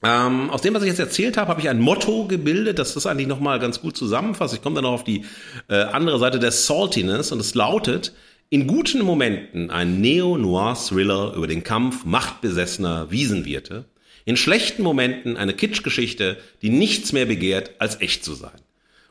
Ähm, 0.04 0.50
aus 0.50 0.64
dem, 0.64 0.74
was 0.74 0.82
ich 0.82 0.90
jetzt 0.90 0.98
erzählt 0.98 1.38
habe, 1.38 1.52
habe 1.52 1.62
ich 1.62 1.70
ein 1.70 1.80
Motto 1.80 2.26
gebildet, 2.26 2.80
das 2.80 2.96
das 2.96 3.06
eigentlich 3.06 3.28
nochmal 3.28 3.60
ganz 3.60 3.80
gut 3.80 3.96
zusammenfasst. 3.96 4.56
Ich 4.56 4.64
komme 4.64 4.74
dann 4.74 4.86
noch 4.86 4.94
auf 4.94 5.04
die 5.04 5.26
äh, 5.70 5.84
andere 5.84 6.18
Seite 6.18 6.40
der 6.40 6.52
Saltiness 6.52 7.32
und 7.32 7.40
es 7.40 7.54
lautet, 7.54 8.12
in 8.50 8.66
guten 8.66 9.04
Momenten 9.04 9.70
ein 9.70 10.02
Neo-Noir-Thriller 10.02 11.36
über 11.36 11.46
den 11.46 11.64
Kampf 11.64 12.06
machtbesessener 12.06 13.12
Wiesenwirte, 13.12 13.86
in 14.26 14.38
schlechten 14.38 14.84
Momenten 14.84 15.38
eine 15.38 15.54
Kitschgeschichte, 15.54 16.38
die 16.62 16.70
nichts 16.70 17.14
mehr 17.14 17.26
begehrt, 17.26 17.72
als 17.80 18.02
echt 18.02 18.24
zu 18.24 18.34
sein. 18.34 18.60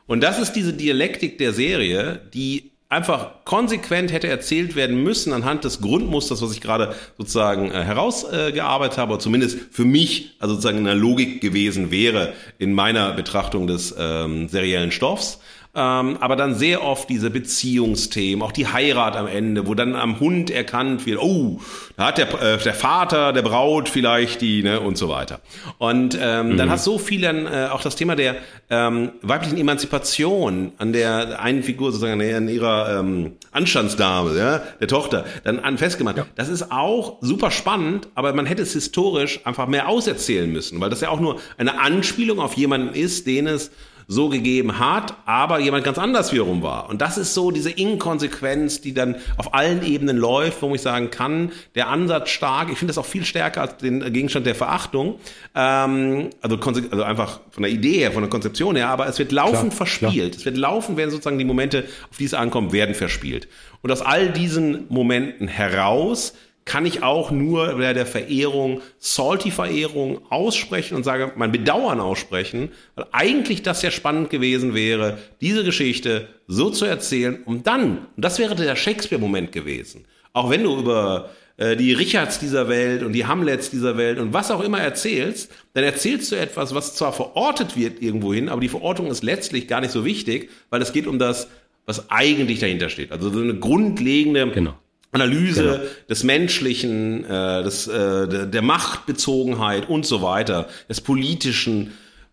Und 0.07 0.23
das 0.23 0.39
ist 0.41 0.53
diese 0.53 0.73
Dialektik 0.73 1.39
der 1.39 1.53
Serie, 1.53 2.21
die 2.35 2.71
einfach 2.91 3.45
konsequent 3.45 4.13
hätte 4.13 4.27
erzählt 4.27 4.75
werden 4.75 5.03
müssen 5.03 5.33
anhand 5.33 5.63
des 5.63 5.81
Grundmusters, 5.81 6.43
was 6.43 6.53
ich 6.53 6.61
gerade 6.61 6.95
sozusagen 7.17 7.71
äh, 7.71 7.85
herausgearbeitet 7.85 8.99
habe, 8.99 9.13
oder 9.13 9.21
zumindest 9.21 9.59
für 9.71 9.85
mich 9.85 10.35
also 10.41 10.55
sozusagen 10.55 10.79
in 10.79 10.85
der 10.85 10.97
Logik 10.97 11.41
gewesen 11.41 11.93
wäre 11.93 12.35
in 12.59 12.75
meiner 12.75 13.13
Betrachtung 13.13 13.69
des 13.69 13.95
ähm, 13.97 14.49
seriellen 14.49 14.91
Stoffs 14.91 15.39
ähm, 15.73 16.17
aber 16.21 16.35
dann 16.35 16.55
sehr 16.57 16.83
oft 16.83 17.09
diese 17.09 17.31
Beziehungsthemen, 17.31 18.43
auch 18.43 18.51
die 18.51 18.67
Heirat 18.67 19.17
am 19.17 19.29
Ende, 19.29 19.69
wo 19.69 19.75
dann 19.75 19.95
am 19.95 20.19
Hund 20.19 20.51
erkannt 20.51 21.07
wird, 21.07 21.21
oh, 21.21 21.61
da 21.97 22.07
hat 22.07 22.19
der, 22.19 22.29
äh, 22.43 22.59
der 22.59 22.75
Vater 22.75 23.33
der 23.33 23.43
Braut 23.43 23.89
vielleicht 23.89 24.41
die, 24.41 24.65
ne, 24.65 24.81
und 24.81 24.99
so 24.99 25.09
weiter. 25.09 25.41
Und 25.79 26.19
ähm, 26.21 26.51
mhm. 26.51 26.57
dann 26.57 26.71
hast 26.71 26.83
so 26.83 26.99
viel 26.99 27.21
dann 27.21 27.47
äh, 27.47 27.69
auch 27.71 27.83
das 27.83 27.95
Thema 27.95 28.17
der 28.17 28.37
ähm, 28.69 29.13
weiblichen 29.23 29.59
Emanzipation 29.59 30.73
an 30.79 30.93
der 30.93 31.41
einen 31.41 31.63
Figur 31.63 31.93
sozusagen 31.93 32.21
an 32.21 32.49
ihrer 32.49 32.99
ähm, 32.99 33.37
Anstandsdame, 33.53 34.37
ja, 34.37 34.63
der 34.81 34.89
Tochter, 34.89 35.25
dann 35.45 35.61
an 35.61 35.79
festgemacht. 35.79 36.17
Ja. 36.17 36.27
Das 36.35 36.49
ist 36.49 36.73
auch 36.73 37.19
super 37.21 37.53
spannend, 37.53 38.09
aber 38.17 38.33
man 38.33 38.47
hätte 38.47 38.63
es 38.63 38.73
historisch 38.73 39.41
einfach 39.45 39.69
mehr 39.69 39.89
auserzählen 39.89 40.51
müssen, 40.51 40.81
weil 40.81 40.91
das 40.91 41.01
ja 41.01 41.11
auch 41.11 41.21
nur 41.21 41.39
eine 41.59 41.81
Anspielung 41.81 42.41
auf 42.41 42.55
jemanden 42.55 42.95
ist, 42.95 43.29
den 43.29 43.47
es 43.47 43.71
so 44.13 44.29
gegeben 44.29 44.81
hat, 44.81 45.15
aber 45.25 45.61
jemand 45.61 45.85
ganz 45.85 45.97
anders 45.97 46.33
wiederum 46.33 46.65
war. 46.65 46.91
Und 46.91 47.01
das 47.01 47.17
ist 47.17 47.33
so 47.33 47.53
diese 47.53 47.71
Inkonsequenz, 47.71 48.81
die 48.81 48.93
dann 48.93 49.15
auf 49.37 49.55
allen 49.55 49.87
Ebenen 49.87 50.17
läuft, 50.17 50.63
wo 50.63 50.75
ich 50.75 50.81
sagen 50.81 51.13
kann, 51.13 51.53
der 51.77 51.87
Ansatz 51.87 52.31
stark, 52.31 52.73
ich 52.73 52.79
finde 52.79 52.91
das 52.91 52.99
auch 52.99 53.07
viel 53.07 53.25
stärker 53.25 53.61
als 53.61 53.77
den 53.77 54.13
Gegenstand 54.13 54.47
der 54.47 54.57
Verachtung, 54.57 55.21
ähm, 55.55 56.31
also, 56.43 56.57
also 56.57 57.05
einfach 57.05 57.39
von 57.53 57.63
der 57.63 57.71
Idee 57.71 57.99
her, 57.99 58.11
von 58.11 58.23
der 58.23 58.31
Konzeption 58.31 58.75
her, 58.75 58.89
aber 58.89 59.07
es 59.07 59.17
wird 59.21 59.31
laufend 59.31 59.71
klar, 59.71 59.77
verspielt. 59.77 60.33
Klar. 60.33 60.39
Es 60.41 60.45
wird 60.45 60.57
laufend, 60.57 60.99
werden 60.99 61.13
sozusagen 61.13 61.39
die 61.39 61.45
Momente, 61.45 61.85
auf 62.11 62.17
die 62.17 62.25
es 62.25 62.35
ankommt, 62.35 62.73
werden 62.73 62.97
verspielt. 62.97 63.47
Und 63.81 63.93
aus 63.93 64.03
all 64.03 64.31
diesen 64.31 64.87
Momenten 64.89 65.47
heraus 65.47 66.35
kann 66.71 66.87
ich 66.87 67.03
auch 67.03 67.33
nur 67.33 67.79
bei 67.79 67.93
der 67.93 68.07
Verehrung, 68.07 68.81
Salty-Verehrung 69.01 70.21
aussprechen 70.31 70.95
und 70.95 71.03
sage, 71.03 71.33
mein 71.35 71.51
Bedauern 71.51 71.99
aussprechen, 71.99 72.71
weil 72.95 73.07
eigentlich 73.11 73.65
das 73.65 73.83
ja 73.83 73.91
spannend 73.91 74.31
gewesen 74.31 74.73
wäre, 74.73 75.19
diese 75.41 75.65
Geschichte 75.65 76.29
so 76.47 76.71
zu 76.71 76.85
erzählen, 76.85 77.43
um 77.45 77.65
dann, 77.65 78.07
und 78.15 78.25
das 78.25 78.39
wäre 78.39 78.55
der 78.55 78.77
Shakespeare-Moment 78.77 79.51
gewesen, 79.51 80.05
auch 80.33 80.49
wenn 80.49 80.63
du 80.63 80.79
über 80.79 81.31
äh, 81.57 81.75
die 81.75 81.93
Richards 81.93 82.39
dieser 82.39 82.69
Welt 82.69 83.03
und 83.03 83.15
die 83.15 83.27
Hamlets 83.27 83.71
dieser 83.71 83.97
Welt 83.97 84.21
und 84.21 84.33
was 84.33 84.53
auch 84.53 84.61
immer 84.61 84.79
erzählst, 84.79 85.51
dann 85.75 85.83
erzählst 85.83 86.31
du 86.31 86.37
etwas, 86.37 86.73
was 86.73 86.95
zwar 86.95 87.13
verortet 87.13 87.77
wird 87.77 88.01
irgendwohin, 88.01 88.49
aber 88.49 88.61
die 88.61 88.69
Verortung 88.69 89.09
ist 89.09 89.25
letztlich 89.25 89.67
gar 89.67 89.81
nicht 89.81 89.91
so 89.91 90.05
wichtig, 90.05 90.51
weil 90.71 90.81
es 90.83 90.93
geht 90.93 91.09
um 91.09 91.19
das, 91.19 91.49
was 91.85 92.11
eigentlich 92.13 92.61
dahinter 92.61 92.91
steht. 92.91 93.11
Also 93.11 93.29
so 93.29 93.41
eine 93.41 93.57
grundlegende 93.57 94.49
genau. 94.53 94.75
Analyse 95.13 95.63
genau. 95.63 95.91
des 96.09 96.23
Menschlichen, 96.23 97.25
äh, 97.25 97.63
des, 97.63 97.89
äh, 97.89 98.29
der, 98.29 98.47
der 98.47 98.63
Machtbezogenheit 98.63 99.89
und 99.89 100.07
so 100.07 100.23
weiter, 100.23 100.69
des 100.89 101.01
Politischen, 101.01 101.93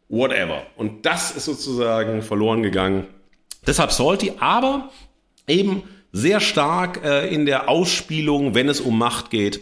whatever. 0.09 0.63
Und 0.75 1.05
das 1.05 1.31
ist 1.31 1.45
sozusagen 1.45 2.21
verloren 2.21 2.61
gegangen. 2.63 3.07
Deshalb 3.65 3.91
Salty, 3.91 4.33
aber 4.39 4.91
eben 5.47 5.83
sehr 6.11 6.39
stark 6.39 7.03
äh, 7.03 7.33
in 7.33 7.45
der 7.45 7.67
Ausspielung, 7.67 8.53
wenn 8.55 8.69
es 8.69 8.79
um 8.79 8.97
Macht 8.97 9.29
geht, 9.29 9.61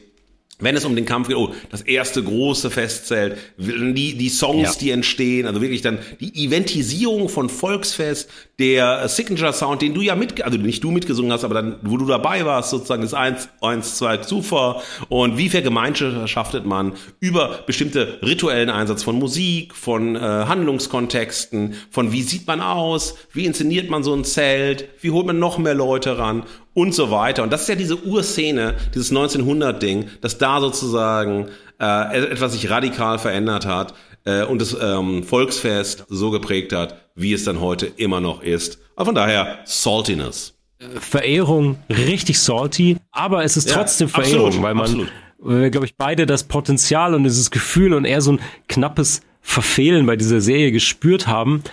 wenn 0.59 0.75
es 0.75 0.85
um 0.85 0.95
den 0.95 1.05
Kampf 1.05 1.27
geht, 1.27 1.35
oh, 1.35 1.53
das 1.69 1.81
erste 1.81 2.23
große 2.23 2.69
Festzelt, 2.69 3.37
die, 3.57 4.17
die 4.17 4.29
Songs, 4.29 4.75
ja. 4.75 4.79
die 4.79 4.91
entstehen, 4.91 5.47
also 5.47 5.61
wirklich 5.61 5.81
dann 5.81 5.99
die 6.19 6.45
Eventisierung 6.45 7.27
von 7.27 7.49
Volksfest, 7.49 8.29
der 8.57 9.09
Signature 9.09 9.51
Sound, 9.51 9.81
den 9.81 9.93
du 9.93 10.01
ja 10.01 10.15
mit, 10.15 10.41
also 10.41 10.57
nicht 10.57 10.81
du 10.81 10.91
mitgesungen 10.91 11.31
hast, 11.33 11.43
aber 11.43 11.55
dann, 11.55 11.75
wo 11.81 11.97
du 11.97 12.05
dabei 12.05 12.45
warst, 12.45 12.69
sozusagen 12.69 13.01
das 13.01 13.13
eins, 13.13 13.49
eins, 13.59 13.97
zwei 13.97 14.17
Zufall 14.17 14.81
und 15.09 15.37
wie 15.37 15.49
vergemeinschaftet 15.49 16.65
man 16.65 16.93
über 17.19 17.63
bestimmte 17.67 18.19
rituellen 18.21 18.69
Einsatz 18.69 19.03
von 19.03 19.19
Musik, 19.19 19.75
von 19.75 20.15
äh, 20.15 20.19
Handlungskontexten, 20.19 21.75
von 21.91 22.13
wie 22.13 22.23
sieht 22.23 22.47
man 22.47 22.61
aus, 22.61 23.15
wie 23.33 23.45
inszeniert 23.45 23.89
man 23.89 24.03
so 24.03 24.13
ein 24.13 24.23
Zelt, 24.23 24.87
wie 25.01 25.11
holt 25.11 25.25
man 25.25 25.37
noch 25.37 25.57
mehr 25.57 25.75
Leute 25.75 26.17
ran 26.17 26.43
und 26.75 26.93
so 26.93 27.09
weiter. 27.09 27.41
Und 27.41 27.51
das 27.51 27.63
ist 27.63 27.69
ja 27.69 27.75
diese 27.75 27.95
Urszene, 27.95 28.75
dieses 28.93 29.11
1900-Ding, 29.11 30.09
dass 30.21 30.37
da 30.37 30.61
sozusagen 30.61 31.47
äh, 31.81 32.31
etwas 32.31 32.51
sich 32.51 32.69
radikal 32.69 33.17
verändert 33.17 33.65
hat 33.65 33.95
äh, 34.25 34.43
und 34.43 34.61
das 34.61 34.77
ähm, 34.79 35.23
Volksfest 35.23 36.05
so 36.09 36.29
geprägt 36.29 36.73
hat, 36.73 37.01
wie 37.15 37.33
es 37.33 37.45
dann 37.45 37.61
heute 37.61 37.87
immer 37.87 38.21
noch 38.21 38.43
ist. 38.43 38.77
Aber 38.95 39.07
von 39.07 39.15
daher 39.15 39.59
Saltiness. 39.65 40.53
Verehrung 40.99 41.79
richtig 41.89 42.37
salty, 42.37 42.97
aber 43.11 43.45
es 43.45 43.55
ist 43.55 43.71
trotzdem 43.71 44.09
ja, 44.09 44.13
Verehrung, 44.13 44.47
absolut, 44.47 44.63
weil 44.63 44.73
man, 44.75 45.63
äh, 45.63 45.69
glaube 45.69 45.85
ich, 45.85 45.95
beide 45.95 46.25
das 46.25 46.43
Potenzial 46.43 47.15
und 47.15 47.23
dieses 47.23 47.49
Gefühl 47.49 47.93
und 47.93 48.03
eher 48.03 48.19
so 48.21 48.33
ein 48.33 48.41
knappes 48.67 49.21
Verfehlen 49.41 50.05
bei 50.05 50.17
dieser 50.17 50.41
Serie 50.41 50.73
gespürt 50.73 51.27
haben 51.27 51.63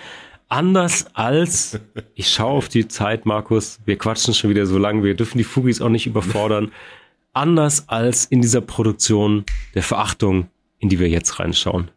anders 0.53 1.07
als, 1.13 1.79
ich 2.15 2.29
schaue 2.31 2.51
auf 2.51 2.69
die 2.69 2.87
Zeit, 2.87 3.25
Markus, 3.25 3.79
wir 3.85 3.97
quatschen 3.97 4.33
schon 4.33 4.49
wieder 4.49 4.65
so 4.65 4.77
lange, 4.77 5.03
wir 5.03 5.15
dürfen 5.15 5.37
die 5.37 5.43
Fugis 5.43 5.81
auch 5.81 5.89
nicht 5.89 6.05
überfordern, 6.05 6.71
anders 7.33 7.89
als 7.89 8.25
in 8.25 8.41
dieser 8.41 8.61
Produktion 8.61 9.43
der 9.73 9.81
Verachtung, 9.81 10.47
in 10.79 10.89
die 10.89 10.99
wir 10.99 11.09
jetzt 11.09 11.39
reinschauen. 11.39 11.89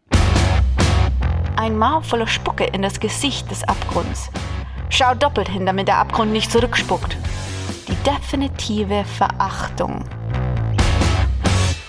Ein 1.57 1.77
Maul 1.77 2.03
voller 2.03 2.27
Spucke 2.27 2.65
in 2.65 2.83
das 2.83 3.01
Gesicht 3.01 3.51
des 3.51 3.63
Abgrunds. 3.65 4.31
Schau 4.89 5.15
doppelt 5.15 5.49
hin, 5.49 5.67
damit 5.67 5.89
der 5.89 5.99
Abgrund 5.99 6.33
nicht 6.33 6.51
zurückspuckt. 6.51 7.17
Die 7.89 7.97
definitive 8.09 9.05
Verachtung. 9.05 10.05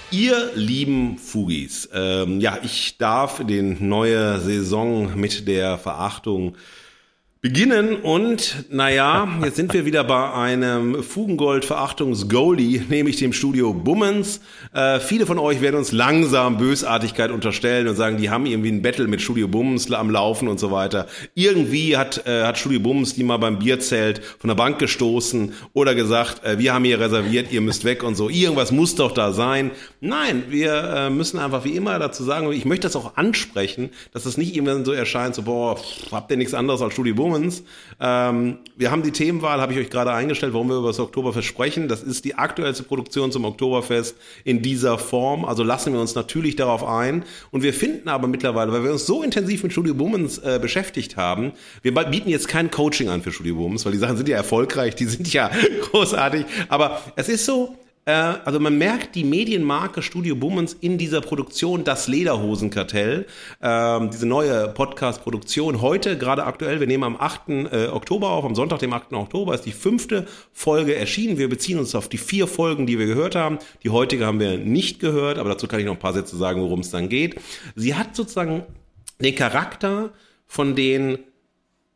Ihr 0.09 0.51
lieben 0.55 1.17
Fugis, 1.17 1.89
ähm, 1.93 2.39
ja, 2.39 2.59
ich 2.63 2.97
darf 2.97 3.45
den 3.45 3.89
neue 3.89 4.39
Saison 4.39 5.19
mit 5.19 5.49
der 5.49 5.77
Verachtung 5.77 6.55
beginnen 7.47 7.95
und 7.95 8.65
naja, 8.69 9.25
jetzt 9.41 9.55
sind 9.55 9.73
wir 9.73 9.85
wieder 9.85 10.03
bei 10.03 10.33
einem 10.33 11.01
Fugengold-Verachtungsgoalie, 11.01 12.83
nämlich 12.89 13.15
dem 13.15 13.31
Studio 13.31 13.73
Bummens. 13.73 14.41
Äh, 14.73 14.99
viele 14.99 15.25
von 15.25 15.39
euch 15.39 15.61
werden 15.61 15.77
uns 15.77 15.93
langsam 15.93 16.57
Bösartigkeit 16.57 17.31
unterstellen 17.31 17.87
und 17.87 17.95
sagen, 17.95 18.17
die 18.17 18.29
haben 18.29 18.47
irgendwie 18.47 18.73
ein 18.73 18.81
Battle 18.81 19.07
mit 19.07 19.21
Studio 19.21 19.47
Bummens 19.47 19.89
am 19.93 20.09
Laufen 20.09 20.49
und 20.49 20.59
so 20.59 20.71
weiter. 20.71 21.07
Irgendwie 21.35 21.95
hat, 21.95 22.27
äh, 22.27 22.43
hat 22.43 22.57
Studio 22.57 22.81
Bummens 22.81 23.15
die 23.15 23.23
mal 23.23 23.37
beim 23.37 23.59
Bierzelt 23.59 24.21
von 24.39 24.49
der 24.49 24.55
Bank 24.55 24.77
gestoßen 24.77 25.53
oder 25.71 25.95
gesagt, 25.95 26.43
äh, 26.43 26.59
wir 26.59 26.73
haben 26.73 26.83
hier 26.83 26.99
reserviert, 26.99 27.53
ihr 27.53 27.61
müsst 27.61 27.85
weg 27.85 28.03
und 28.03 28.15
so. 28.15 28.27
Irgendwas 28.27 28.73
muss 28.73 28.95
doch 28.95 29.13
da 29.13 29.31
sein. 29.31 29.71
Nein, 30.01 30.43
wir 30.49 30.73
äh, 30.73 31.09
müssen 31.09 31.39
einfach 31.39 31.63
wie 31.63 31.77
immer 31.77 31.97
dazu 31.97 32.25
sagen, 32.25 32.51
ich 32.51 32.65
möchte 32.65 32.87
das 32.87 32.97
auch 32.97 33.15
ansprechen, 33.15 33.91
dass 34.11 34.23
das 34.23 34.35
nicht 34.35 34.53
irgendwann 34.53 34.83
so 34.83 34.91
erscheint, 34.91 35.33
so, 35.33 35.43
boah, 35.43 35.79
habt 36.11 36.29
ihr 36.29 36.35
nichts 36.35 36.53
anderes 36.53 36.81
als 36.81 36.91
Studio 36.91 37.15
Bummens? 37.15 37.36
Performance. 37.37 37.63
Ähm, 37.99 38.59
wir 38.75 38.91
haben 38.91 39.03
die 39.03 39.11
Themenwahl, 39.11 39.59
habe 39.59 39.73
ich 39.73 39.79
euch 39.79 39.89
gerade 39.89 40.11
eingestellt, 40.11 40.53
warum 40.53 40.69
wir 40.69 40.77
über 40.77 40.87
das 40.87 40.99
Oktoberfest 40.99 41.47
sprechen. 41.47 41.87
Das 41.87 42.03
ist 42.03 42.25
die 42.25 42.35
aktuellste 42.35 42.83
Produktion 42.83 43.31
zum 43.31 43.45
Oktoberfest 43.45 44.15
in 44.43 44.61
dieser 44.61 44.97
Form. 44.97 45.45
Also 45.45 45.63
lassen 45.63 45.93
wir 45.93 45.99
uns 45.99 46.15
natürlich 46.15 46.55
darauf 46.55 46.83
ein. 46.83 47.23
Und 47.51 47.63
wir 47.63 47.73
finden 47.73 48.09
aber 48.09 48.27
mittlerweile, 48.27 48.71
weil 48.71 48.83
wir 48.83 48.91
uns 48.91 49.05
so 49.05 49.23
intensiv 49.23 49.63
mit 49.63 49.71
Studio 49.71 49.93
Bummens 49.93 50.37
äh, 50.39 50.59
beschäftigt 50.61 51.17
haben, 51.17 51.53
wir 51.81 51.93
bieten 51.93 52.29
jetzt 52.29 52.47
kein 52.47 52.69
Coaching 52.69 53.09
an 53.09 53.21
für 53.21 53.31
Studio 53.31 53.55
Bummens, 53.55 53.85
weil 53.85 53.93
die 53.93 53.97
Sachen 53.97 54.17
sind 54.17 54.29
ja 54.29 54.37
erfolgreich, 54.37 54.95
die 54.95 55.05
sind 55.05 55.31
ja 55.33 55.49
großartig. 55.91 56.45
Aber 56.69 57.01
es 57.15 57.29
ist 57.29 57.45
so, 57.45 57.75
äh, 58.07 58.11
also 58.11 58.59
man 58.59 58.77
merkt 58.77 59.15
die 59.15 59.25
Medienmarke 59.25 60.01
Studio 60.01 60.35
Bummens 60.35 60.73
in 60.73 60.97
dieser 60.97 61.19
Produktion 61.19 61.83
Das 61.83 62.07
Lederhosenkartell, 62.07 63.27
ähm, 63.61 64.09
diese 64.09 64.25
neue 64.25 64.69
Podcast-Produktion. 64.69 65.81
Heute, 65.81 66.17
gerade 66.17 66.45
aktuell, 66.45 66.79
wir 66.79 66.87
nehmen 66.87 67.03
am 67.03 67.17
8. 67.19 67.49
Äh, 67.49 67.87
Oktober 67.87 68.29
auf, 68.29 68.45
am 68.45 68.55
Sonntag, 68.55 68.79
dem 68.79 68.93
8. 68.93 69.11
Oktober, 69.11 69.53
ist 69.53 69.65
die 69.65 69.73
fünfte 69.73 70.25
Folge 70.53 70.95
erschienen. 70.95 71.37
Wir 71.37 71.49
beziehen 71.49 71.79
uns 71.79 71.93
auf 71.95 72.07
die 72.07 72.17
vier 72.17 72.47
Folgen, 72.47 72.87
die 72.87 72.97
wir 72.97 73.07
gehört 73.07 73.35
haben. 73.35 73.59
Die 73.83 73.89
heutige 73.89 74.25
haben 74.25 74.39
wir 74.39 74.57
nicht 74.57 74.99
gehört, 75.01 75.37
aber 75.37 75.49
dazu 75.49 75.67
kann 75.67 75.81
ich 75.81 75.85
noch 75.85 75.93
ein 75.93 75.99
paar 75.99 76.13
Sätze 76.13 76.37
sagen, 76.37 76.61
worum 76.61 76.79
es 76.79 76.91
dann 76.91 77.09
geht. 77.09 77.39
Sie 77.75 77.93
hat 77.95 78.15
sozusagen 78.15 78.63
den 79.19 79.35
Charakter 79.35 80.11
von 80.47 80.75
den 80.75 81.19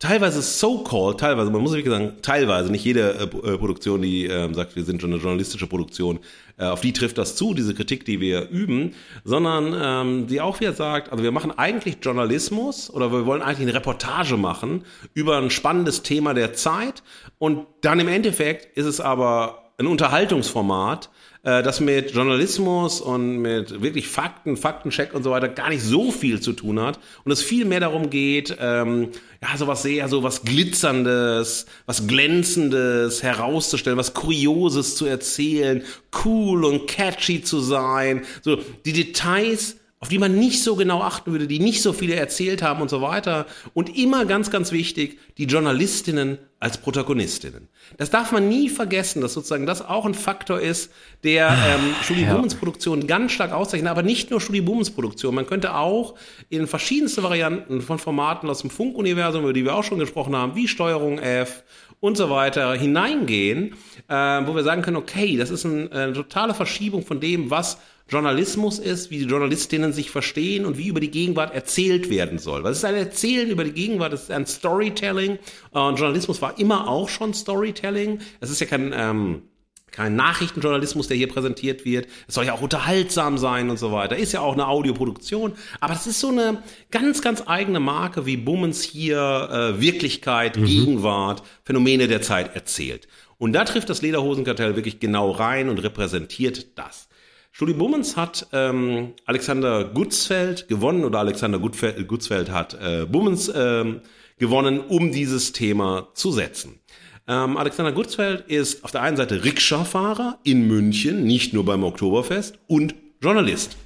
teilweise 0.01 0.41
so-called, 0.41 1.19
teilweise, 1.19 1.51
man 1.51 1.61
muss 1.61 1.71
wirklich 1.71 1.93
sagen, 1.93 2.15
teilweise, 2.21 2.71
nicht 2.71 2.83
jede 2.83 3.11
äh, 3.11 3.23
äh, 3.23 3.57
Produktion, 3.57 4.01
die 4.01 4.25
äh, 4.25 4.53
sagt, 4.53 4.75
wir 4.75 4.83
sind 4.83 4.99
schon 4.99 5.13
eine 5.13 5.21
journalistische 5.21 5.67
Produktion, 5.67 6.19
äh, 6.57 6.65
auf 6.65 6.81
die 6.81 6.91
trifft 6.91 7.19
das 7.19 7.35
zu, 7.35 7.53
diese 7.53 7.75
Kritik, 7.75 8.03
die 8.03 8.19
wir 8.19 8.49
üben, 8.49 8.95
sondern 9.23 9.75
ähm, 9.79 10.27
die 10.27 10.41
auch 10.41 10.59
wieder 10.59 10.73
sagt, 10.73 11.11
also 11.11 11.23
wir 11.23 11.31
machen 11.31 11.57
eigentlich 11.57 11.97
Journalismus 12.01 12.89
oder 12.89 13.11
wir 13.11 13.25
wollen 13.25 13.43
eigentlich 13.43 13.67
eine 13.67 13.75
Reportage 13.75 14.37
machen 14.37 14.83
über 15.13 15.37
ein 15.37 15.51
spannendes 15.51 16.01
Thema 16.01 16.33
der 16.33 16.53
Zeit 16.53 17.03
und 17.37 17.67
dann 17.81 17.99
im 17.99 18.07
Endeffekt 18.07 18.75
ist 18.75 18.87
es 18.87 18.99
aber 18.99 19.71
ein 19.77 19.87
Unterhaltungsformat, 19.87 21.09
äh, 21.43 21.63
das 21.63 21.79
mit 21.79 22.11
Journalismus 22.11 23.01
und 23.01 23.37
mit 23.37 23.81
wirklich 23.81 24.07
Fakten, 24.07 24.57
Faktencheck 24.57 25.13
und 25.13 25.23
so 25.23 25.31
weiter 25.31 25.49
gar 25.49 25.69
nicht 25.69 25.83
so 25.83 26.11
viel 26.11 26.39
zu 26.39 26.53
tun 26.53 26.79
hat 26.79 26.99
und 27.23 27.31
es 27.31 27.41
viel 27.41 27.65
mehr 27.65 27.79
darum 27.79 28.09
geht, 28.09 28.55
ähm, 28.59 29.09
ja, 29.41 29.57
sowas 29.57 29.81
sehr, 29.81 30.07
so 30.07 30.21
was 30.21 30.43
Glitzerndes, 30.43 31.65
was 31.87 32.05
Glänzendes 32.05 33.23
herauszustellen, 33.23 33.97
was 33.97 34.13
Kurioses 34.13 34.95
zu 34.95 35.05
erzählen, 35.07 35.83
cool 36.23 36.63
und 36.63 36.87
catchy 36.87 37.41
zu 37.41 37.59
sein, 37.59 38.23
so 38.43 38.57
die 38.85 38.93
Details 38.93 39.77
auf 40.01 40.09
die 40.09 40.17
man 40.17 40.37
nicht 40.37 40.63
so 40.63 40.75
genau 40.75 41.01
achten 41.01 41.31
würde, 41.31 41.45
die 41.45 41.59
nicht 41.59 41.83
so 41.83 41.93
viele 41.93 42.15
erzählt 42.15 42.63
haben 42.63 42.81
und 42.81 42.89
so 42.89 43.03
weiter. 43.03 43.45
Und 43.75 43.95
immer 43.95 44.25
ganz, 44.25 44.49
ganz 44.49 44.71
wichtig, 44.71 45.19
die 45.37 45.45
Journalistinnen 45.45 46.39
als 46.59 46.79
Protagonistinnen. 46.79 47.67
Das 47.97 48.09
darf 48.09 48.31
man 48.31 48.49
nie 48.49 48.69
vergessen, 48.69 49.21
dass 49.21 49.33
sozusagen 49.33 49.67
das 49.67 49.87
auch 49.87 50.05
ein 50.05 50.15
Faktor 50.15 50.59
ist, 50.59 50.91
der 51.23 51.51
ah, 51.51 51.75
ähm, 51.75 51.95
Studi 52.01 52.23
ja. 52.23 52.33
Bumens 52.33 52.55
Produktion 52.55 53.05
ganz 53.05 53.31
stark 53.31 53.51
auszeichnet, 53.51 53.91
aber 53.91 54.01
nicht 54.01 54.31
nur 54.31 54.41
Studi 54.41 54.61
Bumens 54.61 54.89
Produktion. 54.89 55.35
Man 55.35 55.45
könnte 55.45 55.75
auch 55.75 56.15
in 56.49 56.65
verschiedenste 56.65 57.21
Varianten 57.21 57.81
von 57.81 57.99
Formaten 57.99 58.49
aus 58.49 58.61
dem 58.61 58.71
Funkuniversum, 58.71 59.43
über 59.43 59.53
die 59.53 59.65
wir 59.65 59.75
auch 59.75 59.83
schon 59.83 59.99
gesprochen 59.99 60.35
haben, 60.35 60.55
wie 60.55 60.67
Steuerung 60.67 61.19
F 61.19 61.63
und 61.99 62.17
so 62.17 62.31
weiter 62.31 62.73
hineingehen, 62.73 63.75
äh, 64.07 64.13
wo 64.13 64.55
wir 64.55 64.63
sagen 64.63 64.81
können, 64.81 64.97
okay, 64.97 65.37
das 65.37 65.51
ist 65.51 65.63
ein, 65.63 65.91
eine 65.91 66.13
totale 66.13 66.55
Verschiebung 66.55 67.05
von 67.05 67.19
dem, 67.19 67.51
was 67.51 67.77
Journalismus 68.11 68.77
ist, 68.77 69.09
wie 69.09 69.19
die 69.19 69.25
Journalistinnen 69.25 69.93
sich 69.93 70.11
verstehen 70.11 70.65
und 70.65 70.77
wie 70.77 70.89
über 70.89 70.99
die 70.99 71.11
Gegenwart 71.11 71.55
erzählt 71.55 72.09
werden 72.09 72.39
soll. 72.39 72.61
Was 72.65 72.77
ist 72.77 72.85
ein 72.85 72.95
Erzählen 72.95 73.49
über 73.49 73.63
die 73.63 73.71
Gegenwart? 73.71 74.11
Das 74.11 74.23
ist 74.23 74.31
ein 74.31 74.45
Storytelling. 74.45 75.39
Und 75.71 75.95
Journalismus 75.97 76.41
war 76.41 76.59
immer 76.59 76.89
auch 76.89 77.07
schon 77.07 77.33
Storytelling. 77.33 78.19
Es 78.41 78.49
ist 78.49 78.59
ja 78.59 78.67
kein, 78.67 78.91
ähm, 78.93 79.43
kein 79.91 80.17
Nachrichtenjournalismus, 80.17 81.07
der 81.07 81.15
hier 81.15 81.29
präsentiert 81.29 81.85
wird. 81.85 82.07
Es 82.27 82.35
soll 82.35 82.45
ja 82.45 82.53
auch 82.53 82.61
unterhaltsam 82.61 83.37
sein 83.37 83.69
und 83.69 83.77
so 83.77 83.93
weiter. 83.93 84.17
Ist 84.17 84.33
ja 84.33 84.41
auch 84.41 84.53
eine 84.53 84.67
Audioproduktion. 84.67 85.53
Aber 85.79 85.93
das 85.93 86.05
ist 86.05 86.19
so 86.19 86.27
eine 86.27 86.63
ganz, 86.91 87.21
ganz 87.21 87.43
eigene 87.45 87.79
Marke, 87.79 88.25
wie 88.25 88.35
Bummens 88.35 88.83
hier 88.83 89.49
äh, 89.77 89.79
Wirklichkeit, 89.79 90.57
mhm. 90.57 90.65
Gegenwart, 90.65 91.43
Phänomene 91.63 92.09
der 92.09 92.21
Zeit 92.21 92.55
erzählt. 92.55 93.07
Und 93.37 93.53
da 93.53 93.63
trifft 93.63 93.89
das 93.89 94.01
Lederhosenkartell 94.01 94.75
wirklich 94.75 94.99
genau 94.99 95.31
rein 95.31 95.69
und 95.69 95.79
repräsentiert 95.79 96.77
das. 96.77 97.07
Studi 97.51 97.73
Bummens 97.73 98.15
hat 98.15 98.47
ähm, 98.53 99.13
Alexander 99.25 99.83
Gutzfeld 99.83 100.67
gewonnen 100.67 101.03
oder 101.03 101.19
Alexander 101.19 101.59
Gutzfeld 101.59 102.49
hat 102.49 102.77
äh, 102.81 103.05
Bummens 103.05 103.51
ähm, 103.53 104.01
gewonnen, 104.37 104.79
um 104.79 105.11
dieses 105.11 105.51
Thema 105.51 106.07
zu 106.13 106.31
setzen. 106.31 106.79
Ähm, 107.27 107.57
Alexander 107.57 107.91
Gutzfeld 107.91 108.47
ist 108.47 108.83
auf 108.83 108.91
der 108.91 109.01
einen 109.01 109.17
Seite 109.17 109.43
Rikscha-Fahrer 109.43 110.39
in 110.43 110.67
München, 110.67 111.23
nicht 111.23 111.53
nur 111.53 111.65
beim 111.65 111.83
Oktoberfest, 111.83 112.57
und 112.67 112.95
Journalist. 113.21 113.77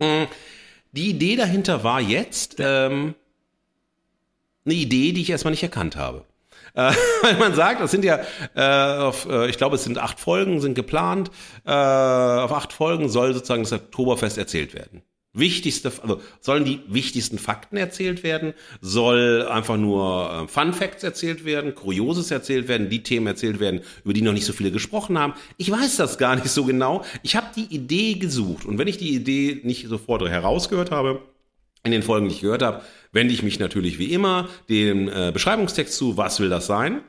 Mhm. 0.00 0.26
Die 0.92 1.10
Idee 1.10 1.36
dahinter 1.36 1.84
war 1.84 2.00
jetzt 2.00 2.56
ähm, 2.58 3.14
eine 4.64 4.74
Idee, 4.74 5.12
die 5.12 5.22
ich 5.22 5.30
erstmal 5.30 5.52
nicht 5.52 5.62
erkannt 5.62 5.96
habe. 5.96 6.24
Äh, 6.76 6.92
weil 7.22 7.36
man 7.38 7.54
sagt, 7.54 7.80
das 7.80 7.90
sind 7.90 8.04
ja, 8.04 8.20
äh, 8.54 8.98
auf, 9.00 9.26
äh, 9.28 9.48
ich 9.48 9.56
glaube, 9.56 9.76
es 9.76 9.84
sind 9.84 9.98
acht 9.98 10.20
Folgen, 10.20 10.60
sind 10.60 10.74
geplant. 10.74 11.30
Äh, 11.64 11.72
auf 11.72 12.52
acht 12.52 12.72
Folgen 12.72 13.08
soll 13.08 13.34
sozusagen 13.34 13.62
das 13.64 13.72
Oktoberfest 13.72 14.38
erzählt 14.38 14.74
werden. 14.74 15.02
Wichtigste, 15.32 15.92
also 16.02 16.22
sollen 16.40 16.64
die 16.64 16.80
wichtigsten 16.88 17.38
Fakten 17.38 17.76
erzählt 17.76 18.22
werden, 18.22 18.54
soll 18.80 19.46
einfach 19.46 19.76
nur 19.76 20.44
äh, 20.44 20.48
Fun 20.48 20.72
Facts 20.72 21.04
erzählt 21.04 21.44
werden, 21.44 21.74
Kurioses 21.74 22.30
erzählt 22.30 22.68
werden, 22.68 22.88
die 22.88 23.02
Themen 23.02 23.26
erzählt 23.26 23.60
werden, 23.60 23.82
über 24.04 24.14
die 24.14 24.22
noch 24.22 24.32
nicht 24.32 24.46
so 24.46 24.54
viele 24.54 24.70
gesprochen 24.70 25.18
haben. 25.18 25.34
Ich 25.58 25.70
weiß 25.70 25.96
das 25.96 26.16
gar 26.16 26.36
nicht 26.36 26.48
so 26.48 26.64
genau. 26.64 27.04
Ich 27.22 27.36
habe 27.36 27.48
die 27.54 27.74
Idee 27.74 28.14
gesucht 28.14 28.64
und 28.64 28.78
wenn 28.78 28.88
ich 28.88 28.96
die 28.96 29.14
Idee 29.14 29.60
nicht 29.62 29.88
sofort 29.88 30.26
herausgehört 30.26 30.90
habe, 30.90 31.20
in 31.86 31.92
den 31.92 32.02
Folgen, 32.02 32.28
die 32.28 32.34
ich 32.34 32.40
gehört 32.40 32.62
habe, 32.62 32.82
wende 33.16 33.34
ich 33.34 33.42
mich 33.42 33.58
natürlich 33.58 33.98
wie 33.98 34.12
immer 34.12 34.48
dem 34.68 35.08
äh, 35.08 35.32
Beschreibungstext 35.32 35.96
zu, 35.96 36.16
was 36.16 36.38
will 36.38 36.48
das 36.48 36.68
sein? 36.68 37.00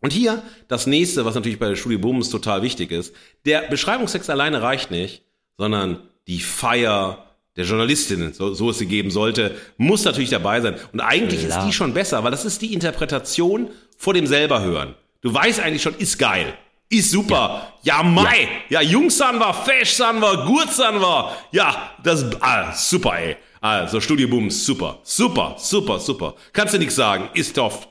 Und 0.00 0.12
hier 0.12 0.42
das 0.68 0.86
nächste, 0.86 1.24
was 1.24 1.34
natürlich 1.34 1.58
bei 1.58 1.68
der 1.68 1.74
Studie 1.74 1.96
Booms 1.96 2.30
total 2.30 2.62
wichtig 2.62 2.92
ist. 2.92 3.12
Der 3.44 3.62
Beschreibungstext 3.62 4.30
alleine 4.30 4.62
reicht 4.62 4.92
nicht, 4.92 5.22
sondern 5.56 5.98
die 6.28 6.38
Feier 6.38 7.26
der 7.56 7.64
Journalistinnen, 7.64 8.34
so, 8.34 8.52
so 8.52 8.70
es 8.70 8.78
sie 8.78 8.86
geben 8.86 9.10
sollte, 9.10 9.56
muss 9.78 10.04
natürlich 10.04 10.30
dabei 10.30 10.60
sein. 10.60 10.76
Und 10.92 11.00
eigentlich 11.00 11.46
Klar. 11.46 11.58
ist 11.58 11.66
die 11.66 11.72
schon 11.72 11.94
besser, 11.94 12.22
weil 12.22 12.30
das 12.30 12.44
ist 12.44 12.60
die 12.60 12.74
Interpretation 12.74 13.70
vor 13.96 14.12
dem 14.12 14.26
selber 14.26 14.62
hören. 14.62 14.94
Du 15.22 15.32
weißt 15.32 15.60
eigentlich 15.60 15.82
schon, 15.82 15.96
ist 15.96 16.18
geil. 16.18 16.52
Ist 16.90 17.10
super. 17.10 17.72
Ja, 17.82 17.96
ja 17.96 18.02
Mai. 18.02 18.48
Ja, 18.68 18.82
ja 18.82 18.90
Jungs 18.90 19.16
san 19.16 19.40
war, 19.40 19.54
fesch 19.64 19.94
san 19.94 20.20
war, 20.20 20.44
gut 20.44 20.70
san 20.70 21.00
war. 21.00 21.36
Ja, 21.50 21.94
das, 22.04 22.26
ah, 22.40 22.72
super, 22.72 23.18
ey. 23.18 23.36
Also, 23.68 24.00
Studio 24.00 24.28
Boom, 24.28 24.48
super. 24.48 25.00
Super, 25.02 25.56
super, 25.58 25.98
super. 25.98 26.36
Kannst 26.52 26.74
du 26.74 26.78
nichts 26.78 26.94
sagen. 26.94 27.30
Ist 27.34 27.56
toft. 27.56 27.88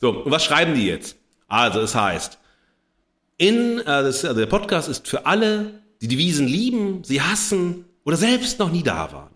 So, 0.00 0.22
und 0.22 0.30
was 0.30 0.42
schreiben 0.42 0.74
die 0.74 0.86
jetzt? 0.86 1.16
Also, 1.48 1.80
es 1.80 1.94
heißt, 1.94 2.38
in, 3.36 3.78
äh, 3.80 3.84
das, 3.84 4.24
also 4.24 4.40
der 4.40 4.46
Podcast 4.46 4.88
ist 4.88 5.06
für 5.06 5.26
alle, 5.26 5.82
die 6.00 6.08
Devisen 6.08 6.48
lieben, 6.48 7.04
sie 7.04 7.20
hassen 7.20 7.84
oder 8.04 8.16
selbst 8.16 8.58
noch 8.58 8.72
nie 8.72 8.82
da 8.82 9.12
waren. 9.12 9.34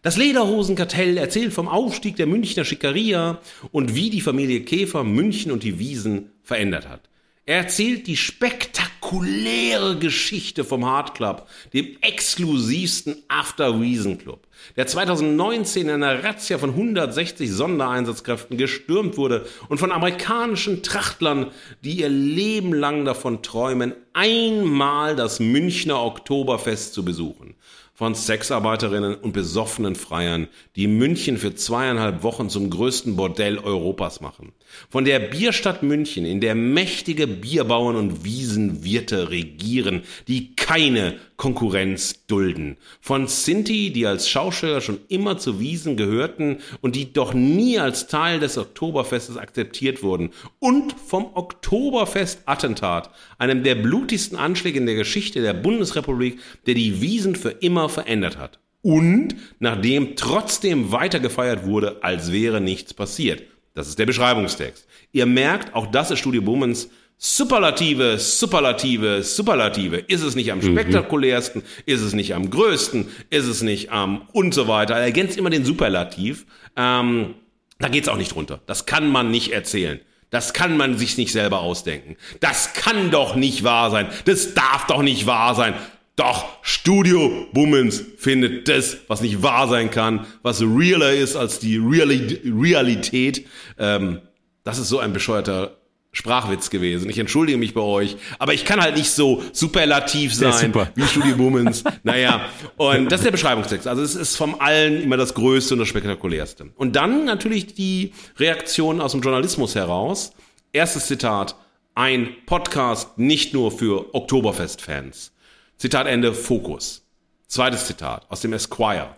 Das 0.00 0.16
Lederhosenkartell 0.16 1.18
erzählt 1.18 1.52
vom 1.52 1.68
Aufstieg 1.68 2.16
der 2.16 2.26
Münchner 2.26 2.64
Schickeria 2.64 3.38
und 3.70 3.94
wie 3.94 4.08
die 4.08 4.22
Familie 4.22 4.62
Käfer 4.62 5.04
München 5.04 5.52
und 5.52 5.62
die 5.62 5.78
Wiesen 5.78 6.30
verändert 6.42 6.88
hat. 6.88 7.07
Er 7.48 7.56
erzählt 7.56 8.06
die 8.06 8.18
spektakuläre 8.18 9.96
Geschichte 9.96 10.64
vom 10.64 10.84
Hard 10.84 11.14
Club, 11.14 11.48
dem 11.72 11.96
exklusivsten 12.02 13.22
After 13.28 13.80
Wiesen 13.80 14.18
Club, 14.18 14.46
der 14.76 14.86
2019 14.86 15.88
in 15.88 16.02
einer 16.02 16.22
Razzia 16.22 16.58
von 16.58 16.68
160 16.68 17.50
Sondereinsatzkräften 17.50 18.58
gestürmt 18.58 19.16
wurde 19.16 19.46
und 19.70 19.78
von 19.78 19.92
amerikanischen 19.92 20.82
Trachtlern, 20.82 21.50
die 21.82 22.00
ihr 22.00 22.10
Leben 22.10 22.74
lang 22.74 23.06
davon 23.06 23.42
träumen, 23.42 23.94
einmal 24.12 25.16
das 25.16 25.40
Münchner 25.40 26.04
Oktoberfest 26.04 26.92
zu 26.92 27.02
besuchen 27.02 27.54
von 27.98 28.14
Sexarbeiterinnen 28.14 29.16
und 29.16 29.32
besoffenen 29.32 29.96
Freiern, 29.96 30.46
die 30.76 30.86
München 30.86 31.36
für 31.36 31.56
zweieinhalb 31.56 32.22
Wochen 32.22 32.48
zum 32.48 32.70
größten 32.70 33.16
Bordell 33.16 33.58
Europas 33.58 34.20
machen. 34.20 34.52
Von 34.88 35.04
der 35.04 35.18
Bierstadt 35.18 35.82
München, 35.82 36.24
in 36.24 36.40
der 36.40 36.54
mächtige 36.54 37.26
Bierbauern 37.26 37.96
und 37.96 38.24
Wiesenwirte 38.24 39.30
regieren, 39.30 40.02
die 40.26 40.54
keine 40.54 41.16
Konkurrenz 41.36 42.26
dulden. 42.26 42.76
Von 43.00 43.28
Sinti, 43.28 43.92
die 43.92 44.06
als 44.06 44.28
Schausteller 44.28 44.80
schon 44.80 44.98
immer 45.08 45.38
zu 45.38 45.60
Wiesen 45.60 45.96
gehörten 45.96 46.58
und 46.80 46.96
die 46.96 47.12
doch 47.12 47.32
nie 47.32 47.78
als 47.78 48.08
Teil 48.08 48.40
des 48.40 48.58
Oktoberfestes 48.58 49.36
akzeptiert 49.36 50.02
wurden. 50.02 50.30
Und 50.58 50.94
vom 51.06 51.30
Oktoberfest-Attentat, 51.34 53.10
einem 53.38 53.62
der 53.62 53.76
blutigsten 53.76 54.36
Anschläge 54.36 54.78
in 54.78 54.86
der 54.86 54.96
Geschichte 54.96 55.40
der 55.40 55.54
Bundesrepublik, 55.54 56.40
der 56.66 56.74
die 56.74 57.00
Wiesen 57.00 57.36
für 57.36 57.50
immer 57.50 57.88
verändert 57.88 58.36
hat. 58.36 58.58
Und 58.82 59.36
nachdem 59.58 60.16
trotzdem 60.16 60.92
weiter 60.92 61.20
gefeiert 61.20 61.66
wurde, 61.66 62.02
als 62.02 62.32
wäre 62.32 62.60
nichts 62.60 62.94
passiert. 62.94 63.42
Das 63.78 63.88
ist 63.88 63.98
der 63.98 64.06
Beschreibungstext. 64.06 64.86
Ihr 65.12 65.24
merkt, 65.24 65.74
auch 65.74 65.86
das 65.86 66.10
ist 66.10 66.18
Studio 66.18 66.42
Bummens 66.42 66.88
Superlative, 67.20 68.18
Superlative, 68.18 69.24
Superlative. 69.24 69.98
Ist 69.98 70.22
es 70.22 70.36
nicht 70.36 70.52
am 70.52 70.58
mhm. 70.58 70.72
spektakulärsten? 70.72 71.62
Ist 71.84 72.00
es 72.00 72.12
nicht 72.12 72.34
am 72.34 72.50
größten? 72.50 73.08
Ist 73.30 73.46
es 73.46 73.62
nicht 73.62 73.90
am 73.90 74.28
und 74.32 74.54
so 74.54 74.68
weiter? 74.68 74.94
Er 74.94 75.02
ergänzt 75.02 75.36
immer 75.36 75.50
den 75.50 75.64
Superlativ. 75.64 76.46
Ähm, 76.76 77.34
da 77.78 77.88
geht's 77.88 78.08
auch 78.08 78.16
nicht 78.16 78.34
runter. 78.34 78.60
Das 78.66 78.86
kann 78.86 79.10
man 79.10 79.30
nicht 79.30 79.52
erzählen. 79.52 80.00
Das 80.30 80.52
kann 80.52 80.76
man 80.76 80.98
sich 80.98 81.16
nicht 81.16 81.32
selber 81.32 81.60
ausdenken. 81.60 82.16
Das 82.40 82.72
kann 82.72 83.10
doch 83.10 83.34
nicht 83.34 83.64
wahr 83.64 83.90
sein. 83.90 84.08
Das 84.24 84.54
darf 84.54 84.86
doch 84.86 85.02
nicht 85.02 85.26
wahr 85.26 85.54
sein. 85.54 85.74
Doch, 86.18 86.48
Studio 86.62 87.46
Bummens 87.52 88.02
findet 88.16 88.66
das, 88.66 88.96
was 89.06 89.20
nicht 89.20 89.40
wahr 89.44 89.68
sein 89.68 89.88
kann, 89.88 90.26
was 90.42 90.60
realer 90.60 91.12
ist 91.12 91.36
als 91.36 91.60
die 91.60 91.76
Reali 91.76 92.40
Realität. 92.44 93.46
Ähm, 93.78 94.20
das 94.64 94.80
ist 94.80 94.88
so 94.88 94.98
ein 94.98 95.12
bescheuerter 95.12 95.76
Sprachwitz 96.10 96.70
gewesen. 96.70 97.08
Ich 97.08 97.20
entschuldige 97.20 97.56
mich 97.56 97.72
bei 97.72 97.82
euch, 97.82 98.16
aber 98.40 98.52
ich 98.52 98.64
kann 98.64 98.80
halt 98.80 98.96
nicht 98.96 99.12
so 99.12 99.44
superlativ 99.52 100.34
sein 100.34 100.74
wie 100.96 101.06
Studio 101.06 101.36
Bummens. 101.36 101.84
naja, 102.02 102.40
und 102.76 103.12
das 103.12 103.20
ist 103.20 103.26
der 103.26 103.30
Beschreibungstext. 103.30 103.86
Also 103.86 104.02
es 104.02 104.16
ist 104.16 104.34
vom 104.34 104.60
allen 104.60 105.00
immer 105.00 105.18
das 105.18 105.34
Größte 105.34 105.74
und 105.74 105.78
das 105.78 105.88
Spektakulärste. 105.88 106.72
Und 106.74 106.96
dann 106.96 107.26
natürlich 107.26 107.74
die 107.74 108.12
Reaktion 108.38 109.00
aus 109.00 109.12
dem 109.12 109.20
Journalismus 109.20 109.76
heraus. 109.76 110.32
Erstes 110.72 111.06
Zitat. 111.06 111.54
Ein 111.94 112.30
Podcast 112.44 113.18
nicht 113.18 113.54
nur 113.54 113.70
für 113.70 114.12
Oktoberfest-Fans. 114.16 115.30
Zitat 115.78 116.08
Ende, 116.08 116.34
Fokus. 116.34 117.06
Zweites 117.46 117.86
Zitat 117.86 118.26
aus 118.30 118.40
dem 118.40 118.52
Esquire. 118.52 119.14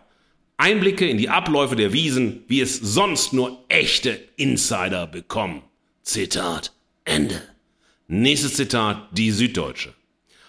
Einblicke 0.59 1.09
in 1.09 1.17
die 1.17 1.31
Abläufe 1.31 1.75
der 1.75 1.95
Wiesen, 1.95 2.45
wie 2.49 2.61
es 2.61 2.79
sonst 2.79 3.33
nur 3.33 3.65
echte 3.69 4.21
Insider 4.37 5.07
bekommen. 5.07 5.63
Zitat 6.03 6.75
Ende. 7.07 7.41
Nächstes 8.09 8.57
Zitat, 8.57 9.09
die 9.13 9.31
Süddeutsche. 9.31 9.95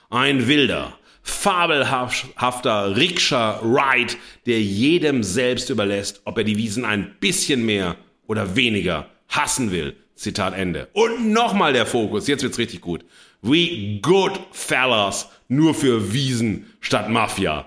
Ein 0.10 0.50
wilder, 0.50 0.98
fabelhafter 1.24 2.98
Rikscha-Ride, 2.98 4.16
der 4.46 4.62
jedem 4.62 5.24
selbst 5.24 5.70
überlässt, 5.70 6.24
ob 6.26 6.38
er 6.38 6.44
die 6.44 6.58
Wiesen 6.58 6.84
ein 6.84 7.16
bisschen 7.22 7.66
mehr 7.66 7.96
oder 8.28 8.58
weniger 8.58 9.10
hassen 9.30 9.72
will. 9.72 9.96
Zitat 10.16 10.56
Ende. 10.56 10.90
Und 10.92 11.32
nochmal 11.32 11.72
der 11.72 11.86
Fokus, 11.86 12.28
jetzt 12.28 12.44
wird's 12.44 12.58
richtig 12.58 12.82
gut. 12.82 13.06
We 13.42 14.00
good 14.02 14.40
fellas, 14.52 15.30
nur 15.52 15.74
für 15.74 16.14
Wiesen 16.14 16.66
statt 16.80 17.10
Mafia. 17.10 17.66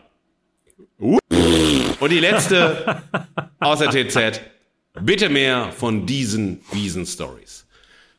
Und 0.99 2.11
die 2.11 2.19
letzte 2.19 3.03
aus 3.61 3.81
der 3.81 3.91
TZ. 3.91 4.41
Bitte 5.01 5.29
mehr 5.29 5.71
von 5.77 6.07
diesen 6.07 6.63
Wiesen-Stories. 6.73 7.67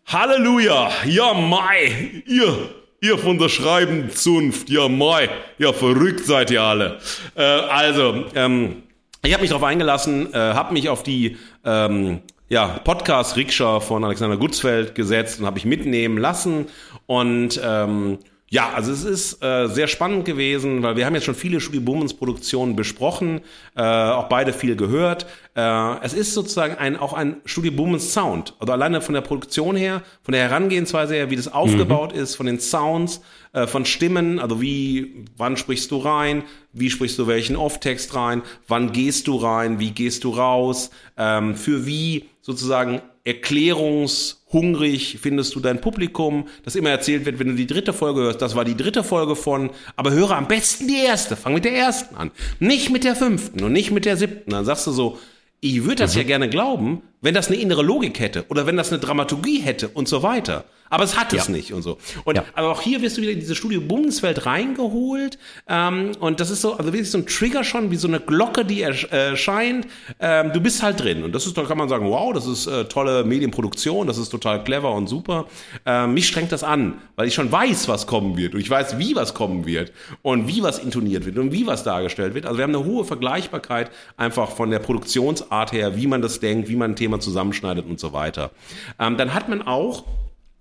Halleluja! 0.05 0.91
Ja, 1.05 1.33
Mai! 1.33 2.23
Ihr, 2.27 2.69
ihr 3.01 3.17
von 3.17 3.39
der 3.39 3.49
Schreibenzunft, 3.49 4.69
ja, 4.69 4.87
Mai! 4.87 5.29
Ja, 5.57 5.73
verrückt 5.73 6.25
seid 6.25 6.51
ihr 6.51 6.61
alle. 6.61 6.99
Äh, 7.33 7.41
also, 7.41 8.25
ähm, 8.35 8.83
ich 9.23 9.33
habe 9.33 9.41
mich 9.41 9.49
darauf 9.49 9.63
eingelassen, 9.63 10.31
äh, 10.31 10.37
habe 10.37 10.73
mich 10.73 10.89
auf 10.89 11.01
die 11.01 11.37
ähm, 11.63 12.19
ja, 12.49 12.67
Podcast-Rikscha 12.83 13.79
von 13.79 14.03
Alexander 14.03 14.37
Gutzfeld 14.37 14.93
gesetzt 14.93 15.39
und 15.39 15.47
habe 15.47 15.57
ich 15.57 15.65
mitnehmen 15.65 16.17
lassen 16.17 16.67
und 17.07 17.59
ähm, 17.63 18.19
ja, 18.55 18.71
also 18.73 18.93
es 18.93 19.03
ist 19.03 19.43
äh, 19.43 19.67
sehr 19.67 19.87
spannend 19.87 20.23
gewesen, 20.23 20.81
weil 20.81 20.95
wir 20.95 21.05
haben 21.05 21.13
jetzt 21.13 21.25
schon 21.25 21.35
viele 21.35 21.59
Studio 21.59 21.81
Bummens 21.81 22.13
Produktionen 22.13 22.77
besprochen, 22.77 23.41
äh, 23.75 23.81
auch 23.81 24.29
beide 24.29 24.53
viel 24.53 24.77
gehört. 24.77 25.25
Äh, 25.57 25.99
es 26.05 26.13
ist 26.13 26.33
sozusagen 26.33 26.75
ein, 26.75 26.95
auch 26.95 27.11
ein 27.11 27.41
Studio 27.43 27.73
Bummens 27.73 28.13
Sound. 28.13 28.53
Also 28.59 28.71
alleine 28.71 29.01
von 29.01 29.13
der 29.13 29.19
Produktion 29.19 29.75
her, 29.75 30.03
von 30.23 30.31
der 30.31 30.43
Herangehensweise 30.43 31.15
her, 31.15 31.29
wie 31.29 31.35
das 31.35 31.51
aufgebaut 31.51 32.15
mhm. 32.15 32.21
ist, 32.21 32.35
von 32.35 32.45
den 32.45 32.61
Sounds, 32.61 33.19
äh, 33.51 33.67
von 33.67 33.83
Stimmen, 33.83 34.39
also 34.39 34.61
wie, 34.61 35.25
wann 35.35 35.57
sprichst 35.57 35.91
du 35.91 35.97
rein, 35.97 36.43
wie 36.71 36.89
sprichst 36.89 37.19
du 37.19 37.27
welchen 37.27 37.57
Off-Text 37.57 38.15
rein, 38.15 38.41
wann 38.69 38.93
gehst 38.93 39.27
du 39.27 39.35
rein, 39.35 39.81
wie 39.81 39.91
gehst 39.91 40.23
du 40.23 40.29
raus, 40.29 40.91
ähm, 41.17 41.55
für 41.55 41.85
wie 41.85 42.29
sozusagen 42.39 43.01
erklärungshungrig 43.25 45.17
findest 45.19 45.55
du 45.55 45.59
dein 45.59 45.81
Publikum, 45.81 46.47
das 46.63 46.75
immer 46.75 46.91
erzählt 46.91 47.25
wird, 47.25 47.39
wenn 47.39 47.47
du 47.47 47.55
die 47.55 47.67
dritte 47.67 47.91
Folge 47.91 48.21
hörst, 48.21 48.41
das 48.41 48.55
war 48.55 48.63
die 48.63 48.77
dritte 48.77 49.03
Folge 49.03 49.35
von, 49.35 49.71
aber 49.95 50.11
höre 50.11 50.31
am 50.31 50.47
besten 50.47 50.87
die 50.87 51.03
erste, 51.03 51.35
fang 51.35 51.55
mit 51.55 51.65
der 51.65 51.75
ersten 51.75 52.15
an, 52.15 52.31
nicht 52.59 52.91
mit 52.91 53.03
der 53.03 53.15
fünften 53.15 53.63
und 53.63 53.73
nicht 53.73 53.91
mit 53.91 54.05
der 54.05 54.15
siebten, 54.15 54.51
dann 54.51 54.63
sagst 54.63 54.85
du 54.85 54.91
so, 54.91 55.17
ich 55.59 55.83
würde 55.83 55.95
das 55.95 56.13
mhm. 56.13 56.21
ja 56.21 56.27
gerne 56.27 56.49
glauben, 56.49 57.01
wenn 57.25 57.33
das 57.33 57.47
eine 57.47 57.57
innere 57.57 57.81
Logik 57.81 58.19
hätte 58.19 58.45
oder 58.49 58.67
wenn 58.67 58.77
das 58.77 58.91
eine 58.91 58.99
Dramaturgie 58.99 59.59
hätte 59.59 59.89
und 59.89 60.07
so 60.07 60.23
weiter. 60.23 60.65
Aber 60.89 61.03
es 61.03 61.17
hat 61.17 61.33
es 61.33 61.47
ja. 61.47 61.53
nicht 61.53 61.73
und 61.73 61.81
so. 61.81 61.97
Und 62.25 62.35
ja. 62.35 62.45
aber 62.53 62.71
auch 62.71 62.81
hier 62.81 63.01
wirst 63.01 63.17
du 63.17 63.21
wieder 63.21 63.31
in 63.31 63.39
diese 63.39 63.55
Studio 63.55 63.81
Bundeswelt 63.81 64.45
reingeholt. 64.45 65.39
Ähm, 65.67 66.11
und 66.19 66.39
das 66.39 66.51
ist 66.51 66.61
so, 66.61 66.73
also 66.73 66.93
wirklich 66.93 67.09
so 67.09 67.17
ein 67.17 67.25
Trigger 67.25 67.63
schon, 67.63 67.89
wie 67.89 67.95
so 67.95 68.07
eine 68.07 68.19
Glocke, 68.19 68.65
die 68.65 68.81
erscheint. 68.81 69.87
Ähm, 70.19 70.53
du 70.53 70.61
bist 70.61 70.83
halt 70.83 71.01
drin. 71.01 71.23
Und 71.23 71.33
das 71.33 71.47
ist, 71.47 71.57
da 71.57 71.63
kann 71.63 71.77
man 71.77 71.89
sagen, 71.89 72.09
wow, 72.09 72.33
das 72.33 72.45
ist 72.45 72.67
äh, 72.67 72.85
tolle 72.85 73.23
Medienproduktion, 73.23 74.05
das 74.05 74.17
ist 74.17 74.29
total 74.29 74.63
clever 74.63 74.93
und 74.93 75.07
super. 75.07 75.47
Ähm, 75.85 76.13
mich 76.13 76.27
strengt 76.27 76.51
das 76.51 76.63
an, 76.63 77.01
weil 77.15 77.27
ich 77.27 77.33
schon 77.33 77.51
weiß, 77.51 77.87
was 77.87 78.05
kommen 78.05 78.37
wird. 78.37 78.53
Und 78.53 78.59
ich 78.59 78.69
weiß, 78.69 78.99
wie 78.99 79.15
was 79.15 79.33
kommen 79.33 79.65
wird. 79.65 79.91
Und 80.21 80.47
wie 80.47 80.61
was 80.61 80.77
intoniert 80.77 81.25
wird 81.25 81.37
und 81.39 81.51
wie 81.51 81.65
was 81.65 81.83
dargestellt 81.83 82.35
wird. 82.35 82.45
Also 82.45 82.57
wir 82.59 82.63
haben 82.63 82.75
eine 82.75 82.85
hohe 82.85 83.05
Vergleichbarkeit 83.05 83.89
einfach 84.17 84.51
von 84.51 84.69
der 84.69 84.79
Produktionsart 84.79 85.71
her, 85.71 85.95
wie 85.95 86.05
man 86.05 86.21
das 86.21 86.39
denkt, 86.39 86.69
wie 86.69 86.75
man 86.75 86.91
ein 86.91 86.95
Thema 86.95 87.14
zusammenschneidet 87.19 87.85
und 87.85 87.99
so 87.99 88.13
weiter. 88.13 88.51
Ähm, 88.99 89.17
dann 89.17 89.33
hat 89.33 89.49
man 89.49 89.61
auch 89.61 90.03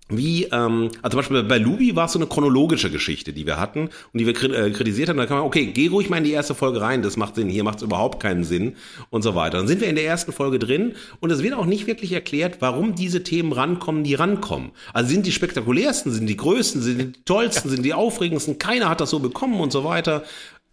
wie, 0.07 0.43
ähm, 0.51 0.91
also 1.01 1.09
zum 1.09 1.17
Beispiel 1.17 1.43
bei 1.43 1.57
Lubi 1.57 1.95
war 1.95 2.05
es 2.05 2.11
so 2.11 2.19
eine 2.19 2.27
chronologische 2.27 2.91
Geschichte, 2.91 3.33
die 3.33 3.47
wir 3.47 3.59
hatten 3.59 3.89
und 4.13 4.19
die 4.19 4.27
wir 4.27 4.35
äh, 4.53 4.69
kritisiert 4.69 5.09
haben. 5.09 5.17
Da 5.17 5.25
kann 5.25 5.37
man, 5.37 5.45
okay, 5.47 5.65
geh 5.65 5.87
ruhig 5.87 6.11
mal 6.11 6.17
in 6.17 6.23
die 6.23 6.31
erste 6.31 6.53
Folge 6.53 6.79
rein, 6.79 7.01
das 7.01 7.17
macht 7.17 7.35
Sinn, 7.35 7.49
hier 7.49 7.63
macht 7.63 7.77
es 7.77 7.83
überhaupt 7.83 8.21
keinen 8.21 8.43
Sinn 8.43 8.75
und 9.09 9.23
so 9.23 9.33
weiter. 9.33 9.57
Dann 9.57 9.67
sind 9.67 9.81
wir 9.81 9.87
in 9.87 9.95
der 9.95 10.05
ersten 10.05 10.31
Folge 10.31 10.59
drin 10.59 10.93
und 11.21 11.31
es 11.31 11.41
wird 11.41 11.55
auch 11.55 11.65
nicht 11.65 11.87
wirklich 11.87 12.11
erklärt, 12.11 12.57
warum 12.59 12.93
diese 12.93 13.23
Themen 13.23 13.51
rankommen, 13.51 14.03
die 14.03 14.13
rankommen. 14.13 14.71
Also 14.93 15.09
sind 15.09 15.25
die 15.25 15.31
spektakulärsten, 15.31 16.11
sind 16.11 16.27
die 16.27 16.37
größten, 16.37 16.83
sind 16.83 16.99
die 16.99 17.11
tollsten, 17.25 17.69
sind 17.69 17.83
die 17.83 17.95
aufregendsten, 17.95 18.59
keiner 18.59 18.89
hat 18.89 19.01
das 19.01 19.09
so 19.09 19.17
bekommen 19.17 19.59
und 19.59 19.71
so 19.71 19.83
weiter. 19.83 20.23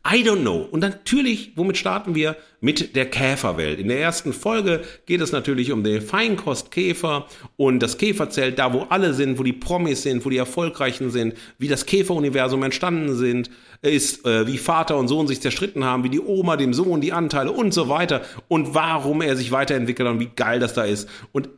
I 0.05 0.25
don't 0.25 0.41
know. 0.41 0.67
Und 0.71 0.81
natürlich, 0.81 1.53
womit 1.55 1.77
starten 1.77 2.17
wir? 2.17 2.37
Mit 2.61 2.97
der 2.97 3.09
Käferwelt. 3.09 3.79
In 3.79 3.89
der 3.89 4.01
ersten 4.01 4.33
Folge 4.33 4.83
geht 5.07 5.21
es 5.21 5.31
natürlich 5.31 5.71
um 5.71 5.85
den 5.85 6.03
Feinkostkäfer 6.03 7.27
und 7.57 7.81
das 7.81 7.99
Käferzelt, 7.99 8.59
da 8.59 8.73
wo 8.73 8.83
alle 8.89 9.15
sind, 9.15 9.39
wo 9.39 9.45
die 9.45 9.53
Promis 9.53 10.03
sind, 10.03 10.25
wo 10.25 10.31
die 10.31 10.39
Erfolgreichen 10.39 11.11
sind, 11.11 11.35
wie 11.59 11.69
das 11.69 11.87
Käferuniversum 11.87 12.65
entstanden 12.65 13.15
sind, 13.15 13.51
ist, 13.81 14.27
äh, 14.27 14.47
wie 14.47 14.59
Vater 14.59 14.97
und 14.97 15.07
Sohn 15.07 15.29
sich 15.29 15.41
zerstritten 15.41 15.85
haben, 15.85 16.03
wie 16.03 16.11
die 16.11 16.21
Oma 16.21 16.57
dem 16.57 16.75
Sohn 16.75 17.01
die 17.01 17.13
Anteile 17.13 17.53
und 17.53 17.73
so 17.73 17.89
weiter 17.89 18.23
und 18.49 18.75
warum 18.75 19.23
er 19.23 19.37
sich 19.37 19.53
weiterentwickelt 19.53 20.09
und 20.09 20.21
wie 20.21 20.31
geil 20.35 20.59
das 20.59 20.75
da 20.75 20.85
ist. 20.85 21.09
Und 21.31 21.49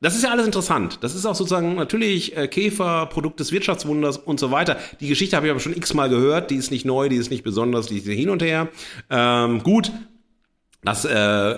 das 0.00 0.14
ist 0.14 0.22
ja 0.22 0.30
alles 0.30 0.46
interessant. 0.46 0.98
Das 1.02 1.14
ist 1.14 1.26
auch 1.26 1.34
sozusagen 1.34 1.74
natürlich 1.74 2.36
äh, 2.36 2.46
Käfer, 2.46 3.06
Produkt 3.06 3.40
des 3.40 3.50
Wirtschaftswunders 3.50 4.16
und 4.16 4.38
so 4.38 4.50
weiter. 4.50 4.76
Die 5.00 5.08
Geschichte 5.08 5.36
habe 5.36 5.46
ich 5.46 5.50
aber 5.50 5.60
schon 5.60 5.76
x-mal 5.76 6.08
gehört. 6.08 6.50
Die 6.50 6.56
ist 6.56 6.70
nicht 6.70 6.84
neu, 6.84 7.08
die 7.08 7.16
ist 7.16 7.30
nicht 7.30 7.42
besonders, 7.42 7.86
die 7.86 7.98
ist 7.98 8.06
hin 8.06 8.30
und 8.30 8.42
her. 8.42 8.68
Ähm, 9.10 9.62
gut, 9.62 9.90
das 10.84 11.04
äh, 11.04 11.08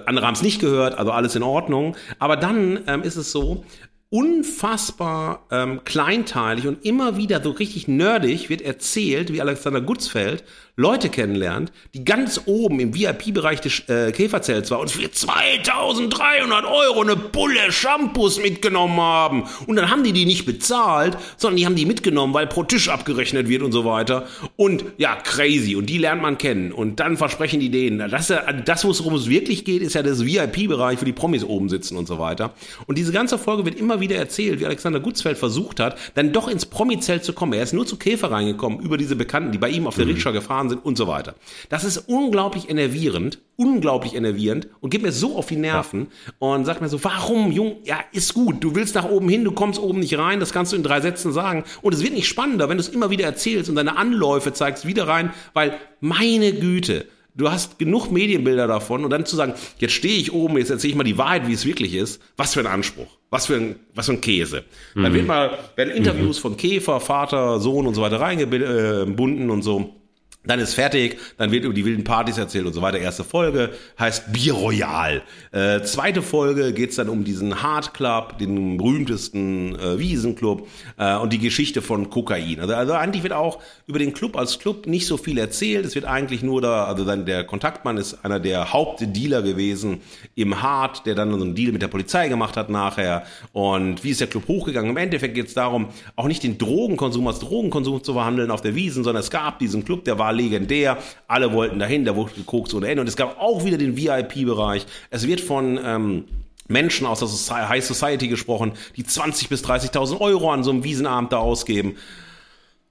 andere 0.07 0.27
haben 0.27 0.35
es 0.35 0.43
nicht 0.43 0.61
gehört, 0.61 0.95
also 0.95 1.13
alles 1.13 1.35
in 1.37 1.43
Ordnung. 1.43 1.97
Aber 2.19 2.37
dann 2.37 2.81
ähm, 2.87 3.03
ist 3.03 3.17
es 3.17 3.31
so, 3.31 3.65
unfassbar 4.11 5.47
ähm, 5.53 5.85
kleinteilig 5.85 6.67
und 6.67 6.85
immer 6.85 7.17
wieder 7.17 7.41
so 7.43 7.51
richtig 7.51 7.87
nerdig 7.87 8.51
wird 8.51 8.61
erzählt, 8.61 9.33
wie 9.33 9.41
Alexander 9.41 9.81
Gutzfeld 9.81 10.43
Leute 10.81 11.11
kennenlernt, 11.11 11.73
die 11.95 12.05
ganz 12.05 12.41
oben 12.47 12.81
im 12.81 12.95
VIP-Bereich 12.95 13.61
des 13.61 13.89
äh, 13.89 14.13
Käferzelts 14.13 14.71
war 14.71 14.81
und 14.81 14.91
für 14.91 15.11
2300 15.11 16.65
Euro 16.65 17.03
eine 17.03 17.17
Bulle 17.17 17.71
Shampoos 17.71 18.41
mitgenommen 18.41 18.99
haben. 18.99 19.45
Und 19.67 19.77
dann 19.77 19.91
haben 19.91 20.05
die 20.05 20.13
die 20.13 20.25
nicht 20.25 20.47
bezahlt, 20.47 21.19
sondern 21.37 21.59
die 21.59 21.67
haben 21.67 21.77
die 21.77 21.85
mitgenommen, 21.85 22.33
weil 22.33 22.47
pro 22.47 22.63
Tisch 22.63 22.89
abgerechnet 22.89 23.49
wird 23.49 23.63
und 23.63 23.73
so 23.73 23.85
weiter. 23.85 24.27
Und 24.57 24.85
ja, 24.97 25.17
crazy. 25.17 25.77
Und 25.77 25.87
die 25.87 25.99
lernt 25.99 26.23
man 26.23 26.39
kennen. 26.39 26.73
Und 26.73 26.99
dann 26.99 27.19
versprechen 27.19 27.61
die 27.61 27.71
denen. 27.71 28.11
Das, 28.11 28.33
das 28.65 28.85
worum 28.85 29.15
es 29.15 29.29
wirklich 29.29 29.67
geht, 29.67 29.83
ist 29.83 29.95
ja 29.95 30.03
das 30.03 30.25
VIP-Bereich, 30.25 31.01
wo 31.01 31.05
die 31.05 31.13
Promis 31.13 31.45
oben 31.45 31.69
sitzen 31.69 31.99
und 31.99 32.09
so 32.09 32.19
weiter. 32.19 32.55
Und 32.87 32.97
diese 32.97 33.13
ganze 33.13 33.37
Folge 33.39 33.67
wird 33.67 33.79
immer 33.79 34.01
wieder 34.01 34.17
erzählt, 34.17 34.61
wie 34.61 34.67
Alexander 34.67 35.01
Gutzfeld 35.01 35.37
versucht 35.37 35.79
hat, 35.79 35.99
dann 36.15 36.33
doch 36.33 36.49
ins 36.49 36.65
Promi-Zelt 36.65 37.23
zu 37.23 37.35
kommen. 37.35 37.53
Er 37.53 37.65
ist 37.65 37.75
nur 37.75 37.87
zu 37.87 37.97
Käfer 37.97 38.31
reingekommen, 38.31 38.81
über 38.81 38.97
diese 38.97 39.15
Bekannten, 39.15 39.53
die 39.53 39.59
bei 39.59 39.69
ihm 39.69 39.87
auf 39.87 39.97
der 39.97 40.07
mhm. 40.07 40.13
Rikscha 40.13 40.31
gefahren 40.31 40.70
sind 40.70 40.70
und 40.77 40.97
so 40.97 41.07
weiter. 41.07 41.35
Das 41.69 41.85
ist 41.85 41.99
unglaublich 42.09 42.69
enervierend, 42.69 43.39
unglaublich 43.57 44.15
enervierend 44.15 44.69
und 44.81 44.91
geht 44.91 45.03
mir 45.03 45.13
so 45.13 45.37
auf 45.37 45.47
die 45.47 45.57
Nerven 45.57 46.09
ja. 46.27 46.33
und 46.39 46.65
sagt 46.65 46.81
mir 46.81 46.89
so, 46.89 47.03
warum, 47.05 47.53
Jung, 47.53 47.77
ja, 47.85 48.01
ist 48.13 48.35
gut, 48.35 48.63
du 48.63 48.75
willst 48.75 48.95
nach 48.95 49.09
oben 49.09 49.29
hin, 49.29 49.45
du 49.45 49.53
kommst 49.53 49.81
oben 49.81 50.01
nicht 50.01 50.17
rein, 50.19 50.41
das 50.41 50.53
kannst 50.53 50.73
du 50.73 50.77
in 50.77 50.83
drei 50.83 51.01
Sätzen 51.01 51.33
sagen 51.33 51.65
und 51.83 51.93
es 51.95 52.03
wird 52.03 52.15
nicht 52.15 52.29
spannender, 52.29 52.69
wenn 52.69 52.79
du 52.79 52.83
es 52.83 52.89
immer 52.89 53.11
wieder 53.11 53.25
erzählst 53.25 53.69
und 53.69 53.77
deine 53.77 53.97
Anläufe 53.97 54.53
zeigst 54.53 54.87
wieder 54.87 55.09
rein, 55.09 55.33
weil 55.53 55.75
meine 56.01 56.53
Güte, 56.53 57.07
Du 57.35 57.51
hast 57.51 57.79
genug 57.79 58.11
Medienbilder 58.11 58.67
davon 58.67 59.05
und 59.05 59.11
dann 59.11 59.25
zu 59.25 59.37
sagen, 59.37 59.55
jetzt 59.79 59.93
stehe 59.93 60.19
ich 60.19 60.33
oben, 60.33 60.59
jetzt 60.59 60.71
erzähle 60.71 60.91
ich 60.91 60.97
mal 60.97 61.05
die 61.05 61.17
Wahrheit, 61.17 61.47
wie 61.47 61.53
es 61.53 61.65
wirklich 61.65 61.95
ist. 61.95 62.21
Was 62.37 62.55
für 62.55 62.61
ein 62.61 62.67
Anspruch. 62.67 63.07
Was 63.31 63.47
für 63.47 63.55
ein, 63.55 63.77
was 63.95 64.07
für 64.07 64.13
ein 64.13 64.21
Käse. 64.21 64.65
Mhm. 64.95 65.03
Dann 65.03 65.15
wird 65.15 65.27
mal, 65.27 65.59
werden 65.77 65.95
Interviews 65.95 66.39
mhm. 66.39 66.43
von 66.43 66.57
Käfer, 66.57 67.01
Vater, 67.01 67.61
Sohn 67.61 67.87
und 67.87 67.95
so 67.95 68.03
weiter 68.03 68.21
reingebunden 68.21 69.51
und 69.51 69.63
so. 69.63 69.95
Dann 70.43 70.59
ist 70.59 70.73
fertig, 70.73 71.19
dann 71.37 71.53
wird 71.53 71.65
über 71.65 71.75
die 71.75 71.85
wilden 71.85 72.03
Partys 72.03 72.39
erzählt 72.39 72.65
und 72.65 72.73
so 72.73 72.81
weiter. 72.81 72.99
Erste 72.99 73.25
Folge 73.25 73.75
heißt 73.99 74.33
Bier 74.33 74.55
Royal. 74.55 75.21
Äh, 75.53 75.83
zweite 75.83 76.23
Folge 76.23 76.73
geht's 76.73 76.97
dann 76.97 77.11
um 77.11 77.25
diesen 77.25 77.63
Hard 77.63 77.93
Club, 77.93 78.39
den 78.39 78.79
berühmtesten 78.79 79.79
äh, 79.79 79.99
Wiesenclub 79.99 80.67
äh, 80.97 81.17
und 81.17 81.35
die 81.35 81.39
Geschichte 81.39 81.83
von 81.83 82.09
Kokain. 82.09 82.59
Also, 82.59 82.75
also 82.75 82.95
eigentlich 82.95 83.23
wird 83.23 83.35
auch 83.35 83.59
über 83.87 83.99
den 83.99 84.15
Club 84.15 84.35
als 84.35 84.59
Club 84.59 84.87
nicht 84.87 85.07
so 85.07 85.19
viel 85.19 85.37
erzählt. 85.37 85.85
Es 85.85 85.95
wird 85.95 86.07
eigentlich 86.07 86.43
nur 86.43 86.63
da, 86.63 86.85
also 86.85 87.05
dann 87.05 87.27
der 87.27 87.45
Kontaktmann 87.45 87.99
ist 87.99 88.25
einer 88.25 88.41
der 88.41 88.73
Hauptdealer 88.73 89.43
gewesen 89.43 90.01
im 90.37 90.63
Hard, 90.63 91.05
der 91.05 91.15
dann 91.17 91.33
so 91.33 91.45
einen 91.45 91.55
Deal 91.55 91.73
mit 91.73 91.83
der 91.83 91.89
Polizei 91.89 92.29
gemacht 92.29 92.57
hat 92.57 92.71
nachher. 92.71 93.25
Und 93.53 94.05
wie 94.05 94.11
ist 94.11 94.23
der 94.23 94.29
Club 94.29 94.49
hochgegangen? 94.49 94.93
Im 94.93 94.97
Endeffekt 94.97 95.35
geht's 95.35 95.53
darum, 95.53 95.89
auch 96.17 96.29
nicht 96.29 96.43
den 96.43 96.57
Drogenkonsum 96.57 97.27
als 97.27 97.41
Drogenkonsum 97.41 98.03
zu 98.03 98.15
verhandeln 98.15 98.51
auf 98.51 98.63
der 98.63 98.75
Wiesen, 98.75 99.05
sondern 99.05 99.21
es 99.21 99.31
gab 99.31 99.59
diesen 99.59 99.85
Club, 99.85 100.05
der 100.05 100.19
war 100.19 100.30
war 100.31 100.33
legendär. 100.33 100.99
Alle 101.27 101.53
wollten 101.53 101.79
dahin, 101.79 102.05
da 102.05 102.15
wurde 102.15 102.33
gekokst 102.35 102.75
ohne 102.75 102.89
Ende. 102.89 103.01
Und 103.03 103.09
es 103.09 103.17
gab 103.17 103.41
auch 103.41 103.65
wieder 103.65 103.79
den 103.79 103.97
VIP-Bereich. 103.97 104.87
Es 105.11 105.27
wird 105.27 105.41
von 105.41 105.79
ähm, 105.85 106.25
Menschen 106.69 107.07
aus 107.07 107.47
der 107.49 107.69
High 107.69 107.85
Society 107.85 108.29
gesprochen, 108.29 108.73
die 108.97 109.05
20.000 109.05 109.49
bis 109.49 109.65
30.000 109.65 110.21
Euro 110.21 110.53
an 110.53 110.63
so 110.63 110.71
einem 110.71 110.85
Wiesenabend 110.85 111.33
da 111.33 111.39
ausgeben. 111.39 111.97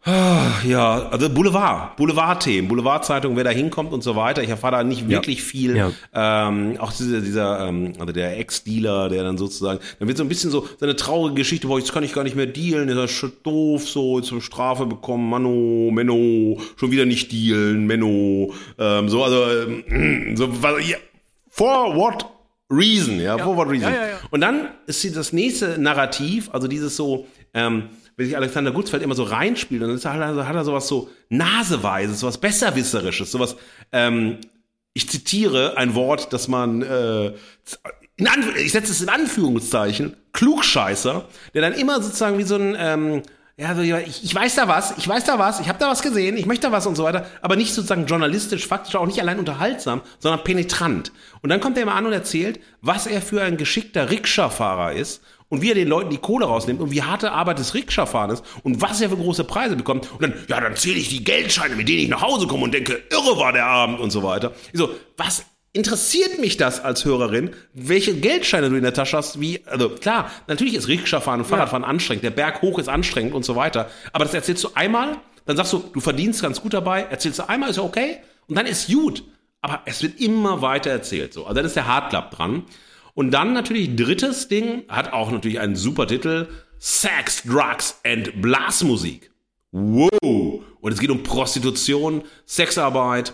Ja, 0.05 1.09
also 1.11 1.29
Boulevard, 1.29 1.97
Boulevard-Themen, 1.97 2.69
Boulevard-Zeitung, 2.69 3.35
wer 3.35 3.43
da 3.43 3.49
hinkommt 3.49 3.91
und 3.91 4.01
so 4.01 4.15
weiter. 4.15 4.41
Ich 4.41 4.49
erfahre 4.49 4.77
da 4.77 4.83
nicht 4.83 5.09
wirklich 5.09 5.39
ja. 5.39 5.43
viel. 5.43 5.75
Ja. 5.75 5.91
Ähm, 6.13 6.77
auch 6.79 6.93
dieser, 6.93 7.19
dieser 7.19 7.67
ähm, 7.67 7.93
also 7.99 8.13
der 8.13 8.39
Ex-Dealer, 8.39 9.09
der 9.09 9.23
dann 9.23 9.37
sozusagen, 9.37 9.79
dann 9.99 10.07
wird 10.07 10.17
so 10.17 10.23
ein 10.23 10.29
bisschen 10.29 10.51
so 10.51 10.67
seine 10.79 10.95
traurige 10.95 11.35
Geschichte, 11.35 11.67
boah, 11.67 11.77
jetzt 11.77 11.91
kann 11.91 12.03
ich 12.03 12.13
gar 12.13 12.23
nicht 12.23 12.37
mehr 12.37 12.45
dealen, 12.45 12.87
ist 12.87 13.23
er 13.23 13.29
doof, 13.43 13.89
so 13.89 14.21
zur 14.21 14.41
Strafe 14.41 14.85
bekommen, 14.85 15.29
Mano, 15.29 15.91
Menno, 15.91 16.59
schon 16.77 16.91
wieder 16.91 17.05
nicht 17.05 17.31
dealen, 17.33 17.85
Menno, 17.85 18.53
ähm, 18.77 19.09
so, 19.09 19.23
also, 19.23 19.43
ähm, 19.51 20.35
so, 20.37 20.63
was, 20.63 20.87
ja, 20.87 20.97
for 21.49 21.93
what 21.95 22.25
reason, 22.71 23.19
ja, 23.19 23.35
ja. 23.35 23.43
for 23.43 23.57
what 23.57 23.69
reason. 23.69 23.93
Und 24.31 24.41
dann 24.41 24.69
ist 24.87 25.15
das 25.15 25.33
nächste 25.33 25.77
Narrativ, 25.77 26.49
also 26.53 26.69
dieses 26.69 26.95
so, 26.95 27.27
ähm, 27.53 27.89
wenn 28.19 28.25
sich 28.25 28.35
Alexander 28.35 28.71
Gutzfeld 28.71 29.01
immer 29.01 29.15
so 29.15 29.23
reinspielt, 29.23 29.81
dann 29.81 29.97
er, 29.97 30.45
hat 30.45 30.55
er 30.55 30.65
sowas 30.65 30.89
so 30.89 31.09
Naseweises, 31.29 32.19
sowas 32.19 32.37
Besserwisserisches, 32.37 33.31
sowas, 33.31 33.55
ähm, 33.93 34.39
ich 34.93 35.09
zitiere 35.09 35.77
ein 35.77 35.95
Wort, 35.95 36.33
das 36.33 36.49
man, 36.49 36.81
äh, 36.81 37.31
ich 38.57 38.73
setze 38.73 38.91
es 38.91 39.01
in 39.01 39.07
Anführungszeichen, 39.07 40.17
Klugscheißer, 40.33 41.29
der 41.53 41.61
dann 41.61 41.71
immer 41.71 42.01
sozusagen 42.01 42.37
wie 42.37 42.43
so 42.43 42.55
ein, 42.57 42.75
ähm, 42.77 43.23
ja, 43.55 43.73
so, 43.73 43.81
ich, 43.81 44.25
ich 44.25 44.35
weiß 44.35 44.55
da 44.55 44.67
was, 44.67 44.97
ich 44.97 45.07
weiß 45.07 45.23
da 45.23 45.39
was, 45.39 45.61
ich 45.61 45.69
habe 45.69 45.79
da 45.79 45.89
was 45.89 46.01
gesehen, 46.01 46.35
ich 46.35 46.45
möchte 46.45 46.67
da 46.67 46.73
was 46.73 46.87
und 46.87 46.97
so 46.97 47.05
weiter, 47.05 47.25
aber 47.41 47.55
nicht 47.55 47.73
sozusagen 47.73 48.05
journalistisch, 48.05 48.67
faktisch, 48.67 48.97
auch 48.97 49.07
nicht 49.07 49.21
allein 49.21 49.39
unterhaltsam, 49.39 50.01
sondern 50.17 50.43
penetrant. 50.43 51.13
Und 51.41 51.47
dann 51.47 51.61
kommt 51.61 51.77
er 51.77 51.83
immer 51.83 51.95
an 51.95 52.05
und 52.05 52.11
erzählt, 52.11 52.59
was 52.81 53.07
er 53.07 53.21
für 53.21 53.41
ein 53.41 53.55
geschickter 53.55 54.09
Rikscha-Fahrer 54.09 54.91
ist 54.91 55.21
und 55.49 55.61
wie 55.61 55.69
er 55.69 55.75
den 55.75 55.87
Leuten 55.87 56.09
die 56.09 56.17
Kohle 56.17 56.45
rausnimmt 56.45 56.79
und 56.79 56.91
wie 56.91 57.03
harte 57.03 57.31
Arbeit 57.31 57.59
des 57.59 57.73
Rikscha-Fahren 57.73 58.31
ist 58.31 58.43
und 58.63 58.81
was 58.81 59.01
er 59.01 59.09
für 59.09 59.17
große 59.17 59.43
Preise 59.43 59.75
bekommt. 59.75 60.11
Und 60.11 60.21
dann, 60.21 60.33
ja, 60.47 60.61
dann 60.61 60.75
zähle 60.75 60.97
ich 60.97 61.09
die 61.09 61.23
Geldscheine, 61.23 61.75
mit 61.75 61.89
denen 61.89 61.99
ich 61.99 62.09
nach 62.09 62.21
Hause 62.21 62.47
komme 62.47 62.63
und 62.63 62.73
denke, 62.73 63.01
irre 63.09 63.37
war 63.37 63.51
der 63.51 63.65
Abend 63.65 63.99
und 63.99 64.11
so 64.11 64.23
weiter. 64.23 64.53
Ich 64.71 64.79
so, 64.79 64.89
was 65.17 65.45
interessiert 65.73 66.39
mich 66.39 66.57
das 66.57 66.83
als 66.83 67.05
Hörerin, 67.05 67.51
welche 67.73 68.15
Geldscheine 68.15 68.69
du 68.69 68.75
in 68.75 68.83
der 68.83 68.93
Tasche 68.93 69.17
hast, 69.17 69.39
wie, 69.39 69.61
also 69.65 69.89
klar, 69.89 70.31
natürlich 70.47 70.73
ist 70.73 70.87
Rikscha-Fahren 70.87 71.41
und 71.41 71.45
Fahrradfahren 71.45 71.83
ja. 71.83 71.89
anstrengend, 71.89 72.23
der 72.23 72.31
Berg 72.31 72.61
hoch 72.61 72.79
ist 72.79 72.89
anstrengend 72.89 73.33
und 73.33 73.45
so 73.45 73.55
weiter, 73.55 73.89
aber 74.11 74.25
das 74.25 74.33
erzählst 74.33 74.63
du 74.63 74.69
einmal, 74.73 75.17
dann 75.45 75.57
sagst 75.57 75.73
du, 75.73 75.83
du 75.93 75.99
verdienst 75.99 76.41
ganz 76.41 76.61
gut 76.61 76.73
dabei, 76.73 77.03
erzählst 77.03 77.39
du 77.39 77.47
einmal, 77.47 77.69
ist 77.69 77.77
ja 77.77 77.83
okay, 77.83 78.17
und 78.47 78.55
dann 78.55 78.65
ist 78.65 78.87
gut. 78.87 79.23
Aber 79.61 79.81
es 79.85 80.01
wird 80.01 80.19
immer 80.21 80.61
weiter 80.61 80.89
erzählt, 80.89 81.33
so. 81.33 81.43
Also 81.43 81.55
dann 81.55 81.65
ist 81.65 81.75
der 81.75 81.87
Hardclub 81.87 82.31
dran. 82.31 82.63
Und 83.13 83.31
dann 83.31 83.53
natürlich 83.53 83.95
drittes 83.95 84.47
Ding, 84.47 84.83
hat 84.87 85.13
auch 85.13 85.31
natürlich 85.31 85.59
einen 85.59 85.75
super 85.75 86.07
Titel, 86.07 86.47
Sex, 86.77 87.43
Drugs 87.43 87.99
and 88.05 88.41
Blasmusik. 88.41 89.31
Wow! 89.71 90.63
Und 90.81 90.91
es 90.91 90.99
geht 90.99 91.09
um 91.09 91.23
Prostitution, 91.23 92.23
Sexarbeit. 92.45 93.33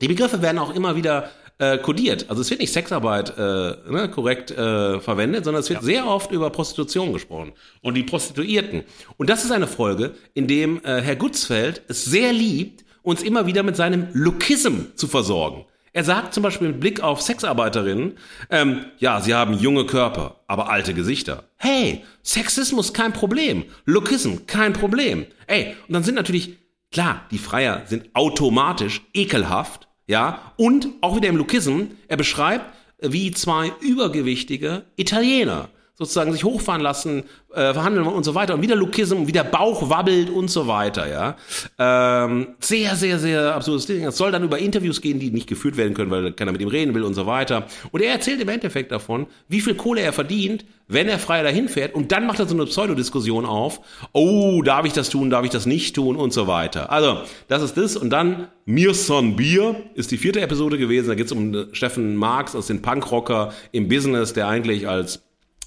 Die 0.00 0.08
Begriffe 0.08 0.42
werden 0.42 0.58
auch 0.58 0.74
immer 0.74 0.96
wieder 0.96 1.30
äh, 1.58 1.78
kodiert. 1.78 2.26
Also 2.28 2.42
es 2.42 2.50
wird 2.50 2.60
nicht 2.60 2.72
Sexarbeit 2.72 3.30
äh, 3.36 3.40
ne, 3.40 4.10
korrekt 4.12 4.50
äh, 4.50 5.00
verwendet, 5.00 5.44
sondern 5.44 5.60
es 5.60 5.70
wird 5.70 5.80
ja. 5.80 5.86
sehr 5.86 6.06
oft 6.06 6.30
über 6.30 6.50
Prostitution 6.50 7.12
gesprochen 7.12 7.52
und 7.82 7.94
die 7.94 8.02
Prostituierten. 8.02 8.84
Und 9.16 9.30
das 9.30 9.44
ist 9.44 9.50
eine 9.50 9.66
Folge, 9.66 10.14
in 10.34 10.46
dem 10.46 10.82
äh, 10.84 11.00
Herr 11.00 11.16
Gutzfeld 11.16 11.82
es 11.88 12.04
sehr 12.04 12.32
liebt, 12.32 12.84
uns 13.02 13.22
immer 13.22 13.46
wieder 13.46 13.62
mit 13.62 13.76
seinem 13.76 14.08
Lookism 14.12 14.94
zu 14.96 15.06
versorgen. 15.08 15.64
Er 15.96 16.04
sagt 16.04 16.34
zum 16.34 16.42
Beispiel 16.42 16.68
mit 16.68 16.78
Blick 16.78 17.00
auf 17.00 17.22
Sexarbeiterinnen, 17.22 18.18
ähm, 18.50 18.84
ja, 18.98 19.22
sie 19.22 19.32
haben 19.32 19.54
junge 19.54 19.86
Körper, 19.86 20.42
aber 20.46 20.68
alte 20.68 20.92
Gesichter. 20.92 21.44
Hey, 21.56 22.04
Sexismus 22.22 22.92
kein 22.92 23.14
Problem, 23.14 23.64
Lookism 23.86 24.44
kein 24.46 24.74
Problem. 24.74 25.24
Ey, 25.46 25.74
und 25.88 25.94
dann 25.94 26.02
sind 26.04 26.16
natürlich, 26.16 26.58
klar, 26.92 27.24
die 27.30 27.38
Freier 27.38 27.84
sind 27.86 28.10
automatisch 28.12 29.00
ekelhaft, 29.14 29.88
ja, 30.06 30.52
und 30.58 30.86
auch 31.00 31.16
wieder 31.16 31.30
im 31.30 31.38
Lookism, 31.38 31.84
er 32.08 32.18
beschreibt, 32.18 32.66
wie 33.00 33.30
zwei 33.30 33.72
übergewichtige 33.80 34.84
Italiener 34.96 35.70
sozusagen 35.96 36.32
sich 36.32 36.44
hochfahren 36.44 36.82
lassen, 36.82 37.24
äh, 37.54 37.72
verhandeln 37.72 38.06
und 38.06 38.24
so 38.24 38.34
weiter 38.34 38.54
und 38.54 38.62
wieder 38.62 38.76
Lukism, 38.76 39.26
wie 39.26 39.32
der 39.32 39.44
Bauch 39.44 39.88
wabbelt 39.88 40.28
und 40.28 40.50
so 40.50 40.66
weiter, 40.66 41.08
ja. 41.08 41.36
Ähm, 41.78 42.48
sehr, 42.60 42.96
sehr, 42.96 43.18
sehr 43.18 43.54
absurdes 43.54 43.86
Ding. 43.86 44.04
Es 44.04 44.18
soll 44.18 44.30
dann 44.30 44.44
über 44.44 44.58
Interviews 44.58 45.00
gehen, 45.00 45.18
die 45.18 45.30
nicht 45.30 45.48
geführt 45.48 45.78
werden 45.78 45.94
können, 45.94 46.10
weil 46.10 46.32
keiner 46.32 46.52
mit 46.52 46.60
ihm 46.60 46.68
reden 46.68 46.94
will 46.94 47.02
und 47.02 47.14
so 47.14 47.26
weiter. 47.26 47.66
Und 47.92 48.02
er 48.02 48.12
erzählt 48.12 48.40
im 48.42 48.48
Endeffekt 48.48 48.92
davon, 48.92 49.26
wie 49.48 49.62
viel 49.62 49.74
Kohle 49.74 50.02
er 50.02 50.12
verdient, 50.12 50.66
wenn 50.88 51.08
er 51.08 51.18
frei 51.18 51.42
dahin 51.42 51.68
fährt 51.68 51.94
und 51.94 52.12
dann 52.12 52.26
macht 52.26 52.38
er 52.38 52.46
so 52.46 52.54
eine 52.54 52.66
Pseudodiskussion 52.66 53.46
auf. 53.46 53.80
Oh, 54.12 54.62
darf 54.62 54.84
ich 54.84 54.92
das 54.92 55.08
tun, 55.08 55.30
darf 55.30 55.44
ich 55.44 55.50
das 55.50 55.66
nicht 55.66 55.96
tun 55.96 56.16
und 56.16 56.32
so 56.32 56.46
weiter. 56.46 56.92
Also, 56.92 57.22
das 57.48 57.62
ist 57.62 57.76
das 57.76 57.96
und 57.96 58.10
dann 58.10 58.48
Mir 58.66 58.94
son 58.94 59.36
Bier 59.36 59.76
ist 59.94 60.10
die 60.10 60.18
vierte 60.18 60.40
Episode 60.40 60.78
gewesen. 60.78 61.08
Da 61.08 61.14
geht 61.14 61.26
es 61.26 61.32
um 61.32 61.68
Steffen 61.72 62.16
Marx 62.16 62.54
aus 62.54 62.66
den 62.66 62.82
Punkrocker 62.82 63.52
im 63.72 63.88
Business, 63.88 64.32
der 64.32 64.48
eigentlich 64.48 64.88
als 64.88 65.25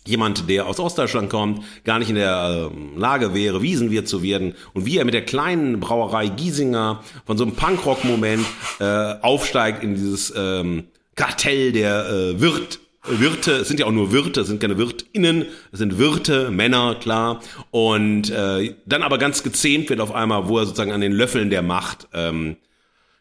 jemand, 0.10 0.49
der 0.49 0.65
aus 0.65 0.80
Ostdeutschland 0.80 1.30
kommt, 1.30 1.64
gar 1.86 1.99
nicht 1.99 2.10
in 2.10 2.15
der 2.15 2.69
äh, 2.72 2.99
Lage 2.99 3.34
wäre, 3.34 3.61
Wiesenwirt 3.61 4.07
zu 4.07 4.23
werden 4.23 4.56
und 4.73 4.86
wie 4.86 4.98
er 4.98 5.06
mit 5.06 5.14
der 5.14 5.26
kleinen 5.26 5.80
Brauerei 5.80 6.27
Giesinger 6.27 7.03
von 7.26 7.38
so 7.38 7.44
einem 7.44 7.56
Punkrock-Moment 7.56 8.45
äh, 8.80 8.84
aufsteigt 9.22 9.84
in 9.84 9.95
dieses 9.95 10.34
ähm, 10.36 10.86
Kartell 11.15 11.72
der 11.72 12.10
äh, 12.10 12.41
Wirt 12.41 12.80
Wirte, 13.07 13.53
es 13.53 13.68
sind 13.68 13.80
ja 13.80 13.86
auch 13.86 13.91
nur 13.91 14.11
Wirte, 14.11 14.41
es 14.41 14.48
sind 14.48 14.60
keine 14.60 14.77
Wirtinnen, 14.77 15.45
es 15.72 15.80
sind 15.80 15.98
Wirte, 15.98 16.52
Männer, 16.52 16.95
klar. 16.95 17.41
Und 17.72 18.30
äh, 18.30 18.76
dann 18.86 19.03
aber 19.03 19.18
ganz 19.18 19.41
gezähmt 19.41 19.90
wird 19.90 20.02
auf 20.02 20.14
einmal, 20.14 20.48
wo 20.48 20.60
er 20.60 20.65
sozusagen 20.65 20.91
an 20.91 21.02
den 21.02 21.14
Löffeln 21.14 21.49
der 21.49 21.61
Macht 21.61 22.07
ähm, 22.14 22.57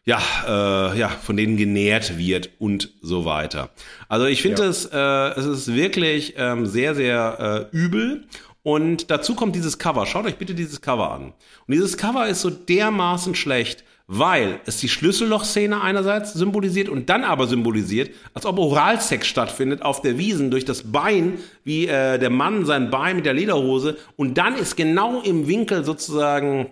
ja, 0.09 0.21
äh, 0.91 0.97
ja, 0.97 1.09
von 1.09 1.37
denen 1.37 1.55
genährt 1.55 2.17
wird 2.17 2.49
und 2.57 2.91
so 2.99 3.25
weiter. 3.25 3.69
Also 4.07 4.25
ich 4.25 4.41
finde 4.41 4.63
ja. 4.63 4.69
es, 4.69 4.85
äh, 4.91 5.39
es 5.39 5.45
ist 5.45 5.75
wirklich 5.75 6.33
ähm, 6.35 6.65
sehr, 6.65 6.95
sehr 6.95 7.69
äh, 7.71 7.77
übel. 7.77 8.25
Und 8.63 9.11
dazu 9.11 9.35
kommt 9.35 9.55
dieses 9.55 9.77
Cover. 9.77 10.07
Schaut 10.07 10.25
euch 10.25 10.37
bitte 10.37 10.55
dieses 10.55 10.81
Cover 10.81 11.11
an. 11.11 11.25
Und 11.67 11.73
dieses 11.73 11.95
Cover 11.95 12.27
ist 12.27 12.41
so 12.41 12.49
dermaßen 12.49 13.35
schlecht, 13.35 13.83
weil 14.07 14.59
es 14.65 14.77
die 14.77 14.89
Schlüssellochszene 14.89 15.79
einerseits 15.79 16.33
symbolisiert 16.33 16.89
und 16.89 17.07
dann 17.09 17.23
aber 17.23 17.45
symbolisiert, 17.45 18.09
als 18.33 18.47
ob 18.47 18.57
Oralsex 18.57 19.27
stattfindet 19.27 19.83
auf 19.83 20.01
der 20.01 20.17
Wiesen 20.17 20.49
durch 20.49 20.65
das 20.65 20.91
Bein, 20.91 21.37
wie 21.63 21.85
äh, 21.85 22.17
der 22.17 22.31
Mann 22.31 22.65
sein 22.65 22.89
Bein 22.89 23.17
mit 23.17 23.27
der 23.27 23.35
Lederhose 23.35 23.95
und 24.17 24.39
dann 24.39 24.55
ist 24.55 24.75
genau 24.75 25.21
im 25.21 25.47
Winkel 25.47 25.85
sozusagen 25.85 26.71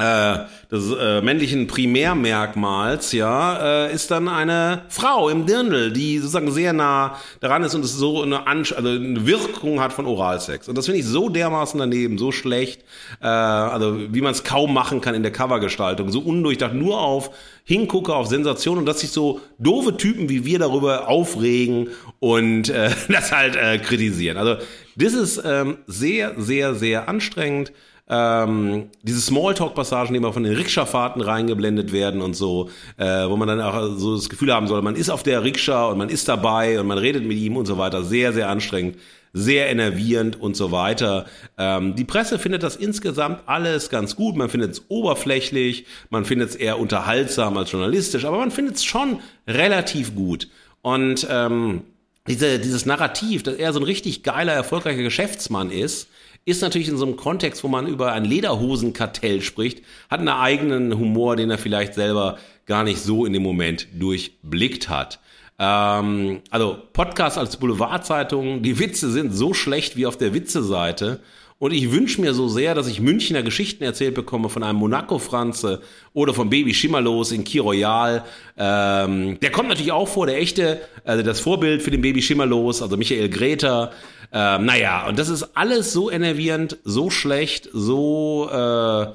des 0.00 0.92
äh, 0.92 1.20
männlichen 1.20 1.66
Primärmerkmals, 1.66 3.12
ja, 3.12 3.86
äh, 3.86 3.94
ist 3.94 4.10
dann 4.10 4.28
eine 4.28 4.82
Frau 4.88 5.28
im 5.28 5.46
Dirndl, 5.46 5.92
die 5.92 6.18
sozusagen 6.18 6.50
sehr 6.52 6.72
nah 6.72 7.16
daran 7.40 7.64
ist 7.64 7.74
und 7.74 7.84
es 7.84 7.96
so 7.96 8.22
eine, 8.22 8.46
Ansch 8.46 8.72
also 8.72 8.88
eine 8.88 9.26
Wirkung 9.26 9.80
hat 9.80 9.92
von 9.92 10.06
Oralsex. 10.06 10.68
Und 10.68 10.78
das 10.78 10.86
finde 10.86 11.00
ich 11.00 11.06
so 11.06 11.28
dermaßen 11.28 11.78
daneben, 11.78 12.18
so 12.18 12.32
schlecht, 12.32 12.82
äh, 13.20 13.26
also 13.26 13.96
wie 14.12 14.20
man 14.20 14.32
es 14.32 14.44
kaum 14.44 14.72
machen 14.72 15.00
kann 15.00 15.14
in 15.14 15.22
der 15.22 15.32
Covergestaltung, 15.32 16.10
so 16.10 16.20
undurchdacht, 16.20 16.74
nur 16.74 17.00
auf 17.00 17.30
Hingucker, 17.64 18.16
auf 18.16 18.28
Sensation 18.28 18.78
und 18.78 18.86
dass 18.86 19.00
sich 19.00 19.10
so 19.10 19.40
doofe 19.58 19.96
Typen 19.96 20.28
wie 20.28 20.44
wir 20.44 20.58
darüber 20.58 21.08
aufregen 21.08 21.88
und 22.20 22.68
äh, 22.68 22.90
das 23.08 23.32
halt 23.32 23.56
äh, 23.56 23.78
kritisieren. 23.78 24.36
Also 24.36 24.56
das 24.96 25.14
ist 25.14 25.42
ähm, 25.44 25.78
sehr, 25.86 26.34
sehr, 26.38 26.74
sehr 26.74 27.08
anstrengend 27.08 27.72
ähm, 28.10 28.90
diese 29.02 29.20
Smalltalk-Passagen, 29.20 30.12
die 30.12 30.18
immer 30.18 30.32
von 30.32 30.42
den 30.42 30.54
Rikscha-Fahrten 30.54 31.22
reingeblendet 31.22 31.92
werden 31.92 32.20
und 32.22 32.34
so, 32.34 32.68
äh, 32.96 33.28
wo 33.28 33.36
man 33.36 33.46
dann 33.46 33.60
auch 33.60 33.96
so 33.96 34.16
das 34.16 34.28
Gefühl 34.28 34.52
haben 34.52 34.66
soll, 34.66 34.82
man 34.82 34.96
ist 34.96 35.10
auf 35.10 35.22
der 35.22 35.44
Rikscha 35.44 35.86
und 35.86 35.98
man 35.98 36.08
ist 36.08 36.28
dabei 36.28 36.80
und 36.80 36.88
man 36.88 36.98
redet 36.98 37.24
mit 37.24 37.38
ihm 37.38 37.56
und 37.56 37.66
so 37.66 37.78
weiter. 37.78 38.02
Sehr, 38.02 38.32
sehr 38.32 38.48
anstrengend, 38.48 38.96
sehr 39.32 39.70
enervierend 39.70 40.40
und 40.40 40.56
so 40.56 40.72
weiter. 40.72 41.26
Ähm, 41.56 41.94
die 41.94 42.04
Presse 42.04 42.40
findet 42.40 42.64
das 42.64 42.74
insgesamt 42.74 43.42
alles 43.46 43.90
ganz 43.90 44.16
gut. 44.16 44.36
Man 44.36 44.50
findet 44.50 44.72
es 44.72 44.84
oberflächlich, 44.88 45.86
man 46.10 46.24
findet 46.24 46.50
es 46.50 46.56
eher 46.56 46.80
unterhaltsam 46.80 47.56
als 47.56 47.70
journalistisch, 47.70 48.24
aber 48.24 48.38
man 48.38 48.50
findet 48.50 48.74
es 48.74 48.84
schon 48.84 49.20
relativ 49.46 50.16
gut. 50.16 50.48
Und 50.82 51.28
ähm, 51.30 51.82
diese, 52.26 52.58
dieses 52.58 52.86
Narrativ, 52.86 53.44
dass 53.44 53.54
er 53.54 53.72
so 53.72 53.78
ein 53.78 53.84
richtig 53.84 54.24
geiler, 54.24 54.52
erfolgreicher 54.52 55.02
Geschäftsmann 55.02 55.70
ist, 55.70 56.08
ist 56.44 56.62
natürlich 56.62 56.88
in 56.88 56.96
so 56.96 57.06
einem 57.06 57.16
Kontext, 57.16 57.62
wo 57.64 57.68
man 57.68 57.86
über 57.86 58.12
ein 58.12 58.24
Lederhosenkartell 58.24 59.42
spricht, 59.42 59.84
hat 60.08 60.20
einen 60.20 60.28
eigenen 60.28 60.98
Humor, 60.98 61.36
den 61.36 61.50
er 61.50 61.58
vielleicht 61.58 61.94
selber 61.94 62.38
gar 62.66 62.84
nicht 62.84 63.00
so 63.00 63.26
in 63.26 63.32
dem 63.32 63.42
Moment 63.42 63.88
durchblickt 63.98 64.88
hat. 64.88 65.20
Ähm, 65.58 66.40
also 66.50 66.78
Podcast 66.92 67.36
als 67.36 67.58
Boulevardzeitung, 67.58 68.62
die 68.62 68.78
Witze 68.78 69.10
sind 69.10 69.32
so 69.32 69.52
schlecht 69.52 69.96
wie 69.96 70.06
auf 70.06 70.16
der 70.16 70.32
Witze-Seite. 70.32 71.20
Und 71.58 71.72
ich 71.72 71.92
wünsche 71.92 72.22
mir 72.22 72.32
so 72.32 72.48
sehr, 72.48 72.74
dass 72.74 72.88
ich 72.88 73.02
Münchner 73.02 73.42
Geschichten 73.42 73.84
erzählt 73.84 74.14
bekomme 74.14 74.48
von 74.48 74.62
einem 74.62 74.78
Monaco-Franze 74.78 75.82
oder 76.14 76.32
von 76.32 76.48
Baby 76.48 76.72
Schimmerlos 76.72 77.32
in 77.32 77.44
Key 77.44 77.58
Royal. 77.58 78.24
Ähm, 78.56 79.38
der 79.40 79.50
kommt 79.50 79.68
natürlich 79.68 79.92
auch 79.92 80.08
vor, 80.08 80.26
der 80.26 80.38
echte, 80.38 80.80
also 81.04 81.22
das 81.22 81.40
Vorbild 81.40 81.82
für 81.82 81.90
den 81.90 82.00
Baby 82.00 82.22
Schimmerlos, 82.22 82.80
also 82.80 82.96
Michael 82.96 83.28
Greta. 83.28 83.92
Ähm, 84.32 84.64
naja, 84.64 85.06
und 85.08 85.18
das 85.18 85.28
ist 85.28 85.56
alles 85.56 85.92
so 85.92 86.10
enervierend, 86.10 86.78
so 86.84 87.10
schlecht, 87.10 87.68
so 87.72 88.48
äh, 88.50 89.06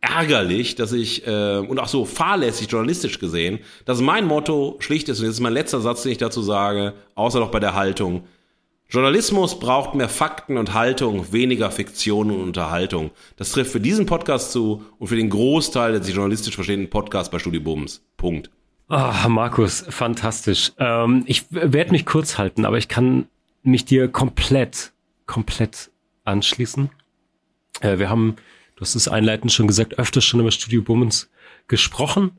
ärgerlich, 0.00 0.74
dass 0.74 0.92
ich, 0.92 1.26
äh, 1.26 1.58
und 1.58 1.78
auch 1.78 1.88
so 1.88 2.04
fahrlässig 2.04 2.70
journalistisch 2.70 3.18
gesehen, 3.18 3.60
dass 3.84 4.00
mein 4.00 4.26
Motto 4.26 4.76
schlicht 4.80 5.08
ist, 5.08 5.20
und 5.20 5.26
das 5.26 5.36
ist 5.36 5.40
mein 5.40 5.52
letzter 5.52 5.80
Satz, 5.80 6.02
den 6.02 6.12
ich 6.12 6.18
dazu 6.18 6.42
sage, 6.42 6.94
außer 7.14 7.40
noch 7.40 7.50
bei 7.50 7.60
der 7.60 7.74
Haltung, 7.74 8.24
Journalismus 8.90 9.58
braucht 9.58 9.94
mehr 9.94 10.08
Fakten 10.08 10.56
und 10.56 10.74
Haltung, 10.74 11.32
weniger 11.32 11.70
Fiktion 11.70 12.30
und 12.30 12.40
Unterhaltung. 12.40 13.10
Das 13.36 13.50
trifft 13.50 13.72
für 13.72 13.80
diesen 13.80 14.06
Podcast 14.06 14.52
zu 14.52 14.84
und 14.98 15.08
für 15.08 15.16
den 15.16 15.30
Großteil 15.30 15.92
der 15.92 16.02
sich 16.02 16.14
journalistisch 16.14 16.54
verstehenden 16.54 16.90
Podcast 16.90 17.32
bei 17.32 17.38
Studio 17.38 17.60
Bums. 17.60 18.04
Punkt. 18.16 18.50
Ah, 18.88 19.28
Markus, 19.28 19.84
fantastisch. 19.88 20.72
Ähm, 20.78 21.24
ich 21.26 21.46
werde 21.50 21.90
mich 21.90 22.04
kurz 22.04 22.36
halten, 22.36 22.66
aber 22.66 22.76
ich 22.76 22.88
kann 22.88 23.26
mich 23.66 23.84
dir 23.84 24.08
komplett, 24.08 24.92
komplett 25.26 25.90
anschließen. 26.24 26.90
Äh, 27.80 27.98
wir 27.98 28.08
haben, 28.08 28.36
du 28.76 28.80
hast 28.80 28.94
es 28.94 29.08
einleitend 29.08 29.52
schon 29.52 29.66
gesagt, 29.66 29.98
öfters 29.98 30.24
schon 30.24 30.40
über 30.40 30.50
Studio 30.50 30.82
Bummens 30.82 31.30
gesprochen. 31.68 32.32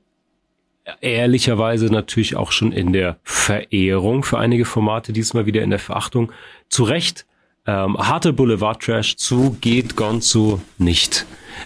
Ehrlicherweise 1.02 1.88
natürlich 1.88 2.35
auch 2.35 2.52
schon 2.52 2.72
in 2.72 2.93
der 2.93 3.19
Verehrung 3.23 4.23
für 4.23 4.38
einige 4.38 4.65
Formate, 4.65 5.14
diesmal 5.14 5.47
wieder 5.47 5.64
in 5.64 5.72
der 5.72 5.80
Verachtung. 5.80 6.31
Zu 6.69 6.84
Recht, 6.84 7.26
ähm, 7.65 7.97
harte 7.97 8.34
Boulevard-Trash 8.34 9.15
zu 9.15 9.57
geht 9.61 9.95
Gonzo 9.95 10.61
nicht. 10.77 11.26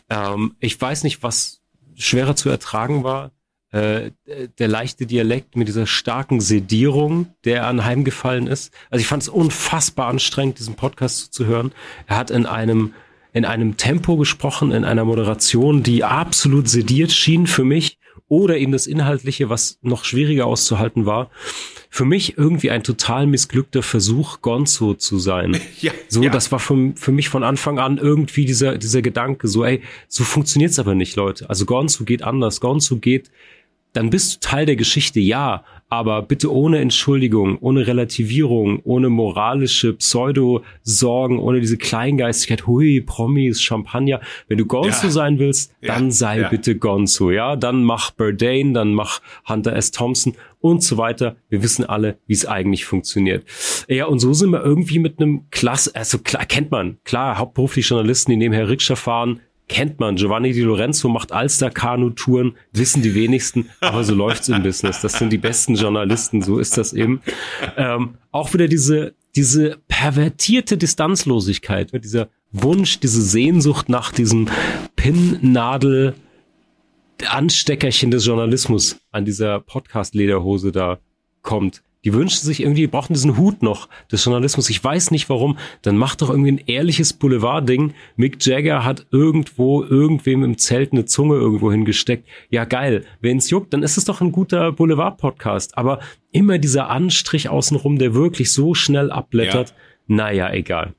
Ähm, 0.09 0.55
ich 0.59 0.79
weiß 0.79 1.03
nicht, 1.03 1.21
was 1.21 1.61
schwerer 1.95 2.37
zu 2.37 2.49
ertragen 2.49 3.03
war 3.03 3.31
äh, 3.71 4.11
der 4.57 4.67
leichte 4.67 5.05
Dialekt 5.05 5.55
mit 5.55 5.67
dieser 5.67 5.85
starken 5.85 6.41
Sedierung, 6.41 7.27
der 7.45 7.67
anheimgefallen 7.67 8.47
ist. 8.47 8.73
Also 8.89 9.01
ich 9.01 9.07
fand 9.07 9.23
es 9.23 9.29
unfassbar 9.29 10.07
anstrengend, 10.07 10.59
diesen 10.59 10.75
Podcast 10.75 11.33
zu 11.33 11.45
hören. 11.45 11.71
Er 12.07 12.17
hat 12.17 12.31
in 12.31 12.45
einem 12.45 12.93
in 13.31 13.45
einem 13.45 13.77
Tempo 13.77 14.17
gesprochen, 14.17 14.71
in 14.71 14.83
einer 14.83 15.05
Moderation, 15.05 15.83
die 15.83 16.03
absolut 16.03 16.67
sediert 16.67 17.11
schien 17.11 17.45
für 17.45 17.63
mich, 17.63 17.99
oder 18.29 18.57
eben 18.57 18.71
das 18.71 18.87
Inhaltliche, 18.87 19.49
was 19.49 19.79
noch 19.81 20.05
schwieriger 20.05 20.45
auszuhalten 20.45 21.05
war. 21.05 21.29
Für 21.89 22.05
mich 22.05 22.37
irgendwie 22.37 22.69
ein 22.69 22.83
total 22.83 23.25
missglückter 23.25 23.81
Versuch, 23.81 24.41
Gonzo 24.41 24.93
zu 24.93 25.17
sein. 25.17 25.59
Ja, 25.81 25.91
so, 26.09 26.21
ja. 26.21 26.29
das 26.29 26.51
war 26.51 26.59
für, 26.59 26.93
für 26.95 27.11
mich 27.11 27.29
von 27.29 27.43
Anfang 27.43 27.79
an 27.79 27.97
irgendwie 27.97 28.45
dieser, 28.45 28.77
dieser 28.77 29.01
Gedanke, 29.01 29.47
so, 29.47 29.63
ey, 29.63 29.81
so 30.07 30.23
funktioniert's 30.23 30.77
aber 30.77 30.93
nicht, 30.93 31.15
Leute. 31.15 31.49
Also 31.49 31.65
Gonzo 31.65 32.03
geht 32.03 32.21
anders. 32.21 32.59
Gonzo 32.59 32.97
geht 32.97 33.31
dann 33.93 34.09
bist 34.09 34.35
du 34.35 34.39
Teil 34.47 34.65
der 34.65 34.75
Geschichte, 34.75 35.19
ja, 35.19 35.63
aber 35.89 36.21
bitte 36.21 36.53
ohne 36.53 36.77
Entschuldigung, 36.79 37.57
ohne 37.59 37.87
Relativierung, 37.87 38.79
ohne 38.83 39.09
moralische 39.09 39.93
Pseudo-Sorgen, 39.93 41.39
ohne 41.39 41.59
diese 41.59 41.77
Kleingeistigkeit, 41.77 42.67
hui, 42.67 43.01
Promis, 43.01 43.61
Champagner. 43.61 44.21
Wenn 44.47 44.59
du 44.59 44.65
Gonzo 44.65 45.07
ja. 45.07 45.09
sein 45.09 45.39
willst, 45.39 45.73
dann 45.81 46.05
ja. 46.05 46.11
sei 46.11 46.39
ja. 46.41 46.49
bitte 46.49 46.77
Gonzo, 46.77 47.31
ja? 47.31 47.55
Dann 47.55 47.83
mach 47.83 48.11
Burdane, 48.11 48.73
dann 48.73 48.93
mach 48.93 49.21
Hunter 49.47 49.75
S. 49.75 49.89
Thompson 49.89 50.35
und 50.59 50.83
so 50.83 50.97
weiter. 50.97 51.37
Wir 51.49 51.63
wissen 51.63 51.85
alle, 51.85 52.19
wie 52.27 52.33
es 52.33 52.45
eigentlich 52.45 52.85
funktioniert. 52.85 53.45
Ja, 53.87 54.05
und 54.05 54.19
so 54.19 54.33
sind 54.33 54.51
wir 54.51 54.63
irgendwie 54.63 54.99
mit 54.99 55.19
einem 55.19 55.49
Klasse, 55.49 55.95
also 55.95 56.19
klar, 56.19 56.45
kennt 56.45 56.69
man, 56.69 56.99
klar, 57.03 57.39
hauptberuflich 57.39 57.89
Journalisten, 57.89 58.31
die 58.31 58.37
nebenher 58.37 58.69
Rikscha 58.69 58.95
fahren, 58.95 59.39
kennt 59.69 59.99
man. 59.99 60.17
Giovanni 60.17 60.51
Di 60.51 60.61
Lorenzo 60.61 61.07
macht 61.07 61.31
Alster-Kanu-Touren, 61.31 62.57
wissen 62.73 63.01
die 63.01 63.15
wenigsten, 63.15 63.69
aber 63.79 64.03
so 64.03 64.13
läuft's 64.13 64.49
im 64.49 64.61
Business. 64.61 64.99
Das 65.01 65.13
sind 65.13 65.31
die 65.31 65.37
besten 65.37 65.75
Journalisten, 65.75 66.41
so 66.41 66.59
ist 66.59 66.77
das 66.77 66.91
eben. 66.91 67.21
Ähm, 67.77 68.15
auch 68.31 68.53
wieder 68.53 68.67
diese, 68.67 69.13
diese 69.35 69.77
pervertierte 69.87 70.77
Distanzlosigkeit, 70.77 71.91
dieser 72.03 72.27
Wunsch, 72.51 72.99
diese 72.99 73.21
Sehnsucht 73.21 73.87
nach 73.87 74.11
diesem 74.11 74.49
Pinnnadel 74.95 76.15
Ansteckerchen 77.27 78.11
des 78.11 78.25
Journalismus 78.25 78.99
an 79.11 79.25
dieser 79.25 79.59
Podcast-Lederhose 79.59 80.71
da 80.71 80.99
kommt 81.41 81.83
die 82.05 82.13
wünschen 82.13 82.45
sich 82.45 82.61
irgendwie, 82.61 82.87
brauchen 82.87 83.13
diesen 83.13 83.37
Hut 83.37 83.61
noch 83.61 83.89
des 84.11 84.23
Journalismus. 84.23 84.69
Ich 84.69 84.81
weiß 84.81 85.11
nicht 85.11 85.29
warum. 85.29 85.57
Dann 85.81 85.97
macht 85.97 86.21
doch 86.21 86.29
irgendwie 86.29 86.53
ein 86.53 86.63
ehrliches 86.65 87.11
Boulevard-Ding. 87.13 87.93
Mick 88.15 88.45
Jagger 88.45 88.85
hat 88.85 89.07
irgendwo 89.11 89.83
irgendwem 89.83 90.43
im 90.43 90.57
Zelt 90.57 90.93
eine 90.93 91.05
Zunge 91.05 91.35
irgendwo 91.35 91.71
hingesteckt. 91.71 92.27
Ja, 92.49 92.63
geil. 92.63 93.05
Wenn's 93.19 93.49
juckt, 93.49 93.73
dann 93.73 93.83
ist 93.83 93.97
es 93.97 94.05
doch 94.05 94.21
ein 94.21 94.31
guter 94.31 94.71
Boulevard-Podcast. 94.71 95.77
Aber 95.77 95.99
immer 96.31 96.57
dieser 96.57 96.89
Anstrich 96.89 97.49
außenrum, 97.49 97.99
der 97.99 98.13
wirklich 98.13 98.51
so 98.51 98.73
schnell 98.73 99.11
abblättert. 99.11 99.69
Ja. 99.69 99.75
Naja, 100.07 100.53
egal. 100.53 100.93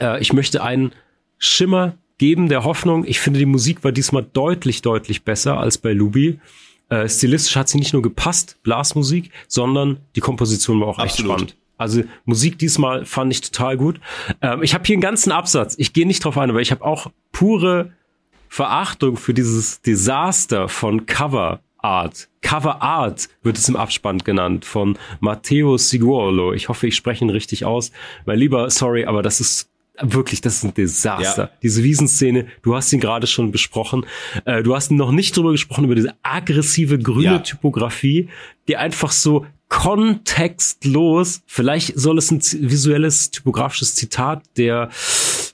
Äh, 0.00 0.20
ich 0.20 0.32
möchte 0.32 0.64
einen 0.64 0.92
Schimmer 1.38 1.94
geben 2.18 2.48
der 2.48 2.64
Hoffnung. 2.64 3.04
Ich 3.04 3.20
finde, 3.20 3.38
die 3.38 3.46
Musik 3.46 3.84
war 3.84 3.92
diesmal 3.92 4.26
deutlich, 4.32 4.82
deutlich 4.82 5.24
besser 5.24 5.58
als 5.58 5.78
bei 5.78 5.92
Lubi. 5.92 6.40
Äh, 6.94 7.08
stilistisch 7.08 7.56
hat 7.56 7.68
sie 7.68 7.78
nicht 7.78 7.92
nur 7.92 8.02
gepasst, 8.02 8.56
Blasmusik, 8.62 9.30
sondern 9.48 9.98
die 10.14 10.20
Komposition 10.20 10.80
war 10.80 10.88
auch 10.88 10.98
Absolut. 10.98 11.08
echt 11.08 11.50
spannend. 11.50 11.56
Also 11.76 12.02
Musik 12.24 12.56
diesmal 12.56 13.04
fand 13.04 13.32
ich 13.32 13.40
total 13.40 13.76
gut. 13.76 14.00
Ähm, 14.40 14.62
ich 14.62 14.74
habe 14.74 14.84
hier 14.84 14.94
einen 14.94 15.02
ganzen 15.02 15.32
Absatz. 15.32 15.74
Ich 15.76 15.92
gehe 15.92 16.06
nicht 16.06 16.24
drauf 16.24 16.38
ein, 16.38 16.50
aber 16.50 16.60
ich 16.60 16.70
habe 16.70 16.84
auch 16.84 17.10
pure 17.32 17.90
Verachtung 18.48 19.16
für 19.16 19.34
dieses 19.34 19.80
Desaster 19.82 20.68
von 20.68 21.06
Cover 21.06 21.60
Art. 21.78 22.28
Cover 22.42 22.80
Art 22.80 23.28
wird 23.42 23.58
es 23.58 23.68
im 23.68 23.74
Abspann 23.74 24.18
genannt 24.18 24.64
von 24.64 24.96
Matteo 25.18 25.76
Siguolo. 25.76 26.52
Ich 26.52 26.68
hoffe, 26.68 26.86
ich 26.86 26.94
spreche 26.94 27.24
ihn 27.24 27.30
richtig 27.30 27.64
aus. 27.64 27.90
Mein 28.24 28.38
lieber, 28.38 28.70
sorry, 28.70 29.04
aber 29.04 29.22
das 29.22 29.40
ist 29.40 29.68
wirklich, 30.00 30.40
das 30.40 30.56
ist 30.56 30.64
ein 30.64 30.74
Desaster. 30.74 31.42
Ja. 31.44 31.50
Diese 31.62 31.82
Wiesenszene, 31.82 32.46
du 32.62 32.74
hast 32.74 32.92
ihn 32.92 33.00
gerade 33.00 33.26
schon 33.26 33.52
besprochen. 33.52 34.06
Äh, 34.44 34.62
du 34.62 34.74
hast 34.74 34.90
noch 34.90 35.12
nicht 35.12 35.36
drüber 35.36 35.52
gesprochen, 35.52 35.84
über 35.84 35.94
diese 35.94 36.14
aggressive 36.22 36.98
grüne 36.98 37.24
ja. 37.24 37.38
Typografie, 37.38 38.28
die 38.68 38.76
einfach 38.76 39.12
so 39.12 39.46
kontextlos, 39.68 41.42
vielleicht 41.46 41.98
soll 41.98 42.18
es 42.18 42.30
ein 42.30 42.40
visuelles, 42.40 43.30
typografisches 43.30 43.94
Zitat 43.94 44.42
der, 44.56 44.90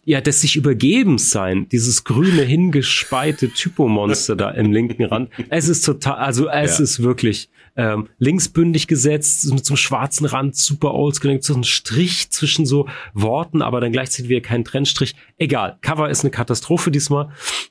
ja, 0.04 0.20
des 0.20 0.42
sich 0.42 0.56
Übergebens 0.56 1.30
sein, 1.30 1.68
dieses 1.70 2.04
grüne, 2.04 2.42
hingespeite 2.42 3.50
Typomonster 3.50 4.36
da 4.36 4.50
im 4.50 4.72
linken 4.72 5.04
Rand. 5.04 5.30
Es 5.48 5.68
ist 5.68 5.82
total, 5.82 6.16
also 6.16 6.48
es 6.48 6.78
ja. 6.78 6.84
ist 6.84 7.02
wirklich, 7.02 7.48
ähm, 7.80 8.08
linksbündig 8.18 8.88
gesetzt, 8.88 9.50
mit 9.50 9.64
so 9.64 9.72
einem 9.72 9.78
schwarzen 9.78 10.26
Rand, 10.26 10.54
super 10.54 10.92
oldschool, 10.92 11.40
so 11.40 11.54
ein 11.54 11.64
Strich 11.64 12.30
zwischen 12.30 12.66
so 12.66 12.86
Worten, 13.14 13.62
aber 13.62 13.80
dann 13.80 13.90
gleichzeitig 13.90 14.28
wieder 14.28 14.42
kein 14.42 14.66
Trennstrich. 14.66 15.14
Egal, 15.38 15.78
Cover 15.80 16.10
ist 16.10 16.22
eine 16.22 16.30
Katastrophe 16.30 16.90
diesmal. 16.90 17.30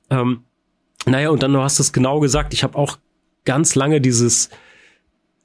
Ähm, 0.10 0.46
naja, 1.06 1.30
und 1.30 1.44
dann 1.44 1.54
du 1.54 1.62
hast 1.62 1.78
du 1.78 1.84
es 1.84 1.94
genau 1.94 2.20
gesagt, 2.22 2.56
ich 2.56 2.64
habe 2.64 2.76
auch 2.76 2.98
ganz 3.46 3.76
lange 3.76 4.02
dieses 4.02 4.50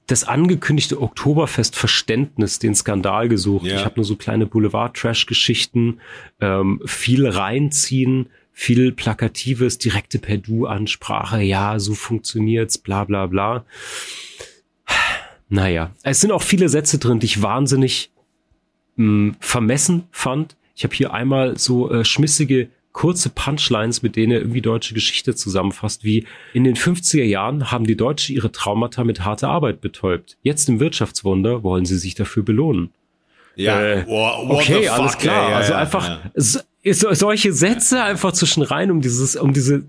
das 0.06 0.24
angekündigte 0.24 1.00
Oktoberfest-Verständnis, 1.00 2.58
den 2.58 2.74
Skandal 2.74 3.28
gesucht. 3.28 3.66
Ja. 3.66 3.76
Ich 3.76 3.84
habe 3.84 3.96
nur 3.96 4.04
so 4.04 4.16
kleine 4.16 4.46
Boulevard-Trash-Geschichten, 4.46 6.00
ähm, 6.40 6.80
viel 6.86 7.26
reinziehen, 7.26 8.30
viel 8.52 8.92
Plakatives, 8.92 9.76
direkte 9.78 10.18
per 10.18 10.38
Du-Ansprache, 10.38 11.40
ja, 11.40 11.78
so 11.78 11.94
funktioniert's, 11.94 12.78
bla 12.78 13.04
bla 13.04 13.26
bla. 13.26 13.64
Naja, 15.48 15.92
es 16.02 16.20
sind 16.20 16.32
auch 16.32 16.42
viele 16.42 16.68
Sätze 16.68 16.98
drin, 16.98 17.20
die 17.20 17.26
ich 17.26 17.42
wahnsinnig 17.42 18.10
mh, 18.96 19.04
hm, 19.04 19.36
vermessen 19.40 20.04
fand. 20.10 20.56
Ich 20.74 20.84
habe 20.84 20.94
hier 20.94 21.12
einmal 21.12 21.58
so 21.58 21.90
äh, 21.90 22.04
schmissige 22.04 22.68
kurze 22.92 23.28
Punchlines, 23.28 24.02
mit 24.02 24.16
denen 24.16 24.32
er 24.32 24.38
irgendwie 24.38 24.62
deutsche 24.62 24.94
Geschichte 24.94 25.34
zusammenfasst, 25.34 26.04
wie 26.04 26.26
in 26.52 26.62
den 26.64 26.76
50er 26.76 27.24
Jahren 27.24 27.72
haben 27.72 27.86
die 27.86 27.96
Deutschen 27.96 28.36
ihre 28.36 28.52
Traumata 28.52 29.02
mit 29.02 29.24
harter 29.24 29.48
Arbeit 29.48 29.80
betäubt. 29.80 30.36
Jetzt 30.42 30.68
im 30.68 30.78
Wirtschaftswunder 30.80 31.64
wollen 31.64 31.86
sie 31.86 31.98
sich 31.98 32.14
dafür 32.14 32.44
belohnen. 32.44 32.90
Ja, 33.56 33.80
äh, 33.82 34.04
okay, 34.08 34.88
alles 34.88 35.18
klar. 35.18 35.44
Ja, 35.44 35.50
ja, 35.50 35.56
also 35.56 35.74
einfach 35.74 36.08
ja. 36.08 36.30
So, 36.92 37.14
solche 37.14 37.52
Sätze 37.52 38.02
einfach 38.02 38.32
zwischen 38.32 38.62
rein, 38.62 38.90
um 38.90 39.00
dieses, 39.00 39.36
um 39.36 39.52
diese 39.52 39.84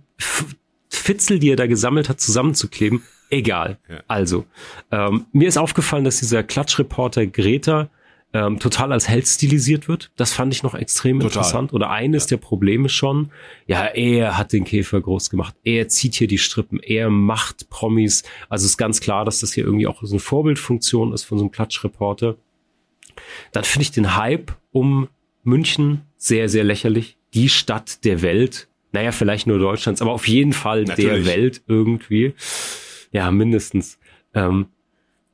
Fitzel, 0.90 1.40
die 1.40 1.50
er 1.50 1.58
da 1.58 1.68
gesammelt 1.68 2.10
hat, 2.10 2.22
zusammenzukleben. 2.22 3.04
Egal. 3.36 3.78
Also, 4.08 4.46
ähm, 4.92 5.26
mir 5.34 5.50
ist 5.50 5.58
aufgefallen, 5.58 6.06
dass 6.06 6.20
dieser 6.20 6.42
Klatschreporter 6.42 7.28
Greta 7.28 7.90
ähm, 8.32 8.60
total 8.60 8.94
als 8.94 9.10
Held 9.10 9.28
stilisiert 9.28 9.90
wird. 9.90 10.12
Das 10.16 10.32
fand 10.32 10.54
ich 10.54 10.64
noch 10.64 10.74
extrem 10.74 11.20
total. 11.20 11.28
interessant. 11.28 11.74
Oder 11.74 11.90
eines 11.90 12.28
der 12.28 12.38
Probleme 12.38 12.88
schon. 12.88 13.32
Ja, 13.68 13.88
er 13.88 14.38
hat 14.38 14.54
den 14.54 14.64
Käfer 14.64 15.02
groß 15.02 15.30
gemacht. 15.30 15.54
Er 15.66 15.90
zieht 15.90 16.16
hier 16.16 16.28
die 16.28 16.38
Strippen. 16.38 16.80
Er 16.80 17.10
macht 17.10 17.70
Promis. 17.70 18.24
Also 18.48 18.66
ist 18.66 18.78
ganz 18.78 19.02
klar, 19.02 19.26
dass 19.26 19.42
das 19.42 19.52
hier 19.52 19.66
irgendwie 19.66 19.88
auch 19.88 20.02
so 20.02 20.14
eine 20.14 20.22
Vorbildfunktion 20.22 21.12
ist 21.12 21.24
von 21.24 21.38
so 21.38 21.44
einem 21.44 21.52
Klatschreporter. 21.52 22.38
Dann 23.52 23.64
finde 23.66 23.84
ich 23.84 23.92
den 23.92 24.16
Hype 24.16 24.54
um 24.72 25.10
München 25.44 26.04
sehr, 26.16 26.48
sehr 26.48 26.64
lächerlich. 26.64 27.18
Die 27.34 27.50
Stadt 27.50 28.06
der 28.06 28.22
Welt. 28.22 28.70
Naja, 28.94 29.12
vielleicht 29.12 29.46
nur 29.46 29.60
Deutschlands, 29.60 30.02
aber 30.02 30.14
auf 30.14 30.28
jeden 30.28 30.54
Fall 30.54 30.86
Natürlich. 30.86 31.26
der 31.26 31.36
Welt 31.36 31.64
irgendwie. 31.68 32.34
Ja, 33.16 33.32
mindestens. 33.32 33.98
Ähm, 34.34 34.66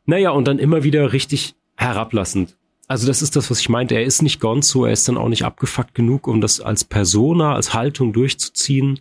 naja, 0.05 0.29
und 0.29 0.47
dann 0.47 0.59
immer 0.59 0.83
wieder 0.83 1.13
richtig 1.13 1.55
herablassend. 1.77 2.55
Also 2.87 3.07
das 3.07 3.23
ist 3.23 3.35
das, 3.35 3.49
was 3.49 3.59
ich 3.59 3.69
meinte. 3.69 3.95
Er 3.95 4.03
ist 4.03 4.21
nicht 4.21 4.39
Gonzo, 4.39 4.85
er 4.85 4.91
ist 4.91 5.07
dann 5.07 5.17
auch 5.17 5.29
nicht 5.29 5.45
abgefuckt 5.45 5.95
genug, 5.95 6.27
um 6.27 6.41
das 6.41 6.61
als 6.61 6.83
Persona, 6.83 7.55
als 7.55 7.73
Haltung 7.73 8.13
durchzuziehen. 8.13 8.99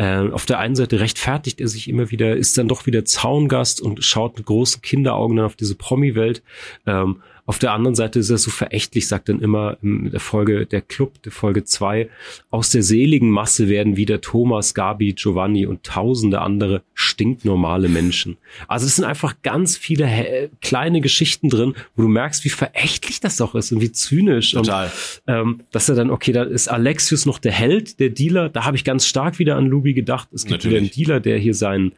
Äh, 0.00 0.30
auf 0.30 0.46
der 0.46 0.58
einen 0.58 0.76
Seite 0.76 0.98
rechtfertigt 0.98 1.60
er 1.60 1.68
sich 1.68 1.86
immer 1.86 2.10
wieder, 2.10 2.34
ist 2.34 2.56
dann 2.56 2.68
doch 2.68 2.86
wieder 2.86 3.04
Zaungast 3.04 3.82
und 3.82 4.02
schaut 4.02 4.38
mit 4.38 4.46
großen 4.46 4.80
Kinderaugen 4.80 5.36
dann 5.36 5.44
auf 5.44 5.56
diese 5.56 5.74
Promi-Welt. 5.74 6.42
Ähm, 6.86 7.20
auf 7.50 7.58
der 7.58 7.72
anderen 7.72 7.96
Seite 7.96 8.20
ist 8.20 8.30
er 8.30 8.38
so 8.38 8.48
verächtlich, 8.48 9.08
sagt 9.08 9.28
dann 9.28 9.40
immer 9.40 9.76
in 9.82 10.12
der 10.12 10.20
Folge 10.20 10.66
der 10.66 10.82
Club, 10.82 11.20
der 11.24 11.32
Folge 11.32 11.64
zwei 11.64 12.08
aus 12.48 12.70
der 12.70 12.84
seligen 12.84 13.28
Masse 13.28 13.68
werden 13.68 13.96
wieder 13.96 14.20
Thomas, 14.20 14.72
Gabi, 14.72 15.14
Giovanni 15.14 15.66
und 15.66 15.82
tausende 15.82 16.42
andere 16.42 16.82
stinknormale 16.94 17.88
Menschen. 17.88 18.36
Also 18.68 18.86
es 18.86 18.94
sind 18.94 19.04
einfach 19.04 19.34
ganz 19.42 19.76
viele 19.76 20.48
kleine 20.60 21.00
Geschichten 21.00 21.48
drin, 21.48 21.74
wo 21.96 22.02
du 22.02 22.08
merkst, 22.08 22.44
wie 22.44 22.50
verächtlich 22.50 23.18
das 23.18 23.38
doch 23.38 23.56
ist 23.56 23.72
und 23.72 23.80
wie 23.80 23.90
zynisch. 23.90 24.52
Total. 24.52 24.86
Und, 24.86 24.92
ähm, 25.26 25.60
dass 25.72 25.88
er 25.88 25.96
dann, 25.96 26.10
okay, 26.10 26.30
da 26.30 26.44
ist 26.44 26.68
Alexius 26.68 27.26
noch 27.26 27.40
der 27.40 27.52
Held, 27.52 27.98
der 27.98 28.10
Dealer. 28.10 28.48
Da 28.48 28.64
habe 28.64 28.76
ich 28.76 28.84
ganz 28.84 29.06
stark 29.06 29.40
wieder 29.40 29.56
an 29.56 29.66
Luby 29.66 29.89
gedacht. 29.94 30.28
Es 30.32 30.44
gibt 30.44 30.52
Natürlich. 30.52 30.70
wieder 30.70 30.78
einen 30.78 30.90
Dealer, 30.90 31.20
der 31.20 31.38
hier 31.38 31.54
seinen 31.54 31.92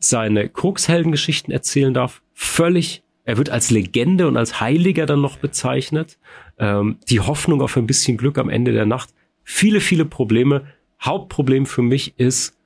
seine 0.00 0.48
Koksheldengeschichten 0.48 1.52
erzählen 1.52 1.92
darf. 1.92 2.22
Völlig 2.32 3.02
er 3.28 3.36
wird 3.36 3.50
als 3.50 3.70
Legende 3.70 4.26
und 4.26 4.38
als 4.38 4.58
Heiliger 4.58 5.04
dann 5.04 5.20
noch 5.20 5.36
bezeichnet. 5.36 6.16
Ähm, 6.58 6.96
die 7.10 7.20
Hoffnung 7.20 7.60
auf 7.60 7.76
ein 7.76 7.86
bisschen 7.86 8.16
Glück 8.16 8.38
am 8.38 8.48
Ende 8.48 8.72
der 8.72 8.86
Nacht. 8.86 9.10
Viele, 9.44 9.80
viele 9.80 10.06
Probleme. 10.06 10.66
Hauptproblem 11.02 11.66
für 11.66 11.82
mich 11.82 12.14
ist 12.16 12.56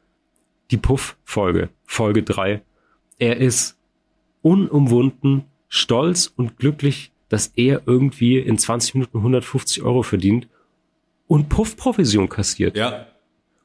die 0.70 0.76
Puff-Folge, 0.76 1.70
Folge 1.84 2.22
drei. 2.22 2.62
Er 3.18 3.38
ist 3.38 3.76
unumwunden, 4.42 5.46
stolz 5.68 6.32
und 6.36 6.58
glücklich, 6.58 7.10
dass 7.28 7.48
er 7.56 7.82
irgendwie 7.86 8.38
in 8.38 8.56
20 8.56 8.94
Minuten 8.94 9.18
150 9.18 9.82
Euro 9.82 10.04
verdient 10.04 10.46
und 11.26 11.48
Puff-Provision 11.48 12.28
kassiert. 12.28 12.76
Ja. 12.76 13.08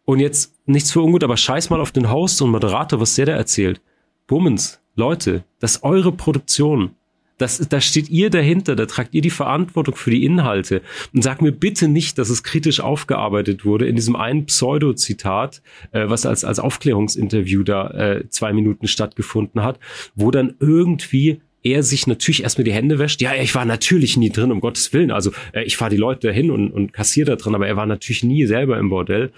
Und 0.07 0.21
jetzt 0.21 0.53
nichts 0.65 0.93
für 0.93 1.01
ungut, 1.01 1.25
aber 1.25 1.35
scheiß 1.35 1.69
mal 1.69 1.81
auf 1.81 1.91
den 1.91 2.09
Host 2.09 2.41
und 2.41 2.51
Moderator, 2.51 3.01
was 3.01 3.15
der 3.15 3.25
da 3.25 3.33
erzählt. 3.33 3.81
Bummens, 4.25 4.79
Leute, 4.95 5.43
das 5.59 5.75
ist 5.75 5.83
eure 5.83 6.13
Produktion. 6.13 6.91
Das, 7.37 7.57
da 7.57 7.81
steht 7.81 8.09
ihr 8.09 8.29
dahinter, 8.29 8.77
da 8.77 8.85
tragt 8.85 9.13
ihr 9.13 9.21
die 9.21 9.29
Verantwortung 9.29 9.95
für 9.97 10.09
die 10.09 10.23
Inhalte. 10.23 10.81
Und 11.13 11.23
sag 11.23 11.41
mir 11.41 11.51
bitte 11.51 11.89
nicht, 11.89 12.17
dass 12.17 12.29
es 12.29 12.43
kritisch 12.43 12.79
aufgearbeitet 12.79 13.65
wurde 13.65 13.85
in 13.85 13.97
diesem 13.97 14.15
einen 14.15 14.45
Pseudo-Zitat, 14.45 15.61
äh, 15.91 16.07
was 16.07 16.25
als, 16.25 16.45
als 16.45 16.59
Aufklärungsinterview 16.59 17.63
da 17.63 17.89
äh, 17.89 18.29
zwei 18.29 18.53
Minuten 18.53 18.87
stattgefunden 18.87 19.61
hat, 19.61 19.77
wo 20.15 20.31
dann 20.31 20.55
irgendwie 20.61 21.41
er 21.71 21.83
sich 21.83 22.07
natürlich 22.07 22.43
erstmal 22.43 22.65
die 22.65 22.73
Hände 22.73 22.99
wäscht. 22.99 23.21
Ja, 23.21 23.35
ich 23.35 23.53
war 23.55 23.65
natürlich 23.65 24.17
nie 24.17 24.29
drin, 24.29 24.51
um 24.51 24.59
Gottes 24.59 24.93
Willen. 24.93 25.11
Also 25.11 25.31
äh, 25.53 25.63
ich 25.63 25.77
fahre 25.77 25.91
die 25.91 25.97
Leute 25.97 26.27
dahin 26.27 26.51
und, 26.51 26.71
und 26.71 26.93
kassiere 26.93 27.31
da 27.31 27.35
drin, 27.35 27.55
aber 27.55 27.67
er 27.67 27.75
war 27.75 27.85
natürlich 27.85 28.23
nie 28.23 28.45
selber 28.45 28.77
im 28.77 28.89
Bordell. 28.89 29.31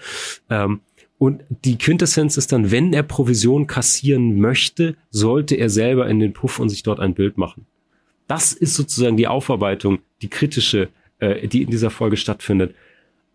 Ähm, 0.48 0.80
und 1.18 1.42
die 1.64 1.76
Quintessenz 1.76 2.38
ist 2.38 2.50
dann, 2.50 2.70
wenn 2.70 2.94
er 2.94 3.02
Provision 3.02 3.66
kassieren 3.66 4.40
möchte, 4.40 4.96
sollte 5.10 5.54
er 5.54 5.68
selber 5.68 6.08
in 6.08 6.18
den 6.18 6.32
Puff 6.32 6.58
und 6.58 6.70
sich 6.70 6.82
dort 6.82 6.98
ein 6.98 7.12
Bild 7.12 7.36
machen. 7.36 7.66
Das 8.26 8.52
ist 8.52 8.74
sozusagen 8.74 9.18
die 9.18 9.26
Aufarbeitung, 9.26 9.98
die 10.22 10.28
kritische, 10.28 10.88
äh, 11.18 11.46
die 11.46 11.62
in 11.62 11.70
dieser 11.70 11.90
Folge 11.90 12.16
stattfindet. 12.16 12.74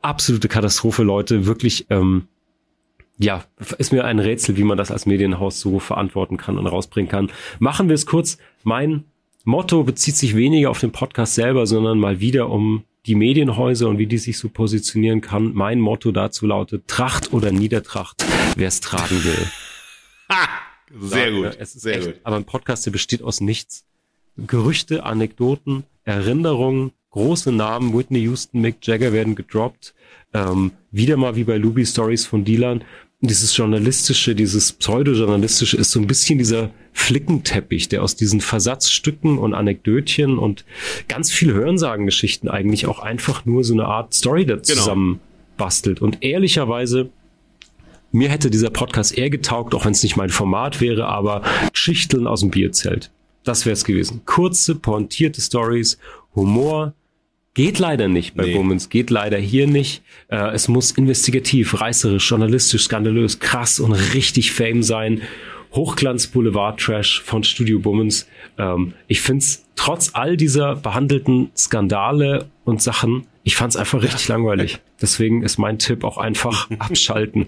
Absolute 0.01 0.47
Katastrophe, 0.47 1.03
Leute. 1.03 1.45
Wirklich, 1.45 1.85
ähm, 1.89 2.27
ja, 3.17 3.43
ist 3.77 3.93
mir 3.93 4.03
ein 4.03 4.19
Rätsel, 4.19 4.57
wie 4.57 4.63
man 4.63 4.77
das 4.77 4.91
als 4.91 5.05
Medienhaus 5.05 5.59
so 5.59 5.79
verantworten 5.79 6.37
kann 6.37 6.57
und 6.57 6.67
rausbringen 6.67 7.09
kann. 7.09 7.31
Machen 7.59 7.87
wir 7.87 7.95
es 7.95 8.05
kurz. 8.05 8.37
Mein 8.63 9.05
Motto 9.43 9.83
bezieht 9.83 10.17
sich 10.17 10.35
weniger 10.35 10.69
auf 10.69 10.79
den 10.79 10.91
Podcast 10.91 11.35
selber, 11.35 11.67
sondern 11.67 11.99
mal 11.99 12.19
wieder 12.19 12.49
um 12.49 12.83
die 13.05 13.15
Medienhäuser 13.15 13.87
und 13.87 13.99
wie 13.99 14.07
die 14.07 14.17
sich 14.17 14.37
so 14.37 14.49
positionieren 14.49 15.21
kann. 15.21 15.53
Mein 15.53 15.79
Motto 15.79 16.11
dazu 16.11 16.47
lautet 16.47 16.87
Tracht 16.87 17.31
oder 17.31 17.51
Niedertracht, 17.51 18.25
wer 18.55 18.67
es 18.67 18.81
tragen 18.81 19.23
will. 19.23 19.47
Ha! 20.29 20.49
Sehr 20.99 21.29
ja, 21.29 21.49
gut. 21.49 21.57
Es 21.59 21.75
ist 21.75 21.83
sehr 21.83 21.97
echt, 21.97 22.05
gut. 22.05 22.15
Aber 22.23 22.35
ein 22.35 22.45
Podcast, 22.45 22.85
der 22.85 22.91
besteht 22.91 23.21
aus 23.21 23.41
nichts. 23.41 23.85
Gerüchte, 24.37 25.03
Anekdoten, 25.03 25.83
Erinnerungen, 26.03 26.91
große 27.11 27.51
Namen, 27.51 27.97
Whitney 27.97 28.19
Houston, 28.21 28.61
Mick 28.61 28.85
Jagger 28.85 29.13
werden 29.13 29.35
gedroppt. 29.35 29.93
Ähm, 30.33 30.71
wieder 30.91 31.15
mal 31.17 31.35
wie 31.35 31.45
bei 31.45 31.57
Luby 31.57 31.85
Stories 31.85 32.25
von 32.25 32.43
Dylan 32.43 32.83
dieses 33.27 33.55
journalistische, 33.55 34.35
dieses 34.35 34.73
pseudojournalistische 34.73 35.77
ist 35.77 35.91
so 35.91 35.99
ein 35.99 36.07
bisschen 36.07 36.37
dieser 36.37 36.71
Flickenteppich, 36.93 37.89
der 37.89 38.03
aus 38.03 38.15
diesen 38.15 38.41
Versatzstücken 38.41 39.37
und 39.37 39.53
Anekdötchen 39.53 40.37
und 40.37 40.65
ganz 41.07 41.31
viel 41.31 41.53
Hörensagengeschichten 41.53 42.49
eigentlich 42.49 42.85
auch 42.87 42.99
einfach 42.99 43.45
nur 43.45 43.63
so 43.63 43.73
eine 43.73 43.85
Art 43.85 44.13
Story 44.13 44.45
da 44.45 44.55
Genau. 44.55 44.63
zusammen 44.65 45.19
bastelt. 45.57 46.01
Und 46.01 46.23
ehrlicherweise, 46.23 47.09
mir 48.11 48.29
hätte 48.29 48.49
dieser 48.49 48.69
Podcast 48.69 49.17
eher 49.17 49.29
getaugt, 49.29 49.73
auch 49.75 49.85
wenn 49.85 49.91
es 49.91 50.03
nicht 50.03 50.15
mein 50.15 50.29
Format 50.29 50.79
wäre, 50.81 51.07
aber 51.07 51.41
Schichteln 51.73 52.27
aus 52.27 52.39
dem 52.41 52.49
Bierzelt. 52.51 53.11
Das 53.43 53.65
wäre 53.65 53.73
es 53.73 53.83
gewesen. 53.85 54.21
Kurze, 54.25 54.75
pointierte 54.75 55.41
Stories, 55.41 55.97
Humor, 56.33 56.93
Geht 57.55 57.79
leider 57.79 58.09
nicht 58.09 58.35
bei 58.35 58.45
Nee. 58.45 58.53
Bummens, 58.53 58.89
geht 58.89 59.09
leider 59.09 59.37
hier 59.37 59.65
nicht. 59.65 60.03
Äh, 60.27 60.53
es 60.53 60.67
muss 60.67 60.91
investigativ, 60.91 61.79
reißerisch, 61.79 62.29
journalistisch, 62.29 62.83
skandalös, 62.83 63.39
krass 63.39 63.79
und 63.79 63.93
richtig 63.93 64.51
Fame 64.51 64.83
sein. 64.83 65.21
Hochglanz 65.73 66.27
Boulevard 66.27 66.79
Trash 66.79 67.21
von 67.23 67.45
Studio 67.45 67.79
Bummens. 67.79 68.27
Ähm, 68.57 68.93
ich 69.07 69.21
find's 69.21 69.65
trotz 69.77 70.11
all 70.13 70.35
dieser 70.35 70.75
behandelten 70.75 71.49
Skandale 71.55 72.49
und 72.65 72.81
Sachen, 72.81 73.25
ich 73.43 73.55
fand's 73.55 73.77
einfach 73.77 74.01
richtig 74.01 74.27
langweilig. 74.27 74.79
Deswegen 75.01 75.41
ist 75.41 75.57
mein 75.57 75.79
Tipp 75.79 76.03
auch 76.03 76.17
einfach 76.17 76.69
abschalten. 76.79 77.47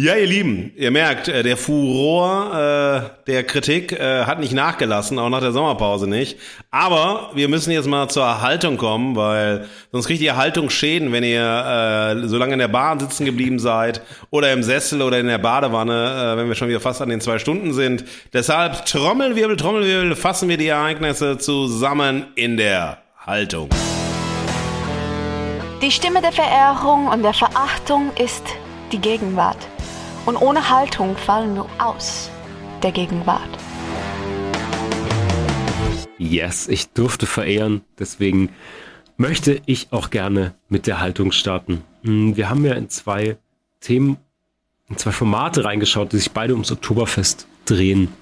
Ja, 0.00 0.14
ihr 0.14 0.28
Lieben, 0.28 0.70
ihr 0.76 0.92
merkt, 0.92 1.26
äh, 1.26 1.42
der 1.42 1.56
Furor 1.56 2.54
äh, 2.54 3.26
der 3.26 3.42
Kritik 3.42 3.90
äh, 3.90 4.26
hat 4.26 4.38
nicht 4.38 4.52
nachgelassen, 4.52 5.18
auch 5.18 5.28
nach 5.28 5.40
der 5.40 5.50
Sommerpause 5.50 6.08
nicht. 6.08 6.38
Aber 6.70 7.30
wir 7.34 7.48
müssen 7.48 7.72
jetzt 7.72 7.88
mal 7.88 8.06
zur 8.06 8.40
Haltung 8.40 8.76
kommen, 8.76 9.16
weil 9.16 9.66
sonst 9.90 10.06
kriegt 10.06 10.20
ihr 10.20 10.36
Haltungsschäden, 10.36 11.10
wenn 11.10 11.24
ihr 11.24 11.42
äh, 11.42 12.28
so 12.28 12.38
lange 12.38 12.52
in 12.52 12.60
der 12.60 12.68
Bahn 12.68 13.00
sitzen 13.00 13.24
geblieben 13.24 13.58
seid 13.58 14.00
oder 14.30 14.52
im 14.52 14.62
Sessel 14.62 15.02
oder 15.02 15.18
in 15.18 15.26
der 15.26 15.38
Badewanne, 15.38 16.34
äh, 16.34 16.36
wenn 16.36 16.46
wir 16.46 16.54
schon 16.54 16.68
wieder 16.68 16.78
fast 16.78 17.02
an 17.02 17.08
den 17.08 17.20
zwei 17.20 17.40
Stunden 17.40 17.74
sind. 17.74 18.04
Deshalb 18.32 18.86
Trommelwirbel, 18.86 19.56
Trommelwirbel, 19.56 20.14
fassen 20.14 20.48
wir 20.48 20.58
die 20.58 20.68
Ereignisse 20.68 21.38
zusammen 21.38 22.26
in 22.36 22.56
der 22.56 22.98
Haltung. 23.26 23.68
Die 25.82 25.90
Stimme 25.90 26.20
der 26.22 26.30
Verehrung 26.30 27.08
und 27.08 27.24
der 27.24 27.34
Verachtung 27.34 28.12
ist 28.16 28.44
die 28.92 29.00
Gegenwart. 29.00 29.66
Und 30.28 30.36
ohne 30.36 30.68
Haltung 30.68 31.16
fallen 31.16 31.54
wir 31.54 31.64
aus 31.78 32.30
der 32.82 32.92
Gegenwart. 32.92 33.48
Yes, 36.18 36.68
ich 36.68 36.90
durfte 36.90 37.24
verehren, 37.24 37.80
deswegen 37.98 38.50
möchte 39.16 39.62
ich 39.64 39.90
auch 39.90 40.10
gerne 40.10 40.54
mit 40.68 40.86
der 40.86 41.00
Haltung 41.00 41.32
starten. 41.32 41.82
Hm, 42.02 42.36
Wir 42.36 42.50
haben 42.50 42.62
ja 42.66 42.74
in 42.74 42.90
zwei 42.90 43.38
Themen, 43.80 44.18
in 44.90 44.98
zwei 44.98 45.12
Formate 45.12 45.64
reingeschaut, 45.64 46.12
die 46.12 46.18
sich 46.18 46.32
beide 46.32 46.52
ums 46.52 46.70
Oktoberfest 46.70 47.46
drehen. 47.64 48.12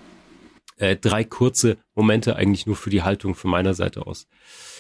Äh, 0.77 0.95
drei 0.95 1.25
kurze 1.25 1.77
Momente 1.97 2.37
eigentlich 2.37 2.67
nur 2.67 2.77
für 2.77 2.91
die 2.91 3.03
Haltung 3.03 3.35
von 3.35 3.51
meiner 3.51 3.75
Seite 3.75 4.07
aus. 4.07 4.29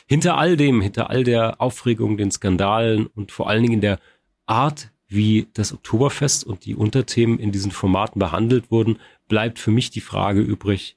Hinter 0.06 0.38
all 0.38 0.56
dem, 0.56 0.80
hinter 0.80 1.10
all 1.10 1.24
der 1.24 1.60
Aufregung, 1.60 2.18
den 2.18 2.30
Skandalen 2.30 3.08
und 3.08 3.32
vor 3.32 3.48
allen 3.48 3.64
Dingen 3.64 3.80
der 3.80 3.98
Art, 4.46 4.92
wie 5.08 5.48
das 5.54 5.72
Oktoberfest 5.72 6.44
und 6.44 6.64
die 6.64 6.74
Unterthemen 6.74 7.38
in 7.38 7.52
diesen 7.52 7.70
Formaten 7.70 8.18
behandelt 8.18 8.70
wurden, 8.70 8.98
bleibt 9.28 9.58
für 9.58 9.70
mich 9.70 9.90
die 9.90 10.00
Frage 10.00 10.40
übrig, 10.40 10.96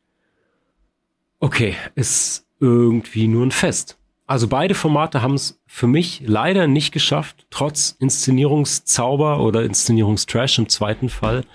okay, 1.39 1.75
ist 1.95 2.45
irgendwie 2.59 3.27
nur 3.27 3.45
ein 3.45 3.51
Fest. 3.51 3.97
Also 4.25 4.47
beide 4.47 4.75
Formate 4.75 5.21
haben 5.21 5.33
es 5.33 5.59
für 5.65 5.87
mich 5.87 6.21
leider 6.23 6.67
nicht 6.67 6.91
geschafft, 6.91 7.47
trotz 7.49 7.95
Inszenierungszauber 7.99 9.39
oder 9.39 9.63
Inszenierungstrash 9.63 10.59
im 10.59 10.69
zweiten 10.69 11.09
Fall, 11.09 11.45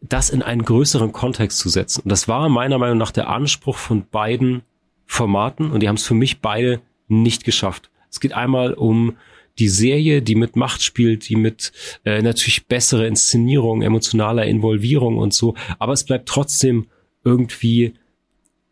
das 0.00 0.30
in 0.30 0.42
einen 0.42 0.64
größeren 0.64 1.12
Kontext 1.12 1.58
zu 1.58 1.68
setzen. 1.68 2.02
Und 2.02 2.08
das 2.08 2.26
war 2.26 2.48
meiner 2.48 2.78
Meinung 2.78 2.98
nach 2.98 3.12
der 3.12 3.28
Anspruch 3.28 3.76
von 3.76 4.08
beiden 4.10 4.62
Formaten 5.06 5.70
und 5.70 5.80
die 5.80 5.88
haben 5.88 5.96
es 5.96 6.06
für 6.06 6.14
mich 6.14 6.40
beide 6.40 6.80
nicht 7.06 7.44
geschafft. 7.44 7.90
Es 8.10 8.18
geht 8.18 8.32
einmal 8.32 8.74
um 8.74 9.16
die 9.58 9.68
Serie, 9.68 10.22
die 10.22 10.34
mit 10.34 10.56
Macht 10.56 10.82
spielt, 10.82 11.28
die 11.28 11.36
mit 11.36 11.72
äh, 12.04 12.22
natürlich 12.22 12.66
bessere 12.66 13.06
Inszenierung, 13.06 13.82
emotionaler 13.82 14.46
Involvierung 14.46 15.18
und 15.18 15.34
so, 15.34 15.54
aber 15.78 15.92
es 15.92 16.04
bleibt 16.04 16.28
trotzdem 16.28 16.86
irgendwie 17.24 17.94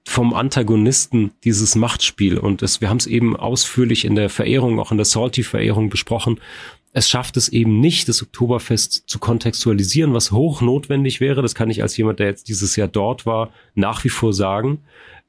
vom 0.07 0.35
Antagonisten 0.35 1.32
dieses 1.44 1.77
Machtspiel 1.77 2.39
und 2.39 2.62
es, 2.62 2.81
wir 2.81 2.89
haben 2.89 2.97
es 2.97 3.07
eben 3.07 3.36
ausführlich 3.36 4.05
in 4.05 4.15
der 4.15 4.31
Verehrung, 4.31 4.81
auch 4.81 4.90
in 4.90 4.97
der 4.97 5.05
Salty-Verehrung 5.05 5.90
besprochen. 5.90 6.40
Es 6.93 7.09
schafft 7.09 7.36
es 7.36 7.48
eben 7.48 7.78
nicht, 7.78 8.09
das 8.09 8.23
Oktoberfest 8.23 9.05
zu 9.07 9.20
kontextualisieren, 9.20 10.12
was 10.12 10.32
hoch 10.32 10.61
notwendig 10.61 11.20
wäre. 11.20 11.43
Das 11.43 11.55
kann 11.55 11.70
ich 11.70 11.82
als 11.82 11.97
jemand, 11.97 12.19
der 12.19 12.27
jetzt 12.27 12.48
dieses 12.48 12.74
Jahr 12.74 12.89
dort 12.89 13.27
war, 13.27 13.52
nach 13.74 14.02
wie 14.02 14.09
vor 14.09 14.32
sagen, 14.32 14.81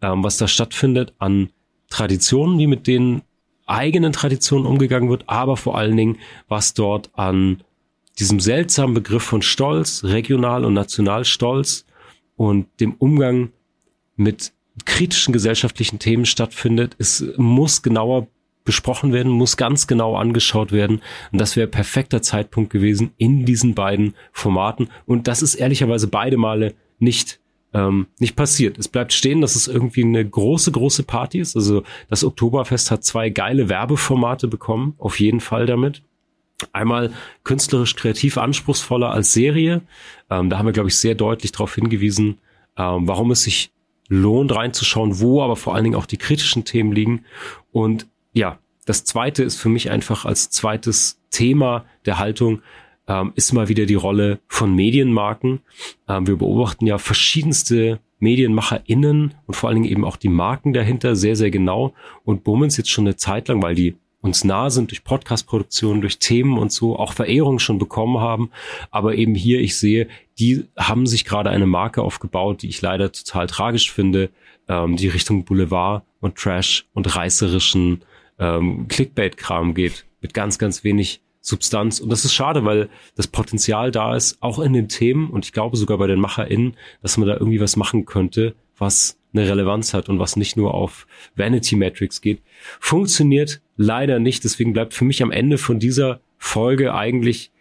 ähm, 0.01 0.23
was 0.23 0.37
da 0.37 0.47
stattfindet 0.47 1.13
an 1.19 1.49
Traditionen, 1.89 2.57
wie 2.57 2.67
mit 2.67 2.87
den 2.87 3.21
eigenen 3.71 4.13
Traditionen 4.13 4.65
umgegangen 4.65 5.09
wird, 5.09 5.23
aber 5.27 5.57
vor 5.57 5.77
allen 5.77 5.97
Dingen, 5.97 6.17
was 6.47 6.73
dort 6.73 7.09
an 7.13 7.63
diesem 8.19 8.39
seltsamen 8.39 8.93
Begriff 8.93 9.23
von 9.23 9.41
Stolz, 9.41 10.03
regional 10.03 10.65
und 10.65 10.73
Nationalstolz 10.73 11.85
und 12.35 12.67
dem 12.79 12.93
Umgang 12.93 13.51
mit 14.15 14.53
kritischen 14.85 15.33
gesellschaftlichen 15.33 15.99
Themen 15.99 16.25
stattfindet. 16.25 16.95
Es 16.97 17.23
muss 17.37 17.81
genauer 17.81 18.27
besprochen 18.63 19.11
werden, 19.11 19.31
muss 19.31 19.57
ganz 19.57 19.87
genau 19.87 20.15
angeschaut 20.15 20.71
werden. 20.71 21.01
Und 21.31 21.41
das 21.41 21.55
wäre 21.55 21.67
perfekter 21.67 22.21
Zeitpunkt 22.21 22.71
gewesen 22.71 23.11
in 23.17 23.45
diesen 23.45 23.73
beiden 23.73 24.13
Formaten. 24.31 24.89
Und 25.05 25.27
das 25.27 25.41
ist 25.41 25.55
ehrlicherweise 25.55 26.07
beide 26.07 26.37
Male 26.37 26.75
nicht 26.99 27.40
ähm, 27.73 28.07
nicht 28.19 28.35
passiert. 28.35 28.77
Es 28.77 28.87
bleibt 28.87 29.13
stehen, 29.13 29.41
dass 29.41 29.55
es 29.55 29.67
irgendwie 29.67 30.03
eine 30.03 30.27
große, 30.27 30.71
große 30.71 31.03
Party 31.03 31.39
ist. 31.39 31.55
Also 31.55 31.83
das 32.09 32.23
Oktoberfest 32.23 32.91
hat 32.91 33.03
zwei 33.03 33.29
geile 33.29 33.69
Werbeformate 33.69 34.47
bekommen, 34.47 34.95
auf 34.97 35.19
jeden 35.19 35.39
Fall 35.39 35.65
damit. 35.65 36.01
Einmal 36.73 37.11
künstlerisch 37.43 37.95
kreativ 37.95 38.37
anspruchsvoller 38.37 39.11
als 39.11 39.33
Serie. 39.33 39.81
Ähm, 40.29 40.49
da 40.49 40.57
haben 40.57 40.65
wir, 40.65 40.73
glaube 40.73 40.89
ich, 40.89 40.97
sehr 40.97 41.15
deutlich 41.15 41.51
darauf 41.51 41.73
hingewiesen, 41.73 42.37
ähm, 42.77 43.07
warum 43.07 43.31
es 43.31 43.43
sich 43.43 43.71
lohnt 44.09 44.53
reinzuschauen, 44.53 45.19
wo 45.19 45.41
aber 45.41 45.55
vor 45.55 45.73
allen 45.73 45.85
Dingen 45.85 45.95
auch 45.95 46.05
die 46.05 46.17
kritischen 46.17 46.65
Themen 46.65 46.91
liegen. 46.91 47.25
Und 47.71 48.07
ja, 48.33 48.59
das 48.85 49.05
zweite 49.05 49.43
ist 49.43 49.55
für 49.55 49.69
mich 49.69 49.89
einfach 49.89 50.25
als 50.25 50.49
zweites 50.49 51.19
Thema 51.29 51.85
der 52.05 52.19
Haltung 52.19 52.61
ähm, 53.07 53.33
ist 53.35 53.53
mal 53.53 53.67
wieder 53.67 53.85
die 53.85 53.95
Rolle 53.95 54.39
von 54.47 54.75
Medienmarken. 54.75 55.61
Ähm, 56.07 56.27
wir 56.27 56.37
beobachten 56.37 56.85
ja 56.85 56.97
verschiedenste 56.97 57.99
MedienmacherInnen 58.19 59.33
und 59.47 59.55
vor 59.55 59.69
allen 59.69 59.81
Dingen 59.81 59.91
eben 59.91 60.05
auch 60.05 60.15
die 60.15 60.29
Marken 60.29 60.73
dahinter 60.73 61.15
sehr, 61.15 61.35
sehr 61.35 61.51
genau 61.51 61.93
und 62.23 62.43
Bummens 62.43 62.77
jetzt 62.77 62.91
schon 62.91 63.05
eine 63.05 63.15
Zeit 63.15 63.47
lang, 63.47 63.61
weil 63.61 63.75
die 63.75 63.95
uns 64.21 64.43
nah 64.43 64.69
sind 64.69 64.91
durch 64.91 65.03
Podcast-Produktionen, 65.03 66.01
durch 66.01 66.19
Themen 66.19 66.57
und 66.57 66.71
so, 66.71 66.97
auch 66.97 67.13
Verehrung 67.13 67.59
schon 67.59 67.79
bekommen 67.79 68.19
haben. 68.19 68.51
Aber 68.91 69.15
eben 69.15 69.35
hier, 69.35 69.59
ich 69.59 69.75
sehe, 69.75 70.07
die 70.37 70.65
haben 70.77 71.07
sich 71.07 71.25
gerade 71.25 71.49
eine 71.49 71.65
Marke 71.65 72.03
aufgebaut, 72.03 72.61
die 72.61 72.69
ich 72.69 72.81
leider 72.81 73.11
total 73.11 73.47
tragisch 73.47 73.91
finde, 73.91 74.29
ähm, 74.67 74.95
die 74.95 75.07
Richtung 75.07 75.43
Boulevard 75.43 76.03
und 76.19 76.35
Trash 76.35 76.85
und 76.93 77.15
reißerischen 77.15 78.03
ähm, 78.39 78.87
Clickbait-Kram 78.87 79.73
geht, 79.73 80.05
mit 80.21 80.35
ganz, 80.35 80.59
ganz 80.59 80.83
wenig 80.83 81.21
Substanz. 81.41 81.99
Und 81.99 82.09
das 82.09 82.23
ist 82.23 82.33
schade, 82.33 82.63
weil 82.65 82.89
das 83.15 83.27
Potenzial 83.27 83.91
da 83.91 84.15
ist, 84.15 84.37
auch 84.41 84.59
in 84.59 84.73
den 84.73 84.87
Themen 84.87 85.29
und 85.29 85.43
ich 85.45 85.53
glaube 85.53 85.75
sogar 85.75 85.97
bei 85.97 86.07
den 86.07 86.19
MacherInnen, 86.19 86.77
dass 87.01 87.17
man 87.17 87.27
da 87.27 87.33
irgendwie 87.33 87.59
was 87.59 87.75
machen 87.75 88.05
könnte, 88.05 88.55
was 88.77 89.17
eine 89.33 89.47
Relevanz 89.47 89.93
hat 89.93 90.09
und 90.09 90.19
was 90.19 90.35
nicht 90.35 90.57
nur 90.57 90.73
auf 90.73 91.07
Vanity 91.35 91.75
Metrics 91.75 92.21
geht. 92.21 92.41
Funktioniert 92.79 93.61
leider 93.75 94.19
nicht. 94.19 94.43
Deswegen 94.43 94.73
bleibt 94.73 94.93
für 94.93 95.05
mich 95.05 95.23
am 95.23 95.31
Ende 95.31 95.57
von 95.57 95.79
dieser 95.79 96.19
Folge 96.37 96.93
eigentlich, 96.93 97.51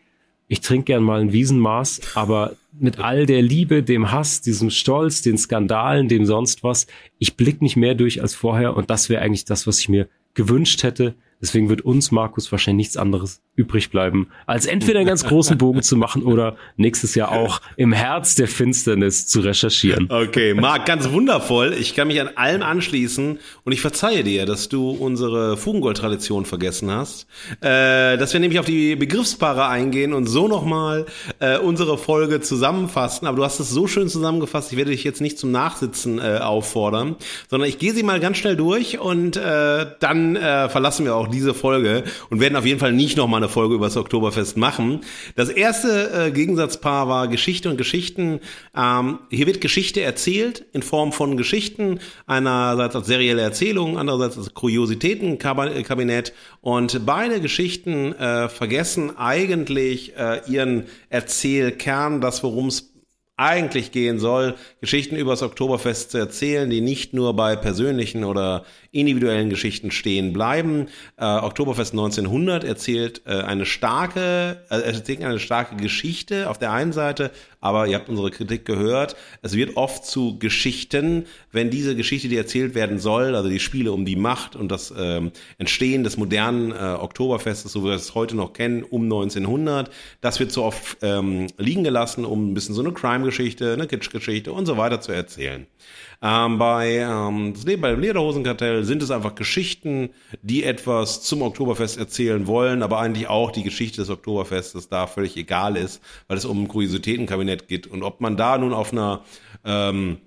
ich 0.48 0.60
trinke 0.60 0.86
gern 0.86 1.02
mal 1.02 1.20
ein 1.20 1.32
Wiesenmaß, 1.32 2.16
aber 2.16 2.56
mit 2.78 2.98
all 2.98 3.24
der 3.24 3.40
Liebe, 3.40 3.82
dem 3.82 4.10
Hass, 4.10 4.40
diesem 4.40 4.70
Stolz, 4.70 5.22
den 5.22 5.38
Skandalen, 5.38 6.08
dem 6.08 6.26
sonst 6.26 6.64
was, 6.64 6.86
ich 7.18 7.36
blick 7.36 7.62
nicht 7.62 7.76
mehr 7.76 7.94
durch 7.94 8.20
als 8.20 8.34
vorher 8.34 8.76
und 8.76 8.90
das 8.90 9.08
wäre 9.08 9.22
eigentlich 9.22 9.44
das, 9.44 9.66
was 9.66 9.78
ich 9.78 9.88
mir 9.88 10.08
gewünscht 10.34 10.82
hätte. 10.82 11.14
Deswegen 11.40 11.68
wird 11.68 11.82
uns, 11.82 12.10
Markus, 12.10 12.50
wahrscheinlich 12.50 12.86
nichts 12.86 12.96
anderes 12.96 13.42
übrig 13.60 13.90
bleiben, 13.90 14.28
als 14.46 14.66
entweder 14.66 15.00
einen 15.00 15.08
ganz 15.08 15.24
großen 15.24 15.58
Bogen 15.58 15.82
zu 15.82 15.96
machen 15.96 16.22
oder 16.22 16.56
nächstes 16.76 17.14
Jahr 17.14 17.30
auch 17.32 17.60
im 17.76 17.92
Herz 17.92 18.34
der 18.34 18.48
Finsternis 18.48 19.26
zu 19.26 19.40
recherchieren. 19.40 20.08
Okay, 20.10 20.54
Marc, 20.54 20.86
ganz 20.86 21.10
wundervoll. 21.10 21.74
Ich 21.78 21.94
kann 21.94 22.08
mich 22.08 22.20
an 22.20 22.30
allem 22.36 22.62
anschließen 22.62 23.38
und 23.64 23.72
ich 23.72 23.82
verzeihe 23.82 24.24
dir, 24.24 24.46
dass 24.46 24.68
du 24.70 24.90
unsere 24.90 25.58
Fugengold-Tradition 25.58 26.46
vergessen 26.46 26.90
hast. 26.90 27.26
Äh, 27.60 28.16
dass 28.16 28.32
wir 28.32 28.40
nämlich 28.40 28.58
auf 28.58 28.66
die 28.66 28.96
Begriffspaare 28.96 29.66
eingehen 29.68 30.14
und 30.14 30.26
so 30.26 30.48
nochmal 30.48 31.06
äh, 31.38 31.58
unsere 31.58 31.98
Folge 31.98 32.40
zusammenfassen. 32.40 33.26
Aber 33.26 33.36
du 33.36 33.44
hast 33.44 33.60
es 33.60 33.68
so 33.68 33.86
schön 33.86 34.08
zusammengefasst, 34.08 34.72
ich 34.72 34.78
werde 34.78 34.90
dich 34.90 35.04
jetzt 35.04 35.20
nicht 35.20 35.38
zum 35.38 35.50
Nachsitzen 35.50 36.18
äh, 36.18 36.38
auffordern, 36.38 37.16
sondern 37.50 37.68
ich 37.68 37.78
gehe 37.78 37.92
sie 37.92 38.02
mal 38.02 38.20
ganz 38.20 38.38
schnell 38.38 38.56
durch 38.56 38.98
und 38.98 39.36
äh, 39.36 39.86
dann 40.00 40.36
äh, 40.36 40.68
verlassen 40.70 41.04
wir 41.04 41.14
auch 41.14 41.28
diese 41.28 41.52
Folge 41.52 42.04
und 42.30 42.40
werden 42.40 42.56
auf 42.56 42.64
jeden 42.64 42.80
Fall 42.80 42.92
nicht 42.92 43.16
nochmal 43.16 43.40
eine 43.40 43.49
Folge 43.50 43.74
über 43.74 43.86
das 43.86 43.96
Oktoberfest 43.96 44.56
machen. 44.56 45.00
Das 45.36 45.48
erste 45.48 46.10
äh, 46.12 46.30
Gegensatzpaar 46.30 47.08
war 47.08 47.28
Geschichte 47.28 47.68
und 47.68 47.76
Geschichten. 47.76 48.40
Ähm, 48.76 49.18
hier 49.30 49.46
wird 49.46 49.60
Geschichte 49.60 50.00
erzählt 50.00 50.64
in 50.72 50.82
Form 50.82 51.12
von 51.12 51.36
Geschichten, 51.36 52.00
einerseits 52.26 52.96
als 52.96 53.06
serielle 53.06 53.42
Erzählung, 53.42 53.98
andererseits 53.98 54.38
als 54.38 54.54
Kuriositätenkabinett. 54.54 56.32
Und 56.60 57.04
beide 57.04 57.40
Geschichten 57.40 58.14
äh, 58.14 58.48
vergessen 58.48 59.16
eigentlich 59.16 60.16
äh, 60.16 60.40
ihren 60.46 60.84
Erzählkern, 61.08 62.20
das 62.20 62.42
worum 62.42 62.68
es 62.68 62.90
eigentlich 63.40 63.90
gehen 63.90 64.18
soll, 64.18 64.54
Geschichten 64.82 65.16
übers 65.16 65.42
Oktoberfest 65.42 66.10
zu 66.10 66.18
erzählen, 66.18 66.68
die 66.68 66.82
nicht 66.82 67.14
nur 67.14 67.34
bei 67.34 67.56
persönlichen 67.56 68.22
oder 68.24 68.64
individuellen 68.92 69.48
Geschichten 69.48 69.90
stehen 69.90 70.34
bleiben. 70.34 70.88
Äh, 71.16 71.24
Oktoberfest 71.24 71.92
1900 71.92 72.64
erzählt 72.64 73.22
äh, 73.24 73.40
eine 73.40 73.64
starke, 73.64 74.62
äh, 74.68 74.80
erzählt 74.80 75.24
eine 75.24 75.38
starke 75.38 75.76
Geschichte 75.76 76.50
auf 76.50 76.58
der 76.58 76.72
einen 76.72 76.92
Seite, 76.92 77.30
aber 77.60 77.86
ihr 77.86 77.96
habt 77.96 78.08
unsere 78.08 78.30
Kritik 78.30 78.64
gehört. 78.64 79.16
Es 79.42 79.54
wird 79.54 79.76
oft 79.76 80.04
zu 80.04 80.38
Geschichten, 80.38 81.26
wenn 81.52 81.70
diese 81.70 81.94
Geschichte, 81.94 82.28
die 82.28 82.36
erzählt 82.36 82.74
werden 82.74 82.98
soll, 82.98 83.34
also 83.34 83.48
die 83.48 83.60
Spiele 83.60 83.92
um 83.92 84.04
die 84.04 84.16
Macht 84.16 84.56
und 84.56 84.70
das 84.70 84.92
ähm, 84.96 85.32
Entstehen 85.58 86.04
des 86.04 86.16
modernen 86.16 86.72
äh, 86.72 86.96
Oktoberfestes, 86.98 87.72
so 87.72 87.82
wie 87.82 87.88
wir 87.88 87.94
es 87.94 88.14
heute 88.14 88.36
noch 88.36 88.52
kennen, 88.52 88.82
um 88.82 89.04
1900, 89.04 89.90
das 90.20 90.40
wird 90.40 90.52
so 90.52 90.64
oft 90.64 90.98
ähm, 91.02 91.48
liegen 91.58 91.84
gelassen, 91.84 92.24
um 92.24 92.50
ein 92.50 92.54
bisschen 92.54 92.74
so 92.74 92.82
eine 92.82 92.92
Crime-Geschichte, 92.92 93.72
eine 93.72 93.86
Kitsch-Geschichte 93.86 94.52
und 94.52 94.66
so 94.66 94.76
weiter 94.76 95.00
zu 95.00 95.12
erzählen. 95.12 95.66
Ähm, 96.22 96.58
bei, 96.58 96.96
ähm, 96.96 97.54
bei 97.80 97.90
dem 97.90 98.00
Lederhosenkartell 98.00 98.84
sind 98.84 99.02
es 99.02 99.10
einfach 99.10 99.34
Geschichten, 99.34 100.10
die 100.42 100.64
etwas 100.64 101.22
zum 101.22 101.40
Oktoberfest 101.40 101.96
erzählen 101.96 102.46
wollen, 102.46 102.82
aber 102.82 102.98
eigentlich 102.98 103.28
auch 103.28 103.50
die 103.50 103.62
Geschichte 103.62 104.02
des 104.02 104.10
Oktoberfestes 104.10 104.90
da 104.90 105.06
völlig 105.06 105.36
egal 105.38 105.76
ist, 105.76 106.02
weil 106.28 106.36
es 106.36 106.44
um 106.44 106.64
ein 106.64 106.68
Kuriositätenkabinett 106.68 107.68
geht. 107.68 107.86
Und 107.86 108.02
ob 108.02 108.20
man 108.20 108.36
da 108.36 108.58
nun 108.58 108.74
auf 108.74 108.92
einer 108.92 109.24
ähm, 109.64 110.18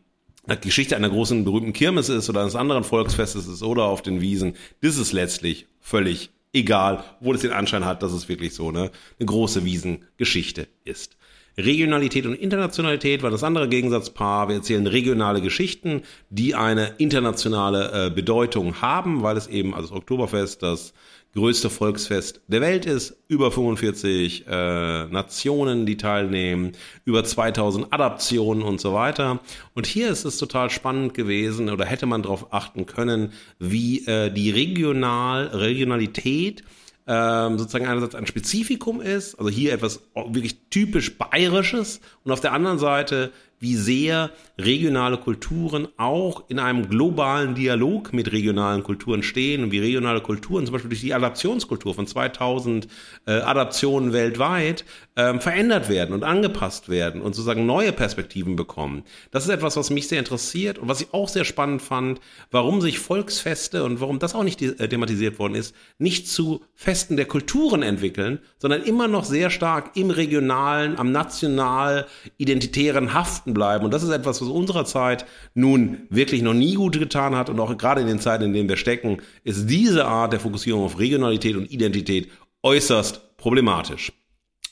Geschichte 0.62 0.96
einer 0.96 1.10
großen 1.10 1.44
berühmten 1.44 1.74
Kirmes 1.74 2.10
ist 2.10 2.28
oder 2.28 2.42
eines 2.42 2.56
anderen 2.56 2.84
Volksfestes 2.84 3.48
ist 3.48 3.62
oder 3.62 3.84
auf 3.84 4.02
den 4.02 4.20
Wiesen, 4.20 4.56
das 4.82 4.98
ist 4.98 5.14
letztlich 5.14 5.68
völlig 5.80 6.32
egal, 6.54 7.04
obwohl 7.20 7.36
es 7.36 7.42
den 7.42 7.52
Anschein 7.52 7.86
hat, 7.86 8.02
dass 8.02 8.14
es 8.14 8.30
wirklich 8.30 8.56
so 8.56 8.70
eine, 8.70 8.92
eine 9.20 9.26
große 9.26 9.64
Wiesengeschichte 9.64 10.68
ist. 10.86 11.18
Regionalität 11.58 12.26
und 12.26 12.34
Internationalität 12.34 13.22
war 13.22 13.30
das 13.30 13.44
andere 13.44 13.70
Gegensatzpaar. 13.70 14.50
Wir 14.50 14.56
erzählen 14.58 14.88
regionale 14.88 15.42
Geschichten, 15.42 16.02
die 16.30 16.56
eine 16.56 16.94
internationale 16.98 18.08
äh, 18.08 18.10
Bedeutung 18.10 18.82
haben, 18.82 19.22
weil 19.22 19.38
es 19.38 19.48
eben 19.48 19.76
als 19.76 19.92
Oktoberfest 19.92 20.64
das 20.64 20.94
größte 21.34 21.70
Volksfest 21.70 22.42
der 22.48 22.62
Welt 22.62 22.86
ist. 22.86 23.18
Über 23.28 23.52
45 23.52 24.46
äh, 24.48 25.06
Nationen, 25.06 25.86
die 25.86 25.98
teilnehmen, 25.98 26.74
über 27.06 27.24
2000 27.24 27.92
Adaptionen 27.92 28.64
und 28.64 28.80
so 28.80 28.94
weiter. 28.94 29.40
Und 29.74 29.88
hier 29.88 30.10
ist 30.10 30.26
es 30.26 30.38
total 30.38 30.70
spannend 30.70 31.14
gewesen 31.14 31.70
oder 31.70 31.86
hätte 31.86 32.06
man 32.06 32.24
darauf 32.24 32.54
achten 32.54 32.86
können, 32.86 33.34
wie 33.60 34.06
äh, 34.06 34.32
die 34.32 34.52
Regional 34.52 35.48
Regionalität 35.48 36.64
ähm, 37.08 37.58
sozusagen 37.58 37.86
einerseits 37.86 38.16
ein 38.16 38.28
Spezifikum 38.28 39.02
ist, 39.02 39.36
also 39.36 39.50
hier 39.50 39.74
etwas 39.74 40.02
wirklich 40.16 40.58
typisch 40.70 41.18
bayerisches 41.18 42.00
und 42.24 42.32
auf 42.32 42.42
der 42.42 42.54
anderen 42.54 42.80
Seite 42.80 43.32
wie 43.64 43.76
sehr 43.76 44.30
regionale 44.60 45.18
Kulturen 45.18 45.88
auch 45.96 46.44
in 46.50 46.60
einem 46.60 46.90
globalen 46.90 47.56
Dialog 47.56 48.12
mit 48.12 48.34
regionalen 48.34 48.84
Kulturen 48.84 49.24
stehen 49.24 49.64
und 49.64 49.72
wie 49.72 49.80
regionale 49.80 50.20
Kulturen 50.20 50.66
zum 50.66 50.74
Beispiel 50.74 50.90
durch 50.90 51.00
die 51.00 51.14
Adaptionskultur 51.14 51.96
von 51.96 52.06
2000 52.06 52.90
äh, 53.26 53.32
Adaptionen 53.32 54.12
weltweit 54.12 54.84
ähm, 55.16 55.40
verändert 55.40 55.88
werden 55.88 56.14
und 56.14 56.26
angepasst 56.26 56.90
werden 56.90 57.22
und 57.22 57.36
sozusagen 57.36 57.66
neue 57.66 57.94
Perspektiven 57.94 58.58
bekommen. 58.58 59.04
Das 59.32 59.46
ist 59.46 59.50
etwas, 59.50 59.78
was 59.78 59.90
mich 59.90 60.10
sehr 60.10 60.20
interessiert 60.20 60.78
und 60.78 60.90
was 60.90 61.00
ich 61.00 61.14
auch 61.14 61.30
sehr 61.30 61.46
spannend 61.46 61.82
fand, 61.82 62.20
warum 62.52 62.82
sich 62.82 63.00
Volksfeste 63.00 63.86
und 63.86 64.02
warum 64.02 64.20
das 64.20 64.36
auch 64.36 64.44
nicht 64.44 64.62
äh, 64.62 64.90
thematisiert 64.90 65.40
worden 65.40 65.56
ist, 65.56 65.74
nicht 65.98 66.28
zu 66.28 66.66
Festen 66.76 67.16
der 67.16 67.28
Kulturen 67.28 67.82
entwickeln, 67.82 68.40
sondern 68.58 68.84
immer 68.84 69.08
noch 69.08 69.24
sehr 69.24 69.50
stark 69.50 69.96
im 69.96 70.10
regionalen, 70.10 70.98
am 70.98 71.14
national 71.14 72.08
identitären 72.38 73.14
Haften 73.14 73.53
bleiben. 73.54 73.86
Und 73.86 73.94
das 73.94 74.04
ist 74.04 74.10
etwas, 74.10 74.42
was 74.42 74.50
unserer 74.50 74.86
Zeit 74.86 75.26
nun 75.54 76.04
wirklich 76.10 76.42
noch 76.42 76.54
nie 76.54 76.76
gut 76.76 76.98
getan 77.00 77.36
hat. 77.36 77.50
Und 77.50 77.60
auch 77.60 77.78
gerade 77.78 78.02
in 78.02 78.08
den 78.08 78.20
Zeiten, 78.20 78.44
in 78.44 78.54
denen 78.54 78.70
wir 78.70 78.78
stecken, 78.78 79.18
ist 79.44 79.70
diese 79.70 80.06
Art 80.06 80.34
der 80.34 80.40
Fokussierung 80.40 80.84
auf 80.84 81.00
Regionalität 81.00 81.56
und 81.56 81.72
Identität 81.72 82.30
äußerst 82.64 83.38
problematisch. 83.38 84.14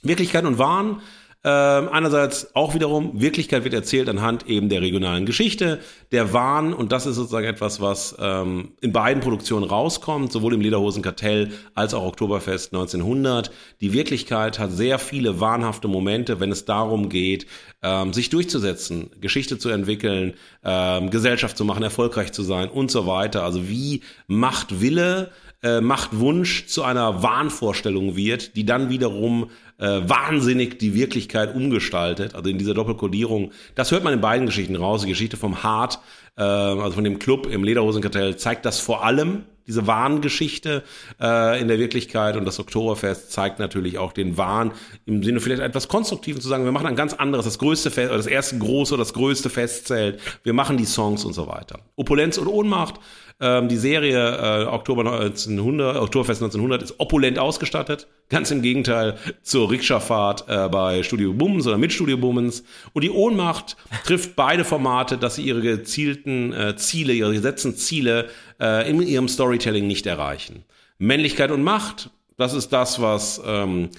Wirklichkeit 0.03 0.45
und 0.45 0.57
Wahn 0.57 1.01
ähm, 1.43 1.89
einerseits 1.91 2.55
auch 2.55 2.75
wiederum, 2.75 3.19
Wirklichkeit 3.19 3.63
wird 3.63 3.73
erzählt 3.73 4.09
anhand 4.09 4.47
eben 4.47 4.69
der 4.69 4.83
regionalen 4.83 5.25
Geschichte, 5.25 5.79
der 6.11 6.33
Wahn, 6.33 6.71
und 6.71 6.91
das 6.91 7.07
ist 7.07 7.15
sozusagen 7.15 7.47
etwas, 7.47 7.81
was 7.81 8.15
ähm, 8.19 8.73
in 8.79 8.91
beiden 8.91 9.23
Produktionen 9.23 9.65
rauskommt, 9.65 10.31
sowohl 10.31 10.53
im 10.53 10.61
Lederhosenkartell 10.61 11.51
als 11.73 11.95
auch 11.95 12.03
Oktoberfest 12.03 12.73
1900. 12.73 13.51
Die 13.81 13.91
Wirklichkeit 13.91 14.59
hat 14.59 14.71
sehr 14.71 14.99
viele 14.99 15.39
wahnhafte 15.39 15.87
Momente, 15.87 16.39
wenn 16.39 16.51
es 16.51 16.65
darum 16.65 17.09
geht, 17.09 17.47
ähm, 17.81 18.13
sich 18.13 18.29
durchzusetzen, 18.29 19.09
Geschichte 19.19 19.57
zu 19.57 19.69
entwickeln, 19.69 20.35
ähm, 20.63 21.09
Gesellschaft 21.09 21.57
zu 21.57 21.65
machen, 21.65 21.81
erfolgreich 21.81 22.33
zu 22.33 22.43
sein 22.43 22.69
und 22.69 22.91
so 22.91 23.07
weiter. 23.07 23.43
Also 23.43 23.67
wie 23.67 24.01
Macht 24.27 24.79
Wille, 24.79 25.31
äh, 25.63 25.81
Machtwunsch 25.81 26.67
zu 26.67 26.83
einer 26.83 27.23
Wahnvorstellung 27.23 28.15
wird, 28.15 28.55
die 28.55 28.65
dann 28.65 28.89
wiederum 28.89 29.49
äh, 29.77 30.01
wahnsinnig 30.03 30.79
die 30.79 30.93
Wirklichkeit 30.93 31.55
umgestaltet, 31.55 32.35
also 32.35 32.49
in 32.49 32.57
dieser 32.57 32.73
Doppelkodierung. 32.73 33.51
Das 33.75 33.91
hört 33.91 34.03
man 34.03 34.13
in 34.13 34.21
beiden 34.21 34.45
Geschichten 34.45 34.75
raus. 34.75 35.01
Die 35.01 35.09
Geschichte 35.09 35.37
vom 35.37 35.63
Hart, 35.63 35.99
äh, 36.37 36.43
also 36.43 36.91
von 36.91 37.03
dem 37.03 37.19
Club 37.19 37.47
im 37.47 37.63
Lederhosenkartell, 37.63 38.37
zeigt 38.37 38.65
das 38.65 38.79
vor 38.79 39.03
allem, 39.03 39.43
diese 39.67 39.87
Wahngeschichte 39.87 40.83
äh, 41.21 41.61
in 41.61 41.67
der 41.67 41.79
Wirklichkeit 41.79 42.35
und 42.35 42.45
das 42.45 42.59
Oktoberfest 42.59 43.31
zeigt 43.31 43.59
natürlich 43.59 43.97
auch 43.97 44.11
den 44.11 44.37
Wahn 44.37 44.71
im 45.05 45.23
Sinne 45.23 45.39
vielleicht 45.39 45.61
etwas 45.61 45.87
Konstruktiven 45.87 46.41
zu 46.41 46.47
sagen, 46.47 46.65
wir 46.65 46.71
machen 46.71 46.87
ein 46.87 46.95
ganz 46.95 47.13
anderes, 47.13 47.45
das 47.45 47.59
größte 47.59 47.91
Fest, 47.91 48.09
oder 48.09 48.17
das 48.17 48.27
erste 48.27 48.57
große 48.57 48.93
oder 48.93 49.03
das 49.03 49.13
größte 49.13 49.49
Festzelt, 49.49 50.19
wir 50.43 50.53
machen 50.53 50.77
die 50.77 50.85
Songs 50.85 51.23
und 51.25 51.33
so 51.33 51.47
weiter. 51.47 51.79
Opulenz 51.95 52.37
und 52.37 52.47
Ohnmacht 52.47 52.95
ähm, 53.41 53.67
die 53.67 53.77
Serie 53.77 54.63
äh, 54.63 54.65
Oktober 54.65 55.01
1900, 55.01 55.97
Oktoberfest 55.97 56.41
1900 56.41 56.83
ist 56.83 56.99
opulent 56.99 57.39
ausgestattet. 57.39 58.07
Ganz 58.29 58.51
im 58.51 58.61
Gegenteil 58.61 59.17
zur 59.41 59.71
Rikscha-Fahrt 59.71 60.45
äh, 60.47 60.69
bei 60.69 61.01
Studio 61.03 61.33
Bummens 61.33 61.65
oder 61.65 61.77
mit 61.77 61.91
Studio 61.91 62.17
Bummens. 62.17 62.63
Und 62.93 63.03
die 63.03 63.09
Ohnmacht 63.09 63.77
trifft 64.05 64.35
beide 64.35 64.63
Formate, 64.63 65.17
dass 65.17 65.35
sie 65.35 65.43
ihre 65.43 65.61
gezielten 65.61 66.53
äh, 66.53 66.75
Ziele, 66.75 67.13
ihre 67.13 67.33
gesetzten 67.33 67.75
Ziele 67.75 68.29
äh, 68.59 68.89
in 68.89 69.01
ihrem 69.01 69.27
Storytelling 69.27 69.87
nicht 69.87 70.05
erreichen. 70.05 70.63
Männlichkeit 70.99 71.49
und 71.49 71.63
Macht, 71.63 72.11
das 72.37 72.53
ist 72.53 72.69
das, 72.69 73.01
was 73.01 73.41
ähm, 73.45 73.89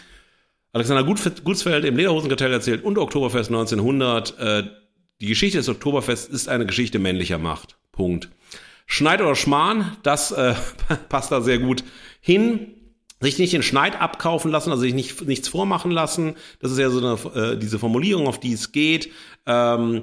Alexander 0.72 1.02
Gutsfeld 1.04 1.84
im 1.84 1.96
Lederhosenkartell 1.96 2.52
erzählt 2.52 2.84
und 2.84 2.96
Oktoberfest 2.96 3.50
1900. 3.50 4.38
Äh, 4.38 4.62
die 5.20 5.26
Geschichte 5.26 5.58
des 5.58 5.68
Oktoberfests 5.68 6.28
ist 6.28 6.48
eine 6.48 6.64
Geschichte 6.64 6.98
männlicher 6.98 7.38
Macht. 7.38 7.76
Punkt. 7.92 8.30
Schneid 8.86 9.20
oder 9.20 9.34
Schmarrn, 9.34 9.96
das 10.02 10.32
äh, 10.32 10.54
passt 11.08 11.32
da 11.32 11.40
sehr 11.40 11.58
gut 11.58 11.84
hin. 12.20 12.74
Sich 13.20 13.38
nicht 13.38 13.52
den 13.52 13.62
Schneid 13.62 14.00
abkaufen 14.00 14.50
lassen, 14.50 14.70
also 14.70 14.82
sich 14.82 14.94
nicht, 14.94 15.22
nichts 15.22 15.46
vormachen 15.46 15.92
lassen. 15.92 16.34
Das 16.60 16.72
ist 16.72 16.78
ja 16.78 16.90
so 16.90 16.98
eine, 16.98 17.52
äh, 17.52 17.56
diese 17.56 17.78
Formulierung, 17.78 18.26
auf 18.26 18.40
die 18.40 18.52
es 18.52 18.72
geht. 18.72 19.10
Ähm, 19.46 20.02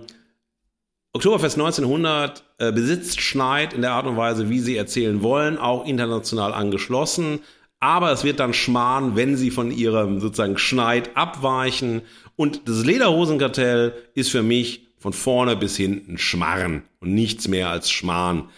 Oktoberfest 1.12 1.58
1900 1.58 2.44
äh, 2.60 2.72
besitzt 2.72 3.20
Schneid 3.20 3.74
in 3.74 3.82
der 3.82 3.92
Art 3.92 4.06
und 4.06 4.16
Weise, 4.16 4.50
wie 4.50 4.60
sie 4.60 4.78
erzählen 4.78 5.22
wollen, 5.24 5.58
auch 5.58 5.86
international 5.86 6.54
angeschlossen. 6.54 7.40
Aber 7.80 8.12
es 8.12 8.24
wird 8.24 8.40
dann 8.40 8.54
schmarrn, 8.54 9.16
wenn 9.16 9.36
sie 9.36 9.52
von 9.52 9.72
ihrem 9.72 10.20
sozusagen 10.20 10.58
Schneid 10.58 11.16
abweichen. 11.18 12.04
Und 12.36 12.68
das 12.70 12.86
Lederhosenkartell 12.86 13.94
ist 14.14 14.30
für 14.30 14.44
mich 14.44 14.89
von 15.00 15.14
vorne 15.14 15.56
bis 15.56 15.78
hinten 15.78 16.18
Schmarren 16.18 16.84
und 17.00 17.14
nichts 17.14 17.48
mehr 17.48 17.70
als 17.70 17.90
Schmarrn. 17.90 18.50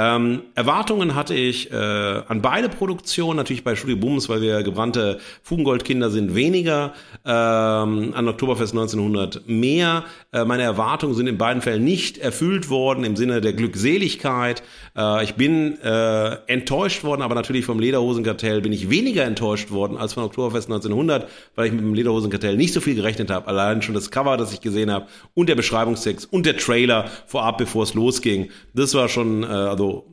Ähm, 0.00 0.44
Erwartungen 0.54 1.14
hatte 1.14 1.34
ich 1.34 1.70
äh, 1.70 1.74
an 1.74 2.40
beide 2.40 2.70
Produktionen, 2.70 3.36
natürlich 3.36 3.64
bei 3.64 3.76
Studio 3.76 3.98
Booms, 3.98 4.30
weil 4.30 4.40
wir 4.40 4.62
gebrannte 4.62 5.18
Fugengoldkinder 5.42 6.08
sind, 6.08 6.34
weniger, 6.34 6.94
ähm, 7.26 8.14
an 8.14 8.26
Oktoberfest 8.26 8.72
1900 8.72 9.46
mehr. 9.46 10.04
Äh, 10.32 10.46
meine 10.46 10.62
Erwartungen 10.62 11.12
sind 11.14 11.26
in 11.26 11.36
beiden 11.36 11.60
Fällen 11.60 11.84
nicht 11.84 12.16
erfüllt 12.16 12.70
worden 12.70 13.04
im 13.04 13.14
Sinne 13.14 13.42
der 13.42 13.52
Glückseligkeit. 13.52 14.62
Äh, 14.96 15.22
ich 15.24 15.34
bin 15.34 15.78
äh, 15.82 16.36
enttäuscht 16.46 17.04
worden, 17.04 17.20
aber 17.20 17.34
natürlich 17.34 17.66
vom 17.66 17.78
Lederhosenkartell 17.78 18.62
bin 18.62 18.72
ich 18.72 18.88
weniger 18.88 19.24
enttäuscht 19.24 19.70
worden 19.70 19.98
als 19.98 20.14
von 20.14 20.24
Oktoberfest 20.24 20.68
1900, 20.68 21.28
weil 21.56 21.66
ich 21.66 21.72
mit 21.72 21.82
dem 21.82 21.92
Lederhosenkartell 21.92 22.56
nicht 22.56 22.72
so 22.72 22.80
viel 22.80 22.94
gerechnet 22.94 23.30
habe. 23.30 23.48
Allein 23.48 23.82
schon 23.82 23.94
das 23.94 24.10
Cover, 24.10 24.38
das 24.38 24.54
ich 24.54 24.62
gesehen 24.62 24.90
habe 24.90 25.08
und 25.34 25.50
der 25.50 25.56
Beschreibungstext 25.56 26.32
und 26.32 26.46
der 26.46 26.56
Trailer 26.56 27.10
vorab, 27.26 27.58
bevor 27.58 27.82
es 27.82 27.92
losging. 27.92 28.48
Das 28.72 28.94
war 28.94 29.10
schon, 29.10 29.42
äh, 29.42 29.46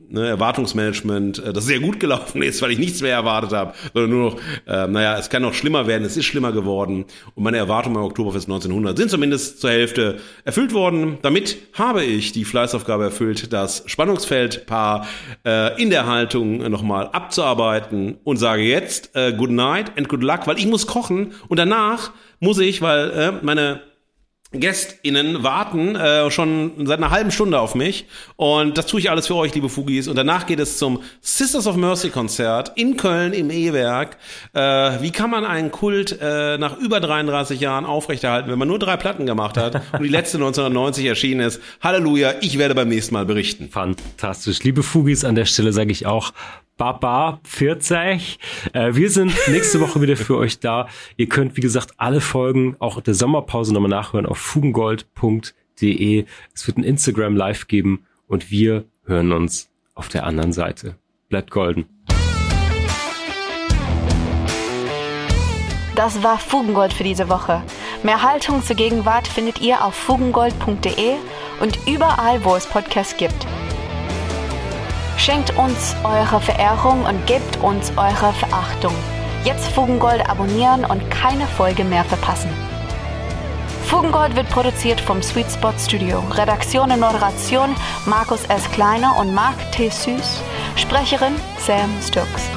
ne, 0.08 0.26
Erwartungsmanagement, 0.28 1.38
äh, 1.38 1.52
das 1.52 1.66
sehr 1.66 1.80
gut 1.80 2.00
gelaufen 2.00 2.42
ist, 2.48 2.62
weil 2.62 2.72
ich 2.72 2.78
nichts 2.78 3.00
mehr 3.02 3.12
erwartet 3.12 3.52
habe, 3.52 3.74
sondern 3.92 4.10
nur 4.10 4.30
noch, 4.30 4.40
äh, 4.66 4.86
naja, 4.86 5.18
es 5.18 5.30
kann 5.30 5.42
noch 5.42 5.54
schlimmer 5.54 5.86
werden, 5.86 6.04
es 6.04 6.16
ist 6.16 6.24
schlimmer 6.24 6.52
geworden 6.52 7.04
und 7.34 7.42
meine 7.42 7.56
Erwartungen 7.56 7.94
beim 7.94 8.04
Oktoberfest 8.04 8.46
1900 8.46 8.96
sind 8.96 9.10
zumindest 9.10 9.60
zur 9.60 9.70
Hälfte 9.70 10.18
erfüllt 10.44 10.72
worden. 10.72 11.18
Damit 11.22 11.58
habe 11.74 12.04
ich 12.04 12.32
die 12.32 12.44
Fleißaufgabe 12.44 13.04
erfüllt, 13.04 13.52
das 13.52 13.82
Spannungsfeldpaar 13.86 15.06
äh, 15.44 15.80
in 15.80 15.90
der 15.90 16.06
Haltung 16.06 16.58
nochmal 16.70 17.08
abzuarbeiten 17.08 18.18
und 18.24 18.36
sage 18.38 18.62
jetzt 18.62 19.14
äh, 19.14 19.32
good 19.32 19.50
night 19.50 19.92
and 19.96 20.08
good 20.08 20.22
luck, 20.22 20.46
weil 20.46 20.58
ich 20.58 20.66
muss 20.66 20.86
kochen 20.86 21.32
und 21.48 21.58
danach 21.58 22.12
muss 22.40 22.58
ich, 22.58 22.82
weil 22.82 23.10
äh, 23.10 23.32
meine 23.42 23.87
GästInnen 24.52 25.42
warten 25.42 25.94
äh, 25.94 26.30
schon 26.30 26.86
seit 26.86 26.98
einer 26.98 27.10
halben 27.10 27.30
Stunde 27.30 27.60
auf 27.60 27.74
mich 27.74 28.06
und 28.36 28.78
das 28.78 28.86
tue 28.86 28.98
ich 28.98 29.10
alles 29.10 29.26
für 29.26 29.34
euch, 29.34 29.54
liebe 29.54 29.68
Fugis. 29.68 30.08
Und 30.08 30.16
danach 30.16 30.46
geht 30.46 30.58
es 30.58 30.78
zum 30.78 31.02
Sisters 31.20 31.66
of 31.66 31.76
Mercy 31.76 32.08
Konzert 32.08 32.72
in 32.74 32.96
Köln 32.96 33.34
im 33.34 33.50
E-Werk. 33.50 34.16
Äh, 34.54 34.60
wie 35.02 35.10
kann 35.10 35.30
man 35.30 35.44
einen 35.44 35.70
Kult 35.70 36.18
äh, 36.20 36.56
nach 36.56 36.78
über 36.78 37.00
33 37.00 37.60
Jahren 37.60 37.84
aufrechterhalten, 37.84 38.50
wenn 38.50 38.58
man 38.58 38.68
nur 38.68 38.78
drei 38.78 38.96
Platten 38.96 39.26
gemacht 39.26 39.58
hat 39.58 39.82
und 39.92 40.02
die 40.02 40.08
letzte 40.08 40.38
1990 40.38 41.04
erschienen 41.04 41.40
ist? 41.40 41.60
Halleluja, 41.82 42.34
ich 42.40 42.56
werde 42.56 42.74
beim 42.74 42.88
nächsten 42.88 43.12
Mal 43.14 43.26
berichten. 43.26 43.68
Fantastisch. 43.70 44.62
Liebe 44.62 44.82
Fugis, 44.82 45.24
an 45.24 45.34
der 45.34 45.44
Stelle 45.44 45.74
sage 45.74 45.92
ich 45.92 46.06
auch 46.06 46.32
Baba 46.78 47.40
40. 47.42 48.38
Äh, 48.72 48.94
wir 48.94 49.10
sind 49.10 49.34
nächste 49.48 49.80
Woche 49.80 50.00
wieder 50.00 50.16
für 50.16 50.36
euch 50.38 50.60
da. 50.60 50.88
Ihr 51.16 51.28
könnt, 51.28 51.56
wie 51.56 51.60
gesagt, 51.60 51.92
alle 51.98 52.22
Folgen 52.22 52.76
auch 52.78 53.00
der 53.02 53.14
Sommerpause 53.14 53.74
nochmal 53.74 53.90
nachhören 53.90 54.24
auf 54.24 54.38
fugengold.de. 54.38 56.24
Es 56.54 56.66
wird 56.66 56.78
ein 56.78 56.84
Instagram 56.84 57.36
Live 57.36 57.66
geben 57.66 58.06
und 58.28 58.50
wir 58.50 58.84
hören 59.04 59.32
uns 59.32 59.68
auf 59.94 60.08
der 60.08 60.24
anderen 60.24 60.52
Seite. 60.52 60.96
Bleibt 61.28 61.50
golden. 61.50 61.86
Das 65.96 66.22
war 66.22 66.38
Fugengold 66.38 66.92
für 66.92 67.02
diese 67.02 67.28
Woche. 67.28 67.60
Mehr 68.04 68.22
Haltung 68.22 68.62
zur 68.62 68.76
Gegenwart 68.76 69.26
findet 69.26 69.60
ihr 69.60 69.84
auf 69.84 69.96
fugengold.de 69.96 71.16
und 71.60 71.76
überall, 71.88 72.44
wo 72.44 72.54
es 72.54 72.66
Podcasts 72.66 73.16
gibt. 73.16 73.46
Schenkt 75.18 75.50
uns 75.58 75.96
eure 76.04 76.40
Verehrung 76.40 77.04
und 77.04 77.26
gebt 77.26 77.56
uns 77.58 77.90
eure 77.96 78.32
Verachtung. 78.32 78.94
Jetzt 79.44 79.68
Fugengold 79.72 80.26
abonnieren 80.30 80.84
und 80.84 81.10
keine 81.10 81.46
Folge 81.46 81.84
mehr 81.84 82.04
verpassen. 82.04 82.48
Fugengold 83.86 84.36
wird 84.36 84.48
produziert 84.48 85.00
vom 85.00 85.20
Sweet 85.20 85.50
Spot 85.50 85.72
Studio. 85.76 86.20
Redaktion 86.30 86.92
und 86.92 87.00
Moderation 87.00 87.74
Markus 88.06 88.44
S. 88.44 88.70
Kleiner 88.70 89.18
und 89.18 89.34
Marc 89.34 89.56
T. 89.72 89.88
Süß. 89.88 90.40
Sprecherin 90.76 91.34
Sam 91.58 91.90
Stokes. 92.00 92.48